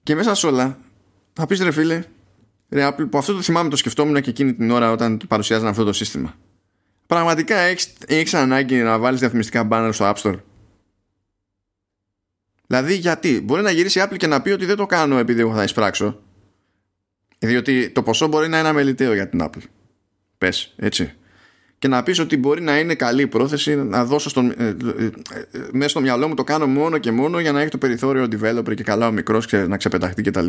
Και 0.04 0.16
μέσα 0.16 0.36
σε 0.36 0.48
όλα 0.48 0.78
θα 1.34 1.46
πεις 1.46 1.60
ρε 1.60 1.72
φίλε 1.72 2.04
ρε 2.70 2.88
Apple 2.88 3.10
που 3.10 3.18
αυτό 3.18 3.34
το 3.34 3.42
θυμάμαι 3.42 3.70
το 3.70 3.76
σκεφτόμουν 3.76 4.22
και 4.22 4.30
εκείνη 4.30 4.54
την 4.54 4.72
ώρα 4.72 4.92
όταν 4.92 5.22
παρουσιάζαν 5.28 5.68
αυτό 5.68 5.84
το 5.84 5.94
σύστημα. 5.94 6.36
Πραγματικά 7.08 7.58
έχεις, 7.58 7.94
έχεις 8.08 8.34
ανάγκη 8.34 8.76
να 8.76 9.00
βάλεις 9.00 9.20
διαφημιστικά 9.20 9.68
banner 9.72 9.90
στο 9.94 10.14
App 10.14 10.22
Store; 10.22 10.40
Δηλαδή 12.68 12.96
γιατί; 12.96 13.42
Μπορεί 13.42 13.62
να 13.62 13.72
γυρίσει 13.72 14.00
η 14.00 14.02
Apple 14.06 14.18
και 14.18 14.28
να 14.28 14.42
πει 14.42 14.50
ότι 14.50 14.66
δεν 14.66 14.76
το 14.76 14.86
κάνω 14.86 15.18
επειδή 15.18 15.40
εγώ 15.40 15.54
θα 15.54 15.64
εισπράξω 15.64 16.22
διότι 17.40 17.90
το 17.90 18.04
ποσό 18.04 18.28
μπορεί 18.28 18.48
να 18.48 18.60
είναι 18.60 18.68
αμεληταίο 18.68 19.14
για 19.14 19.30
την 19.30 19.40
Apple 19.44 19.64
πες 20.38 20.74
έτσι 20.76 21.14
και 21.80 21.88
να 21.88 22.04
πεις 22.04 22.20
ότι 22.20 22.38
μπορεί 22.38 22.62
να 22.62 22.80
είναι 22.80 22.96
καλή 22.96 23.28
πρόθεση 23.28 23.76
να 23.76 24.06
δώσω 24.06 24.30
στον, 24.30 24.52
ε, 24.58 24.66
ε, 24.66 25.06
ε, 25.06 25.12
μέσα 25.72 25.90
στο 25.90 26.02
μυαλό 26.02 26.28
μου 26.28 26.34
το 26.34 26.44
κάνω 26.44 26.68
μόνο 26.68 26.98
και 26.98 27.12
μόνο 27.12 27.40
για 27.40 27.52
να 27.52 27.62
έχει 27.62 27.70
το 27.70 27.78
περιθώριο 27.78 28.24
developer 28.24 28.76
και 28.76 28.84
καλά 28.84 29.08
ο 29.08 29.12
μικρός 29.12 29.52
να 29.52 29.78
ξεπεταχτεί 29.78 30.22
κτλ. 30.22 30.48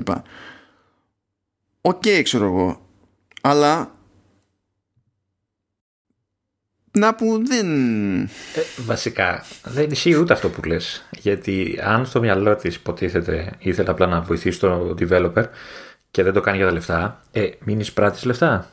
OK, 1.80 2.02
okay, 2.04 2.20
ξέρω 2.22 2.44
εγώ. 2.44 2.88
Αλλά 3.42 3.95
να 6.96 7.14
που 7.14 7.42
δεν... 7.46 7.66
Ε, 8.22 8.28
βασικά, 8.76 9.44
δεν 9.64 9.90
ισχύει 9.90 10.14
ούτε 10.14 10.32
αυτό 10.32 10.48
που 10.48 10.62
λες. 10.62 11.08
Γιατί 11.10 11.78
αν 11.82 12.06
στο 12.06 12.20
μυαλό 12.20 12.56
της 12.56 12.74
υποτίθεται 12.74 13.52
ήθελε 13.58 13.90
απλά 13.90 14.06
να 14.06 14.20
βοηθήσει 14.20 14.60
τον 14.60 14.96
developer 15.00 15.44
και 16.10 16.22
δεν 16.22 16.32
το 16.32 16.40
κάνει 16.40 16.56
για 16.56 16.66
τα 16.66 16.72
λεφτά, 16.72 17.22
ε, 17.32 17.48
μην 17.64 17.80
εισπράττεις 17.80 18.24
λεφτά. 18.24 18.70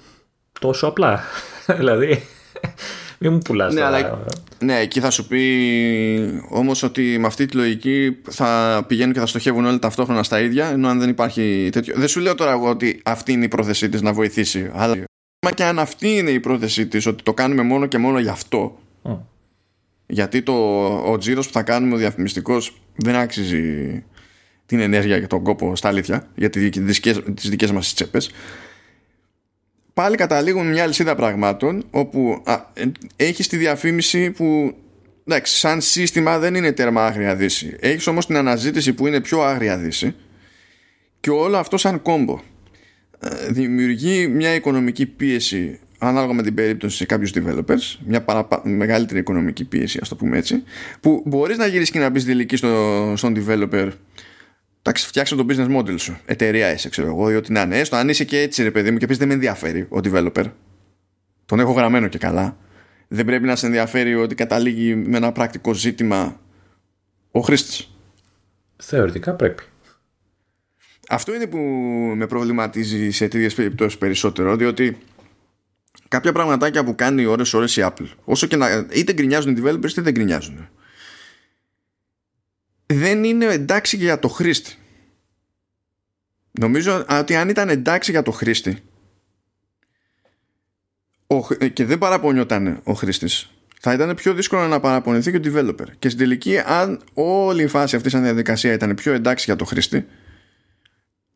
Τόσο 0.59 0.88
απλά. 0.88 1.24
δηλαδή, 1.78 2.24
μην 3.19 3.34
μου 3.34 3.39
πουλάς 3.39 3.74
ναι, 3.74 3.82
αλλά, 3.82 4.19
ναι, 4.59 4.80
εκεί 4.80 4.99
θα 4.99 5.09
σου 5.09 5.28
πει 5.28 6.43
όμως 6.49 6.84
ότι 6.84 7.17
με 7.19 7.28
αυτή 7.28 7.45
τη 7.45 7.57
λογική 7.57 8.17
θα 8.30 8.84
πηγαίνουν 8.88 9.13
και 9.13 9.19
θα 9.19 9.26
στοχεύουν 9.26 9.65
όλοι 9.65 9.80
ταυτόχρονα 9.80 10.24
στα 10.24 10.39
ίδια, 10.39 10.65
ενώ 10.65 10.88
αν 10.88 10.99
δεν 10.99 11.09
υπάρχει 11.09 11.69
τέτοιο. 11.71 11.93
Δεν 11.97 12.07
σου 12.07 12.19
λέω 12.19 12.36
τώρα 12.36 12.51
εγώ 12.51 12.69
ότι 12.69 13.01
αυτή 13.03 13.32
είναι 13.32 13.45
η 13.45 13.47
πρόθεσή 13.47 13.89
της 13.89 14.01
να 14.01 14.13
βοηθήσει, 14.13 14.71
αλλά 14.74 14.95
Μα 14.95 15.03
και 15.51 15.63
αν 15.63 15.79
αυτή 15.79 16.17
είναι 16.17 16.31
η 16.31 16.39
πρόθεσή 16.39 16.87
της 16.87 17.05
ότι 17.05 17.23
το 17.23 17.33
κάνουμε 17.33 17.61
μόνο 17.61 17.85
και 17.85 17.97
μόνο 17.97 18.19
γι' 18.19 18.29
αυτό 18.29 18.77
γιατί 20.13 20.41
το, 20.41 20.53
ο 21.11 21.17
τζίρος 21.17 21.47
που 21.47 21.53
θα 21.53 21.63
κάνουμε 21.63 21.93
ο 21.95 21.97
διαφημιστικός 21.97 22.81
δεν 22.95 23.15
άξιζει 23.15 24.03
την 24.65 24.79
ενέργεια 24.79 25.19
και 25.19 25.27
τον 25.27 25.43
κόπο 25.43 25.75
στα 25.75 25.87
αλήθεια 25.87 26.27
για 26.35 26.49
τις 26.49 26.69
δικές, 26.69 27.21
τις 27.33 27.49
δικές 27.49 27.71
μας 27.71 27.93
τσέπες. 27.93 28.31
Πάλι 29.93 30.15
καταλήγουν 30.15 30.69
μια 30.69 30.85
λυσίδα 30.85 31.15
πραγμάτων 31.15 31.83
όπου 31.91 32.41
α, 32.45 32.59
έχεις 33.15 33.47
τη 33.47 33.57
διαφήμιση 33.57 34.31
που 34.31 34.75
εντάξει, 35.27 35.57
σαν 35.57 35.81
σύστημα 35.81 36.39
δεν 36.39 36.55
είναι 36.55 36.71
τέρμα 36.71 37.05
άγρια 37.05 37.35
δύση. 37.35 37.75
Έχεις 37.79 38.07
όμως 38.07 38.25
την 38.25 38.37
αναζήτηση 38.37 38.93
που 38.93 39.07
είναι 39.07 39.21
πιο 39.21 39.41
άγρια 39.41 39.77
δύση 39.77 40.15
και 41.19 41.29
όλο 41.29 41.57
αυτό 41.57 41.77
σαν 41.77 42.01
κόμπο 42.01 42.39
δημιουργεί 43.49 44.28
μια 44.28 44.53
οικονομική 44.53 45.05
πίεση 45.05 45.80
ανάλογα 45.97 46.34
με 46.34 46.43
την 46.43 46.53
περίπτωση 46.53 46.97
σε 46.97 47.05
κάποιους 47.05 47.32
developers 47.36 47.99
μια 48.05 48.21
παραπα... 48.21 48.61
μεγαλύτερη 48.63 49.19
οικονομική 49.19 49.65
πίεση 49.65 49.99
ας 50.01 50.09
το 50.09 50.15
πούμε 50.15 50.38
έτσι 50.38 50.63
που 50.99 51.24
μπορείς 51.26 51.57
να 51.57 51.65
γυρίσεις 51.65 51.91
και 51.91 51.99
να 51.99 52.09
μπεις 52.09 52.26
δηλική 52.26 52.55
στο... 52.55 53.13
στον 53.15 53.36
developer 53.38 53.89
Εντάξει, 54.86 55.05
φτιάξε 55.07 55.36
το 55.36 55.45
business 55.49 55.78
model 55.78 55.99
σου. 55.99 56.17
Εταιρεία 56.26 56.74
είσαι, 56.74 56.89
ξέρω 56.89 57.07
εγώ, 57.07 57.32
ή 57.32 57.36
ό,τι 57.36 57.51
να 57.51 57.61
είναι. 57.61 57.80
Έστω 57.80 57.95
αν 57.95 58.09
είσαι 58.09 58.24
και 58.24 58.39
έτσι, 58.39 58.63
ρε 58.63 58.71
παιδί 58.71 58.91
μου, 58.91 58.97
και 58.97 59.07
πεις 59.07 59.17
δεν 59.17 59.28
με 59.28 59.34
ενδιαφέρει 59.34 59.82
ο 59.89 59.99
developer. 60.03 60.45
Τον 61.45 61.59
έχω 61.59 61.71
γραμμένο 61.71 62.07
και 62.07 62.17
καλά. 62.17 62.57
Δεν 63.07 63.26
πρέπει 63.26 63.45
να 63.45 63.55
σε 63.55 63.65
ενδιαφέρει 63.65 64.15
ότι 64.15 64.36
καταλήγει 64.36 64.95
με 64.95 65.17
ένα 65.17 65.32
πρακτικό 65.32 65.74
ζήτημα 65.74 66.39
ο 67.32 67.39
χρήστης. 67.39 67.97
Θεωρητικά 68.76 69.34
πρέπει. 69.34 69.63
Αυτό 71.10 71.36
είναι 71.36 71.47
που 71.47 71.58
με 72.16 72.28
προβληματίζει 72.28 73.12
σε 73.12 73.28
τέτοιες 73.28 73.54
περιπτώσεις 73.54 73.97
περισσότερο, 73.97 74.56
διότι 74.56 74.97
κάποια 76.08 76.32
πραγματάκια 76.32 76.84
που 76.84 76.95
κάνει 76.95 77.26
ώρες-ώρες 77.26 77.78
η 77.78 77.82
Apple, 77.86 78.08
όσο 78.24 78.47
και 78.47 78.56
να 78.56 78.86
είτε 78.91 79.14
γκρινιάζουν 79.14 79.58
οι 79.58 79.62
developers 79.64 79.89
είτε 79.89 80.01
δεν 80.01 80.14
γκρινιάζουν, 80.14 80.70
δεν 82.86 83.24
είναι 83.24 83.45
εντάξει 83.45 83.97
για 83.97 84.20
το 84.20 84.28
χρήστη. 84.28 84.76
Νομίζω 86.51 87.06
ότι 87.10 87.36
αν 87.36 87.49
ήταν 87.49 87.70
εντάξει 87.70 88.12
για 88.12 88.22
το 88.22 88.32
χρήστη 88.32 88.84
και 91.74 91.86
δεν 91.86 91.97
παραπονιόταν 91.97 92.80
ο 92.84 92.93
χρήστης, 92.93 93.51
θα 93.80 93.93
ήταν 93.93 94.16
πιο 94.16 94.34
δύσκολο 94.34 94.68
να 94.68 94.80
παραπονηθεί 94.80 95.32
και 95.32 95.38
ο 95.38 95.41
developer. 95.43 95.86
Και 95.99 96.08
στην 96.10 96.20
τελική, 96.20 96.60
αν 96.60 97.01
όλη 97.14 97.64
η 97.64 97.68
φάση 97.68 97.95
αυτής 97.95 98.12
σαν 98.12 98.24
διαδικασίας 98.24 98.76
ήταν 98.76 98.95
πιο 98.95 99.14
εντάξει 99.14 99.45
για 99.45 99.56
το 99.56 99.66
χρήστη, 99.66 100.08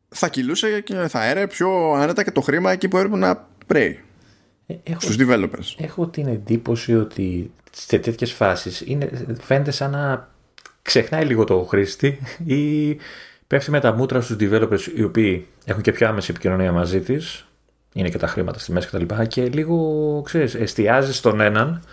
θα 0.10 0.30
κυλούσε 0.30 0.82
και 0.82 0.96
θα 0.96 1.26
έρε 1.26 1.48
πιο 1.48 1.92
άνετα 1.92 2.24
και 2.24 2.32
το 2.32 2.42
χρήμα 2.42 2.72
εκεί 2.72 2.88
που 2.88 2.98
έπρεπε 2.98 3.18
να 3.18 3.48
πρέει. 3.68 4.00
Ε, 4.68 4.74
έχω, 4.84 5.00
στους 5.00 5.16
developers. 5.20 5.76
Έχω 5.78 6.08
την 6.08 6.28
εντύπωση 6.28 6.96
ότι 6.96 7.52
σε 7.72 8.00
τέτοιες 8.00 8.32
φάσεις 8.32 8.82
είναι, 8.86 9.10
φαίνεται 9.42 9.72
σαν 9.72 9.92
να 9.92 10.30
ξεχνάει 10.82 11.26
λίγο 11.26 11.44
το 11.44 11.64
χρήστη 11.64 12.20
ή 12.46 12.98
πέφτει 13.48 13.72
με 13.72 13.80
τα 13.80 13.94
μούτρα 13.94 14.22
στους 14.22 14.36
developers 14.40 14.92
οι 14.96 15.04
οποίοι 15.04 15.48
έχουν 15.66 15.82
και 15.82 15.92
πιο 15.92 16.08
άμεση 16.08 16.32
επικοινωνία 16.32 16.72
μαζί 16.72 17.00
της 17.00 17.48
είναι 17.94 18.10
και 18.10 18.18
τα 18.18 18.28
χρήματα 18.28 18.60
στη 18.60 18.72
μέση 18.72 18.88
κτλ. 18.88 19.06
Και, 19.06 19.26
και 19.26 19.50
λίγο, 19.50 20.22
ξέρεις, 20.26 20.56
εστιάζει 20.56 21.14
στον 21.14 21.40
έναν 21.40 21.84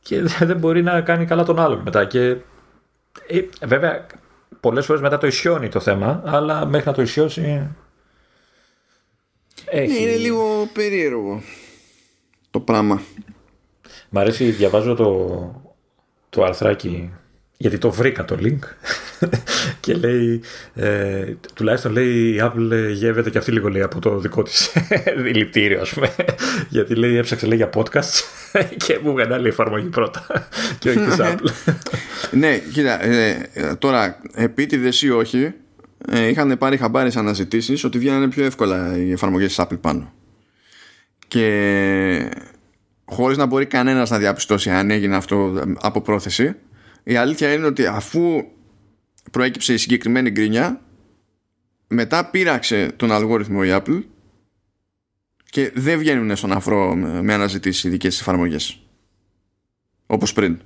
και 0.00 0.22
δεν 0.50 0.56
μπορεί 0.56 0.82
να 0.82 1.00
κάνει 1.00 1.26
καλά 1.26 1.44
τον 1.44 1.58
άλλον 1.58 1.80
μετά. 1.84 2.04
Και 2.04 2.20
ε, 3.26 3.40
βέβαια 3.66 4.06
πολλές 4.60 4.86
φορές 4.86 5.02
μετά 5.02 5.18
το 5.18 5.26
ισιώνει 5.26 5.68
το 5.68 5.80
θέμα, 5.80 6.22
αλλά 6.24 6.66
μέχρι 6.66 6.88
να 6.88 6.94
το 6.94 7.02
ισιώσει... 7.02 7.68
Έχει... 9.70 10.02
Είναι 10.02 10.16
λίγο 10.16 10.68
περίεργο 10.72 11.42
το 12.50 12.60
πράγμα. 12.60 13.02
Μ' 14.08 14.18
αρέσει, 14.18 14.50
διαβάζω 14.50 14.94
το, 14.94 15.62
το 16.28 16.44
αρθράκι 16.44 17.12
γιατί 17.56 17.78
το 17.78 17.90
βρήκα 17.90 18.24
το 18.24 18.38
link 18.40 18.58
και 19.80 19.94
λέει, 19.94 20.40
ε, 20.74 21.24
τουλάχιστον 21.54 21.92
λέει 21.92 22.34
η 22.34 22.40
Apple 22.40 22.92
γεύεται 22.92 23.30
και 23.30 23.38
αυτή 23.38 23.52
λίγο 23.52 23.68
λέει 23.68 23.82
από 23.82 24.00
το 24.00 24.18
δικό 24.18 24.42
της 24.42 24.72
δηλητήριο 25.22 25.80
ας 25.80 25.92
πούμε. 25.92 26.14
Γιατί 26.68 26.94
λέει 26.94 27.16
έψαξε 27.16 27.46
λέει 27.46 27.56
για 27.56 27.70
podcast 27.74 28.22
και 28.86 28.98
μου 29.02 29.14
βγαίνει 29.14 29.32
άλλη 29.32 29.48
εφαρμογή 29.48 29.88
πρώτα 29.88 30.48
και 30.78 30.88
όχι 30.90 30.98
της 30.98 31.16
Apple. 31.18 31.74
Ναι, 32.30 32.58
κοίτα, 32.58 33.04
ε, 33.04 33.50
τώρα 33.78 34.20
επίτηδες 34.34 35.02
ή 35.02 35.10
όχι 35.10 35.52
ε, 36.10 36.28
είχαν 36.28 36.58
πάρει 36.58 36.76
χαμπάρες 36.76 37.16
αναζητήσεις 37.16 37.84
ότι 37.84 37.98
βγαίνανε 37.98 38.28
πιο 38.28 38.44
εύκολα 38.44 38.96
οι 38.96 39.12
εφαρμογές 39.12 39.48
της 39.54 39.64
Apple 39.64 39.80
πάνω. 39.80 40.12
Και 41.28 42.30
χωρίς 43.04 43.36
να 43.36 43.46
μπορεί 43.46 43.66
κανένας 43.66 44.10
να 44.10 44.18
διαπιστώσει 44.18 44.70
αν 44.70 44.90
έγινε 44.90 45.16
αυτό 45.16 45.62
από 45.80 46.00
πρόθεση 46.00 46.56
η 47.08 47.16
αλήθεια 47.16 47.52
είναι 47.52 47.66
ότι 47.66 47.86
αφού 47.86 48.44
προέκυψε 49.30 49.72
η 49.72 49.76
συγκεκριμένη 49.76 50.30
γκρίνια 50.30 50.82
μετά 51.88 52.30
πείραξε 52.30 52.92
τον 52.96 53.12
αλγόριθμο 53.12 53.60
η 53.64 53.68
Apple 53.70 54.02
και 55.50 55.72
δεν 55.74 55.98
βγαίνουν 55.98 56.36
στον 56.36 56.52
αφρό 56.52 56.94
με 56.96 57.32
αναζητήσεις 57.32 57.84
ειδικές 57.84 58.20
εφαρμογές. 58.20 58.82
Όπως 60.06 60.32
πριν. 60.32 60.60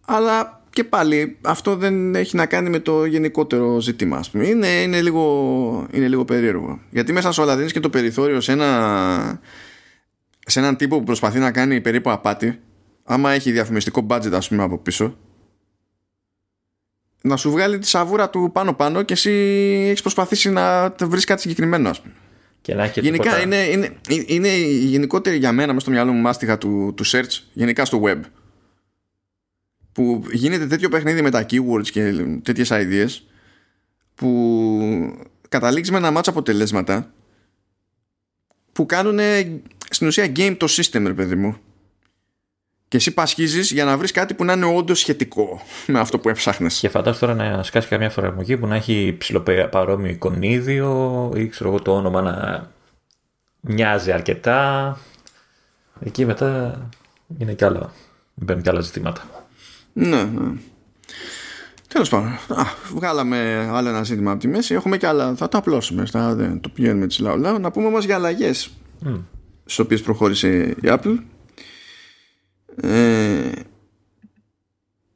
Αλλά 0.00 0.64
και 0.70 0.84
πάλι 0.84 1.38
αυτό 1.42 1.76
δεν 1.76 2.14
έχει 2.14 2.36
να 2.36 2.46
κάνει 2.46 2.70
με 2.70 2.78
το 2.78 3.04
γενικότερο 3.04 3.80
ζήτημα 3.80 4.16
ας 4.16 4.30
πούμε. 4.30 4.46
Είναι, 4.46 4.68
είναι, 4.68 5.02
λίγο, 5.02 5.86
είναι 5.92 6.08
λίγο 6.08 6.24
περίεργο. 6.24 6.80
Γιατί 6.90 7.12
μέσα 7.12 7.32
σε 7.32 7.40
όλα 7.40 7.56
δίνεις 7.56 7.72
και 7.72 7.80
το 7.80 7.90
περιθώριο 7.90 8.40
σε, 8.40 8.52
ένα, 8.52 9.40
σε 10.46 10.58
έναν 10.58 10.76
τύπο 10.76 10.98
που 10.98 11.04
προσπαθεί 11.04 11.38
να 11.38 11.50
κάνει 11.50 11.80
περίπου 11.80 12.10
απάτη. 12.10 12.60
Άμα 13.04 13.32
έχει 13.32 13.52
διαφημιστικό 13.52 14.06
budget 14.10 14.32
ας 14.32 14.48
πούμε 14.48 14.62
από 14.62 14.78
πίσω 14.78 15.16
να 17.20 17.36
σου 17.36 17.50
βγάλει 17.50 17.78
τη 17.78 17.86
σαβούρα 17.86 18.30
του 18.30 18.50
πάνω 18.52 18.74
πάνω 18.74 19.02
και 19.02 19.12
εσύ 19.12 19.30
έχεις 19.88 20.00
προσπαθήσει 20.00 20.50
να 20.50 20.94
βρεις 21.00 21.24
κάτι 21.24 21.40
συγκεκριμένο 21.40 21.88
ας 21.88 22.00
πούμε. 22.00 22.14
Και 22.60 22.74
να 22.74 22.84
έχει 22.84 23.00
γενικά 23.00 23.22
τίποτα... 23.22 23.42
είναι, 23.42 23.56
είναι, 23.56 24.24
είναι 24.26 24.48
η 24.48 24.84
γενικότερη 24.84 25.36
για 25.36 25.52
μένα 25.52 25.66
μέσα 25.66 25.80
στο 25.80 25.90
μυαλό 25.90 26.12
μου 26.12 26.20
μάστιγα 26.20 26.58
του, 26.58 26.92
του 26.96 27.06
search 27.06 27.42
γενικά 27.52 27.84
στο 27.84 28.02
web. 28.04 28.20
Που 29.92 30.24
γίνεται 30.32 30.66
τέτοιο 30.66 30.88
παιχνίδι 30.88 31.22
με 31.22 31.30
τα 31.30 31.46
keywords 31.50 31.88
και 31.92 32.12
τέτοιες 32.42 32.68
ideas 32.72 33.08
που 34.14 35.26
καταλήξεις 35.48 35.92
με 35.92 35.98
ένα 35.98 36.10
μάτσα 36.10 36.30
αποτελέσματα 36.30 37.12
που 38.72 38.86
κάνουν 38.86 39.18
στην 39.90 40.06
ουσία 40.06 40.32
game 40.36 40.56
το 40.58 40.66
system 40.70 41.02
ρε 41.06 41.14
παιδί 41.14 41.34
μου 41.34 41.56
και 42.88 42.96
εσύ 42.96 43.14
πασχίζεις 43.14 43.70
για 43.70 43.84
να 43.84 43.96
βρεις 43.96 44.10
κάτι 44.10 44.34
που 44.34 44.44
να 44.44 44.52
είναι 44.52 44.66
όντως 44.66 44.98
σχετικό 44.98 45.60
με 45.86 45.98
αυτό 45.98 46.18
που 46.18 46.28
έψαχνες. 46.28 46.78
Και 46.78 46.88
φαντάζομαι 46.88 47.34
τώρα 47.34 47.56
να 47.56 47.62
σκάσει 47.62 47.88
καμιά 47.88 48.06
εφαρμογή 48.06 48.56
που 48.56 48.66
να 48.66 48.74
έχει 48.74 49.14
ψηλοπαρόμοιο 49.18 50.10
εικονίδιο 50.10 51.32
ή 51.36 51.48
ξέρω 51.48 51.68
εγώ 51.68 51.82
το 51.82 51.94
όνομα 51.94 52.22
να 52.22 52.66
μοιάζει 53.60 54.12
αρκετά. 54.12 54.98
Εκεί 56.00 56.24
μετά 56.24 56.78
είναι 57.38 57.52
κι 57.52 57.64
άλλα. 57.64 57.92
Μπαίνουν 58.34 58.62
κι 58.62 58.68
άλλα 58.68 58.80
ζητήματα. 58.80 59.22
Ναι, 59.92 60.22
ναι. 60.24 60.52
Τέλος 61.88 62.08
πάντων. 62.08 62.28
Α, 62.28 62.64
βγάλαμε 62.94 63.68
άλλο 63.72 63.88
ένα 63.88 64.02
ζήτημα 64.02 64.30
από 64.30 64.40
τη 64.40 64.48
μέση. 64.48 64.74
Έχουμε 64.74 64.96
κι 64.96 65.06
άλλα. 65.06 65.34
Θα 65.34 65.48
τα 65.48 65.58
απλώσουμε. 65.58 66.06
Θα, 66.06 66.34
δεν, 66.34 66.60
το 66.60 66.68
πηγαίνουμε 66.68 67.06
τη 67.06 67.22
λαού. 67.22 67.38
Να 67.38 67.70
πούμε 67.70 67.86
όμως 67.86 68.04
για 68.04 68.14
αλλαγές 68.14 68.70
mm. 69.06 69.22
στις 69.64 69.78
οποίες 69.78 70.00
προχώρησε 70.00 70.48
η 70.58 70.82
Apple. 70.82 71.18
Ε, 72.80 73.50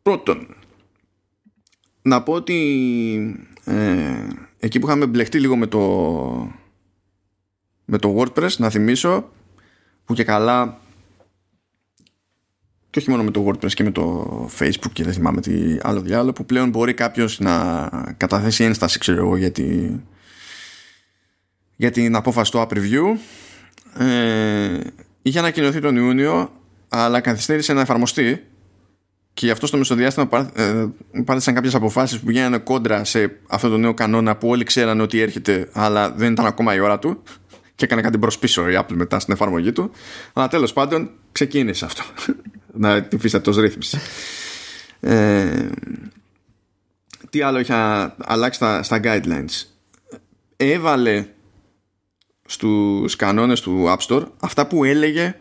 πρώτον, 0.03 0.55
να 2.03 2.23
πω 2.23 2.33
ότι 2.33 3.49
ε, 3.65 4.27
εκεί 4.59 4.79
που 4.79 4.87
είχαμε 4.87 5.07
μπλεχτεί 5.07 5.41
λίγο 5.41 5.57
με 5.57 5.67
το 5.67 5.81
με 7.85 7.99
το 7.99 8.17
WordPress, 8.19 8.57
να 8.57 8.71
θυμίσω 8.71 9.31
που 10.05 10.15
και 10.15 10.25
καλά 10.25 10.81
και 12.91 12.99
όχι 12.99 13.11
μόνο 13.11 13.23
με 13.23 13.31
το 13.31 13.47
WordPress 13.47 13.73
και 13.73 13.83
με 13.83 13.91
το 13.91 14.27
Facebook 14.59 14.93
και 14.93 15.05
δεν 15.05 15.13
θυμάμαι 15.13 15.41
τι 15.41 15.77
άλλο 15.83 16.01
διάλογο 16.01 16.33
που 16.33 16.45
πλέον 16.45 16.69
μπορεί 16.69 16.95
κάποιος 16.95 17.39
να 17.39 17.89
καταθέσει 18.17 18.65
ένσταση 18.65 18.99
ξέρω 18.99 19.19
εγώ 19.19 19.37
για, 19.37 19.53
για 21.77 21.91
την 21.91 22.15
απόφαση 22.15 22.51
του 22.51 22.59
App 22.59 22.73
Review. 22.73 23.19
Ε, 24.05 24.81
είχε 25.23 25.39
ανακοινωθεί 25.39 25.81
τον 25.81 25.97
Ιούνιο 25.97 26.60
αλλά 26.91 27.21
καθυστέρησε 27.21 27.73
να 27.73 27.81
εφαρμοστεί 27.81 28.45
και 29.35 29.47
γι' 29.47 29.53
αυτό 29.53 29.67
στο 29.67 29.77
μεσοδιάστημα 29.77 30.29
πάρθησαν 31.25 31.55
κάποιες 31.55 31.75
αποφάσεις 31.75 32.21
που 32.21 32.31
γίνανε 32.31 32.59
κόντρα 32.59 33.05
σε 33.05 33.39
αυτό 33.49 33.69
το 33.69 33.77
νέο 33.79 33.95
κανόνα 33.95 34.37
που 34.37 34.49
όλοι 34.49 34.65
ξέρανε 34.65 35.03
ότι 35.03 35.21
έρχεται 35.21 35.69
αλλά 35.73 36.11
δεν 36.11 36.33
ήταν 36.33 36.47
ακόμα 36.47 36.75
η 36.75 36.81
ώρα 36.81 36.99
του 36.99 37.23
και 37.81 37.87
έκανε 37.87 38.01
κάτι 38.03 38.19
μπρος 38.19 38.39
πίσω 38.39 38.69
η 38.69 38.75
Apple 38.79 38.95
μετά 38.95 39.21
στην 39.21 39.35
εφαρμογή 39.35 39.73
του. 39.73 39.91
Αλλά 40.33 40.49
τέλος 40.49 40.73
πάντων 40.73 41.11
ξεκίνησε 41.33 41.85
αυτό. 41.85 42.03
Να 42.83 43.03
την 43.03 43.21
φύσατε 43.21 43.51
ως 43.51 43.57
ρύθμιση. 43.57 43.99
Ε, 45.01 45.69
τι 47.31 47.43
άλλο 47.43 47.59
είχε 47.59 47.75
αλλάξει 48.19 48.59
στα, 48.59 48.83
στα 48.83 49.01
guidelines; 49.03 49.67
Έβαλε 50.57 51.27
στους 52.47 53.17
κανόνες 53.17 53.61
του 53.61 53.85
App 53.89 54.07
Store 54.07 54.27
αυτά 54.41 54.67
που 54.67 54.85
έλεγε 54.85 55.37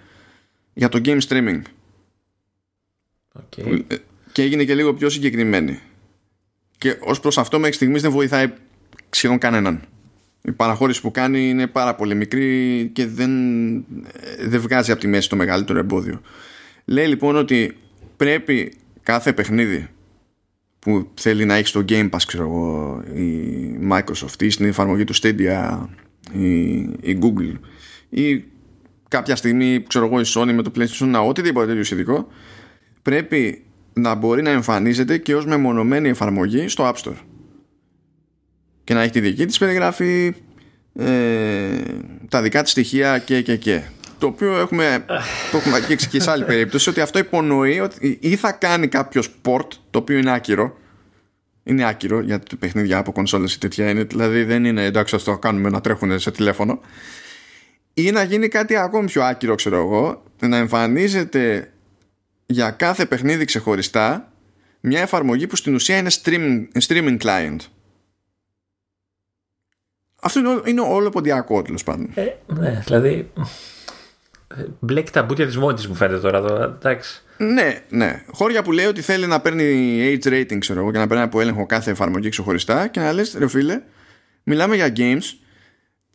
για 0.80 0.90
το 0.90 1.02
game 1.06 1.20
streaming. 1.28 1.62
Okay. 3.34 3.82
Ε, 3.88 3.96
και 4.32 4.42
έγινε 4.42 4.64
και 4.64 4.76
λίγο 4.76 4.94
πιο 4.94 5.10
συγκεκριμένη. 5.10 5.80
Και 6.78 6.98
ως 7.00 7.20
προς 7.20 7.38
αυτό 7.38 7.60
μέχρι 7.60 7.76
στιγμής 7.76 8.02
δεν 8.02 8.12
βοηθάει 8.12 8.54
σχεδόν 9.10 9.38
κανέναν. 9.38 9.82
Η 10.42 10.52
παραχώρηση 10.52 11.02
που 11.02 11.12
κάνει 11.12 11.50
είναι 11.50 11.68
πάρα 11.68 11.96
πολύ 11.96 12.16
μικρή 12.16 12.90
και 12.94 13.06
δεν, 13.06 13.32
δεν 14.40 14.60
βγάζει 14.62 14.92
από 14.92 15.02
τη 15.02 15.08
μέση 15.08 15.30
το 15.30 15.36
μεγαλύτερο 15.36 15.80
εμπόδιο. 15.80 16.22
Λέει 16.86 17.08
λοιπόν 17.08 17.36
ότι 17.36 17.78
πρέπει 18.18 18.74
κάθε 19.04 19.34
παιχνίδι 19.34 19.88
που 20.80 21.12
θέλει 21.14 21.46
να 21.46 21.56
έχει 21.56 21.68
στο 21.68 21.86
Game 21.90 22.10
Pass 22.10 22.22
ξέρω 22.28 22.44
εγώ, 22.44 23.04
η 23.14 23.80
Microsoft 23.92 24.42
ή 24.42 24.50
στην 24.50 24.66
εφαρμογή 24.66 25.04
του 25.04 25.16
Stadia 25.16 25.86
η, 26.34 26.78
η 27.02 27.20
Google 27.22 27.54
ή 28.10 28.44
κάποια 29.10 29.36
στιγμή, 29.36 29.84
ξέρω 29.88 30.06
εγώ, 30.06 30.19
η 30.19 30.23
Sony 30.26 30.52
με 30.53 30.61
το 30.61 30.72
PlayStation 30.76 31.06
να 31.06 31.19
οτιδήποτε 31.19 31.68
τέτοιο 31.68 31.84
σχετικό, 31.84 32.27
πρέπει 33.02 33.64
να 33.94 34.15
μπορεί 34.15 34.41
να 34.41 34.49
εμφανίζεται 34.49 35.18
και 35.18 35.36
ως 35.36 35.45
μεμονωμένη 35.45 36.10
εφαρμογή 36.10 36.68
στο 36.68 36.94
App 36.94 37.03
Store. 37.03 37.18
Και 38.84 38.94
να 38.94 39.02
έχει 39.02 39.11
τη 39.11 39.19
δική 39.19 39.45
της 39.45 39.57
περιγραφή, 39.57 40.36
ε, 40.95 41.68
τα 42.30 42.41
δικά 42.41 42.64
της 42.64 42.72
στοιχεία 42.72 43.19
και 43.19 43.41
και 43.41 43.56
και. 43.56 43.81
Το 44.19 44.27
οποίο 44.27 44.60
έχουμε, 44.60 45.06
το 45.52 45.57
έχουμε 45.57 45.76
αγγίξει 45.76 46.07
και 46.07 46.19
σε 46.19 46.31
άλλη 46.31 46.44
περίπτωση 46.44 46.90
ότι 46.90 47.02
αυτό 47.02 47.19
υπονοεί 47.19 47.80
ότι 47.80 48.18
ή 48.22 48.36
θα 48.36 48.52
κάνει 48.52 48.88
κάποιος 48.88 49.36
port, 49.45 49.68
το 49.90 49.99
οποίο 49.99 50.18
είναι 50.18 50.31
άκυρο, 50.31 50.77
είναι 51.64 51.88
άκυρο 51.88 52.22
για 52.22 52.40
το 52.40 52.56
παιχνίδια 52.56 52.98
από 52.98 53.11
κονσόλες 53.11 53.53
ή 53.53 53.60
τέτοια 53.60 53.90
είναι, 53.90 54.03
δηλαδή 54.03 54.44
δεν 54.44 54.65
είναι 54.65 54.84
εντάξει 54.84 55.15
αυτό 55.15 55.31
το 55.31 55.38
κάνουμε 55.38 55.69
να 55.69 55.81
τρέχουν 55.81 56.19
σε 56.19 56.31
τηλέφωνο 56.31 56.80
ή 58.06 58.12
να 58.12 58.24
γίνει 58.24 58.48
κάτι 58.48 58.76
ακόμη 58.76 59.06
πιο 59.06 59.24
άκυρο 59.24 59.56
ξέρω 59.56 59.78
εγώ 59.78 60.24
να 60.40 60.58
εμφανίζεται 60.58 61.72
για 62.46 62.72
κάθε 62.72 63.06
παιχνίδι 63.06 63.46
ξεχωριστά 63.46 64.32
μια 64.80 65.02
εφαρμογή 65.02 65.48
που 65.48 65.56
στην 65.56 65.74
ουσία 65.74 65.98
είναι 65.98 66.10
streaming, 66.24 66.68
streaming 66.88 67.18
client. 67.18 67.58
Αυτό 70.22 70.40
είναι, 70.40 70.62
είναι 70.66 70.82
όλο 70.82 71.10
ποντιακό 71.10 71.62
τέλος 71.62 71.84
πάντων. 71.84 72.12
Ε, 72.16 72.26
ναι 72.48 72.82
δηλαδή 72.86 73.32
μπλέκει 74.80 75.12
τα 75.12 75.24
μπουτια 75.24 75.46
της 75.46 75.58
μόνης 75.58 75.88
μου 75.88 75.96
φαίνεται 75.96 76.20
τώρα 76.20 76.38
εδώ, 76.38 76.64
εντάξει. 76.64 77.24
Ναι, 77.38 77.84
ναι. 77.90 78.24
Χώρια 78.32 78.64
που 78.64 78.72
λέει 78.72 78.86
ότι 78.86 79.02
θέλει 79.02 79.28
να 79.28 79.40
παίρνει 79.40 80.00
age 80.02 80.28
rating, 80.28 80.58
ξέρω 80.60 80.80
εγώ, 80.80 80.92
και 80.92 80.98
να 80.98 81.08
παίρνει 81.08 81.24
από 81.24 81.42
έλεγχο 81.42 81.66
κάθε 81.66 81.92
εφαρμογή 81.92 82.30
ξεχωριστά 82.30 82.88
και 82.88 83.00
να 83.00 83.14
λες, 83.14 83.36
ρε 83.38 83.48
φίλε, 83.48 83.82
μιλάμε 84.44 84.76
για 84.76 84.94
games 84.96 85.24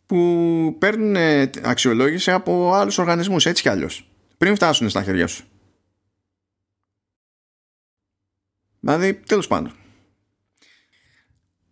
που 0.05 0.75
παίρνουν 0.79 1.15
αξιολόγηση 1.61 2.31
από 2.31 2.73
άλλους 2.73 2.97
οργανισμούς 2.97 3.45
έτσι 3.45 3.61
κι 3.61 3.69
αλλιώς. 3.69 4.09
Πριν 4.37 4.55
φτάσουν 4.55 4.89
στα 4.89 5.03
χέρια 5.03 5.27
σου. 5.27 5.43
Δηλαδή 8.79 9.13
τέλος 9.13 9.47
πάντων. 9.47 9.73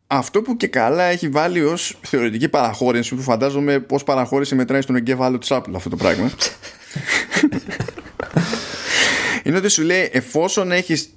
Αυτό 0.08 0.42
που 0.42 0.58
και 0.58 0.68
καλά 0.68 1.04
έχει 1.04 1.30
βάλει 1.30 1.64
ως 1.64 2.00
θεωρητική 2.02 2.50
παραχώρηση 2.50 3.16
που 3.16 3.22
φαντάζομαι 3.22 3.80
πως 3.80 4.04
παραχώρηση 4.04 4.56
μετράει 4.56 4.82
στον 4.82 4.96
εγκέφαλο 4.96 5.38
της 5.38 5.50
Apple 5.52 5.72
αυτό 5.76 5.90
το 5.90 5.96
πράγμα 5.96 6.32
είναι 9.44 9.58
ότι 9.58 9.70
σου 9.70 9.82
λέει 9.82 10.10
εφόσον 10.12 10.72
έχεις 10.72 11.10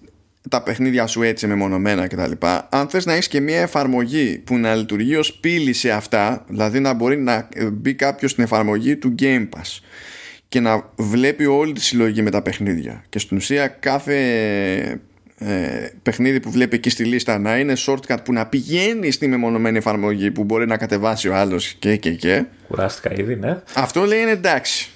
τα 0.48 0.62
παιχνίδια 0.62 1.06
σου 1.06 1.22
έτσι 1.22 1.46
μεμονωμένα 1.46 2.06
κτλ. 2.06 2.32
Αν 2.68 2.88
θες 2.88 3.06
να 3.06 3.12
έχεις 3.12 3.28
και 3.28 3.40
μια 3.40 3.60
εφαρμογή 3.60 4.38
που 4.38 4.58
να 4.58 4.74
λειτουργεί 4.74 5.16
ως 5.16 5.32
πύλη 5.32 5.72
σε 5.72 5.90
αυτά, 5.90 6.44
δηλαδή 6.48 6.80
να 6.80 6.92
μπορεί 6.92 7.16
να 7.16 7.48
μπει 7.72 7.94
κάποιος 7.94 8.30
στην 8.30 8.44
εφαρμογή 8.44 8.96
του 8.96 9.14
Game 9.18 9.48
Pass 9.48 9.80
και 10.48 10.60
να 10.60 10.90
βλέπει 10.96 11.46
όλη 11.46 11.72
τη 11.72 11.80
συλλογή 11.80 12.22
με 12.22 12.30
τα 12.30 12.42
παιχνίδια 12.42 13.04
και 13.08 13.18
στην 13.18 13.36
ουσία 13.36 13.68
κάθε 13.68 14.18
ε, 15.38 15.88
παιχνίδι 16.02 16.40
που 16.40 16.50
βλέπει 16.50 16.76
εκεί 16.76 16.90
στη 16.90 17.04
λίστα 17.04 17.38
να 17.38 17.58
είναι 17.58 17.74
shortcut 17.86 18.16
που 18.24 18.32
να 18.32 18.46
πηγαίνει 18.46 19.10
στη 19.10 19.28
μεμονωμένη 19.28 19.76
εφαρμογή 19.76 20.30
που 20.30 20.44
μπορεί 20.44 20.66
να 20.66 20.76
κατεβάσει 20.76 21.28
ο 21.28 21.34
άλλος 21.34 21.74
και 21.78 21.96
και 21.96 22.10
και 22.10 22.44
Κουράστηκα 22.68 23.14
ήδη, 23.14 23.36
ναι. 23.36 23.58
Αυτό 23.74 24.04
λέει 24.04 24.20
είναι 24.20 24.30
εντάξει. 24.30 24.90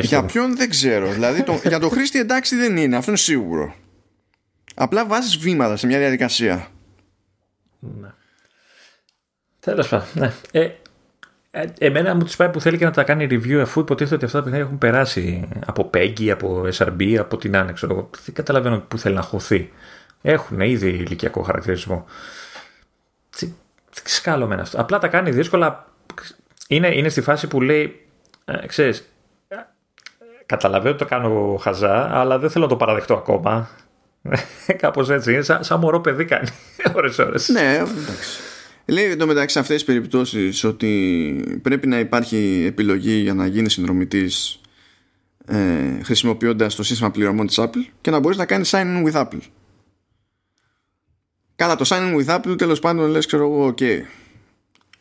Για 0.00 0.24
ποιον 0.24 0.56
δεν 0.56 0.70
ξέρω. 0.70 1.10
δηλαδή 1.12 1.42
το, 1.42 1.60
για 1.66 1.78
το 1.78 1.88
χρήστη 1.88 2.18
εντάξει 2.18 2.56
δεν 2.56 2.76
είναι, 2.76 2.96
αυτό 2.96 3.10
είναι 3.10 3.20
σίγουρο. 3.20 3.74
Απλά 4.74 5.06
βάζεις 5.06 5.36
βήματα 5.36 5.76
σε 5.76 5.86
μια 5.86 5.98
διαδικασία. 5.98 6.68
Ναι. 7.78 8.08
Τέλος 9.60 9.88
πάντων, 9.88 10.06
ναι. 10.14 10.32
Ε, 10.50 10.70
ε, 11.50 11.66
εμένα 11.78 12.14
μου 12.14 12.24
τη 12.24 12.34
πάει 12.36 12.48
που 12.48 12.60
θέλει 12.60 12.78
και 12.78 12.84
να 12.84 12.90
τα 12.90 13.04
κάνει 13.04 13.26
review 13.30 13.58
αφού 13.58 13.80
υποτίθεται 13.80 14.14
ότι 14.14 14.24
αυτά 14.24 14.38
τα 14.38 14.44
παιχνίδια 14.44 14.66
έχουν 14.66 14.78
περάσει 14.78 15.48
από 15.66 15.90
PEGI, 15.94 16.28
από 16.28 16.64
SRB, 16.72 17.16
από 17.18 17.36
την 17.36 17.56
Άννα, 17.56 17.72
ξέρω 17.72 18.10
Δεν 18.24 18.34
καταλαβαίνω 18.34 18.78
πού 18.78 18.98
θέλει 18.98 19.14
να 19.14 19.22
χωθεί. 19.22 19.72
Έχουν 20.22 20.60
ήδη 20.60 20.88
ηλικιακό 20.88 21.42
χαρακτηρισμό. 21.42 22.06
Τι, 23.36 23.52
σκάλω 24.04 24.46
με 24.46 24.54
αυτό. 24.54 24.80
Απλά 24.80 24.98
τα 24.98 25.08
κάνει 25.08 25.30
δύσκολα. 25.30 25.86
Είναι, 26.68 26.94
είναι 26.94 27.08
στη 27.08 27.20
φάση 27.20 27.46
που 27.46 27.60
λέει, 27.60 28.06
ε, 28.44 28.66
ξέρεις, 28.66 29.08
καταλαβαίνω 30.46 30.94
ότι 30.94 31.02
το 31.02 31.08
κάνω 31.08 31.56
χαζά, 31.60 32.18
αλλά 32.18 32.38
δεν 32.38 32.50
θέλω 32.50 32.64
να 32.64 32.70
το 32.70 32.76
παραδεχτώ 32.76 33.14
ακόμα. 33.14 33.70
Κάπως 34.82 35.10
έτσι. 35.10 35.32
Είναι 35.32 35.42
σαν, 35.42 35.64
σαν 35.64 35.78
μωρό 35.78 36.00
παιδί 36.00 36.24
κάνει. 36.24 36.48
ώρες 36.96 37.18
ώρες. 37.18 37.48
Ναι, 37.48 37.74
εντάξει. 37.74 38.40
Λέει 38.84 39.04
εντωμεταξύ 39.04 39.54
σε 39.54 39.60
αυτές 39.60 39.76
τις 39.76 39.84
περιπτώσεις 39.84 40.64
ότι 40.64 41.58
πρέπει 41.62 41.86
να 41.86 41.98
υπάρχει 41.98 42.64
επιλογή 42.66 43.12
για 43.12 43.34
να 43.34 43.46
γίνει 43.46 43.70
συνδρομητής 43.70 44.60
ε, 45.46 46.02
χρησιμοποιώντας 46.02 46.74
το 46.74 46.82
σύστημα 46.82 47.10
πληρωμών 47.10 47.46
της 47.46 47.58
Apple 47.60 47.86
και 48.00 48.10
να 48.10 48.18
μπορείς 48.18 48.36
να 48.36 48.44
κάνεις 48.44 48.70
sign 48.74 48.84
in 48.84 49.06
with 49.06 49.14
Apple. 49.14 49.40
Καλά 51.56 51.76
το 51.76 51.84
sign 51.88 52.00
in 52.00 52.16
with 52.16 52.36
Apple 52.36 52.58
τέλος 52.58 52.78
πάντων 52.78 53.10
λες 53.10 53.26
ξέρω 53.26 53.42
εγώ 53.42 53.74
ok. 53.78 53.82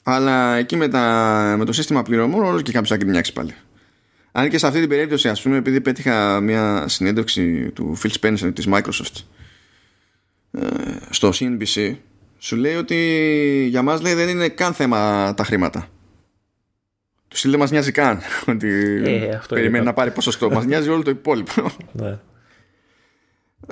Αλλά 0.03 0.55
εκεί 0.55 0.75
με, 0.75 0.87
τα, 0.87 1.55
με 1.57 1.65
το 1.65 1.73
σύστημα 1.73 2.03
πληρωμών 2.03 2.43
όλο 2.43 2.61
και 2.61 2.71
κάποιος 2.71 2.89
θα 2.89 2.95
γκρινιάξει 2.95 3.33
πάλι. 3.33 3.53
Αν 4.31 4.49
και 4.49 4.57
σε 4.57 4.67
αυτή 4.67 4.79
την 4.79 4.89
περίπτωση 4.89 5.29
ας 5.29 5.41
πούμε 5.41 5.57
επειδή 5.57 5.81
πέτυχα 5.81 6.39
μια 6.39 6.87
συνέντευξη 6.87 7.71
του 7.71 7.97
Phil 8.03 8.09
Spencer 8.21 8.51
της 8.55 8.67
Microsoft 8.71 9.21
ε, 10.51 10.65
στο 11.09 11.29
CNBC 11.33 11.95
σου 12.37 12.55
λέει 12.55 12.75
ότι 12.75 12.95
για 13.69 13.81
μας 13.81 14.01
λέει 14.01 14.13
δεν 14.13 14.29
είναι 14.29 14.49
καν 14.49 14.73
θέμα 14.73 15.33
τα 15.33 15.43
χρήματα. 15.43 15.87
Του 17.27 17.37
στυλ 17.37 17.49
δεν 17.51 17.59
μας 17.59 17.71
νοιάζει 17.71 17.91
καν 17.91 18.19
ότι 18.47 18.67
Ε, 19.05 19.35
αυτό 19.35 19.55
περιμένει 19.55 19.75
είπα. 19.77 19.85
να 19.85 19.93
πάρει 19.93 20.11
ποσοστό. 20.11 20.49
μας 20.51 20.65
νοιάζει 20.65 20.89
όλο 20.89 21.03
το 21.03 21.09
υπόλοιπο. 21.09 21.71
Ναι. 21.91 22.17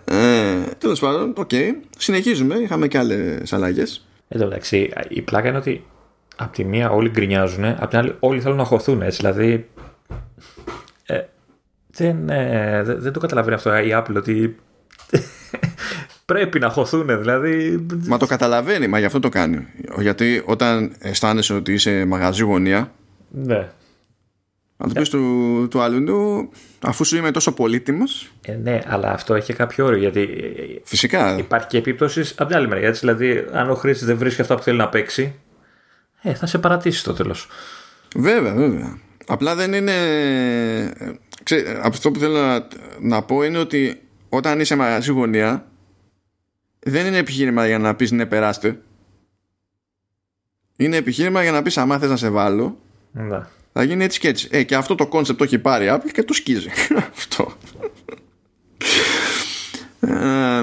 Ε, 0.05 0.55
Τέλος 0.77 0.99
πάντων, 0.99 1.33
οκ. 1.37 1.49
Συνεχίζουμε. 1.97 2.55
Είχαμε 2.55 2.87
και 2.87 2.97
άλλες 2.97 3.53
αλλαγές. 3.53 4.07
Εν 4.27 4.39
τω 4.39 4.45
μεταξύ, 4.45 4.89
η 5.09 5.21
πλάκα 5.21 5.47
είναι 5.47 5.57
ότι 5.57 5.85
απ' 6.35 6.53
τη 6.53 6.63
μία 6.63 6.89
όλοι 6.89 7.09
γκρινιάζουν, 7.09 7.63
απ' 7.65 7.89
την 7.89 7.97
άλλη 7.99 8.15
όλοι 8.19 8.41
θέλουν 8.41 8.57
να 8.57 8.63
χωθούν. 8.63 9.01
Έτσι, 9.01 9.17
δηλαδή. 9.21 9.69
Ε, 11.05 11.21
δεν, 11.91 12.29
ε, 12.29 12.83
δεν, 12.83 13.01
δεν 13.01 13.13
το 13.13 13.19
καταλαβαίνει 13.19 13.55
αυτό 13.55 13.77
η 13.77 13.89
Apple 13.93 14.15
ότι 14.15 14.55
πρέπει 16.25 16.59
να 16.59 16.69
χωθούν. 16.69 17.07
Δηλαδή. 17.19 17.85
Μα 18.07 18.17
το 18.17 18.25
καταλαβαίνει, 18.25 18.87
μα 18.87 18.99
γι' 18.99 19.05
αυτό 19.05 19.19
το 19.19 19.29
κάνει. 19.29 19.67
Γιατί 19.99 20.43
όταν 20.45 20.95
αισθάνεσαι 20.99 21.53
ότι 21.53 21.73
είσαι 21.73 22.05
μαγαζί 22.05 22.43
γωνία, 22.43 22.91
Ναι. 23.29 23.67
να 24.77 24.87
του 24.87 24.93
πεις 24.93 25.09
του, 25.09 25.67
του 25.69 25.81
αλλού, 25.81 26.49
αφού 26.81 27.03
σου 27.05 27.15
είμαι 27.17 27.31
τόσο 27.31 27.51
πολύτιμος, 27.51 28.31
Ε, 28.45 28.53
ναι, 28.53 28.79
αλλά 28.87 29.11
αυτό 29.11 29.33
έχει 29.35 29.53
κάποιο 29.53 29.85
όριο 29.85 29.97
γιατί 29.99 30.21
ε, 30.21 30.79
φυσικά. 30.83 31.37
υπάρχει 31.37 31.67
και 31.67 31.77
επίπτωση 31.77 32.21
από 32.37 32.45
την 32.45 32.55
άλλη 32.55 32.67
μεριά. 32.67 32.87
Έτσι, 32.87 32.99
δηλαδή, 32.99 33.45
αν 33.51 33.69
ο 33.69 33.75
χρήστη 33.75 34.05
δεν 34.05 34.17
βρίσκει 34.17 34.41
αυτά 34.41 34.55
που 34.55 34.63
θέλει 34.63 34.77
να 34.77 34.89
παίξει, 34.89 35.35
ε, 36.21 36.33
θα 36.33 36.45
σε 36.45 36.57
παρατήσει 36.57 36.99
στο 36.99 37.13
τέλος. 37.13 37.47
Βέβαια, 38.15 38.53
βέβαια. 38.53 38.97
Απλά 39.31 39.55
δεν 39.55 39.73
είναι. 39.73 39.93
Ξέ, 41.43 41.79
αυτό 41.83 42.11
που 42.11 42.19
θέλω 42.19 42.39
να, 42.39 42.67
να 42.99 43.21
πω 43.23 43.43
είναι 43.43 43.57
ότι 43.57 44.01
όταν 44.29 44.59
είσαι 44.59 44.75
μαγαζί 44.75 45.11
γωνία, 45.11 45.67
δεν 46.79 47.05
είναι 47.05 47.17
επιχείρημα 47.17 47.67
για 47.67 47.77
να 47.77 47.95
πεις 47.95 48.11
ναι, 48.11 48.25
περάστε. 48.25 48.81
Είναι 50.77 50.97
επιχείρημα 50.97 51.41
για 51.41 51.51
να 51.51 51.61
πεις 51.61 51.77
άμα 51.77 51.99
θες 51.99 52.09
να 52.09 52.15
σε 52.17 52.29
βάλω, 52.29 52.79
Ναι. 53.11 53.45
θα 53.73 53.83
γίνει 53.83 54.03
έτσι 54.03 54.19
και 54.19 54.27
έτσι. 54.27 54.47
Ε, 54.51 54.63
και 54.63 54.75
αυτό 54.75 54.95
το 54.95 55.07
κόνσεπτ 55.07 55.37
το 55.37 55.43
έχει 55.43 55.59
πάρει 55.59 55.85
η 55.85 55.89
Apple 55.91 56.11
και 56.11 56.23
το 56.23 56.33
σκίζει. 56.33 56.69
αυτό. 57.17 57.53
Ε, 59.99 60.61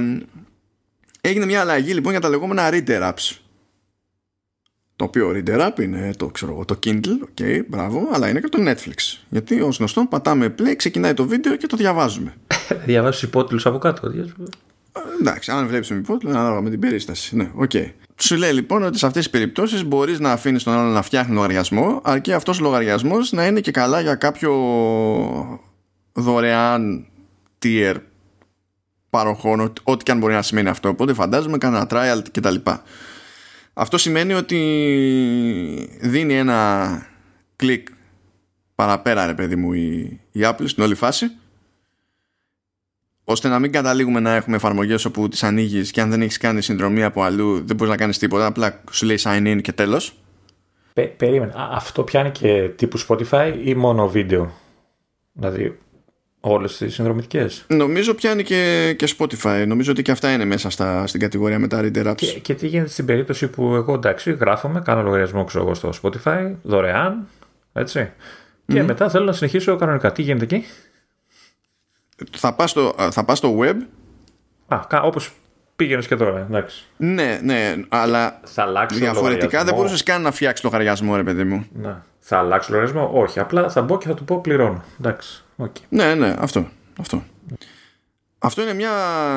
έγινε 1.21 1.45
μια 1.45 1.61
αλλαγή 1.61 1.93
λοιπόν 1.93 2.11
για 2.13 2.21
τα 2.21 2.29
λεγόμενα 2.29 2.69
reader 2.73 3.13
apps. 3.13 3.37
Το 4.97 5.05
οποίο 5.05 5.33
reader 5.35 5.69
app 5.69 5.81
είναι 5.81 6.11
το, 6.17 6.27
ξέρω 6.27 6.53
εγώ, 6.53 6.65
το 6.65 6.79
Kindle, 6.87 7.41
ok, 7.41 7.61
μπράβο, 7.69 8.09
αλλά 8.13 8.29
είναι 8.29 8.41
και 8.41 8.49
το 8.49 8.59
Netflix. 8.71 9.19
Γιατί 9.29 9.61
ως 9.61 9.79
γνωστό 9.79 10.07
πατάμε 10.11 10.55
play, 10.59 10.75
ξεκινάει 10.77 11.15
το 11.15 11.27
βίντεο 11.27 11.57
και 11.57 11.67
το 11.67 11.77
διαβάζουμε. 11.77 12.35
Διαβάζεις 12.87 13.21
τους 13.21 13.27
υπότιτλους 13.27 13.67
από 13.67 13.79
κάτω. 13.79 14.07
Ε, 14.07 14.25
Εντάξει, 15.21 15.51
αν 15.51 15.67
βλέπεις 15.67 15.91
με 15.91 15.97
υπότιτλο, 15.97 16.31
ανάλογα 16.39 16.61
με 16.61 16.71
την 16.71 16.81
περίσταση. 16.81 17.37
Ναι, 17.37 17.51
οκ. 17.55 17.71
Σου 18.17 18.37
λέει 18.37 18.53
λοιπόν 18.53 18.83
ότι 18.83 18.99
σε 18.99 19.07
αυτές 19.07 19.23
τις 19.23 19.33
περιπτώσεις 19.33 19.85
μπορείς 19.85 20.21
να 20.21 20.33
αφήνεις 20.33 20.63
τον 20.63 20.73
άλλον 20.73 20.93
να 20.93 21.03
φτιάχνει 21.03 21.35
λογαριασμό, 21.35 22.01
αρκεί 22.05 22.33
αυτός 22.33 22.61
ο 22.61 22.63
λογαριασμός 22.63 23.33
να 23.33 23.47
είναι 23.47 23.61
και 23.61 23.71
καλά 23.71 24.01
για 24.01 24.15
κάποιο 24.15 24.53
δωρεάν 26.13 27.07
tier 27.63 27.95
παροχών, 29.11 29.73
ό,τι 29.83 30.05
και 30.05 30.11
αν 30.11 30.19
μπορεί 30.19 30.35
να 30.35 30.43
σημαίνει 30.43 30.69
αυτό. 30.69 30.89
Οπότε 30.89 31.13
φαντάζομαι 31.13 31.59
κανένα 31.59 31.87
trial 31.91 32.23
κτλ. 32.33 32.55
Αυτό 33.79 33.99
σημαίνει 33.99 34.33
ότι 34.33 34.59
δίνει 36.01 36.35
ένα 36.35 37.07
κλικ 37.57 37.89
παραπέρα, 38.75 39.27
ρε 39.27 39.35
παιδί 39.35 39.57
μου, 39.57 39.73
η, 39.73 40.21
η 40.33 40.41
Apple 40.43 40.65
στην 40.65 40.83
όλη 40.83 40.95
φάση 40.95 41.31
ώστε 43.25 43.49
να 43.49 43.59
μην 43.59 43.73
καταλήγουμε 43.73 44.21
να 44.21 44.35
έχουμε 44.35 44.57
εφαρμογές 44.57 45.05
όπου 45.05 45.29
τις 45.29 45.43
ανοίγεις 45.43 45.91
και 45.91 46.01
αν 46.01 46.11
δεν 46.11 46.23
έχεις 46.23 46.37
κάνει 46.37 46.61
συνδρομή 46.61 47.03
από 47.03 47.23
αλλού 47.23 47.65
δεν 47.65 47.77
μπορείς 47.77 47.93
να 47.93 47.97
κάνεις 47.97 48.19
τίποτα 48.19 48.47
απλά 48.47 48.81
σου 48.91 49.07
λέει 49.07 49.19
sign 49.21 49.47
in 49.47 49.61
και 49.63 49.73
τέλος 49.73 50.15
Πε, 50.93 51.03
περίμενε. 51.03 51.53
Α, 51.53 51.69
αυτό 51.73 52.03
πιάνει 52.03 52.31
και 52.31 52.69
τύπου 52.77 52.99
Spotify 53.09 53.59
ή 53.65 53.75
μόνο 53.75 54.09
βίντεο; 54.09 54.53
Δηλαδή 55.33 55.79
όλες 56.41 56.77
τις 56.77 56.95
συνδρομητικές. 56.95 57.65
νομίζω 57.69 58.15
πιάνει 58.15 58.43
και, 58.43 58.95
και 58.99 59.15
Spotify 59.19 59.65
νομίζω 59.67 59.91
ότι 59.91 60.03
και 60.03 60.11
αυτά 60.11 60.33
είναι 60.33 60.45
μέσα 60.45 60.71
στα, 60.71 61.07
στην 61.07 61.21
κατηγορία 61.21 61.59
με 61.59 61.69
τα 61.69 61.81
reader 61.83 62.07
apps 62.07 62.15
Και, 62.17 62.27
και 62.41 62.55
τι 62.55 62.67
γίνεται 62.67 62.89
στην 62.89 63.05
περίπτωση 63.07 63.49
που 63.49 63.75
εγώ 63.75 63.95
εντάξει 63.95 64.33
γράφομαι, 64.33 64.81
κάνω 64.81 65.03
λογαριασμό 65.03 65.45
ξέρω 65.45 65.65
εγώ 65.65 65.75
στο 65.75 65.93
Spotify, 66.03 66.53
δωρεάν, 66.63 67.29
έτσι. 67.73 68.13
Και 68.67 68.83
μετά 68.83 69.11
θέλω 69.11 69.25
να 69.25 69.33
συνεχίσω 69.33 69.77
κανονικά. 69.77 70.13
Τι 70.13 70.23
γίνεται 70.23 70.45
εκεί; 70.45 70.65
θα, 72.37 72.55
πας 72.55 72.71
στο, 72.71 72.95
θα 73.11 73.25
πας 73.25 73.39
στο 73.39 73.59
web 73.61 73.75
Α, 74.69 74.81
κα- 74.89 75.03
όπως 75.03 75.33
πήγαινες 75.77 76.07
και 76.07 76.17
τώρα, 76.17 76.39
εντάξει. 76.39 76.85
ναι 76.97 77.41
ναι 77.43 77.75
αλλά 77.89 78.41
Θα 78.45 78.63
αλλάξει 78.63 78.99
διαφορετικά 78.99 79.39
δεν 79.41 79.49
λογαριασμό. 79.49 79.77
μπορούσες 79.77 80.03
καν 80.03 80.23
να 80.23 80.31
φτιάξεις 80.31 80.65
λογαριασμό 80.65 81.17
ρε 81.17 81.23
παιδί 81.23 81.45
μου 81.45 81.67
Ναι. 81.73 81.95
Θα 82.29 82.39
αλλάξω 82.39 82.73
λογαριασμό; 82.73 83.11
Όχι, 83.15 83.39
απλά 83.39 83.71
θα 83.71 83.83
μπω 83.83 83.99
και 83.99 84.07
θα 84.07 84.15
του 84.15 84.25
πω 84.25 84.41
πληρώνω. 84.41 84.83
Εντάξει. 85.01 85.45
οκ. 85.57 85.77
ναι 85.89 86.15
ναι 86.15 86.35
αυτό, 86.39 86.69
αυτό. 87.01 87.23
Αυτό 88.39 88.63
είναι 88.63 88.75
μια, 88.75 88.91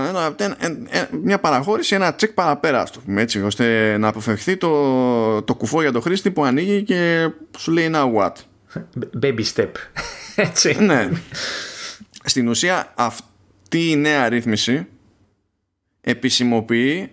ένα, 0.09 0.35
ένα- 0.37 0.55
ένα- 0.89 1.09
μια 1.23 1.39
παραχώρηση, 1.39 1.95
ένα 1.95 2.13
τσικ 2.15 2.31
παραπέρα, 2.31 2.81
ας 2.81 2.91
το 2.91 2.99
πούμε 3.05 3.21
έτσι, 3.21 3.41
ώστε 3.43 3.97
να 3.97 4.07
αποφευχθεί 4.07 4.57
το, 4.57 5.41
το 5.41 5.55
κουφό 5.55 5.81
για 5.81 5.91
το 5.91 6.01
χρήστη 6.01 6.31
που 6.31 6.43
ανοίγει 6.45 6.83
και 6.83 7.29
σου 7.57 7.71
λέει 7.71 7.91
now 7.93 8.13
what; 8.13 8.31
Baby 9.21 9.43
step. 9.55 9.69
Έτσι. 10.35 10.83
ναι. 10.83 11.09
Στην 12.23 12.47
ουσία 12.47 12.93
αυτή 12.95 13.89
η 13.89 13.95
νέα 13.95 14.29
ρύθμιση 14.29 14.87
επισημοποιεί 16.01 17.11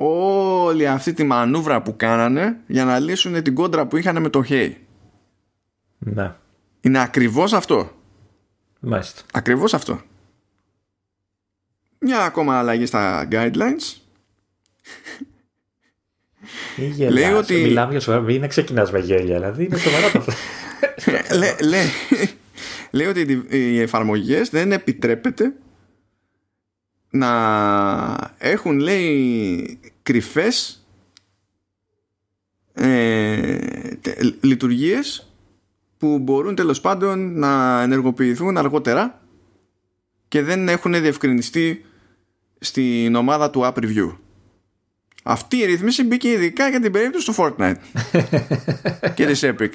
όλη 0.00 0.86
αυτή 0.88 1.12
τη 1.12 1.24
μανούβρα 1.24 1.82
που 1.82 1.96
κάνανε 1.96 2.56
για 2.66 2.84
να 2.84 2.98
λύσουν 2.98 3.42
την 3.42 3.54
κόντρα 3.54 3.86
που 3.86 3.96
είχαν 3.96 4.22
με 4.22 4.28
το 4.28 4.42
Hey. 4.48 4.72
ναι. 5.98 6.34
Είναι 6.80 7.00
ακριβώς 7.02 7.52
αυτό. 7.52 7.90
Μάλιστα. 8.80 9.22
Ακριβώς 9.32 9.74
αυτό. 9.74 10.00
Μια 11.98 12.18
ακόμα 12.20 12.58
αλλαγή 12.58 12.86
στα 12.86 13.28
guidelines. 13.30 13.96
Ή 16.76 16.86
γελάς. 16.86 17.14
Λέει 17.14 17.32
ότι- 17.32 17.54
Μιλάμε 17.54 17.90
για 17.90 18.00
σοβαρά. 18.00 18.22
Μην 18.22 18.48
ξεκινάς 18.48 18.92
με 18.92 18.98
γέλια. 18.98 19.34
Δηλαδή 19.34 19.64
είναι 19.64 19.76
σοβαρά 19.76 20.10
τα 20.10 20.24
Λέ- 21.36 21.60
λέει, 21.62 21.86
λέει 22.90 23.06
ότι 23.06 23.20
οι- 23.20 23.46
οι 23.50 23.80
εφαρμογές 23.80 24.48
δεν 24.48 24.72
επιτρέπεται 24.72 25.52
να 27.10 28.34
έχουν 28.38 28.78
λέει 28.78 29.80
κρυφές 30.08 30.86
ε, 32.74 33.58
τε- 34.00 34.20
λειτουργίες 34.40 35.32
που 35.98 36.18
μπορούν 36.18 36.54
τέλος 36.54 36.80
πάντων 36.80 37.38
να 37.38 37.82
ενεργοποιηθούν 37.82 38.56
αργότερα 38.56 39.20
και 40.28 40.42
δεν 40.42 40.68
έχουν 40.68 41.00
διευκρινιστεί 41.00 41.84
στην 42.58 43.14
ομάδα 43.14 43.50
του 43.50 43.60
App 43.64 43.74
Review. 43.74 44.16
Αυτή 45.22 45.56
η 45.56 45.64
ρύθμιση 45.64 46.04
μπήκε 46.04 46.28
ειδικά 46.28 46.68
για 46.68 46.80
την 46.80 46.92
περίπτωση 46.92 47.26
του 47.26 47.34
Fortnite 47.36 47.76
και 49.14 49.26
της 49.26 49.44
Epic. 49.44 49.72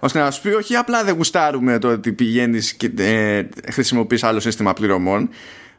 Ώστε 0.00 0.18
να 0.18 0.30
σου 0.30 0.42
πει 0.42 0.48
όχι 0.48 0.74
απλά 0.74 1.04
δεν 1.04 1.14
γουστάρουμε 1.14 1.78
το 1.78 1.88
ότι 1.88 2.12
πηγαίνεις 2.12 2.74
και 2.74 2.92
ε, 2.96 3.48
χρησιμοποιείς 3.70 4.22
άλλο 4.22 4.40
σύστημα 4.40 4.72
πληρωμών 4.72 5.28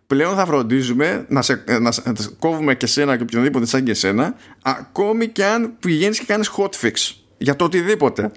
πλέον 0.07 0.35
θα 0.35 0.45
φροντίζουμε 0.45 1.25
να 1.29 1.41
σε, 1.41 1.63
να, 1.81 1.91
σε- 1.91 2.09
να 2.09 2.15
σε 2.15 2.29
κόβουμε 2.39 2.75
και 2.75 2.85
σένα 2.85 3.17
και 3.17 3.23
οποιονδήποτε 3.23 3.65
σαν 3.65 3.83
και 3.83 3.93
σένα 3.93 4.35
ακόμη 4.63 5.27
και 5.27 5.45
αν 5.45 5.75
πηγαίνεις 5.79 6.19
και 6.19 6.25
κάνεις 6.25 6.51
hotfix 6.57 7.15
για 7.37 7.55
το 7.55 7.65
οτιδήποτε 7.65 8.31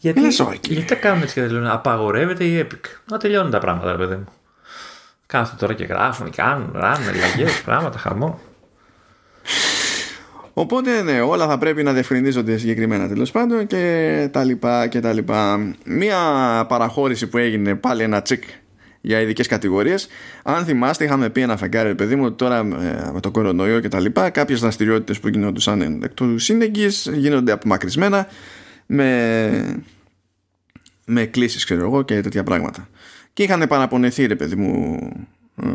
Γιατί, 0.00 0.20
Είναι 0.20 0.30
σόρικη. 0.30 0.72
γιατί 0.72 0.88
τα 0.88 0.94
κάνουν 0.94 1.22
έτσι 1.22 1.34
και 1.34 1.40
δεν 1.40 1.50
λένε 1.50 1.70
απαγορεύεται 1.70 2.44
η 2.44 2.66
Epic. 2.70 2.80
Να 3.10 3.18
τελειώνουν 3.18 3.50
τα 3.50 3.58
πράγματα, 3.58 3.90
ρε 3.92 3.98
παιδί 3.98 4.14
μου. 4.14 4.24
Κάθονται 5.26 5.56
τώρα 5.60 5.74
και 5.74 5.84
γράφουν, 5.84 6.30
κάνουν, 6.30 6.70
ράνουν, 6.74 7.08
αλλαγές, 7.08 7.62
πράγματα, 7.64 7.98
χαμό. 7.98 8.40
Οπότε 10.54 11.02
ναι, 11.02 11.20
όλα 11.20 11.46
θα 11.46 11.58
πρέπει 11.58 11.82
να 11.82 11.92
διευκρινίζονται 11.92 12.56
συγκεκριμένα 12.56 13.08
τέλος 13.08 13.30
πάντων 13.30 13.66
και 13.66 14.28
τα 14.32 14.44
λοιπά 14.44 14.86
και 14.86 15.00
τα 15.00 15.12
λοιπά. 15.12 15.74
Μία 15.84 16.18
παραχώρηση 16.68 17.26
που 17.26 17.38
έγινε 17.38 17.74
πάλι 17.74 18.02
ένα 18.02 18.22
τσικ 18.22 18.42
για 19.00 19.20
ειδικές 19.20 19.46
κατηγορίες. 19.46 20.08
Αν 20.42 20.64
θυμάστε, 20.64 21.04
είχαμε 21.04 21.30
πει 21.30 21.40
ένα 21.40 21.56
φεγγάρι, 21.56 21.94
παιδί 21.94 22.16
μου, 22.16 22.24
ότι 22.24 22.36
τώρα 22.36 22.58
ε, 22.58 23.10
με 23.12 23.20
το 23.20 23.30
κορονοϊό 23.30 23.80
και 23.80 23.88
τα 23.88 24.00
λοιπά, 24.00 24.30
κάποιες 24.30 24.60
δραστηριότητες 24.60 25.20
που 25.20 25.28
γινόντουσαν 25.28 26.02
εκ 26.02 26.14
του 26.14 26.38
σύνεγγυ 26.38 26.86
γίνονται 27.14 27.52
απομακρυσμένα 27.52 28.26
με, 28.86 29.82
με 31.04 31.24
κλήσεις, 31.24 31.64
ξέρω 31.64 31.80
εγώ, 31.80 32.02
και 32.02 32.20
τέτοια 32.20 32.42
πράγματα. 32.42 32.88
Και 33.32 33.42
είχαν 33.42 33.64
παραπονεθεί, 33.68 34.26
ρε 34.26 34.36
παιδί 34.36 34.56
μου, 34.56 34.98
ε, 35.62 35.66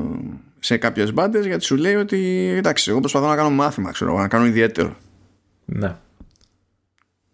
σε 0.60 0.77
κάποιες 0.77 1.14
μπάντες 1.14 1.45
γιατί 1.45 1.64
σου 1.64 1.76
λέει 1.76 1.95
ότι 1.95 2.48
εντάξει, 2.57 2.90
εγώ 2.90 2.99
προσπαθώ 2.99 3.27
να 3.27 3.36
κάνω 3.36 3.49
μάθημα, 3.49 3.91
ξέρω 3.91 4.11
εγώ, 4.11 4.19
να 4.19 4.27
κάνω 4.27 4.45
ιδιαίτερο. 4.45 4.98
Ναι. 5.65 5.95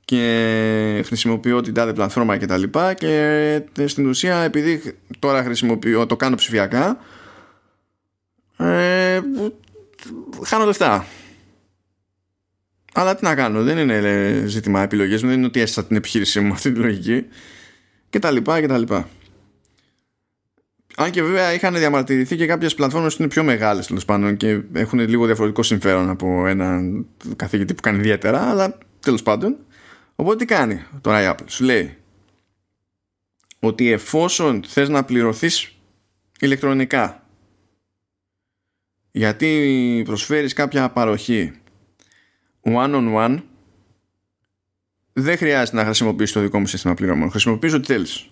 Και 0.05 1.01
χρησιμοποιώ 1.05 1.61
την 1.61 1.73
τάδε 1.73 1.93
πλατφόρμα 1.93 2.37
και 2.37 2.45
τα 2.45 2.57
λοιπά 2.57 2.93
και 2.93 3.61
στην 3.85 4.07
ουσία 4.07 4.37
επειδή 4.37 4.97
τώρα 5.19 5.43
χρησιμοποιώ, 5.43 6.05
το 6.05 6.15
κάνω 6.15 6.35
ψηφιακά 6.35 6.97
ε, 8.57 9.19
χάνω 10.43 10.65
λεφτά. 10.65 11.05
Αλλά 12.93 13.15
τι 13.15 13.23
να 13.23 13.35
κάνω 13.35 13.63
δεν 13.63 13.77
είναι 13.77 14.43
ζήτημα 14.45 14.81
επιλογές 14.81 15.21
μου 15.23 15.29
δεν 15.29 15.37
είναι 15.37 15.47
ότι 15.47 15.59
έστησα 15.59 15.85
την 15.85 15.95
επιχείρησή 15.95 16.39
μου 16.39 16.53
αυτή 16.53 16.71
τη 16.71 16.79
λογική. 16.79 17.25
Και 18.09 18.19
τα 18.19 18.31
λοιπά 18.31 18.59
και 18.59 18.67
τα 18.67 18.77
λοιπά 18.77 19.09
αν 20.97 21.11
και 21.11 21.23
βέβαια 21.23 21.53
είχαν 21.53 21.75
διαμαρτυρηθεί 21.75 22.35
και 22.35 22.45
κάποιες 22.45 22.75
πλατφόρμες 22.75 23.15
που 23.15 23.21
είναι 23.21 23.31
πιο 23.31 23.43
μεγάλες 23.43 23.87
τέλος 23.87 24.05
πάντων 24.05 24.37
και 24.37 24.61
έχουν 24.73 24.99
λίγο 24.99 25.25
διαφορετικό 25.25 25.63
συμφέρον 25.63 26.09
από 26.09 26.47
έναν 26.47 27.05
καθηγητή 27.35 27.73
που 27.73 27.81
κάνει 27.81 27.97
ιδιαίτερα 27.97 28.49
αλλά 28.49 28.77
τέλος 28.99 29.23
πάντων 29.23 29.57
Οπότε 30.15 30.37
τι 30.37 30.45
κάνει 30.45 30.83
τώρα 31.01 31.21
η 31.21 31.35
Apple; 31.35 31.45
Σου 31.47 31.63
λέει 31.63 31.97
ότι 33.59 33.91
εφόσον 33.91 34.63
θες 34.67 34.89
να 34.89 35.05
πληρωθείς 35.05 35.75
ηλεκτρονικά 36.39 37.27
γιατί 39.11 40.01
προσφέρεις 40.05 40.53
κάποια 40.53 40.89
παροχή 40.89 41.53
one 42.61 42.95
on 42.95 43.15
one 43.15 43.41
δεν 45.13 45.37
χρειάζεται 45.37 45.77
να 45.77 45.83
χρησιμοποιήσεις 45.83 46.33
το 46.33 46.41
δικό 46.41 46.59
μου 46.59 46.65
σύστημα 46.65 46.93
πληρωμών. 46.93 47.31
Χρησιμοποιείς 47.31 47.73
ό,τι 47.73 47.85
θέλεις. 47.85 48.29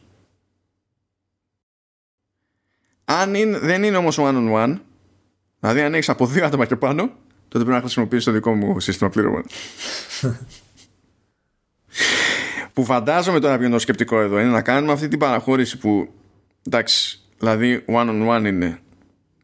Αν 3.06 3.34
είναι, 3.34 3.58
δεν 3.60 3.84
είναι 3.84 3.98
όμως 3.98 4.18
one 4.20 4.36
on 4.36 4.54
one 4.54 4.78
δηλαδή 5.60 5.82
αν 5.82 5.94
έχεις 5.94 6.10
από 6.10 6.26
δύο 6.26 6.46
άτομα 6.46 6.66
και 6.66 6.76
πάνω 6.76 7.02
τότε 7.48 7.66
πρέπει 7.66 7.70
να 7.70 7.80
χρησιμοποιήσεις 7.80 8.26
το 8.26 8.32
δικό 8.32 8.54
μου 8.54 8.80
σύστημα 8.80 9.10
πληρωμών. 9.10 9.44
που 12.74 12.86
φαντάζομαι 12.86 13.40
τώρα 13.40 13.56
ποιο 13.56 13.66
είναι 13.66 13.74
το 13.74 13.80
σκεπτικό 13.80 14.20
εδώ 14.20 14.40
είναι 14.40 14.50
να 14.50 14.62
κάνουμε 14.62 14.92
αυτή 14.92 15.08
την 15.08 15.20
παραχώρηση 15.20 15.78
που 15.78 16.14
εντάξει, 16.68 17.22
δηλαδή 17.38 17.86
one 17.88 18.10
on 18.10 18.38
one 18.38 18.46
είναι 18.46 18.80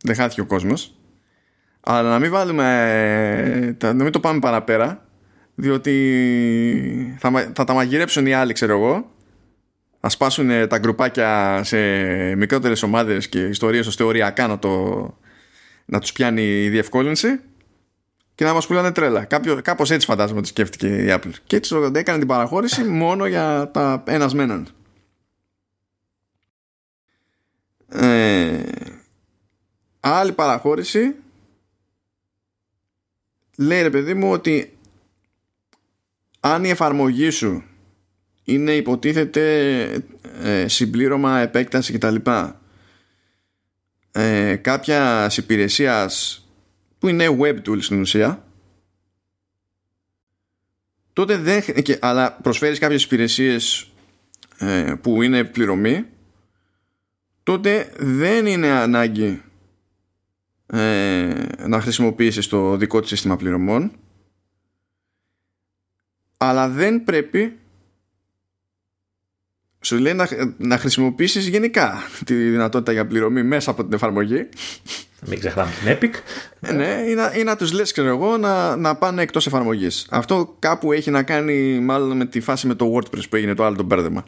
δεν 0.04 0.16
χάθηκε 0.16 0.42
ο 0.42 0.46
κόσμος 0.46 0.94
αλλά 1.80 2.10
να 2.10 2.20
μην 2.20 2.32
βάλουμε 2.32 3.78
να 3.84 3.94
μην 3.94 4.12
το 4.12 4.20
πάμε 4.20 4.40
παραπέρα 4.40 5.06
διότι 5.56 7.18
θα, 7.20 7.52
θα 7.56 7.64
τα 7.64 7.74
μαγειρέψουν 7.74 8.26
οι 8.26 8.34
άλλοι 8.34 8.54
ξέρω 8.54 8.74
εγώ 8.74 9.12
θα 10.00 10.10
σπάσουν 10.10 10.68
τα 10.68 10.78
γκρουπάκια 10.78 11.62
σε 11.64 11.78
μικρότερες 12.36 12.84
ομάδες 12.84 13.30
και 13.30 13.40
ιστορίες 13.40 13.88
ώστε 13.88 14.04
οριακά 14.04 14.48
να, 14.48 14.60
το, 14.60 15.18
να 15.86 16.00
τους 16.00 16.12
πιάνει 16.12 16.64
η 16.64 16.70
διευκόλυνση 16.70 17.40
και 18.36 18.46
να 18.46 18.54
μας 18.54 18.68
πουλάνε 18.68 18.92
τρέλα. 18.92 19.28
Κάπως 19.62 19.92
έτσι 19.92 20.08
φαντάζομαι 20.08 20.40
ότι 20.40 20.48
σκέφτηκε 20.48 20.88
η 20.88 21.08
Apple. 21.10 21.32
Και 21.46 21.56
έτσι 21.56 21.76
έκανε 21.94 22.18
την 22.18 22.28
παραχώρηση 22.28 22.84
μόνο 22.84 23.26
για 23.26 23.70
τα 23.74 24.04
ένας 24.08 24.34
Ε, 27.92 28.64
άλλη 30.00 30.32
παραχώρηση 30.32 31.16
λέει 33.58 33.82
ρε 33.82 33.90
παιδί 33.90 34.14
μου 34.14 34.32
ότι 34.32 34.78
αν 36.40 36.64
η 36.64 36.70
εφαρμογή 36.70 37.30
σου 37.30 37.64
είναι 38.54 38.72
υποτίθεται 38.72 39.84
ε, 40.44 40.68
συμπλήρωμα, 40.68 41.40
επέκταση 41.40 41.94
κτλ. 41.94 42.16
Ε, 44.12 44.56
κάποια 44.56 45.32
υπηρεσίας 45.38 46.44
που 47.00 47.08
είναι 47.08 47.38
web 47.40 47.56
tool 47.56 47.82
στην 47.82 48.02
ουσία 48.02 48.44
τότε 51.14 51.38
δεν, 51.38 51.62
και, 51.84 51.98
αλλά 52.02 52.34
προσφέρεις 52.34 52.80
κάποιες 52.80 53.04
υπηρεσίες 53.04 53.92
ε, 54.58 54.94
που 55.02 55.22
είναι 55.22 55.44
πληρωμή 55.44 56.06
τότε 57.44 57.92
δεν 57.98 58.46
είναι 58.46 58.70
ανάγκη 58.70 59.42
ε, 60.66 61.34
να 61.68 61.82
χρησιμοποιήσεις 61.82 62.48
το 62.48 62.78
δικό 62.78 63.00
της 63.00 63.10
σύστημα 63.10 63.38
πληρωμών 63.38 63.92
αλλά 66.38 66.70
δεν 66.70 67.04
πρέπει 67.04 67.59
σου 69.82 69.98
λέει 69.98 70.14
να, 70.14 70.28
να 70.58 70.78
χρησιμοποιήσεις 70.78 71.48
γενικά 71.48 72.04
τη 72.26 72.34
δυνατότητα 72.34 72.92
για 72.92 73.08
πληρωμή 73.08 73.44
μέσα 73.44 73.72
από 73.72 73.84
την 73.84 73.94
εφαρμογή 73.94 74.50
μην 75.26 75.40
ξεχνάμε 75.40 75.72
την 75.72 75.98
Epic. 75.98 76.14
Ε, 76.62 76.72
ναι, 76.72 77.04
ή 77.08 77.14
να, 77.14 77.34
ή 77.36 77.44
να 77.44 77.56
τους 77.56 77.72
λες 77.72 77.92
ξέρω 77.92 78.08
εγώ 78.08 78.38
να, 78.38 78.76
να 78.76 78.96
πάνε 78.96 79.22
εκτός 79.22 79.48
εφαρμογής. 79.48 80.08
Αυτό 80.10 80.56
κάπου 80.60 80.92
έχει 80.92 81.12
να 81.12 81.24
κάνει 81.24 81.80
μάλλον 81.80 82.18
με 82.18 82.26
τη 82.26 82.40
φάση 82.40 82.68
με 82.68 82.76
το 82.76 82.96
WordPress 82.96 83.30
που 83.30 83.36
έγινε 83.36 83.54
το 83.54 83.66
άλλο 83.66 83.76
το 83.76 83.84
μπέρδεμα. 83.84 84.24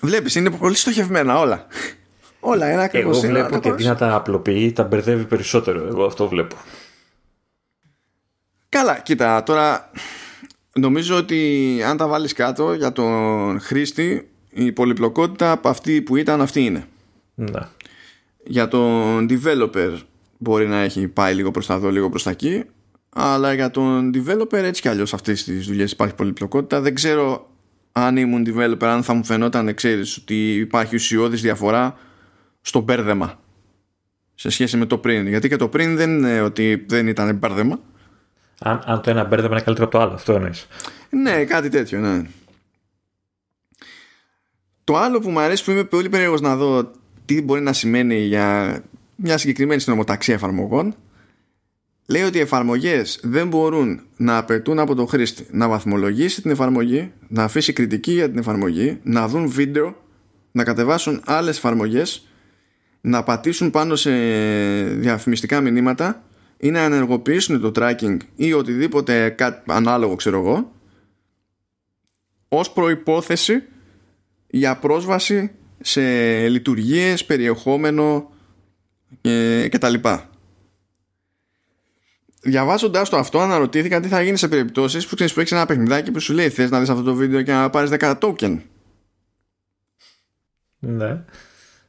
Βλέπεις, 0.00 0.34
είναι 0.34 0.50
πολύ 0.50 0.74
στοχευμένα 0.74 1.38
όλα. 1.38 1.66
όλα 2.40 2.66
ένα 2.66 2.82
ακριβώς. 2.82 3.22
Εγώ 3.22 3.32
βλέπω 3.32 3.58
και 3.58 3.72
τι 3.72 3.84
να 3.84 3.94
τα 3.94 4.14
απλοποιεί, 4.14 4.72
τα 4.72 4.84
μπερδεύει 4.84 5.24
περισσότερο. 5.24 5.86
Εγώ 5.86 6.04
αυτό 6.04 6.28
βλέπω. 6.28 6.56
Καλά, 8.68 8.98
κοίτα, 8.98 9.42
τώρα 9.42 9.90
νομίζω 10.74 11.16
ότι 11.16 11.80
αν 11.86 11.96
τα 11.96 12.06
βάλεις 12.06 12.32
κάτω 12.32 12.72
για 12.72 12.92
τον 12.92 13.60
χρήστη 13.60 14.28
η 14.50 14.72
πολυπλοκότητα 14.72 15.50
από 15.50 15.68
αυτή 15.68 16.02
που 16.02 16.16
ήταν 16.16 16.40
αυτή 16.40 16.64
είναι. 16.64 16.86
Ναι. 17.34 17.60
Για 18.44 18.68
τον 18.68 19.26
developer 19.30 19.96
μπορεί 20.38 20.66
να 20.66 20.80
έχει 20.80 21.08
πάει 21.08 21.34
λίγο 21.34 21.50
προς 21.50 21.66
τα 21.66 21.74
εδώ, 21.74 21.90
λίγο 21.90 22.08
προς 22.08 22.22
τα 22.22 22.30
εκεί 22.30 22.64
αλλά 23.14 23.54
για 23.54 23.70
τον 23.70 24.10
developer 24.14 24.52
έτσι 24.52 24.82
κι 24.82 24.88
αλλιώς 24.88 25.14
αυτές 25.14 25.44
τις 25.44 25.66
δουλειές 25.66 25.92
υπάρχει 25.92 26.14
πολυπλοκότητα. 26.14 26.80
Δεν 26.80 26.94
ξέρω 26.94 27.50
αν 27.92 28.16
ήμουν 28.16 28.46
developer 28.46 28.84
αν 28.84 29.02
θα 29.02 29.14
μου 29.14 29.24
φαινόταν 29.24 29.74
ξέρεις 29.74 30.16
ότι 30.16 30.54
υπάρχει 30.54 30.94
ουσιώδης 30.94 31.42
διαφορά 31.42 31.96
στο 32.60 32.80
μπέρδεμα 32.80 33.40
σε 34.34 34.50
σχέση 34.50 34.76
με 34.76 34.86
το 34.86 34.98
πριν. 34.98 35.26
Γιατί 35.28 35.48
και 35.48 35.56
το 35.56 35.68
πριν 35.68 35.96
δεν 35.96 36.10
είναι 36.10 36.40
ότι 36.40 36.84
δεν 36.88 37.06
ήταν 37.06 37.36
μπέρδεμα 37.36 37.80
αν, 38.62 38.82
αν 38.84 39.00
το 39.00 39.10
ένα 39.10 39.24
μπέρδεμα 39.24 39.52
είναι 39.52 39.62
καλύτερο 39.62 39.86
από 39.86 39.96
το 39.96 40.02
άλλο 40.02 40.12
αυτό 40.12 40.32
εννοείς. 40.32 40.66
Ναι 41.10 41.44
κάτι 41.44 41.68
τέτοιο 41.68 42.00
ναι. 42.00 42.22
Το 44.84 44.96
άλλο 44.96 45.20
που 45.20 45.30
μου 45.30 45.40
αρέσει 45.40 45.64
που 45.64 45.70
είμαι 45.70 45.84
πολύ 45.84 46.08
περίεργος 46.08 46.40
να 46.40 46.56
δω 46.56 46.90
τι 47.24 47.42
μπορεί 47.42 47.60
να 47.60 47.72
σημαίνει 47.72 48.16
για 48.18 48.78
μια 49.16 49.38
συγκεκριμένη 49.38 49.80
συνομοταξία 49.80 50.34
εφαρμογών 50.34 50.94
λέει 52.06 52.22
ότι 52.22 52.38
οι 52.38 52.40
εφαρμογές 52.40 53.20
δεν 53.22 53.48
μπορούν 53.48 54.00
να 54.16 54.36
απαιτούν 54.36 54.78
από 54.78 54.94
τον 54.94 55.08
χρήστη 55.08 55.46
να 55.50 55.68
βαθμολογήσει 55.68 56.42
την 56.42 56.50
εφαρμογή, 56.50 57.12
να 57.28 57.44
αφήσει 57.44 57.72
κριτική 57.72 58.12
για 58.12 58.30
την 58.30 58.38
εφαρμογή, 58.38 58.98
να 59.02 59.28
δουν 59.28 59.48
βίντεο, 59.48 59.96
να 60.52 60.64
κατεβάσουν 60.64 61.22
άλλες 61.24 61.56
εφαρμογές, 61.56 62.26
να 63.00 63.22
πατήσουν 63.22 63.70
πάνω 63.70 63.96
σε 63.96 64.10
διαφημιστικά 64.82 65.60
μηνύματα 65.60 66.22
ή 66.62 66.70
να 66.70 66.80
ενεργοποιήσουν 66.80 67.60
το 67.60 67.72
tracking 67.74 68.16
ή 68.36 68.52
οτιδήποτε 68.52 69.30
κάτι 69.30 69.62
ανάλογο 69.72 70.14
ξέρω 70.14 70.38
εγώ 70.38 70.72
ως 72.48 72.70
προϋπόθεση 72.70 73.62
για 74.46 74.76
πρόσβαση 74.76 75.50
σε 75.80 76.02
λειτουργίες, 76.48 77.24
περιεχόμενο 77.24 78.30
και, 79.20 79.68
και 79.70 79.78
τα 79.78 79.88
λοιπά. 79.88 80.30
Διαβάζοντας 82.42 83.08
το 83.08 83.16
αυτό 83.16 83.40
αναρωτήθηκα 83.40 84.00
τι 84.00 84.08
θα 84.08 84.22
γίνει 84.22 84.36
σε 84.36 84.48
περιπτώσεις 84.48 85.06
που 85.06 85.14
ξέρεις 85.14 85.32
που 85.32 85.40
έχεις 85.40 85.52
ένα 85.52 85.66
παιχνιδάκι 85.66 86.10
που 86.10 86.20
σου 86.20 86.32
λέει 86.32 86.48
θες 86.48 86.70
να 86.70 86.80
δεις 86.80 86.88
αυτό 86.88 87.02
το 87.02 87.14
βίντεο 87.14 87.42
και 87.42 87.52
να 87.52 87.70
πάρεις 87.70 87.90
10 87.98 88.18
token. 88.18 88.60
Ναι. 90.78 91.24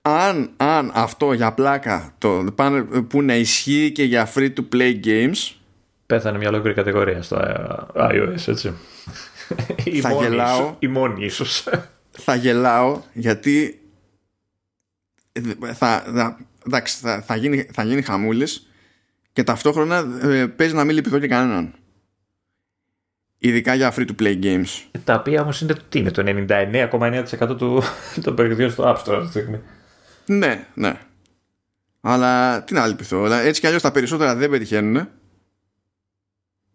Αν, 0.06 0.52
αν 0.58 0.92
αυτό 0.94 1.34
για 1.34 1.54
πλάκα 1.54 2.14
το 2.18 2.46
πάνε, 2.56 2.82
που 2.84 3.22
να 3.22 3.36
ισχύει 3.36 3.92
και 3.92 4.04
για 4.04 4.32
free 4.36 4.54
to 4.54 4.66
play 4.76 5.06
games 5.06 5.56
Πέθανε 6.06 6.38
μια 6.38 6.50
ολόκληρη 6.50 6.76
κατηγορία 6.76 7.22
στο 7.22 7.42
iOS 7.96 8.48
έτσι 8.48 8.74
θα 10.02 10.12
γελάω 10.12 10.76
η 10.80 10.88
μόνη 10.88 11.26
ίσως 11.26 11.68
θα 12.26 12.36
γελάω 12.36 13.02
γιατί 13.14 13.84
θα, 15.74 16.04
θα, 16.14 16.38
θα, 16.86 17.22
θα, 17.22 17.36
γίνει, 17.36 17.68
θα 17.74 17.84
γίνει 17.84 18.02
χαμούλης 18.02 18.68
και 19.34 19.44
ταυτόχρονα 19.44 20.20
ε, 20.22 20.46
παίζει 20.46 20.74
να 20.74 20.84
μην 20.84 20.96
λυπηθώ 20.96 21.20
και 21.20 21.28
κανέναν. 21.28 21.74
Ειδικά 23.38 23.76
για 23.76 23.94
free 23.96 24.08
to 24.08 24.22
play 24.22 24.44
games. 24.44 25.00
Τα 25.04 25.16
οποία 25.16 25.42
όμως 25.42 25.62
είναι, 25.62 25.76
τι 25.90 26.00
είναι 26.00 26.12
το 26.12 26.24
99,9% 26.26 27.58
του, 27.58 27.82
των 28.24 28.36
παιχνιδιών 28.36 28.72
στο 28.72 28.84
App 28.84 28.96
Store 28.96 29.16
αυτή 29.16 29.24
τη 29.24 29.30
στιγμή. 29.30 29.60
Ναι, 30.26 30.68
ναι. 30.74 31.00
Αλλά 32.02 32.64
τι 32.64 32.74
να 32.74 32.88
λυπηθώ. 32.88 33.26
Έτσι 33.26 33.62
κι 33.62 33.68
αλλιώς 33.68 33.82
τα 33.82 33.92
περισσότερα 33.92 34.36
δεν 34.36 34.50
πετυχαίνουν. 34.50 35.08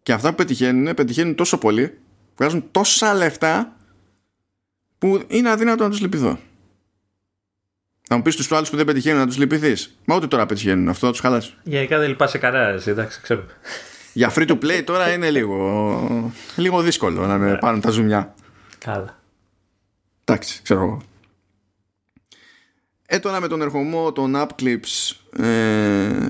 Και 0.03 0.13
αυτά 0.13 0.29
που 0.29 0.35
πετυχαίνουν, 0.35 0.95
πετυχαίνουν 0.95 1.35
τόσο 1.35 1.59
πολύ, 1.59 1.99
βγάζουν 2.37 2.69
τόσα 2.71 3.15
λεφτά 3.15 3.77
που 4.99 5.25
είναι 5.29 5.51
αδύνατο 5.51 5.83
να 5.83 5.91
τους 5.91 6.01
λυπηθώ. 6.01 6.39
Θα 8.11 8.17
μου 8.17 8.23
πεις 8.23 8.37
τους 8.37 8.53
άλλους 8.53 8.71
που 8.71 8.77
δεν 8.77 8.85
πετυχαίνουν 8.85 9.19
να 9.19 9.27
τους 9.27 9.37
λυπηθείς. 9.37 9.99
Μα 10.05 10.17
ούτε 10.17 10.27
τώρα 10.27 10.47
πετυχαίνουν. 10.47 10.89
Αυτό 10.89 11.07
θα 11.07 11.13
τους 11.13 11.21
χαλάσει. 11.21 11.55
Γενικά 11.63 11.99
δεν 11.99 12.09
λυπάσαι 12.09 12.39
κανένας, 12.39 12.87
εντάξει, 12.87 13.21
ξέρω. 13.21 13.45
Για 14.13 14.33
free 14.35 14.49
to 14.49 14.59
play 14.59 14.83
τώρα 14.85 15.13
είναι 15.13 15.31
λίγο, 15.31 16.33
λίγο 16.57 16.81
δύσκολο 16.83 17.27
να 17.27 17.39
με 17.39 17.59
πάρουν 17.59 17.81
τα 17.81 17.91
ζουμιά. 17.91 18.35
Καλά. 18.79 19.19
Εντάξει, 20.25 20.63
ξέρω 20.63 20.81
εγώ. 20.81 21.03
Ε, 23.11 23.19
τώρα 23.19 23.41
με 23.41 23.49
τον 23.49 23.63
ερχομό 23.63 24.13
των 24.13 24.33
app 24.37 24.49
clips 24.63 25.17
ε, 25.45 26.29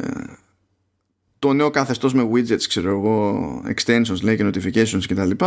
το 1.38 1.52
νέο 1.52 1.70
καθεστώς 1.70 2.14
με 2.14 2.30
widgets 2.32 2.62
ξέρω 2.68 2.90
εγώ 2.90 3.62
extensions 3.66 4.20
λέει 4.22 4.36
και 4.36 4.44
notifications 4.44 5.02
κτλ 5.09 5.44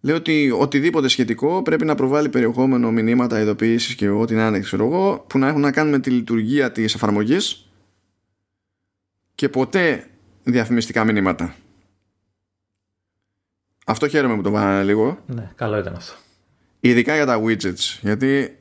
λέει 0.00 0.16
ότι 0.16 0.50
οτιδήποτε 0.58 1.08
σχετικό 1.08 1.62
πρέπει 1.62 1.84
να 1.84 1.94
προβάλλει 1.94 2.28
περιεχόμενο 2.28 2.90
μηνύματα 2.90 3.40
ειδοποιήσεις 3.40 3.94
και 3.94 4.08
ό,τι 4.08 4.34
να 4.34 4.46
είναι 4.46 4.60
ξέρω 4.60 4.84
εγώ 4.84 5.24
που 5.28 5.38
να 5.38 5.48
έχουν 5.48 5.60
να 5.60 5.72
κάνουν 5.72 5.92
με 5.92 5.98
τη 5.98 6.10
λειτουργία 6.10 6.72
της 6.72 6.94
εφαρμογής 6.94 7.70
και 9.34 9.48
ποτέ 9.48 10.06
διαφημιστικά 10.42 11.04
μηνύματα. 11.04 11.54
Αυτό 13.86 14.08
χαίρομαι 14.08 14.36
που 14.36 14.42
το 14.42 14.50
βάλανε 14.50 14.84
λίγο. 14.84 15.18
Ναι 15.26 15.52
καλό 15.54 15.78
ήταν 15.78 15.94
αυτό. 15.94 16.14
Ειδικά 16.80 17.14
για 17.14 17.26
τα 17.26 17.42
widgets 17.42 17.98
γιατί 18.00 18.57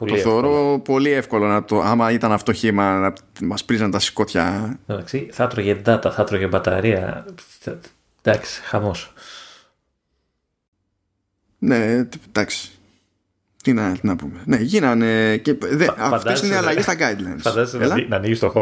Πολύ 0.00 0.10
το 0.10 0.16
εύκολο. 0.16 0.40
θεωρώ 0.42 0.78
πολύ 0.78 1.10
εύκολο 1.10 1.46
να 1.46 1.64
το. 1.64 1.80
Άμα 1.80 2.10
ήταν 2.10 2.32
αυτό 2.32 2.52
χήμα 2.52 2.98
να 2.98 3.12
μας 3.46 3.64
πρίζαν 3.64 3.90
τα 3.90 3.98
σηκώτια. 3.98 4.78
Εντάξει, 4.86 5.28
θα 5.32 5.46
τρώγε 5.46 5.80
data, 5.86 6.10
θα 6.12 6.24
τρώγε 6.24 6.46
μπαταρία. 6.46 7.26
Εντάξει, 8.22 8.60
χαμός. 8.62 9.12
Ναι, 11.58 12.08
εντάξει. 12.28 12.70
Τι 13.62 13.72
να, 13.72 13.92
τι 13.92 14.06
να 14.06 14.16
πούμε. 14.16 14.40
Ναι, 14.44 14.56
γίνανε. 14.56 15.36
Και 15.36 15.56
δε, 15.60 15.88
αυτές 15.96 16.42
είναι 16.42 16.56
αλλαγές 16.56 16.82
στα 16.82 16.94
guidelines. 16.94 17.40
Φαντάζεσαι 17.40 17.86
να, 17.86 18.06
να 18.08 18.16
ανοίγεις 18.16 18.38
το, 18.38 18.52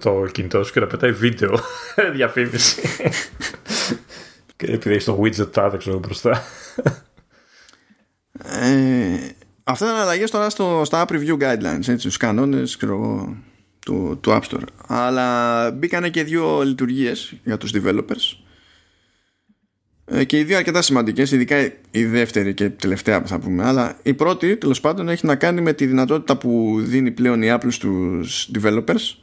το 0.00 0.26
κινητό 0.32 0.64
σου 0.64 0.72
και 0.72 0.80
να 0.80 0.86
πετάει 0.86 1.12
βίντεο 1.12 1.58
διαφήμιση. 2.14 2.82
και 4.56 4.66
επειδή 4.66 4.94
έχεις 4.94 5.04
το 5.04 5.20
widget 5.22 5.52
τάδε 5.52 5.76
ξέρω 5.76 5.98
μπροστά. 5.98 6.42
Ε, 8.42 9.28
Αυτά 9.68 9.84
ήταν 9.84 9.98
αλλαγές 9.98 10.30
τώρα 10.30 10.50
στο, 10.50 10.82
στα 10.84 11.04
App 11.06 11.12
Review 11.12 11.38
Guidelines, 11.38 11.74
έτσι, 11.74 11.98
στους 11.98 12.16
κανόνες 12.16 12.76
του, 12.76 14.18
του 14.20 14.30
App 14.30 14.40
Store. 14.40 14.66
Αλλά 14.86 15.70
μπήκανε 15.70 16.08
και 16.08 16.24
δύο 16.24 16.62
λειτουργίες 16.62 17.34
για 17.44 17.56
τους 17.56 17.72
developers 17.74 18.38
ε, 20.04 20.24
και 20.24 20.38
οι 20.38 20.44
δύο 20.44 20.56
αρκετά 20.56 20.82
σημαντικές, 20.82 21.30
ειδικά 21.30 21.72
η 21.90 22.04
δεύτερη 22.04 22.54
και 22.54 22.64
η 22.64 22.70
τελευταία 22.70 23.22
που 23.22 23.28
θα 23.28 23.38
πούμε. 23.38 23.64
Αλλά 23.64 23.98
η 24.02 24.14
πρώτη, 24.14 24.56
τέλος 24.56 24.80
πάντων, 24.80 25.08
έχει 25.08 25.26
να 25.26 25.36
κάνει 25.36 25.60
με 25.60 25.72
τη 25.72 25.86
δυνατότητα 25.86 26.36
που 26.36 26.76
δίνει 26.78 27.10
πλέον 27.10 27.42
η 27.42 27.48
Apple 27.50 27.68
στους 27.68 28.50
developers 28.60 29.16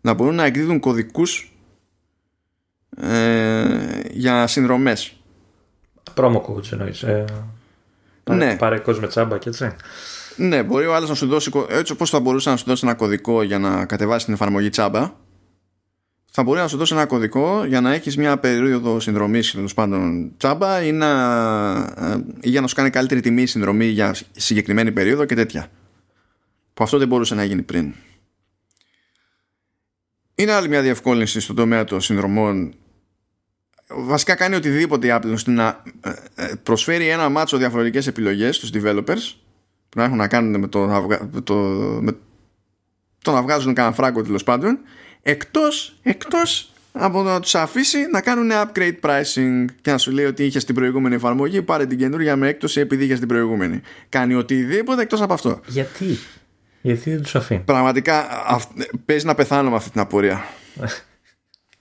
να 0.00 0.14
μπορούν 0.14 0.34
να 0.34 0.44
εκδίδουν 0.44 0.80
κωδικούς 0.80 1.56
ε, 2.96 4.00
για 4.10 4.46
συνδρομές. 4.46 5.16
Promo 6.14 6.40
codes 6.40 6.72
εννοείς. 6.72 7.02
Ε... 7.02 7.24
Πάρε, 8.26 8.44
ναι. 8.44 8.56
πάρε 8.56 8.78
κόσμο 8.78 9.06
τσάμπα 9.06 9.38
και 9.38 9.48
έτσι. 9.48 9.76
Ναι, 10.36 10.62
μπορεί 10.62 10.86
ο 10.86 10.94
άλλος 10.94 11.08
να 11.08 11.14
σου 11.14 11.26
δώσει. 11.26 11.50
Έτσι 11.68 11.92
όπως 11.92 12.10
θα 12.10 12.20
μπορούσε 12.20 12.50
να 12.50 12.56
σου 12.56 12.64
δώσει 12.66 12.86
ένα 12.86 12.94
κωδικό 12.94 13.42
για 13.42 13.58
να 13.58 13.86
κατεβάσεις 13.86 14.24
την 14.24 14.34
εφαρμογή 14.34 14.68
τσάμπα, 14.68 15.12
θα 16.30 16.42
μπορεί 16.42 16.58
να 16.58 16.68
σου 16.68 16.76
δώσει 16.76 16.94
ένα 16.94 17.06
κωδικό 17.06 17.64
για 17.64 17.80
να 17.80 17.92
έχεις 17.92 18.16
μια 18.16 18.38
περίοδο 18.38 19.00
συνδρομής 19.00 19.52
τέλος 19.52 19.74
πάντων 19.74 20.32
τσάμπα 20.36 20.82
ή, 20.82 20.92
να, 20.92 21.10
ε, 21.96 22.24
ή 22.40 22.48
για 22.48 22.60
να 22.60 22.66
σου 22.66 22.74
κάνει 22.74 22.90
καλύτερη 22.90 23.20
τιμή 23.20 23.46
συνδρομή 23.46 23.86
για 23.86 24.14
συγκεκριμένη 24.32 24.92
περίοδο 24.92 25.24
και 25.24 25.34
τέτοια. 25.34 25.68
Που 26.74 26.84
αυτό 26.84 26.98
δεν 26.98 27.08
μπορούσε 27.08 27.34
να 27.34 27.44
γίνει 27.44 27.62
πριν. 27.62 27.94
Είναι 30.34 30.52
άλλη 30.52 30.68
μια 30.68 30.82
διευκόλυνση 30.82 31.40
στον 31.40 31.56
τομέα 31.56 31.84
των 31.84 32.00
συνδρομών 32.00 32.74
βασικά 33.88 34.34
κάνει 34.34 34.54
οτιδήποτε 34.54 35.06
η 35.06 35.10
Apple 35.12 35.32
ώστε 35.32 35.50
να 35.50 35.82
ε, 36.00 36.10
ε, 36.34 36.52
προσφέρει 36.62 37.08
ένα 37.08 37.28
μάτσο 37.28 37.56
διαφορετικές 37.56 38.06
επιλογές 38.06 38.56
στους 38.56 38.70
developers 38.72 39.34
που 39.88 39.98
να 39.98 40.04
έχουν 40.04 40.16
να 40.16 40.28
κάνουν 40.28 40.60
με 40.60 40.66
το 40.66 40.86
να, 40.86 41.06
το, 41.42 41.54
με 42.00 42.16
το 43.22 43.32
να 43.32 43.42
βγάζουν 43.42 43.74
κανένα 43.74 43.94
φράγκο 43.94 44.22
τέλος 44.22 44.44
πάντων 44.44 44.78
εκτός, 45.22 45.98
εκτός 46.02 46.72
από 46.92 47.22
να 47.22 47.40
τους 47.40 47.54
αφήσει 47.54 47.98
να 48.10 48.20
κάνουν 48.20 48.50
upgrade 48.52 48.98
pricing 49.00 49.64
και 49.80 49.90
να 49.90 49.98
σου 49.98 50.10
λέει 50.10 50.24
ότι 50.24 50.44
είχε 50.44 50.58
την 50.58 50.74
προηγούμενη 50.74 51.14
εφαρμογή 51.14 51.62
πάρε 51.62 51.86
την 51.86 51.98
καινούργια 51.98 52.36
με 52.36 52.48
έκπτωση 52.48 52.80
επειδή 52.80 53.04
είχε 53.04 53.14
την 53.14 53.28
προηγούμενη. 53.28 53.80
Κάνει 54.08 54.34
οτιδήποτε 54.34 55.02
εκτός 55.02 55.20
από 55.20 55.32
αυτό. 55.32 55.60
Γιατί; 55.66 56.18
Γιατί 56.80 57.10
δεν 57.10 57.22
τους 57.22 57.34
αφήνει; 57.34 57.60
Πραγματικά 57.60 58.26
παίζει 59.04 59.26
να 59.26 59.34
πεθάνω 59.34 59.70
με 59.70 59.76
αυτή 59.76 59.90
την 59.90 60.00
απορία 60.00 60.44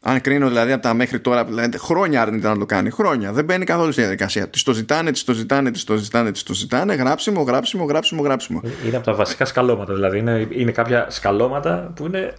Αν 0.07 0.21
κρίνω 0.21 0.47
δηλαδή 0.47 0.71
από 0.71 0.81
τα 0.81 0.93
μέχρι 0.93 1.19
τώρα, 1.19 1.45
δηλαδή, 1.45 1.77
χρόνια 1.77 2.21
άρνηται 2.21 2.47
να 2.47 2.57
το 2.57 2.65
κάνει. 2.65 2.89
Χρόνια. 2.89 3.31
Δεν 3.31 3.45
μπαίνει 3.45 3.65
καθόλου 3.65 3.91
στη 3.91 4.01
διαδικασία. 4.01 4.49
Της 4.49 4.63
το 4.63 4.73
ζητάνε, 4.73 5.11
της 5.11 5.23
το 5.23 5.33
ζητάνε, 5.33 5.71
της 5.71 5.83
το 5.83 5.95
ζητάνε, 5.95 6.31
της 6.31 6.43
το 6.43 6.53
ζητάνε. 6.53 6.93
Γράψιμο, 6.93 7.41
γράψιμο, 7.41 7.85
γράψιμο, 7.85 8.21
γράψιμο. 8.21 8.61
Είναι 8.85 8.95
από 8.95 9.05
τα 9.05 9.13
βασικά 9.13 9.45
σκαλώματα. 9.45 9.93
Δηλαδή 9.93 10.17
είναι, 10.17 10.47
είναι 10.49 10.71
κάποια 10.71 11.07
σκαλώματα 11.09 11.91
που 11.95 12.05
είναι 12.05 12.33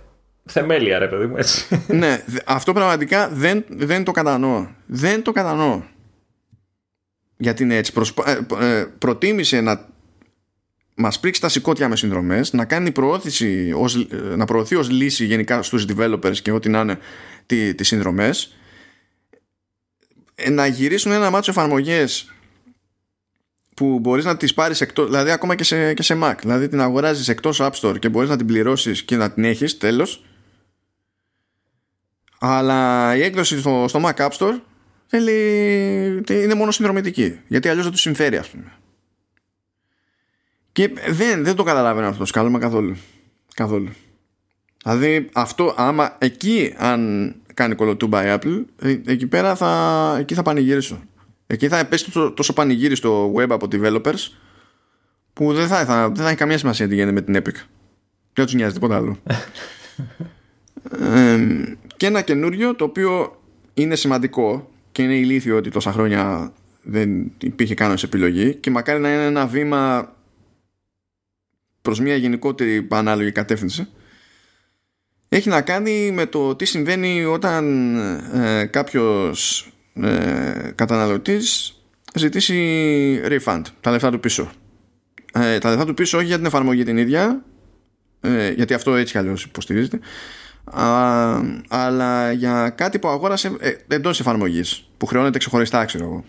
θεμέλια, 0.44 0.98
ρε 0.98 1.08
παιδί 1.08 1.26
μου, 1.26 1.36
έτσι. 1.36 1.80
ναι, 1.86 2.24
αυτό 2.44 2.72
πραγματικά 2.72 3.28
δεν, 3.28 3.64
δεν 3.68 4.04
το 4.04 4.10
κατανοώ. 4.10 4.66
Δεν 4.86 5.22
το 5.22 5.32
κατανοώ. 5.32 5.82
Γιατί 7.36 7.62
είναι 7.62 7.76
έτσι. 7.76 7.92
Προσπα... 7.92 8.30
Ε, 8.30 8.46
ε, 8.60 8.84
προτίμησε 8.98 9.60
να 9.60 9.80
μας 10.94 11.20
πρίξει 11.20 11.40
τα 11.40 11.48
σηκώτια 11.48 11.88
μες 11.88 11.98
συνδρομές, 11.98 12.52
να 12.52 12.64
κάνει 12.64 12.90
προώθηση 12.90 13.72
ως, 13.76 13.96
ε, 13.96 14.36
να 14.36 14.44
προωθεί 14.44 14.74
ως 14.74 14.90
λύση 14.90 15.24
γενικά 15.24 15.62
στους 15.62 15.84
developers 15.96 16.36
και 16.42 16.52
ό,τι 16.52 16.68
να 16.68 16.80
είναι 16.80 16.98
τι, 17.46 17.74
τις 17.74 17.88
συνδρομές 17.88 18.56
ε, 20.34 20.50
να 20.50 20.66
γυρίσουν 20.66 21.12
ένα 21.12 21.30
μάτσο 21.30 21.50
εφαρμογές 21.50 22.30
που 23.76 23.98
μπορείς 23.98 24.24
να 24.24 24.36
τις 24.36 24.54
πάρεις 24.54 24.80
εκτός, 24.80 25.06
δηλαδή 25.06 25.30
ακόμα 25.30 25.54
και 25.54 25.64
σε, 25.64 25.94
και 25.94 26.02
σε 26.02 26.18
Mac 26.22 26.34
δηλαδή 26.40 26.68
την 26.68 26.80
αγοράζεις 26.80 27.28
εκτός 27.28 27.58
App 27.60 27.70
Store 27.70 27.98
και 27.98 28.08
μπορείς 28.08 28.28
να 28.28 28.36
την 28.36 28.46
πληρώσεις 28.46 29.02
και 29.02 29.16
να 29.16 29.30
την 29.32 29.44
έχεις 29.44 29.78
τέλος. 29.78 30.24
Αλλά 32.38 33.16
η 33.16 33.22
έκδοση 33.22 33.58
στο, 33.58 33.84
στο 33.88 34.00
Mac 34.04 34.14
App 34.14 34.30
Store 34.30 34.60
θέλει, 35.06 36.22
είναι 36.28 36.54
μόνο 36.54 36.70
συνδρομητική 36.70 37.40
γιατί 37.46 37.68
αλλιώς 37.68 37.84
δεν 37.84 37.92
τους 37.92 38.00
συμφέρει 38.00 38.36
ας 38.36 38.48
πούμε. 38.48 38.72
Και 40.72 40.92
δεν, 41.08 41.44
δεν 41.44 41.54
το 41.54 41.62
καταλαβαίνω 41.62 42.06
αυτό 42.06 42.18
το 42.18 42.26
σκάλωμα 42.26 42.58
καθόλου 42.58 42.96
καθόλου 43.54 43.92
Δηλαδή 44.86 45.28
αυτό 45.32 45.74
άμα 45.76 46.16
εκεί 46.18 46.74
αν 46.76 47.34
κάνει 47.54 47.74
κολοτούμπα 47.74 48.26
η 48.26 48.38
Apple 48.40 48.64
ε, 48.80 48.96
εκεί 49.06 49.26
πέρα 49.26 49.54
θα, 49.54 50.16
εκεί 50.18 50.34
θα 50.34 50.42
πανηγυρίσω. 50.42 51.02
Εκεί 51.46 51.68
θα 51.68 51.86
πέσει 51.86 52.04
τόσο, 52.04 52.32
τόσο 52.32 52.52
πανηγύρι 52.52 52.96
στο 52.96 53.34
web 53.34 53.46
από 53.48 53.68
developers 53.72 54.30
που 55.32 55.52
δεν 55.52 55.66
θα, 55.66 55.84
θα, 55.84 56.06
δεν 56.06 56.22
θα 56.22 56.28
έχει 56.28 56.36
καμία 56.36 56.58
σημασία 56.58 56.88
τι 56.88 56.94
γίνεται 56.94 57.12
με 57.12 57.22
την 57.22 57.36
Epic. 57.36 57.64
Δεν 58.32 58.44
τους 58.44 58.54
νοιάζει 58.54 58.74
τίποτα 58.74 58.96
άλλο. 58.96 59.18
ε, 61.14 61.38
και 61.96 62.06
ένα 62.06 62.20
καινούριο 62.20 62.74
το 62.74 62.84
οποίο 62.84 63.40
είναι 63.74 63.94
σημαντικό 63.94 64.70
και 64.92 65.02
είναι 65.02 65.14
ηλίθιο 65.14 65.56
ότι 65.56 65.70
τόσα 65.70 65.92
χρόνια 65.92 66.52
δεν 66.82 67.32
υπήρχε 67.42 67.74
κανένα 67.74 67.98
επιλογή 68.04 68.54
και 68.54 68.70
μακάρι 68.70 69.00
να 69.00 69.12
είναι 69.12 69.24
ένα 69.24 69.46
βήμα 69.46 70.12
προς 71.82 72.00
μια 72.00 72.16
γενικότερη 72.16 72.82
πανάλογη 72.82 73.32
κατεύθυνση 73.32 73.88
έχει 75.28 75.48
να 75.48 75.60
κάνει 75.60 76.10
με 76.10 76.26
το 76.26 76.56
τι 76.56 76.64
συμβαίνει 76.64 77.24
όταν 77.24 77.96
ε, 78.34 78.64
κάποιος 78.64 79.68
ε, 79.94 80.70
καταναλωτής 80.74 81.76
ζητήσει 82.14 83.20
refund, 83.24 83.62
τα 83.80 83.90
λεφτά 83.90 84.10
του 84.10 84.20
πίσω. 84.20 84.50
Ε, 85.32 85.58
τα 85.58 85.70
λεφτά 85.70 85.84
του 85.86 85.94
πίσω 85.94 86.18
όχι 86.18 86.26
για 86.26 86.36
την 86.36 86.46
εφαρμογή 86.46 86.84
την 86.84 86.96
ίδια, 86.96 87.44
ε, 88.20 88.50
γιατί 88.50 88.74
αυτό 88.74 88.94
έτσι 88.94 89.18
αλλιώς 89.18 89.44
υποστηρίζεται, 89.44 90.00
α, 90.64 91.40
αλλά 91.68 92.32
για 92.32 92.70
κάτι 92.70 92.98
που 92.98 93.08
αγόρασε 93.08 93.56
ε, 93.60 93.72
εντός 93.88 94.20
εφαρμογής, 94.20 94.88
που 94.96 95.06
χρεώνεται 95.06 95.38
ξεχωριστά, 95.38 95.84
ξέρω 95.84 96.04
εγώ. 96.04 96.24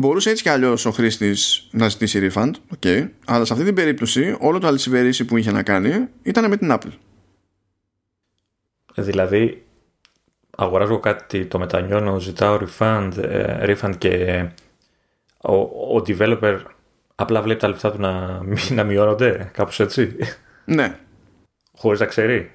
Μπορούσε 0.00 0.30
έτσι 0.30 0.42
κι 0.42 0.48
αλλιώς 0.48 0.84
ο 0.84 0.90
χρήστης 0.90 1.68
να 1.70 1.88
ζητήσει 1.88 2.30
refund, 2.32 2.50
okay, 2.78 3.08
αλλά 3.26 3.44
σε 3.44 3.52
αυτή 3.52 3.64
την 3.64 3.74
περίπτωση 3.74 4.36
όλο 4.40 4.58
το 4.58 4.66
αλυσιβερίσι 4.66 5.24
που 5.24 5.36
είχε 5.36 5.50
να 5.50 5.62
κάνει 5.62 6.08
ήταν 6.22 6.48
με 6.48 6.56
την 6.56 6.72
Apple. 6.72 6.92
Ε, 8.94 9.02
δηλαδή, 9.02 9.66
αγοράζω 10.56 11.00
κάτι, 11.00 11.46
το 11.46 11.58
μετανιώνω, 11.58 12.18
ζητάω 12.18 12.58
refund, 12.60 13.10
ε, 13.16 13.74
refund 13.74 13.94
και 13.98 14.44
ο, 15.36 15.54
ο 15.96 16.02
developer 16.06 16.58
απλά 17.14 17.42
βλέπει 17.42 17.60
τα 17.60 17.68
λεφτά 17.68 17.92
του 17.92 18.00
να, 18.00 18.42
να 18.70 18.84
μειώνονται, 18.84 19.50
κάπως 19.52 19.80
έτσι. 19.80 20.16
Ναι. 20.64 20.98
Χωρίς 21.76 22.00
να 22.00 22.06
ξέρει. 22.06 22.50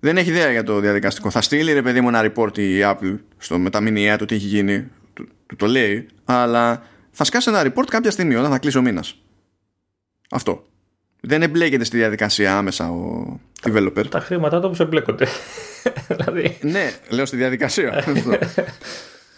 Δεν 0.00 0.16
έχει 0.16 0.30
ιδέα 0.30 0.50
για 0.50 0.62
το 0.62 0.80
διαδικαστικό. 0.80 1.30
Θα 1.30 1.40
στείλει 1.40 1.72
ρε 1.72 1.82
παιδί 1.82 2.00
μου 2.00 2.08
ένα 2.08 2.32
report 2.34 2.58
η 2.58 2.80
Apple 2.82 3.18
στο, 3.38 3.58
με 3.58 3.70
τα 3.70 3.80
μηνιαία 3.80 4.18
του 4.18 4.24
τι 4.24 4.34
έχει 4.34 4.46
γίνει. 4.46 4.90
Του, 5.14 5.28
του 5.46 5.56
το 5.56 5.66
λέει, 5.66 6.08
αλλά 6.24 6.82
θα 7.10 7.24
σκάσει 7.24 7.50
ένα 7.50 7.62
report 7.66 7.86
κάποια 7.86 8.10
στιγμή 8.10 8.34
όταν 8.34 8.50
θα 8.50 8.58
κλείσει 8.58 8.78
ο 8.78 8.82
μήνας. 8.82 9.18
Αυτό. 10.30 10.64
Δεν 11.20 11.42
εμπλέκεται 11.42 11.84
στη 11.84 11.96
διαδικασία 11.96 12.56
άμεσα 12.56 12.90
ο 12.90 13.24
developer. 13.62 14.04
Τα 14.08 14.20
χρήματά 14.20 14.60
του 14.60 14.64
όμω 14.66 14.76
εμπλέκονται. 14.78 15.26
δηλαδή... 16.08 16.58
ναι, 16.60 16.92
λέω 17.08 17.26
στη 17.26 17.36
διαδικασία. 17.36 18.04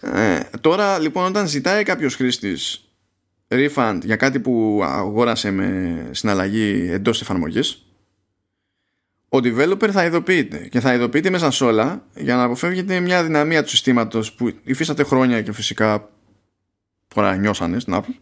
ε, 0.15 0.41
τώρα 0.61 0.99
λοιπόν 0.99 1.25
όταν 1.25 1.47
ζητάει 1.47 1.83
κάποιος 1.83 2.15
χρήστης 2.15 2.89
refund 3.49 3.99
για 4.03 4.17
κάτι 4.17 4.41
που 4.41 4.81
αγόρασε 4.85 5.51
με 5.51 5.97
συναλλαγή 6.11 6.89
εντός 6.91 7.21
εφαρμογής 7.21 7.86
ο 9.29 9.39
developer 9.39 9.89
θα 9.91 10.05
ειδοποιείται 10.05 10.59
και 10.59 10.81
θα 10.81 10.95
ειδοποιείται 10.95 11.31
μέσα 11.31 11.51
σε 11.51 11.65
όλα 11.65 12.05
για 12.15 12.37
να 12.37 12.43
αποφεύγεται 12.43 13.01
μια 13.01 13.25
δυναμία 13.25 13.63
του 13.63 13.69
συστήματος 13.69 14.33
που 14.33 14.53
υφίσταται 14.63 15.03
χρόνια 15.03 15.43
και 15.43 15.53
φυσικά 15.53 16.11
τώρα 17.15 17.37
νιώσανε 17.37 17.79
στην 17.79 17.95
Apple. 17.97 18.15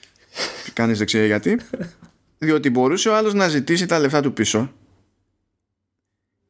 Κανείς 0.72 0.98
δεν 0.98 1.06
ξέρει 1.06 1.26
γιατί. 1.26 1.60
Διότι 2.38 2.70
μπορούσε 2.70 3.08
ο 3.08 3.16
άλλος 3.16 3.34
να 3.34 3.48
ζητήσει 3.48 3.86
τα 3.86 3.98
λεφτά 3.98 4.20
του 4.20 4.32
πίσω. 4.32 4.72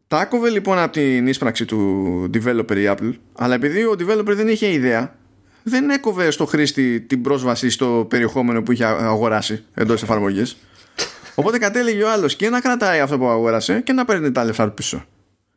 Τα 0.08 0.18
άκοβε 0.18 0.50
λοιπόν 0.50 0.78
από 0.78 0.92
την 0.92 1.26
ίσπραξη 1.26 1.64
του 1.64 2.30
developer 2.34 2.76
η 2.76 2.84
Apple 2.86 3.12
αλλά 3.32 3.54
επειδή 3.54 3.84
ο 3.84 3.96
developer 3.98 4.34
δεν 4.34 4.48
είχε 4.48 4.72
ιδέα 4.72 5.16
δεν 5.62 5.90
έκοβε 5.90 6.30
στο 6.30 6.46
χρήστη 6.46 7.00
την 7.00 7.22
πρόσβαση 7.22 7.70
στο 7.70 8.06
περιεχόμενο 8.10 8.62
που 8.62 8.72
είχε 8.72 8.84
αγοράσει 8.84 9.64
εντός 9.74 10.02
εφαρμογής 10.02 10.56
Οπότε 11.34 11.58
κατέληγε 11.58 12.02
ο 12.02 12.10
άλλος 12.10 12.36
και 12.36 12.48
να 12.48 12.60
κρατάει 12.60 13.00
αυτό 13.00 13.18
που 13.18 13.26
αγόρασε 13.26 13.80
και 13.80 13.92
να 13.92 14.04
παίρνει 14.04 14.32
τα 14.32 14.44
λεφτά 14.44 14.66
του 14.66 14.74
πίσω. 14.74 15.04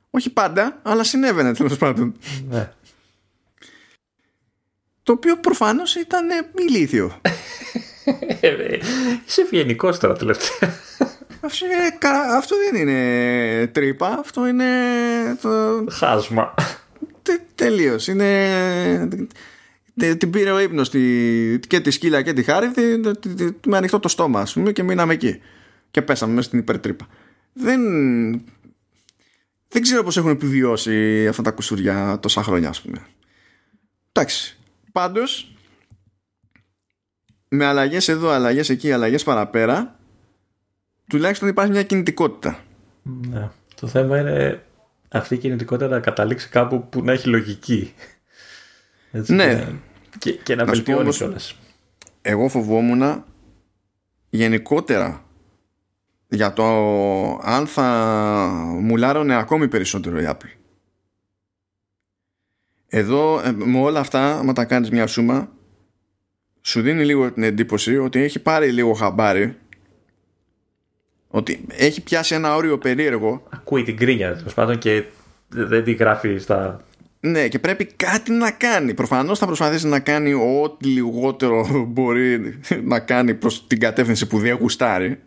Όχι 0.09 0.29
πάντα, 0.29 0.79
αλλά 0.83 1.03
συνέβαινε 1.03 1.53
τέλος 1.53 1.77
πάντων. 1.77 2.15
Ναι. 2.49 2.71
Το 5.03 5.11
οποίο 5.11 5.37
προφανώς 5.37 5.95
ήταν 5.95 6.27
ηλίθιο. 6.55 7.21
Είσαι 9.27 9.41
ευγενικός 9.41 9.99
τώρα 9.99 10.15
τελευταία. 10.15 10.73
Αυτό, 11.39 11.65
αυτό 12.35 12.55
δεν 12.55 12.81
είναι 12.81 13.67
τρύπα, 13.67 14.07
αυτό 14.07 14.47
είναι. 14.47 14.65
Το... 15.41 15.83
Χάσμα. 15.91 16.53
Τε, 17.21 17.37
Τελείως. 17.55 18.07
Είναι. 18.07 19.07
Την 20.17 20.29
πήρε 20.29 20.51
ο 20.51 20.59
ύπνος 20.59 20.89
και 21.67 21.79
τη 21.79 21.91
σκύλα 21.91 22.21
και 22.21 22.33
τη 22.33 22.43
χάρη 22.43 22.71
με 23.67 23.77
ανοιχτό 23.77 23.99
το 23.99 24.07
στόμα, 24.07 24.39
ας 24.39 24.53
πούμε, 24.53 24.71
και 24.71 24.83
μείναμε 24.83 25.13
εκεί 25.13 25.41
και 25.95 26.01
πέσαμε 26.01 26.33
μέσα 26.33 26.47
στην 26.47 26.59
υπερτρύπα. 26.59 27.07
Δεν, 27.53 27.81
δεν 29.67 29.81
ξέρω 29.81 30.03
πώς 30.03 30.17
έχουν 30.17 30.29
επιβιώσει 30.29 31.27
αυτά 31.27 31.41
τα 31.41 31.51
κουσουριά 31.51 32.19
τόσα 32.21 32.43
χρόνια 32.43 32.69
ας 32.69 32.81
πούμε. 32.81 33.05
Εντάξει. 34.11 34.57
Πάντως 34.91 35.55
με 37.47 37.65
αλλαγές 37.65 38.07
εδώ, 38.07 38.29
αλλαγές 38.29 38.69
εκεί, 38.69 38.91
αλλαγές 38.91 39.23
παραπέρα 39.23 39.99
τουλάχιστον 41.07 41.49
υπάρχει 41.49 41.71
μια 41.71 41.83
κινητικότητα. 41.83 42.63
Ναι. 43.03 43.49
Το 43.75 43.87
θέμα 43.87 44.19
είναι 44.19 44.65
αυτή 45.09 45.35
η 45.35 45.37
κινητικότητα 45.37 45.87
να 45.87 45.99
καταλήξει 45.99 46.49
κάπου 46.49 46.89
που 46.89 47.03
να 47.03 47.11
έχει 47.11 47.27
λογική. 47.27 47.93
Έτσι, 49.11 49.33
ναι. 49.33 49.67
Και, 50.17 50.31
και 50.31 50.55
να, 50.55 50.63
να 50.63 50.71
βελτιώνει 50.71 51.09
κιόλας. 51.09 51.55
Εγώ 52.21 52.47
φοβόμουν 52.47 53.23
γενικότερα 54.29 55.24
για 56.27 56.53
το 56.53 56.65
αν 57.43 57.67
θα 57.67 57.87
μουλάρωνε 58.81 59.35
ακόμη 59.35 59.67
περισσότερο 59.67 60.19
η 60.19 60.25
Apple. 60.27 60.57
Εδώ 62.87 63.39
ε, 63.39 63.51
με 63.51 63.79
όλα 63.79 63.99
αυτά, 63.99 64.37
άμα 64.37 64.53
τα 64.53 64.65
κάνεις 64.65 64.89
μια 64.89 65.07
σούμα, 65.07 65.49
σου 66.61 66.81
δίνει 66.81 67.05
λίγο 67.05 67.31
την 67.31 67.43
εντύπωση 67.43 67.97
ότι 67.97 68.19
έχει 68.19 68.39
πάρει 68.39 68.71
λίγο 68.71 68.93
χαμπάρι 68.93 69.57
ότι 71.27 71.65
έχει 71.67 72.01
πιάσει 72.01 72.35
ένα 72.35 72.55
όριο 72.55 72.77
περίεργο. 72.77 73.43
Ακούει 73.49 73.83
την 73.83 73.97
κρίνια 73.97 74.35
τέλος 74.35 74.53
πάντων 74.53 74.77
και 74.77 75.03
δεν 75.49 75.83
την 75.83 75.95
γράφει 75.95 76.37
στα. 76.37 76.79
Ναι, 77.19 77.47
και 77.47 77.59
πρέπει 77.59 77.85
κάτι 77.85 78.31
να 78.31 78.51
κάνει. 78.51 78.93
Προφανώς 78.93 79.39
θα 79.39 79.45
προσπαθήσει 79.45 79.87
να 79.87 79.99
κάνει 79.99 80.33
ό,τι 80.33 80.87
λιγότερο 80.87 81.85
μπορεί 81.87 82.59
να 82.83 82.99
κάνει 82.99 83.33
προς 83.33 83.67
την 83.67 83.79
κατεύθυνση 83.79 84.27
που 84.27 84.39
δεν 84.39 84.55
γουστάρει 84.55 85.19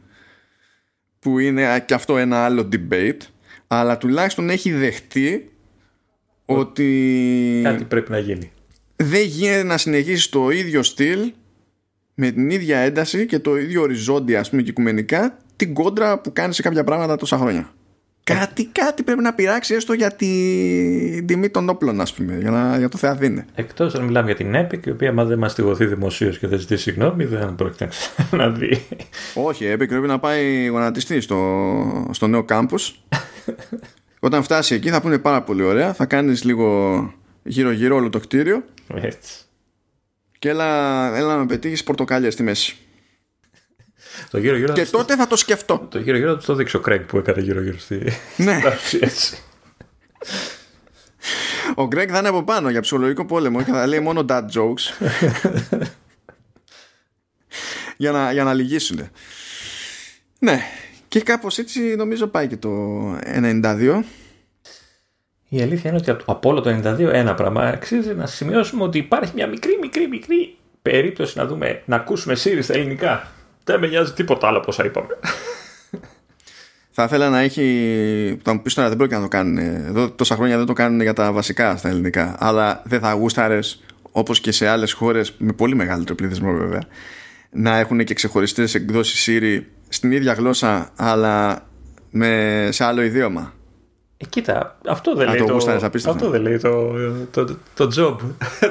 που 1.19 1.39
είναι 1.39 1.81
και 1.87 1.95
αυτό 1.95 2.19
ένα 2.19 2.45
άλλο 2.45 2.69
debate 2.73 3.21
αλλά 3.67 3.99
τουλάχιστον 3.99 4.51
έχει 4.51 4.73
δεχτεί 4.73 5.51
ότι 6.45 7.61
κάτι 7.65 7.85
πρέπει 7.85 8.11
να 8.11 8.19
γίνει. 8.19 8.51
δεν 8.97 9.23
γίνεται 9.23 9.63
να 9.63 9.77
συνεχίσει 9.77 10.31
το 10.31 10.51
ίδιο 10.51 10.83
στυλ 10.83 11.33
με 12.15 12.31
την 12.31 12.51
ίδια 12.51 12.79
ένταση 12.79 13.27
και 13.27 13.39
το 13.39 13.57
ίδιο 13.57 13.83
οριζόντια 13.83 14.41
ας 14.41 14.51
πούμε 14.51 14.63
και 14.63 14.71
οικουμενικά 14.71 15.39
την 15.57 15.75
κόντρα 15.75 16.21
που 16.21 16.33
κάνει 16.33 16.55
σε 16.55 16.63
κάποια 16.63 16.85
πράγματα 16.85 17.17
τόσα 17.17 17.39
χρόνια 17.39 17.73
Κάτι, 18.35 18.65
κάτι 18.65 19.03
πρέπει 19.03 19.23
να 19.23 19.35
πειράξει 19.35 19.75
έστω 19.75 19.93
για 19.93 20.11
την 20.11 21.27
τιμή 21.27 21.49
των 21.49 21.69
όπλων, 21.69 22.01
ας 22.01 22.13
πούμε, 22.13 22.39
για, 22.41 22.51
να, 22.51 22.79
για 22.79 22.89
το 22.89 22.99
Θεαδίνε. 22.99 23.47
Εκτός 23.55 23.95
αν 23.95 24.05
μιλάμε 24.05 24.27
για 24.27 24.37
την 24.37 24.55
Epic, 24.57 24.87
η 24.87 24.91
οποία, 24.91 25.09
άμα 25.09 25.25
δεν 25.25 25.39
μας 25.39 25.55
τηγωθεί 25.55 25.87
δημοσίως 25.87 26.39
και 26.39 26.47
δεν 26.47 26.59
ζητήσει 26.59 26.83
συγγνώμη, 26.83 27.25
δεν 27.25 27.55
πρόκειται 27.55 27.85
να 27.85 27.91
ξαναδεί. 28.25 28.87
Όχι, 29.49 29.65
η 29.65 29.73
Epic 29.73 29.89
πρέπει 29.89 30.07
να 30.07 30.19
πάει 30.19 30.67
γονατιστή 30.67 31.21
στο, 31.21 32.09
στο 32.11 32.27
νέο 32.27 32.45
campus. 32.49 32.95
Όταν 34.21 34.43
φτάσει 34.43 34.75
εκεί 34.75 34.91
θα 34.91 35.01
πούνε 35.01 35.19
πάρα 35.19 35.43
πολύ 35.43 35.63
ωραία. 35.63 35.93
Θα 35.93 36.07
κάνεις 36.07 36.45
λίγο 36.45 36.99
γύρω-γύρω 37.43 37.97
όλο 37.97 38.11
το 38.11 38.21
κτίριο. 38.21 38.65
Έτσι. 38.95 39.35
Και 40.39 40.49
έλα, 40.49 40.67
έλα 41.17 41.27
να 41.27 41.37
με 41.37 41.47
πετύχεις 41.47 41.85
πορτοκάλια 41.85 42.31
στη 42.31 42.43
μέση. 42.43 42.77
Το 44.31 44.39
γύρω 44.39 44.57
-γύρω 44.57 44.73
και 44.75 44.87
τότε 44.87 45.17
θα 45.17 45.27
το 45.27 45.37
σκεφτώ. 45.37 45.87
Το 45.91 45.99
γύρω 45.99 46.17
γύρω 46.17 46.41
θα 46.41 46.47
το 46.47 46.55
δείξω 46.55 46.79
ο 46.79 46.81
Κρέγκ 46.81 47.01
που 47.01 47.19
έκανε 47.19 47.41
γύρω 47.41 47.63
γύρω 47.63 47.79
στη. 47.79 48.13
Ναι. 48.37 48.61
Ο 51.75 51.87
Γκρέγκ 51.87 52.09
θα 52.13 52.19
είναι 52.19 52.29
από 52.29 52.43
πάνω 52.43 52.71
για 52.71 52.81
ψυχολογικό 52.81 53.27
πόλεμο 53.27 53.63
και 53.63 53.71
θα 53.71 53.87
λέει 53.87 54.01
μόνο 54.01 54.25
dad 54.29 54.43
jokes. 54.55 55.09
για, 57.97 58.13
να, 58.13 58.33
για 58.33 58.45
να 58.45 58.55
λυγίσουν. 58.55 59.09
Ναι. 60.39 60.61
Και 61.09 61.21
κάπως 61.21 61.59
έτσι 61.59 61.81
νομίζω 61.81 62.27
πάει 62.27 62.47
και 62.47 62.57
το 62.57 62.71
92. 63.17 64.03
Η 65.49 65.63
αλήθεια 65.63 65.91
είναι 65.91 65.99
ότι 65.99 66.11
από 66.25 66.49
όλο 66.49 66.61
το 66.61 66.81
92 66.85 66.99
ένα 66.99 67.35
πράγμα 67.35 67.63
αξίζει 67.63 68.15
να 68.15 68.27
σημειώσουμε 68.27 68.83
ότι 68.83 68.99
υπάρχει 68.99 69.33
μια 69.35 69.47
μικρή 69.47 69.79
μικρή 69.81 70.09
μικρή 70.09 70.57
περίπτωση 70.83 71.39
να 71.39 71.47
δούμε, 71.47 71.83
να 71.85 71.97
ακούσουμε 71.97 72.35
series 72.45 72.63
στα 72.63 72.75
ελληνικά. 72.75 73.33
Δεν 73.73 73.81
με 73.81 73.87
νοιάζει 73.87 74.13
τίποτα 74.13 74.47
άλλο 74.47 74.59
από 74.59 74.67
όσα 74.69 74.85
είπαμε. 74.85 75.19
Θα 76.91 77.05
ήθελα 77.05 77.29
να 77.29 77.39
έχει. 77.39 78.41
Θα 78.43 78.53
μου 78.55 78.63
πεις 78.63 78.75
τώρα 78.75 78.89
δεν 78.89 78.97
πρόκειται 78.97 79.17
να 79.17 79.23
το 79.23 79.29
κάνουν. 79.29 79.59
Εδώ 79.59 80.11
τόσα 80.11 80.35
χρόνια 80.35 80.57
δεν 80.57 80.67
το 80.67 80.73
κάνουν 80.73 81.01
για 81.01 81.13
τα 81.13 81.33
βασικά 81.33 81.77
στα 81.77 81.89
ελληνικά. 81.89 82.37
Αλλά 82.39 82.83
δεν 82.85 83.01
θα 83.01 83.13
γούσταρες 83.13 83.83
όπως 84.11 84.41
και 84.41 84.53
σε 84.53 84.69
άλλες 84.69 84.93
χώρες 84.93 85.35
με 85.39 85.53
πολύ 85.53 85.75
μεγαλύτερο 85.75 86.15
πληθυσμό 86.15 86.53
βέβαια 86.53 86.83
να 87.51 87.79
έχουν 87.79 88.05
και 88.05 88.15
ξεχωριστές 88.15 88.75
εκδόσεις 88.75 89.29
Siri 89.29 89.63
στην 89.89 90.13
ίδια 90.13 90.33
γλώσσα 90.33 90.91
αλλά 90.97 91.67
με, 92.11 92.69
σε 92.73 92.85
άλλο 92.85 93.03
ιδίωμα; 93.03 93.53
Ε, 94.17 94.25
κοίτα, 94.25 94.79
αυτό 94.89 95.15
δεν, 95.15 95.29
λέει, 95.29 95.45
το, 95.45 95.57
αυτό 96.11 96.31
δεν 96.31 96.41
λέει 96.41 96.59
το, 96.59 96.93
το, 97.31 97.45
το, 97.75 97.85
job. 97.85 98.17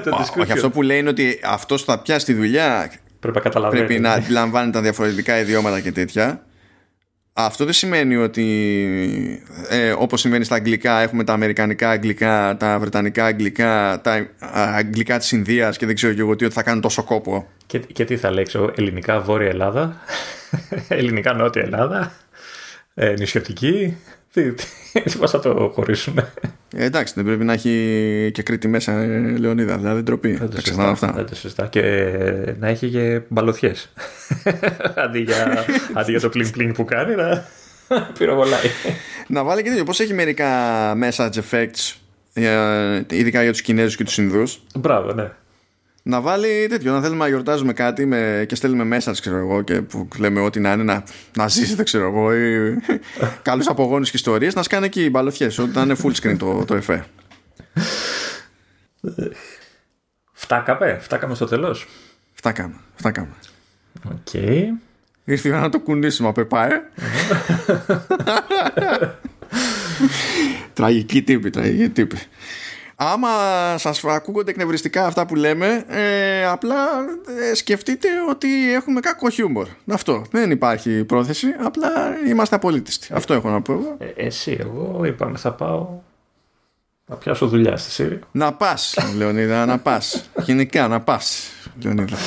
το 0.04 0.26
όχι, 0.40 0.52
αυτό 0.52 0.70
που 0.70 0.82
λέει 0.82 1.00
είναι 1.00 1.10
ότι 1.10 1.40
αυτός 1.44 1.84
θα 1.84 2.00
πιάσει 2.00 2.26
τη 2.26 2.34
δουλειά 2.34 2.92
Πρέπει 3.32 3.46
να 3.46 3.52
καταλαβαίνει. 3.52 3.86
Πρέπει 3.86 4.02
να 4.02 4.12
αντιλαμβάνει 4.12 4.72
τα 4.72 4.82
διαφορετικά 4.82 5.40
ιδιώματα 5.40 5.80
και 5.80 5.92
τέτοια. 5.92 6.46
Αυτό 7.34 7.66
δεν 7.66 7.74
σημαίνει 7.74 8.16
ότι 8.16 9.44
ε, 9.70 9.92
όπως 9.92 10.20
σημαίνει 10.20 10.44
στα 10.44 10.56
αγγλικά 10.56 11.00
έχουμε 11.00 11.24
τα 11.24 11.34
αμερικανικά 11.34 11.90
αγγλικά, 11.90 12.56
τα 12.60 12.80
βρετανικά 12.80 13.26
αγγλικά, 13.26 14.02
τα 14.04 14.28
αγγλικά 14.52 15.18
της 15.18 15.32
Ινδίας 15.32 15.78
και 15.78 15.86
δεν 15.86 15.96
ξέρω 15.96 16.14
και 16.14 16.20
εγώ 16.20 16.36
τι 16.36 16.46
ότι 16.46 16.54
θα 16.54 16.64
κάνουν 16.64 16.82
τόσο 16.82 17.04
κόπο. 17.04 17.48
Και, 17.66 17.80
και 17.80 18.06
τι 18.06 18.18
θα 18.18 18.32
λέξω, 18.32 18.72
ελληνικά 18.76 19.22
Βόρεια 19.22 19.50
Ελλάδα, 19.50 20.02
ελληνικά 20.88 21.34
Νότια 21.34 21.62
Ελλάδα, 21.62 22.12
ε, 22.94 23.14
νησιωτική, 23.18 23.98
τι, 24.34 24.54
τι, 24.54 25.18
πώς 25.20 25.32
θα 25.32 25.40
το 25.40 25.72
χωρίσουμε. 25.74 26.34
Ε, 26.76 26.86
εντάξει, 26.86 27.14
δεν 27.16 27.26
πρέπει 27.26 27.44
να 27.44 27.54
έχει 27.54 28.32
και 28.34 28.44
Κρήτη 28.44 28.68
μέσα, 28.68 28.92
ε, 28.92 29.38
Λεωνίδα. 29.38 29.78
Δηλαδή 29.78 30.02
ντροπή. 30.02 30.32
Δεν 30.34 30.50
το 30.50 30.62
συζητά. 30.62 30.90
Αυτά. 30.90 31.12
Δεν 31.12 31.26
το 31.26 31.36
συζητά. 31.36 31.68
Και 31.68 31.82
να 32.60 32.68
έχει 32.68 32.90
και 32.90 33.22
μπαλωθιέ. 33.28 33.74
αντί, 35.06 35.20
για, 35.20 35.66
αντί 35.94 36.12
για 36.12 36.20
το 36.20 36.30
πλην 36.30 36.52
πλην 36.52 36.74
που 36.74 36.86
κάνει, 36.86 37.16
να 37.16 37.46
πυροβολάει. 38.18 38.70
να 39.28 39.44
βάλει 39.44 39.62
και 39.64 39.70
τέτοιο. 39.70 39.84
Πώς 39.84 40.00
έχει 40.00 40.14
μερικά 40.14 40.48
message 41.02 41.32
effects 41.32 41.96
ε, 42.46 43.02
ειδικά 43.10 43.42
για 43.42 43.52
τους 43.52 43.62
Κινέζους 43.62 43.96
και 43.96 44.04
τους 44.04 44.18
Ινδούς; 44.18 44.62
Μπράβο, 44.76 45.14
ναι. 45.14 45.32
Να 46.08 46.22
βάλει 46.22 46.68
τέτοιο, 46.70 46.92
να 46.92 47.02
θέλουμε 47.02 47.24
να 47.24 47.28
γιορτάζουμε 47.28 47.74
κάτι 47.74 48.06
με, 48.06 48.46
και 48.48 48.56
στέλνουμε 48.56 48.84
μέσα, 48.84 49.12
ξέρω 49.12 49.38
εγώ, 49.38 49.62
και 49.62 49.82
που 49.82 50.08
λέμε 50.18 50.40
ό,τι 50.40 50.60
να 50.60 50.72
είναι 50.72 50.84
να, 50.84 51.04
να 51.36 51.48
ζήσετε, 51.48 51.84
ξέρω 51.84 52.08
εγώ, 52.08 52.36
ή 52.36 52.78
καλούς 53.42 53.68
απογόνους 53.68 54.10
και 54.10 54.18
ιστορίες, 54.18 54.56
να 54.56 54.64
σκάνε 54.64 54.86
εκεί 54.86 55.04
οι 55.04 55.10
μπαλωθιές, 55.10 55.58
ότι 55.58 55.76
να 55.76 55.82
είναι 55.82 55.96
full 56.04 56.12
screen 56.22 56.38
το, 56.38 56.66
το 56.66 56.76
εφέ. 56.76 57.06
Φτάσαμε, 60.32 60.98
φτάσαμε 61.02 61.36
στο 61.36 61.46
τέλος. 61.46 61.88
Φτάκαμε, 62.34 62.76
φτάκαμε. 62.96 63.34
Οκ. 64.12 64.34
Ήρθε 65.26 65.48
η 65.48 65.52
ώρα 65.52 65.62
να 65.62 65.70
το 65.70 65.80
κουνήσουμε 65.80 66.28
από 66.28 66.46
πάει. 66.46 66.70
τραγικοί 70.74 71.22
τύποι, 71.22 71.50
τραγικοί 71.50 71.90
τύποι. 71.90 72.18
Άμα 73.00 73.30
σας 73.78 74.04
ακούγονται 74.04 74.52
εκνευριστικά 74.52 75.06
αυτά 75.06 75.26
που 75.26 75.36
λέμε, 75.36 75.86
ε, 75.88 76.46
απλά 76.46 76.76
ε, 77.52 77.56
σκεφτείτε 77.56 78.08
ότι 78.30 78.74
έχουμε 78.74 79.00
κακό 79.00 79.30
χιούμορ. 79.30 79.68
Αυτό. 79.88 80.26
Δεν 80.32 80.52
υπάρχει 80.52 81.04
πρόθεση, 81.04 81.48
απλά 81.64 81.90
είμαστε 82.28 82.56
απολύτιστοι. 82.56 83.14
Αυτό 83.14 83.34
έχω 83.34 83.50
να 83.50 83.62
πω 83.62 83.74
εγώ. 83.74 83.96
Ε, 84.00 84.26
εσύ, 84.26 84.58
εγώ 84.60 85.06
είπαμε 85.06 85.38
θα 85.38 85.52
πάω 85.52 85.88
να 87.06 87.16
πιάσω 87.16 87.48
δουλειά 87.48 87.78
στη 87.78 87.92
Σύρια. 87.92 88.20
Να 88.32 88.54
πας, 88.54 88.98
Λεωνίδα, 89.16 89.66
να 89.66 89.80
πας. 89.80 90.30
Γενικά, 90.42 90.88
να 90.88 91.02
πας, 91.02 91.50
Λεωνίδα. 91.84 92.18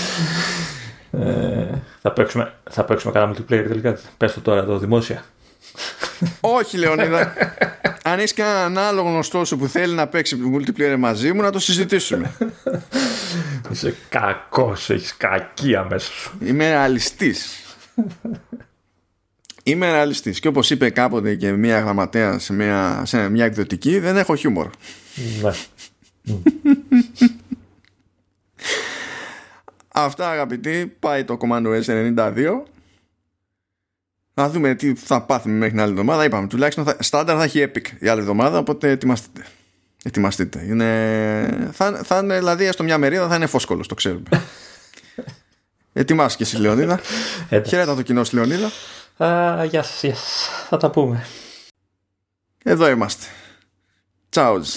Ε, 1.10 1.82
θα, 2.02 2.12
παίξουμε, 2.12 2.54
θα 2.70 2.84
παίξουμε 2.84 3.12
κανένα 3.12 3.32
multiplayer 3.32 3.64
τελικά. 3.68 3.98
Πες 4.16 4.32
το 4.32 4.40
τώρα 4.40 4.60
εδώ 4.60 4.78
δημόσια. 4.78 5.24
Όχι, 6.40 6.76
Λεωνίδα. 6.76 7.34
Αν 8.04 8.18
έχεις 8.18 8.34
κανέναν 8.34 8.78
άλλο 8.78 9.02
γνωστό 9.02 9.44
σου 9.44 9.56
που 9.56 9.66
θέλει 9.66 9.94
να 9.94 10.06
παίξει 10.06 10.36
multiplayer 10.54 10.96
μαζί 10.98 11.32
μου, 11.32 11.42
να 11.42 11.50
το 11.50 11.58
συζητήσουμε. 11.58 12.32
Είσαι 13.70 13.94
κακός, 14.08 14.90
έχεις 14.90 15.16
κακία 15.16 15.86
μέσα 15.90 16.10
σου. 16.12 16.38
Είμαι 16.44 16.68
ρεαλιστής. 16.68 17.64
Είμαι 19.62 19.90
ρεαλιστής. 19.90 20.40
Και 20.40 20.48
όπως 20.48 20.70
είπε 20.70 20.90
κάποτε 20.90 21.34
και 21.34 21.52
μια 21.52 21.80
γραμματέα 21.80 22.38
σε 22.38 22.52
μια, 22.52 23.02
σε 23.06 23.28
μια 23.28 23.44
εκδοτική, 23.44 23.98
δεν 23.98 24.16
έχω 24.16 24.36
χιούμορ. 24.36 24.70
Ναι. 25.42 25.50
Αυτά 29.92 30.30
αγαπητοί, 30.30 30.96
πάει 30.98 31.24
το 31.24 31.38
Commando 31.40 31.82
S92. 31.84 32.62
Να 34.34 34.48
δούμε 34.48 34.74
τι 34.74 34.94
θα 34.94 35.22
πάθουμε 35.22 35.54
μέχρι 35.54 35.70
την 35.70 35.80
άλλη 35.80 35.90
εβδομάδα. 35.90 36.24
Είπαμε, 36.24 36.46
τουλάχιστον 36.46 36.84
θα, 36.84 36.96
στάνταρ 36.98 37.36
θα 37.38 37.44
έχει 37.44 37.66
Epic 37.66 37.86
η 37.98 38.08
άλλη 38.08 38.20
εβδομάδα, 38.20 38.58
οπότε 38.58 38.90
ετοιμαστείτε. 38.90 39.46
Ετοιμαστείτε. 40.04 40.64
Είναι, 40.68 41.70
θα, 41.72 42.00
θα 42.04 42.18
είναι, 42.18 42.38
δηλαδή, 42.38 42.64
έστω 42.64 42.82
μια 42.82 42.98
μερίδα 42.98 43.28
θα 43.28 43.34
είναι 43.34 43.46
φόσκολος, 43.46 43.88
το 43.88 43.94
ξέρουμε. 43.94 44.28
Ετοιμάσαι 45.92 46.36
και 46.36 46.42
εσύ, 46.42 46.56
Λεωνίδα. 46.56 47.00
Εντάξει. 47.48 47.70
Χαίρετα 47.70 47.94
το 47.94 48.02
κοινό 48.02 48.24
στη 48.24 48.34
Λεωνίδα. 48.34 48.70
Α, 49.16 49.64
Γεια 49.64 49.82
σας, 49.82 50.02
γεια 50.02 50.14
σας. 50.14 50.48
Θα 50.68 50.76
τα 50.76 50.90
πούμε. 50.90 51.26
Εδώ 52.62 52.88
είμαστε. 52.88 53.26
Τσάουζ. 54.28 54.68